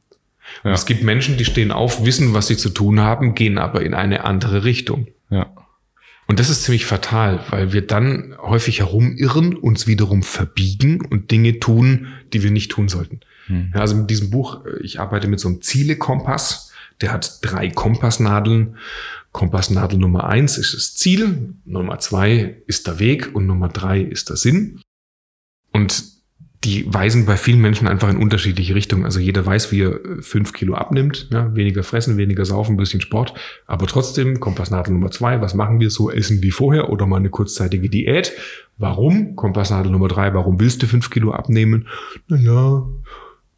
Ja. 0.64 0.72
Es 0.72 0.86
gibt 0.86 1.02
Menschen, 1.02 1.36
die 1.36 1.44
stehen 1.44 1.72
auf, 1.72 2.04
wissen, 2.04 2.34
was 2.34 2.46
sie 2.46 2.56
zu 2.56 2.70
tun 2.70 3.00
haben, 3.00 3.34
gehen 3.34 3.58
aber 3.58 3.82
in 3.82 3.94
eine 3.94 4.24
andere 4.24 4.64
Richtung. 4.64 5.08
Ja. 5.30 5.52
Und 6.26 6.38
das 6.38 6.48
ist 6.48 6.62
ziemlich 6.62 6.86
fatal, 6.86 7.40
weil 7.50 7.72
wir 7.72 7.84
dann 7.84 8.36
häufig 8.40 8.78
herumirren, 8.78 9.56
uns 9.56 9.88
wiederum 9.88 10.22
verbiegen 10.22 11.04
und 11.04 11.32
Dinge 11.32 11.58
tun, 11.58 12.06
die 12.32 12.44
wir 12.44 12.52
nicht 12.52 12.70
tun 12.70 12.88
sollten. 12.88 13.20
Hm. 13.46 13.72
Ja, 13.74 13.80
also 13.80 13.96
mit 13.96 14.10
diesem 14.10 14.30
Buch, 14.30 14.64
äh, 14.64 14.80
ich 14.82 15.00
arbeite 15.00 15.26
mit 15.26 15.40
so 15.40 15.48
einem 15.48 15.60
Zielekompass, 15.60 16.72
der 17.00 17.12
hat 17.12 17.38
drei 17.42 17.68
Kompassnadeln. 17.68 18.76
Kompassnadel 19.32 19.98
Nummer 19.98 20.28
eins 20.28 20.56
ist 20.56 20.74
das 20.74 20.94
Ziel, 20.94 21.54
Nummer 21.64 21.98
zwei 21.98 22.62
ist 22.66 22.86
der 22.86 22.98
Weg 22.98 23.34
und 23.34 23.46
Nummer 23.46 23.68
drei 23.68 24.00
ist 24.00 24.28
der 24.28 24.36
Sinn. 24.36 24.80
Und 25.72 26.04
die 26.64 26.92
weisen 26.92 27.24
bei 27.24 27.38
vielen 27.38 27.60
Menschen 27.60 27.88
einfach 27.88 28.10
in 28.10 28.18
unterschiedliche 28.18 28.74
Richtungen. 28.74 29.04
Also 29.04 29.18
jeder 29.18 29.46
weiß, 29.46 29.72
wie 29.72 29.82
er 29.82 29.92
äh, 29.92 30.22
fünf 30.22 30.52
Kilo 30.52 30.74
abnimmt. 30.74 31.28
Ja, 31.32 31.54
weniger 31.54 31.82
fressen, 31.82 32.18
weniger 32.18 32.44
saufen, 32.44 32.74
ein 32.74 32.76
bisschen 32.76 33.00
Sport. 33.00 33.32
Aber 33.66 33.86
trotzdem, 33.86 34.40
Kompassnadel 34.40 34.92
Nummer 34.92 35.10
zwei, 35.10 35.40
was 35.40 35.54
machen 35.54 35.80
wir 35.80 35.90
so? 35.90 36.10
Essen 36.10 36.42
wie 36.42 36.50
vorher 36.50 36.90
oder 36.90 37.06
mal 37.06 37.16
eine 37.16 37.30
kurzzeitige 37.30 37.88
Diät? 37.88 38.32
Warum? 38.76 39.36
Kompassnadel 39.36 39.90
Nummer 39.90 40.08
drei, 40.08 40.34
warum 40.34 40.60
willst 40.60 40.82
du 40.82 40.86
fünf 40.86 41.08
Kilo 41.08 41.32
abnehmen? 41.32 41.88
Naja, 42.28 42.86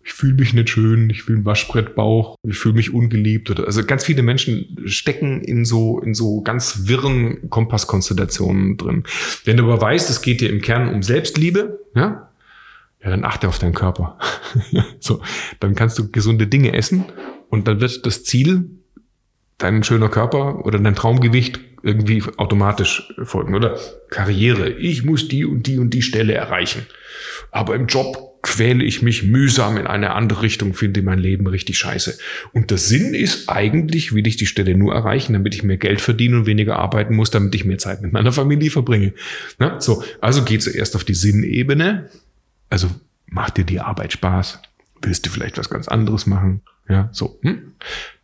ich 0.04 0.12
fühle 0.12 0.34
mich 0.34 0.52
nicht 0.52 0.70
schön, 0.70 1.10
ich 1.10 1.22
fühle 1.22 1.38
einen 1.38 1.46
Waschbrettbauch, 1.46 2.36
ich 2.46 2.56
fühle 2.56 2.74
mich 2.74 2.92
ungeliebt. 2.92 3.50
Oder, 3.50 3.66
also 3.66 3.84
ganz 3.84 4.04
viele 4.04 4.22
Menschen 4.22 4.78
stecken 4.86 5.40
in 5.40 5.64
so, 5.64 6.00
in 6.00 6.14
so 6.14 6.40
ganz 6.42 6.82
wirren 6.86 7.50
Kompasskonstellationen 7.50 8.76
drin. 8.76 9.04
Wenn 9.44 9.56
du 9.56 9.64
aber 9.64 9.80
weißt, 9.80 10.10
es 10.10 10.22
geht 10.22 10.40
dir 10.40 10.50
im 10.50 10.60
Kern 10.60 10.92
um 10.92 11.02
Selbstliebe, 11.02 11.80
ja, 11.94 12.28
ja, 13.02 13.10
dann 13.10 13.24
achte 13.24 13.48
auf 13.48 13.58
deinen 13.58 13.74
Körper. 13.74 14.18
so, 15.00 15.20
dann 15.60 15.74
kannst 15.74 15.98
du 15.98 16.10
gesunde 16.10 16.46
Dinge 16.46 16.72
essen 16.74 17.04
und 17.48 17.68
dann 17.68 17.80
wird 17.80 18.06
das 18.06 18.24
Ziel 18.24 18.70
dein 19.58 19.84
schöner 19.84 20.08
Körper 20.08 20.64
oder 20.64 20.78
dein 20.78 20.94
Traumgewicht 20.94 21.60
irgendwie 21.82 22.22
automatisch 22.36 23.12
folgen. 23.24 23.54
Oder 23.54 23.78
Karriere. 24.08 24.70
Ich 24.70 25.04
muss 25.04 25.28
die 25.28 25.44
und 25.44 25.66
die 25.66 25.78
und 25.78 25.90
die 25.90 26.02
Stelle 26.02 26.34
erreichen. 26.34 26.86
Aber 27.50 27.74
im 27.74 27.86
Job 27.86 28.32
quäle 28.42 28.84
ich 28.84 29.02
mich 29.02 29.22
mühsam 29.22 29.76
in 29.76 29.86
eine 29.86 30.14
andere 30.14 30.42
Richtung, 30.42 30.74
finde 30.74 31.02
mein 31.02 31.20
Leben 31.20 31.46
richtig 31.46 31.78
scheiße. 31.78 32.18
Und 32.52 32.70
der 32.70 32.78
Sinn 32.78 33.14
ist 33.14 33.48
eigentlich, 33.48 34.14
will 34.14 34.26
ich 34.26 34.36
die 34.36 34.46
Stelle 34.46 34.76
nur 34.76 34.94
erreichen, 34.94 35.32
damit 35.32 35.54
ich 35.54 35.62
mehr 35.62 35.76
Geld 35.76 36.00
verdiene 36.00 36.36
und 36.36 36.46
weniger 36.46 36.76
arbeiten 36.76 37.14
muss, 37.14 37.30
damit 37.30 37.54
ich 37.54 37.64
mehr 37.64 37.78
Zeit 37.78 38.02
mit 38.02 38.12
meiner 38.12 38.32
Familie 38.32 38.70
verbringe. 38.70 39.12
Na, 39.58 39.80
so, 39.80 40.02
also 40.20 40.42
geh 40.42 40.58
zuerst 40.58 40.96
auf 40.96 41.04
die 41.04 41.14
Sinnebene. 41.14 42.10
Also 42.72 42.88
macht 43.26 43.58
dir 43.58 43.64
die 43.64 43.80
Arbeit 43.80 44.14
Spaß? 44.14 44.60
Willst 45.02 45.26
du 45.26 45.30
vielleicht 45.30 45.58
was 45.58 45.68
ganz 45.68 45.88
anderes 45.88 46.26
machen? 46.26 46.62
Ja, 46.88 47.10
so. 47.12 47.38
Hm? 47.42 47.74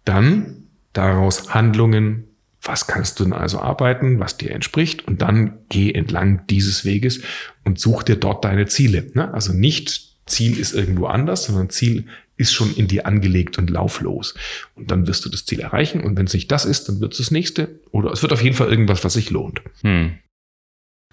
Dann 0.07 0.65
daraus 0.95 1.53
Handlungen, 1.53 2.25
was 2.63 2.87
kannst 2.87 3.21
du 3.21 3.25
denn 3.25 3.35
also 3.35 3.61
arbeiten, 3.61 4.21
was 4.21 4.39
dir 4.39 4.53
entspricht 4.53 5.07
und 5.07 5.21
dann 5.21 5.59
geh 5.69 5.93
entlang 5.93 6.47
dieses 6.47 6.87
Weges 6.87 7.21
und 7.65 7.79
such 7.79 8.05
dir 8.05 8.17
dort 8.17 8.43
deine 8.43 8.65
Ziele. 8.65 9.11
Ne? 9.13 9.33
Also 9.35 9.53
nicht 9.53 10.17
Ziel 10.25 10.59
ist 10.59 10.73
irgendwo 10.73 11.07
anders, 11.07 11.45
sondern 11.45 11.69
Ziel 11.69 12.07
ist 12.39 12.55
schon 12.55 12.75
in 12.75 12.89
dir 12.89 13.07
angelegt 13.07 13.59
und 13.59 13.69
lauf 13.69 14.01
los. 14.01 14.35
Und 14.77 14.91
dann 14.91 15.07
wirst 15.07 15.27
du 15.27 15.29
das 15.29 15.45
Ziel 15.45 15.61
erreichen 15.61 16.01
und 16.01 16.17
wenn 16.17 16.27
es 16.27 16.33
nicht 16.33 16.51
das 16.51 16.65
ist, 16.65 16.89
dann 16.89 17.01
wird 17.01 17.13
es 17.13 17.19
das 17.19 17.31
nächste 17.31 17.81
oder 17.91 18.13
es 18.13 18.23
wird 18.23 18.33
auf 18.33 18.43
jeden 18.43 18.57
Fall 18.57 18.71
irgendwas, 18.71 19.05
was 19.05 19.13
sich 19.13 19.29
lohnt. 19.29 19.61
Hm. 19.83 20.13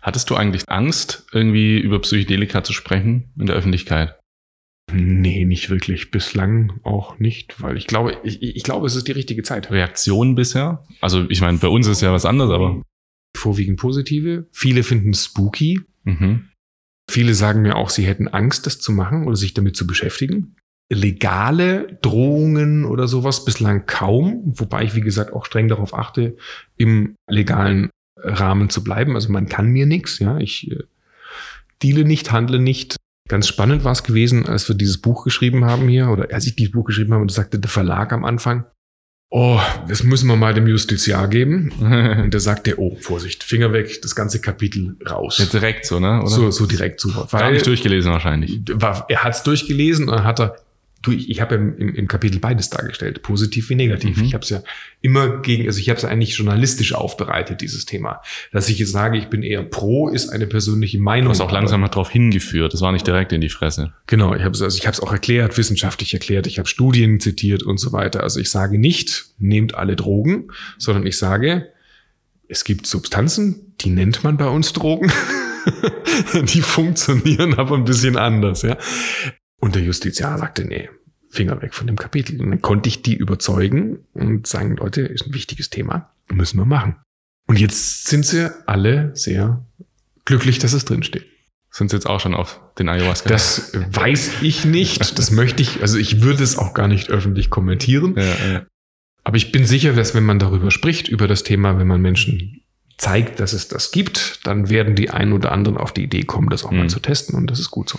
Hattest 0.05 0.29
du 0.29 0.35
eigentlich 0.35 0.69
Angst, 0.69 1.25
irgendwie 1.31 1.79
über 1.79 1.99
Psychedelika 1.99 2.63
zu 2.63 2.73
sprechen 2.73 3.31
in 3.39 3.47
der 3.47 3.55
Öffentlichkeit? 3.55 4.19
Nee, 4.93 5.45
nicht 5.45 5.71
wirklich. 5.71 6.11
Bislang 6.11 6.79
auch 6.83 7.17
nicht, 7.17 7.59
weil 7.59 7.75
ich 7.75 7.87
glaube, 7.87 8.15
ich, 8.23 8.39
ich 8.43 8.61
glaube, 8.61 8.85
es 8.85 8.95
ist 8.95 9.07
die 9.07 9.13
richtige 9.13 9.41
Zeit. 9.41 9.71
Reaktionen 9.71 10.35
bisher? 10.35 10.85
Also, 11.01 11.27
ich 11.29 11.41
meine, 11.41 11.57
bei 11.57 11.69
uns 11.69 11.87
ist 11.87 12.01
ja 12.01 12.13
was 12.13 12.25
anderes, 12.25 12.51
aber. 12.51 12.83
Vorwiegend 13.35 13.79
positive. 13.79 14.45
Viele 14.51 14.83
finden 14.83 15.09
es 15.09 15.25
spooky. 15.25 15.81
Mhm. 16.03 16.49
Viele 17.09 17.33
sagen 17.33 17.63
mir 17.63 17.75
auch, 17.75 17.89
sie 17.89 18.05
hätten 18.05 18.27
Angst, 18.27 18.67
das 18.67 18.79
zu 18.79 18.91
machen 18.91 19.25
oder 19.25 19.35
sich 19.35 19.55
damit 19.55 19.75
zu 19.75 19.87
beschäftigen. 19.87 20.55
Legale 20.93 21.97
Drohungen 22.03 22.85
oder 22.85 23.07
sowas 23.07 23.43
bislang 23.43 23.87
kaum, 23.87 24.43
wobei 24.45 24.83
ich, 24.83 24.93
wie 24.93 25.01
gesagt, 25.01 25.33
auch 25.33 25.45
streng 25.45 25.67
darauf 25.67 25.95
achte, 25.95 26.37
im 26.77 27.15
legalen 27.27 27.89
Rahmen 28.25 28.69
zu 28.69 28.83
bleiben. 28.83 29.15
Also 29.15 29.31
man 29.31 29.47
kann 29.47 29.67
mir 29.67 29.85
nichts, 29.85 30.19
ja. 30.19 30.37
Ich 30.37 30.71
äh, 30.71 30.83
deale 31.81 32.05
nicht, 32.05 32.31
handle 32.31 32.59
nicht, 32.59 32.97
Ganz 33.27 33.47
spannend 33.47 33.83
war 33.83 33.91
es 33.91 34.03
gewesen, 34.03 34.45
als 34.45 34.67
wir 34.69 34.75
dieses 34.75 34.99
Buch 34.99 35.23
geschrieben 35.23 35.65
haben 35.65 35.87
hier, 35.87 36.09
oder 36.09 36.31
als 36.31 36.45
ich 36.45 36.55
dieses 36.55 36.73
Buch 36.73 36.85
geschrieben 36.85 37.13
habe, 37.13 37.23
und 37.23 37.31
sagte 37.31 37.57
der 37.57 37.71
Verlag 37.71 38.13
am 38.13 38.23
Anfang, 38.23 38.65
oh, 39.31 39.59
das 39.87 40.03
müssen 40.03 40.27
wir 40.27 40.35
mal 40.35 40.53
dem 40.53 40.67
Justiziar 40.67 41.27
geben. 41.27 41.71
und 41.79 42.31
der 42.31 42.39
sagte, 42.39 42.79
oh, 42.79 42.97
Vorsicht, 43.01 43.43
Finger 43.43 43.73
weg, 43.73 43.99
das 44.03 44.15
ganze 44.15 44.41
Kapitel 44.41 44.95
raus. 45.09 45.39
Ja, 45.39 45.45
direkt 45.45 45.87
so, 45.87 45.99
ne? 45.99 46.19
Oder? 46.19 46.29
So, 46.29 46.51
so 46.51 46.67
direkt 46.67 46.99
so. 46.99 47.09
Weil, 47.31 47.41
Gar 47.41 47.51
nicht 47.51 47.65
durchgelesen 47.65 48.11
wahrscheinlich. 48.11 48.61
War, 48.73 49.05
er 49.09 49.23
hat 49.23 49.33
es 49.33 49.41
durchgelesen 49.41 50.07
und 50.07 50.23
hat 50.23 50.39
er 50.39 50.57
du, 51.05 51.11
ich, 51.11 51.29
ich 51.29 51.41
habe 51.41 51.55
ja 51.55 51.61
im, 51.61 51.95
im 51.95 52.07
Kapitel 52.07 52.39
beides 52.39 52.69
dargestellt, 52.69 53.21
positiv 53.21 53.69
wie 53.69 53.75
negativ. 53.75 54.17
Mhm. 54.17 54.23
Ich 54.25 54.33
habe 54.33 54.43
es 54.43 54.49
ja 54.49 54.61
immer 55.01 55.41
gegen, 55.41 55.67
also 55.67 55.79
ich 55.79 55.89
habe 55.89 55.97
es 55.97 56.05
eigentlich 56.05 56.35
journalistisch 56.35 56.93
aufbereitet, 56.93 57.61
dieses 57.61 57.85
Thema. 57.85 58.21
Dass 58.51 58.69
ich 58.69 58.79
jetzt 58.79 58.91
sage, 58.91 59.17
ich 59.17 59.27
bin 59.27 59.43
eher 59.43 59.63
pro, 59.63 60.09
ist 60.09 60.29
eine 60.29 60.47
persönliche 60.47 60.99
Meinung. 60.99 61.25
Du 61.25 61.29
hast 61.31 61.41
auch 61.41 61.51
langsam 61.51 61.81
mal 61.81 61.89
drauf 61.89 62.09
hingeführt, 62.09 62.73
das 62.73 62.81
war 62.81 62.91
nicht 62.91 63.05
direkt 63.05 63.31
in 63.31 63.41
die 63.41 63.49
Fresse. 63.49 63.93
Genau, 64.07 64.33
ich 64.35 64.43
habe 64.43 64.51
es 64.51 64.61
also 64.61 64.77
ich 64.77 64.87
habe 64.87 64.93
es 64.93 64.99
auch 64.99 65.11
erklärt, 65.11 65.57
wissenschaftlich 65.57 66.13
erklärt, 66.13 66.47
ich 66.47 66.57
habe 66.59 66.67
Studien 66.67 67.19
zitiert 67.19 67.63
und 67.63 67.79
so 67.79 67.91
weiter. 67.91 68.23
Also 68.23 68.39
ich 68.39 68.49
sage 68.49 68.79
nicht, 68.79 69.25
nehmt 69.37 69.75
alle 69.75 69.95
Drogen, 69.95 70.49
sondern 70.77 71.05
ich 71.05 71.17
sage, 71.17 71.71
es 72.47 72.63
gibt 72.63 72.87
Substanzen, 72.87 73.73
die 73.81 73.89
nennt 73.89 74.23
man 74.23 74.37
bei 74.37 74.47
uns 74.47 74.73
Drogen. 74.73 75.11
die 76.33 76.61
funktionieren 76.61 77.55
aber 77.55 77.75
ein 77.75 77.85
bisschen 77.85 78.17
anders, 78.17 78.61
ja. 78.61 78.77
Und 79.65 79.73
der 79.73 79.81
Justiziar 79.81 80.37
sagte, 80.37 80.63
nee, 80.63 80.91
Finger 81.31 81.59
weg 81.59 81.73
von 81.73 81.87
dem 81.87 81.95
Kapitel. 81.95 82.39
Und 82.39 82.51
dann 82.51 82.61
konnte 82.61 82.87
ich 82.87 83.01
die 83.01 83.15
überzeugen 83.15 84.05
und 84.13 84.45
sagen, 84.45 84.75
Leute, 84.75 85.01
ist 85.01 85.25
ein 85.25 85.33
wichtiges 85.33 85.71
Thema, 85.71 86.11
müssen 86.31 86.59
wir 86.59 86.65
machen. 86.65 86.97
Und 87.47 87.59
jetzt 87.59 88.05
sind 88.05 88.27
sie 88.27 88.51
alle 88.67 89.09
sehr 89.15 89.65
glücklich, 90.23 90.59
dass 90.59 90.73
es 90.73 90.85
drinsteht. 90.85 91.25
Sind 91.71 91.89
sie 91.89 91.97
jetzt 91.97 92.05
auch 92.05 92.19
schon 92.19 92.35
auf 92.35 92.61
den 92.77 92.89
Ayahuasca? 92.89 93.27
Das 93.27 93.71
weiß 93.73 94.43
ich 94.43 94.65
nicht. 94.65 95.01
Das 95.17 95.31
möchte 95.31 95.63
ich, 95.63 95.81
also 95.81 95.97
ich 95.97 96.21
würde 96.21 96.43
es 96.43 96.59
auch 96.59 96.75
gar 96.75 96.87
nicht 96.87 97.09
öffentlich 97.09 97.49
kommentieren. 97.49 98.13
Ja, 98.17 98.23
ja. 98.23 98.65
Aber 99.23 99.37
ich 99.37 99.51
bin 99.51 99.65
sicher, 99.65 99.93
dass 99.93 100.13
wenn 100.13 100.25
man 100.25 100.37
darüber 100.37 100.69
spricht, 100.69 101.07
über 101.07 101.27
das 101.27 101.41
Thema, 101.41 101.79
wenn 101.79 101.87
man 101.87 102.03
Menschen 102.03 102.61
zeigt, 102.99 103.39
dass 103.39 103.53
es 103.53 103.67
das 103.67 103.89
gibt, 103.89 104.45
dann 104.45 104.69
werden 104.69 104.93
die 104.93 105.09
einen 105.09 105.33
oder 105.33 105.51
anderen 105.51 105.79
auf 105.79 105.91
die 105.91 106.03
Idee 106.03 106.21
kommen, 106.21 106.49
das 106.51 106.63
auch 106.65 106.69
mhm. 106.69 106.77
mal 106.77 106.89
zu 106.91 106.99
testen. 106.99 107.33
Und 107.33 107.47
das 107.49 107.57
ist 107.57 107.71
gut 107.71 107.89
so. 107.89 107.97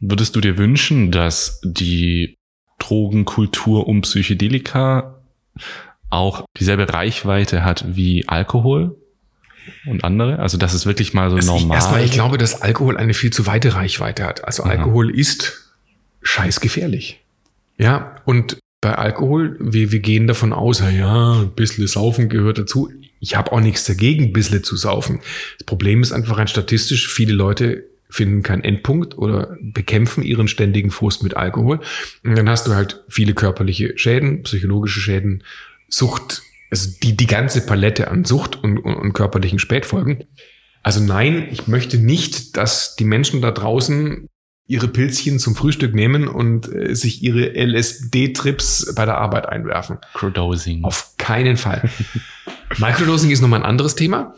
Würdest 0.00 0.36
du 0.36 0.40
dir 0.40 0.58
wünschen, 0.58 1.10
dass 1.10 1.60
die 1.64 2.36
Drogenkultur 2.78 3.86
um 3.88 4.02
Psychedelika 4.02 5.20
auch 6.10 6.44
dieselbe 6.58 6.92
Reichweite 6.92 7.64
hat 7.64 7.84
wie 7.96 8.28
Alkohol 8.28 8.96
und 9.86 10.04
andere? 10.04 10.38
Also, 10.38 10.56
dass 10.56 10.74
es 10.74 10.86
wirklich 10.86 11.14
mal 11.14 11.30
so 11.30 11.36
also 11.36 11.52
normal 11.52 11.78
ist? 11.78 11.84
Erstmal, 11.84 12.04
ich 12.04 12.12
glaube, 12.12 12.38
dass 12.38 12.62
Alkohol 12.62 12.96
eine 12.96 13.14
viel 13.14 13.32
zu 13.32 13.46
weite 13.46 13.74
Reichweite 13.74 14.24
hat. 14.24 14.44
Also. 14.44 14.62
Alkohol 14.62 15.10
ist 15.10 15.74
scheißgefährlich. 16.22 17.20
Ja, 17.76 18.16
und 18.24 18.58
bei 18.80 18.94
Alkohol, 18.94 19.56
wir, 19.60 19.90
wir 19.90 20.00
gehen 20.00 20.28
davon 20.28 20.52
aus, 20.52 20.80
ja, 20.80 21.40
ein 21.40 21.50
bisschen 21.50 21.86
Saufen 21.88 22.28
gehört 22.28 22.58
dazu. 22.58 22.92
Ich 23.20 23.34
habe 23.34 23.50
auch 23.50 23.60
nichts 23.60 23.84
dagegen, 23.84 24.26
ein 24.26 24.32
bisschen 24.32 24.62
zu 24.62 24.76
saufen. 24.76 25.20
Das 25.58 25.66
Problem 25.66 26.02
ist 26.02 26.12
einfach 26.12 26.38
rein 26.38 26.46
statistisch, 26.46 27.12
viele 27.12 27.32
Leute 27.32 27.84
finden 28.10 28.42
keinen 28.42 28.64
Endpunkt 28.64 29.18
oder 29.18 29.56
bekämpfen 29.60 30.22
ihren 30.22 30.48
ständigen 30.48 30.90
Frust 30.90 31.22
mit 31.22 31.36
Alkohol. 31.36 31.80
Und 32.24 32.36
dann 32.36 32.48
hast 32.48 32.66
du 32.66 32.74
halt 32.74 33.04
viele 33.08 33.34
körperliche 33.34 33.96
Schäden, 33.96 34.42
psychologische 34.42 35.00
Schäden, 35.00 35.44
Sucht, 35.88 36.42
also 36.70 36.90
die, 37.02 37.16
die 37.16 37.26
ganze 37.26 37.64
Palette 37.64 38.08
an 38.08 38.24
Sucht 38.24 38.62
und, 38.62 38.78
und, 38.78 38.94
und 38.94 39.12
körperlichen 39.12 39.58
Spätfolgen. 39.58 40.24
Also 40.82 41.00
nein, 41.00 41.48
ich 41.50 41.66
möchte 41.66 41.98
nicht, 41.98 42.56
dass 42.56 42.96
die 42.96 43.04
Menschen 43.04 43.42
da 43.42 43.50
draußen 43.50 44.28
ihre 44.66 44.88
Pilzchen 44.88 45.38
zum 45.38 45.56
Frühstück 45.56 45.94
nehmen 45.94 46.28
und 46.28 46.72
äh, 46.72 46.94
sich 46.94 47.22
ihre 47.22 47.54
LSD-Trips 47.54 48.94
bei 48.94 49.06
der 49.06 49.16
Arbeit 49.16 49.48
einwerfen. 49.48 49.98
Microdosing. 50.12 50.84
Auf 50.84 51.16
keinen 51.16 51.56
Fall. 51.56 51.90
Microdosing 52.78 53.30
ist 53.30 53.40
nochmal 53.40 53.60
ein 53.60 53.66
anderes 53.66 53.94
Thema. 53.94 54.34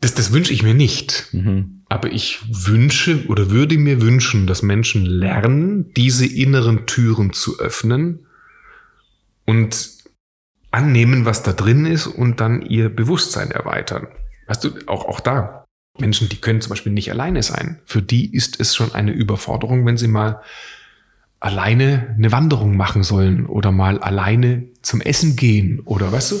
Das, 0.00 0.14
das 0.14 0.32
wünsche 0.32 0.54
ich 0.54 0.62
mir 0.62 0.74
nicht. 0.74 1.28
Mhm. 1.32 1.81
Aber 1.92 2.10
ich 2.10 2.38
wünsche 2.48 3.26
oder 3.26 3.50
würde 3.50 3.76
mir 3.76 4.00
wünschen, 4.00 4.46
dass 4.46 4.62
Menschen 4.62 5.04
lernen, 5.04 5.92
diese 5.92 6.24
inneren 6.24 6.86
Türen 6.86 7.34
zu 7.34 7.58
öffnen 7.58 8.24
und 9.44 9.90
annehmen, 10.70 11.26
was 11.26 11.42
da 11.42 11.52
drin 11.52 11.84
ist 11.84 12.06
und 12.06 12.40
dann 12.40 12.62
ihr 12.62 12.88
Bewusstsein 12.88 13.50
erweitern. 13.50 14.08
Weißt 14.46 14.64
du, 14.64 14.70
auch, 14.86 15.04
auch 15.04 15.20
da. 15.20 15.66
Menschen, 15.98 16.30
die 16.30 16.40
können 16.40 16.62
zum 16.62 16.70
Beispiel 16.70 16.92
nicht 16.92 17.10
alleine 17.10 17.42
sein. 17.42 17.82
Für 17.84 18.00
die 18.00 18.34
ist 18.34 18.58
es 18.58 18.74
schon 18.74 18.94
eine 18.94 19.12
Überforderung, 19.12 19.84
wenn 19.84 19.98
sie 19.98 20.08
mal 20.08 20.40
alleine 21.40 22.14
eine 22.16 22.32
Wanderung 22.32 22.74
machen 22.74 23.02
sollen 23.02 23.44
oder 23.44 23.70
mal 23.70 23.98
alleine 23.98 24.66
zum 24.80 25.02
Essen 25.02 25.36
gehen 25.36 25.80
oder 25.80 26.10
weißt 26.10 26.32
du, 26.32 26.36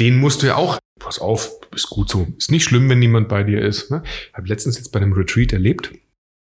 den 0.00 0.18
musst 0.18 0.42
du 0.42 0.48
ja 0.48 0.56
auch, 0.56 0.80
pass 0.98 1.18
auf, 1.18 1.50
ist 1.74 1.88
gut 1.88 2.08
so. 2.08 2.26
Ist 2.36 2.50
nicht 2.50 2.64
schlimm, 2.64 2.88
wenn 2.88 2.98
niemand 2.98 3.28
bei 3.28 3.42
dir 3.42 3.60
ist. 3.60 3.90
Ne? 3.90 4.02
Ich 4.04 4.34
habe 4.34 4.48
letztens 4.48 4.76
jetzt 4.76 4.92
bei 4.92 5.00
einem 5.00 5.12
Retreat 5.12 5.52
erlebt, 5.52 5.92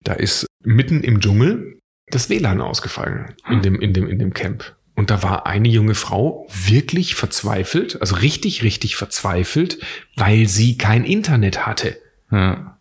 da 0.04 0.14
ist 0.14 0.46
mitten 0.64 1.02
im 1.02 1.20
Dschungel 1.20 1.78
das 2.08 2.28
WLAN 2.28 2.60
ausgefallen 2.60 3.34
in 3.48 3.62
dem, 3.62 3.80
in 3.80 3.92
dem, 3.92 4.08
in 4.08 4.18
dem 4.18 4.34
Camp. 4.34 4.74
Und 4.94 5.10
da 5.10 5.22
war 5.22 5.46
eine 5.46 5.68
junge 5.68 5.94
Frau 5.94 6.46
wirklich 6.50 7.14
verzweifelt, 7.14 8.00
also 8.00 8.16
richtig, 8.16 8.62
richtig 8.62 8.96
verzweifelt, 8.96 9.78
weil 10.16 10.46
sie 10.46 10.76
kein 10.76 11.04
Internet 11.04 11.66
hatte. 11.66 11.96
Ja. 12.30 12.78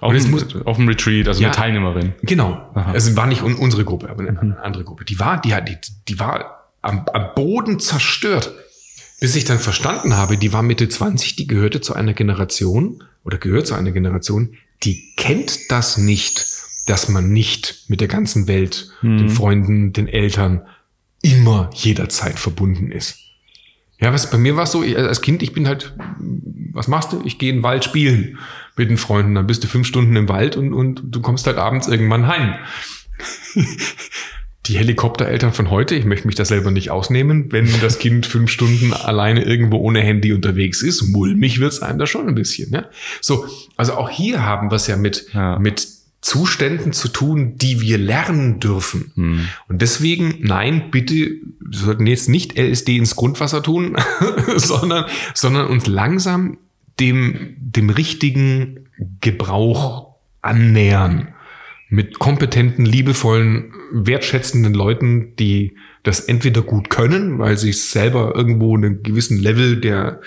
Auf, 0.00 0.12
dem, 0.12 0.30
muss, 0.30 0.54
auf 0.66 0.76
dem 0.76 0.88
Retreat, 0.88 1.26
also 1.26 1.40
ja, 1.40 1.48
eine 1.48 1.56
Teilnehmerin. 1.56 2.12
Genau. 2.22 2.70
Aha. 2.74 2.92
Also 2.92 3.16
war 3.16 3.26
nicht 3.26 3.42
unsere 3.42 3.84
Gruppe, 3.84 4.10
aber 4.10 4.28
eine 4.28 4.32
mhm. 4.32 4.56
andere 4.62 4.84
Gruppe. 4.84 5.06
Die 5.06 5.18
war, 5.18 5.40
die, 5.40 5.54
die, 5.66 5.78
die 6.08 6.20
war 6.20 6.70
am, 6.82 7.06
am 7.12 7.34
Boden 7.34 7.80
zerstört. 7.80 8.52
Bis 9.20 9.34
ich 9.34 9.44
dann 9.44 9.58
verstanden 9.58 10.14
habe, 10.14 10.36
die 10.36 10.52
war 10.52 10.62
Mitte 10.62 10.88
20, 10.88 11.36
die 11.36 11.46
gehörte 11.46 11.80
zu 11.80 11.94
einer 11.94 12.12
Generation 12.12 13.02
oder 13.24 13.38
gehört 13.38 13.66
zu 13.66 13.74
einer 13.74 13.92
Generation, 13.92 14.56
die 14.82 15.14
kennt 15.16 15.70
das 15.70 15.96
nicht, 15.96 16.44
dass 16.86 17.08
man 17.08 17.30
nicht 17.32 17.84
mit 17.88 18.00
der 18.00 18.08
ganzen 18.08 18.46
Welt, 18.46 18.90
mhm. 19.02 19.18
den 19.18 19.30
Freunden, 19.30 19.92
den 19.92 20.06
Eltern 20.06 20.66
immer 21.22 21.70
jederzeit 21.74 22.38
verbunden 22.38 22.92
ist. 22.92 23.18
Ja, 23.98 24.12
was 24.12 24.30
bei 24.30 24.36
mir 24.36 24.56
war 24.56 24.64
es 24.64 24.72
so, 24.72 24.82
ich, 24.82 24.96
als 24.96 25.22
Kind, 25.22 25.42
ich 25.42 25.54
bin 25.54 25.66
halt, 25.66 25.94
was 26.72 26.86
machst 26.86 27.12
du? 27.12 27.22
Ich 27.24 27.38
gehe 27.38 27.48
in 27.50 27.58
den 27.58 27.62
Wald 27.62 27.82
spielen 27.84 28.38
mit 28.76 28.90
den 28.90 28.98
Freunden, 28.98 29.34
dann 29.34 29.46
bist 29.46 29.64
du 29.64 29.68
fünf 29.68 29.86
Stunden 29.86 30.14
im 30.16 30.28
Wald 30.28 30.56
und, 30.56 30.74
und 30.74 31.02
du 31.04 31.22
kommst 31.22 31.46
halt 31.46 31.56
abends 31.56 31.88
irgendwann 31.88 32.26
heim. 32.26 32.54
die 34.68 34.78
Helikoptereltern 34.78 35.52
von 35.52 35.70
heute, 35.70 35.94
ich 35.94 36.04
möchte 36.04 36.26
mich 36.26 36.36
das 36.36 36.48
selber 36.48 36.70
nicht 36.70 36.90
ausnehmen, 36.90 37.52
wenn 37.52 37.68
das 37.80 37.98
Kind 37.98 38.26
fünf 38.26 38.50
Stunden 38.50 38.92
alleine 38.92 39.42
irgendwo 39.44 39.78
ohne 39.78 40.00
Handy 40.00 40.32
unterwegs 40.32 40.82
ist, 40.82 41.02
mulmig 41.08 41.60
wird's 41.60 41.82
einem 41.82 41.98
da 41.98 42.06
schon 42.06 42.28
ein 42.28 42.34
bisschen. 42.34 42.70
Ne? 42.70 42.86
So, 43.20 43.46
also 43.76 43.94
auch 43.94 44.10
hier 44.10 44.44
haben 44.44 44.70
wir 44.70 44.76
es 44.76 44.86
ja 44.86 44.96
mit, 44.96 45.26
Ja. 45.32 45.58
mit 45.58 45.86
Zuständen 46.22 46.92
zu 46.92 47.06
tun, 47.08 47.56
die 47.56 47.80
wir 47.80 47.98
lernen 47.98 48.58
dürfen. 48.58 49.12
Hm. 49.14 49.48
Und 49.68 49.80
deswegen, 49.80 50.38
nein, 50.40 50.90
bitte, 50.90 51.14
wir 51.14 51.38
sollten 51.70 52.06
jetzt 52.06 52.28
nicht 52.28 52.58
LSD 52.58 52.96
ins 52.96 53.14
Grundwasser 53.14 53.62
tun, 53.62 53.96
sondern, 54.56 55.04
sondern 55.34 55.68
uns 55.68 55.86
langsam 55.86 56.58
dem, 56.98 57.54
dem 57.58 57.90
richtigen 57.90 58.88
Gebrauch 59.20 60.16
annähern. 60.42 61.28
Mit 61.90 62.18
kompetenten, 62.18 62.84
liebevollen, 62.84 63.72
wertschätzenden 63.92 64.74
Leuten, 64.74 65.36
die 65.36 65.76
das 66.02 66.20
entweder 66.20 66.62
gut 66.62 66.90
können, 66.90 67.38
weil 67.38 67.56
sie 67.56 67.72
selber 67.72 68.34
irgendwo 68.34 68.76
einen 68.76 69.02
gewissen 69.02 69.38
Level 69.38 69.80
der, 69.80 70.20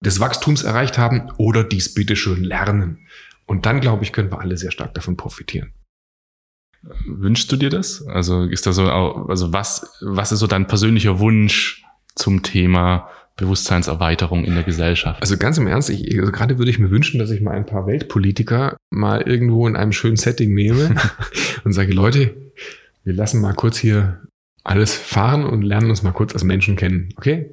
des 0.00 0.20
Wachstums 0.20 0.62
erreicht 0.62 0.98
haben, 0.98 1.30
oder 1.36 1.64
dies 1.64 1.94
bitteschön 1.94 2.42
lernen. 2.44 3.06
Und 3.46 3.66
dann, 3.66 3.80
glaube 3.80 4.04
ich, 4.04 4.12
können 4.12 4.30
wir 4.30 4.40
alle 4.40 4.56
sehr 4.56 4.70
stark 4.70 4.94
davon 4.94 5.16
profitieren. 5.16 5.72
Wünschst 7.06 7.50
du 7.50 7.56
dir 7.56 7.70
das? 7.70 8.06
Also 8.06 8.44
ist 8.44 8.66
da 8.66 8.72
so, 8.72 8.84
also 8.84 9.52
was, 9.52 9.98
was 10.00 10.32
ist 10.32 10.40
so 10.40 10.46
dein 10.46 10.66
persönlicher 10.66 11.18
Wunsch 11.18 11.84
zum 12.14 12.42
Thema 12.42 13.08
Bewusstseinserweiterung 13.36 14.44
in 14.44 14.54
der 14.54 14.64
Gesellschaft? 14.64 15.20
Also 15.20 15.36
ganz 15.36 15.58
im 15.58 15.66
Ernst, 15.66 15.90
ich, 15.90 16.18
also 16.18 16.30
gerade 16.30 16.58
würde 16.58 16.70
ich 16.70 16.78
mir 16.78 16.90
wünschen, 16.90 17.18
dass 17.18 17.30
ich 17.30 17.40
mal 17.40 17.56
ein 17.56 17.66
paar 17.66 17.86
Weltpolitiker 17.86 18.76
mal 18.90 19.22
irgendwo 19.22 19.66
in 19.66 19.76
einem 19.76 19.92
schönen 19.92 20.16
Setting 20.16 20.52
nehme 20.54 20.94
und 21.64 21.72
sage, 21.72 21.92
Leute, 21.92 22.43
wir 23.04 23.14
lassen 23.14 23.40
mal 23.40 23.54
kurz 23.54 23.76
hier 23.78 24.22
alles 24.64 24.94
fahren 24.94 25.44
und 25.44 25.62
lernen 25.62 25.90
uns 25.90 26.02
mal 26.02 26.12
kurz 26.12 26.32
als 26.32 26.42
Menschen 26.42 26.76
kennen. 26.76 27.10
Okay? 27.16 27.50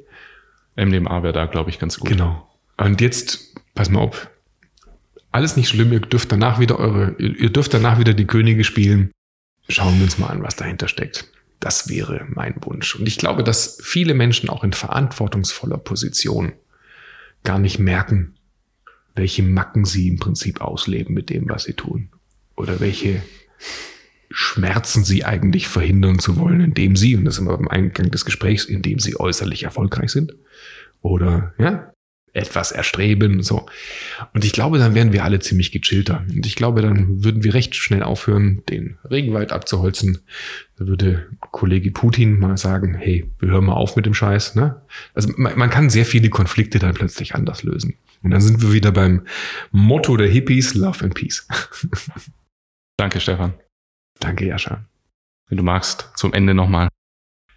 MDMA 0.77 1.23
wäre 1.23 1.33
da, 1.33 1.45
glaube 1.45 1.69
ich, 1.69 1.77
ganz 1.77 1.99
gut. 1.99 2.09
Genau. 2.09 2.49
Und 2.77 3.01
jetzt, 3.01 3.53
pass 3.75 3.89
mal 3.89 3.99
auf. 3.99 4.29
Alles 5.31 5.55
nicht 5.55 5.69
schlimm, 5.69 5.91
ihr 5.93 5.99
dürft 5.99 6.31
danach 6.31 6.59
wieder 6.59 6.79
eure, 6.79 7.15
ihr 7.17 7.37
ihr 7.37 7.49
dürft 7.49 7.73
danach 7.73 7.99
wieder 7.99 8.13
die 8.13 8.25
Könige 8.25 8.63
spielen. 8.63 9.11
Schauen 9.69 9.97
wir 9.97 10.03
uns 10.03 10.17
mal 10.17 10.27
an, 10.27 10.43
was 10.43 10.55
dahinter 10.55 10.87
steckt. 10.87 11.31
Das 11.59 11.89
wäre 11.89 12.25
mein 12.29 12.55
Wunsch. 12.61 12.95
Und 12.95 13.07
ich 13.07 13.17
glaube, 13.17 13.43
dass 13.43 13.77
viele 13.83 14.13
Menschen 14.13 14.49
auch 14.49 14.63
in 14.63 14.73
verantwortungsvoller 14.73 15.77
Position 15.77 16.53
gar 17.43 17.59
nicht 17.59 17.77
merken, 17.77 18.35
welche 19.15 19.43
Macken 19.43 19.85
sie 19.85 20.07
im 20.07 20.17
Prinzip 20.17 20.61
ausleben 20.61 21.13
mit 21.13 21.29
dem, 21.29 21.47
was 21.49 21.63
sie 21.63 21.73
tun. 21.73 22.09
Oder 22.55 22.79
welche 22.79 23.21
Schmerzen 24.33 25.03
sie 25.03 25.25
eigentlich 25.25 25.67
verhindern 25.67 26.19
zu 26.19 26.37
wollen, 26.37 26.61
indem 26.61 26.95
sie, 26.95 27.15
und 27.15 27.25
das 27.25 27.35
sind 27.35 27.45
wir 27.45 27.57
beim 27.57 27.67
Eingang 27.67 28.11
des 28.11 28.25
Gesprächs, 28.25 28.65
indem 28.65 28.99
sie 28.99 29.19
äußerlich 29.19 29.63
erfolgreich 29.63 30.11
sind. 30.11 30.33
Oder, 31.01 31.53
ja, 31.57 31.91
etwas 32.33 32.71
erstreben, 32.71 33.43
so. 33.43 33.65
Und 34.33 34.45
ich 34.45 34.53
glaube, 34.53 34.77
dann 34.77 34.95
wären 34.95 35.11
wir 35.11 35.25
alle 35.25 35.39
ziemlich 35.39 35.71
gechillter. 35.71 36.23
Und 36.29 36.45
ich 36.45 36.55
glaube, 36.55 36.81
dann 36.81 37.23
würden 37.23 37.43
wir 37.43 37.53
recht 37.53 37.75
schnell 37.75 38.03
aufhören, 38.03 38.63
den 38.69 38.97
Regenwald 39.09 39.51
abzuholzen. 39.51 40.19
Da 40.77 40.87
würde 40.87 41.27
Kollege 41.51 41.91
Putin 41.91 42.39
mal 42.39 42.57
sagen, 42.57 42.95
hey, 42.95 43.29
wir 43.39 43.49
hören 43.49 43.65
mal 43.65 43.73
auf 43.73 43.95
mit 43.95 44.05
dem 44.05 44.13
Scheiß, 44.13 44.55
ne? 44.55 44.81
Also 45.13 45.33
man, 45.35 45.57
man 45.57 45.69
kann 45.69 45.89
sehr 45.89 46.05
viele 46.05 46.29
Konflikte 46.29 46.79
dann 46.79 46.93
plötzlich 46.93 47.35
anders 47.35 47.63
lösen. 47.63 47.97
Und 48.23 48.31
dann 48.31 48.41
sind 48.41 48.61
wir 48.61 48.71
wieder 48.71 48.91
beim 48.91 49.25
Motto 49.71 50.15
der 50.15 50.27
Hippies, 50.27 50.73
Love 50.73 51.03
and 51.03 51.15
Peace. 51.15 51.47
Danke, 52.97 53.19
Stefan. 53.19 53.53
Danke, 54.21 54.45
Jascha. 54.47 54.85
Wenn 55.49 55.57
du 55.57 55.63
magst, 55.63 56.09
zum 56.15 56.31
Ende 56.31 56.53
nochmal, 56.53 56.87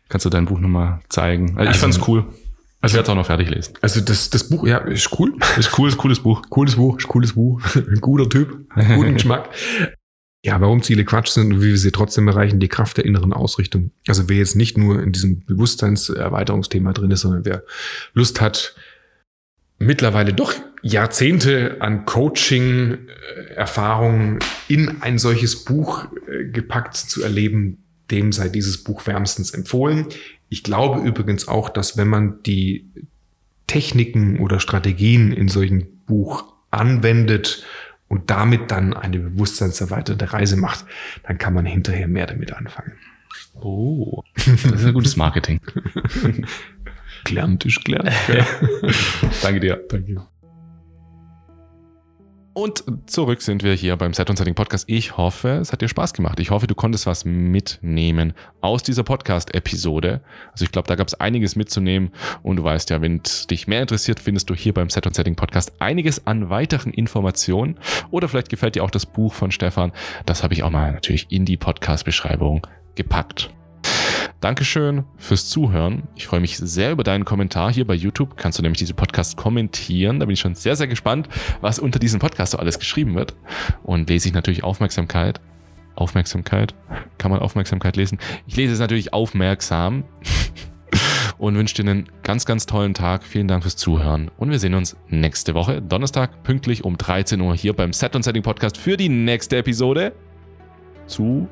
kannst 0.08 0.26
du 0.26 0.30
dein 0.30 0.46
Buch 0.46 0.58
nochmal 0.58 1.00
zeigen. 1.08 1.50
Also, 1.50 1.62
ich 1.62 1.68
Also- 1.68 1.80
fand's 1.80 2.08
cool. 2.08 2.24
Ich 2.28 2.82
Also- 2.82 2.96
werde 2.96 3.04
es 3.04 3.10
auch 3.10 3.14
noch 3.14 3.26
fertig 3.26 3.48
lesen. 3.48 3.74
Also 3.80 4.00
das, 4.00 4.28
das 4.30 4.48
Buch, 4.48 4.66
ja, 4.66 4.78
ist 4.78 5.08
cool. 5.18 5.34
Ist 5.56 5.78
cool, 5.78 5.88
ist 5.88 5.96
cooles 5.96 6.20
Buch. 6.20 6.42
Cooles 6.50 6.74
Buch, 6.76 6.98
ist 6.98 7.08
cooles 7.08 7.32
Buch. 7.34 7.62
Ein 7.76 8.00
guter 8.00 8.28
Typ, 8.28 8.68
guten 8.74 9.14
Geschmack. 9.14 9.48
Ja, 10.44 10.60
warum 10.60 10.82
Ziele 10.82 11.06
Quatsch 11.06 11.28
sind 11.30 11.54
und 11.54 11.60
wie 11.62 11.68
wir 11.68 11.78
sie 11.78 11.92
trotzdem 11.92 12.28
erreichen, 12.28 12.60
die 12.60 12.68
Kraft 12.68 12.98
der 12.98 13.06
inneren 13.06 13.32
Ausrichtung. 13.32 13.92
Also 14.08 14.28
wer 14.28 14.36
jetzt 14.36 14.56
nicht 14.56 14.76
nur 14.76 15.02
in 15.02 15.12
diesem 15.12 15.40
Bewusstseinserweiterungsthema 15.46 16.92
drin 16.92 17.10
ist, 17.12 17.20
sondern 17.22 17.46
wer 17.46 17.62
Lust 18.12 18.42
hat, 18.42 18.74
mittlerweile 19.78 20.34
doch 20.34 20.52
Jahrzehnte 20.84 21.78
an 21.80 22.04
Coaching-Erfahrungen 22.04 24.38
in 24.68 25.00
ein 25.00 25.18
solches 25.18 25.64
Buch 25.64 26.04
äh, 26.28 26.44
gepackt 26.44 26.94
zu 26.94 27.22
erleben, 27.22 27.78
dem 28.10 28.32
sei 28.32 28.50
dieses 28.50 28.84
Buch 28.84 29.06
wärmstens 29.06 29.52
empfohlen. 29.52 30.08
Ich 30.50 30.62
glaube 30.62 31.00
übrigens 31.00 31.48
auch, 31.48 31.70
dass 31.70 31.96
wenn 31.96 32.08
man 32.08 32.42
die 32.42 32.90
Techniken 33.66 34.40
oder 34.40 34.60
Strategien 34.60 35.32
in 35.32 35.48
solchen 35.48 36.04
Buch 36.04 36.52
anwendet 36.70 37.64
und 38.08 38.30
damit 38.30 38.70
dann 38.70 38.92
eine 38.92 39.20
bewusstseinserweiterte 39.20 40.34
Reise 40.34 40.58
macht, 40.58 40.84
dann 41.26 41.38
kann 41.38 41.54
man 41.54 41.64
hinterher 41.64 42.08
mehr 42.08 42.26
damit 42.26 42.52
anfangen. 42.52 42.92
Oh, 43.54 44.22
das 44.34 44.46
ist 44.46 44.84
ein 44.84 44.92
gutes 44.92 45.16
Marketing. 45.16 45.62
Ist 47.64 47.82
gelernt. 47.86 48.12
Danke 49.42 49.60
dir. 49.60 49.82
Danke. 49.88 50.26
Und 52.54 52.84
zurück 53.06 53.42
sind 53.42 53.64
wir 53.64 53.74
hier 53.74 53.96
beim 53.96 54.14
Set 54.14 54.30
und 54.30 54.36
Setting 54.36 54.54
Podcast. 54.54 54.84
Ich 54.88 55.16
hoffe, 55.16 55.58
es 55.60 55.72
hat 55.72 55.82
dir 55.82 55.88
Spaß 55.88 56.14
gemacht. 56.14 56.38
Ich 56.38 56.50
hoffe, 56.50 56.68
du 56.68 56.76
konntest 56.76 57.04
was 57.04 57.24
mitnehmen 57.24 58.32
aus 58.60 58.84
dieser 58.84 59.02
Podcast-Episode. 59.02 60.20
Also 60.52 60.64
ich 60.64 60.70
glaube, 60.70 60.86
da 60.86 60.94
gab 60.94 61.08
es 61.08 61.14
einiges 61.14 61.56
mitzunehmen. 61.56 62.12
Und 62.44 62.56
du 62.56 62.64
weißt 62.64 62.90
ja, 62.90 63.02
wenn 63.02 63.20
dich 63.50 63.66
mehr 63.66 63.82
interessiert, 63.82 64.20
findest 64.20 64.50
du 64.50 64.54
hier 64.54 64.72
beim 64.72 64.88
Set 64.88 65.04
und 65.04 65.16
Setting 65.16 65.34
Podcast 65.34 65.72
einiges 65.80 66.28
an 66.28 66.48
weiteren 66.48 66.92
Informationen. 66.92 67.76
Oder 68.12 68.28
vielleicht 68.28 68.50
gefällt 68.50 68.76
dir 68.76 68.84
auch 68.84 68.90
das 68.92 69.04
Buch 69.04 69.34
von 69.34 69.50
Stefan. 69.50 69.90
Das 70.24 70.44
habe 70.44 70.54
ich 70.54 70.62
auch 70.62 70.70
mal 70.70 70.92
natürlich 70.92 71.26
in 71.30 71.44
die 71.44 71.56
Podcast-Beschreibung 71.56 72.64
gepackt. 72.94 73.50
Dankeschön 74.44 75.04
fürs 75.16 75.48
Zuhören. 75.48 76.02
Ich 76.16 76.26
freue 76.26 76.40
mich 76.40 76.58
sehr 76.58 76.92
über 76.92 77.02
deinen 77.02 77.24
Kommentar 77.24 77.72
hier 77.72 77.86
bei 77.86 77.94
YouTube. 77.94 78.36
Kannst 78.36 78.58
du 78.58 78.62
nämlich 78.62 78.78
diese 78.78 78.92
Podcast 78.92 79.38
kommentieren. 79.38 80.20
Da 80.20 80.26
bin 80.26 80.34
ich 80.34 80.40
schon 80.40 80.54
sehr, 80.54 80.76
sehr 80.76 80.86
gespannt, 80.86 81.30
was 81.62 81.78
unter 81.78 81.98
diesem 81.98 82.20
Podcast 82.20 82.52
so 82.52 82.58
alles 82.58 82.78
geschrieben 82.78 83.14
wird. 83.14 83.34
Und 83.84 84.10
lese 84.10 84.28
ich 84.28 84.34
natürlich 84.34 84.62
Aufmerksamkeit. 84.62 85.40
Aufmerksamkeit. 85.94 86.74
Kann 87.16 87.30
man 87.30 87.40
Aufmerksamkeit 87.40 87.96
lesen? 87.96 88.18
Ich 88.46 88.54
lese 88.54 88.74
es 88.74 88.80
natürlich 88.80 89.14
aufmerksam. 89.14 90.04
Und 91.38 91.56
wünsche 91.56 91.76
dir 91.76 91.90
einen 91.90 92.10
ganz, 92.22 92.44
ganz 92.44 92.66
tollen 92.66 92.92
Tag. 92.92 93.24
Vielen 93.24 93.48
Dank 93.48 93.62
fürs 93.62 93.76
Zuhören. 93.76 94.30
Und 94.36 94.50
wir 94.50 94.58
sehen 94.58 94.74
uns 94.74 94.94
nächste 95.08 95.54
Woche, 95.54 95.80
Donnerstag, 95.80 96.42
pünktlich 96.42 96.84
um 96.84 96.98
13 96.98 97.40
Uhr 97.40 97.56
hier 97.56 97.72
beim 97.72 97.94
Set 97.94 98.14
und 98.14 98.24
Setting 98.24 98.42
Podcast 98.42 98.76
für 98.76 98.98
die 98.98 99.08
nächste 99.08 99.56
Episode 99.56 100.12
zu 101.06 101.48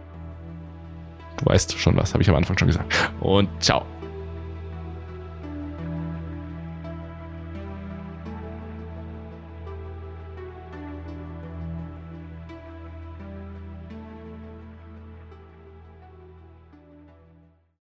Du 1.43 1.51
weißt 1.51 1.79
schon 1.79 1.97
was, 1.97 2.13
habe 2.13 2.23
ich 2.23 2.31
am 2.31 2.37
Anfang 2.37 2.57
schon 2.57 2.69
gesagt. 2.69 2.95
Und 3.21 3.49
ciao. 3.63 3.85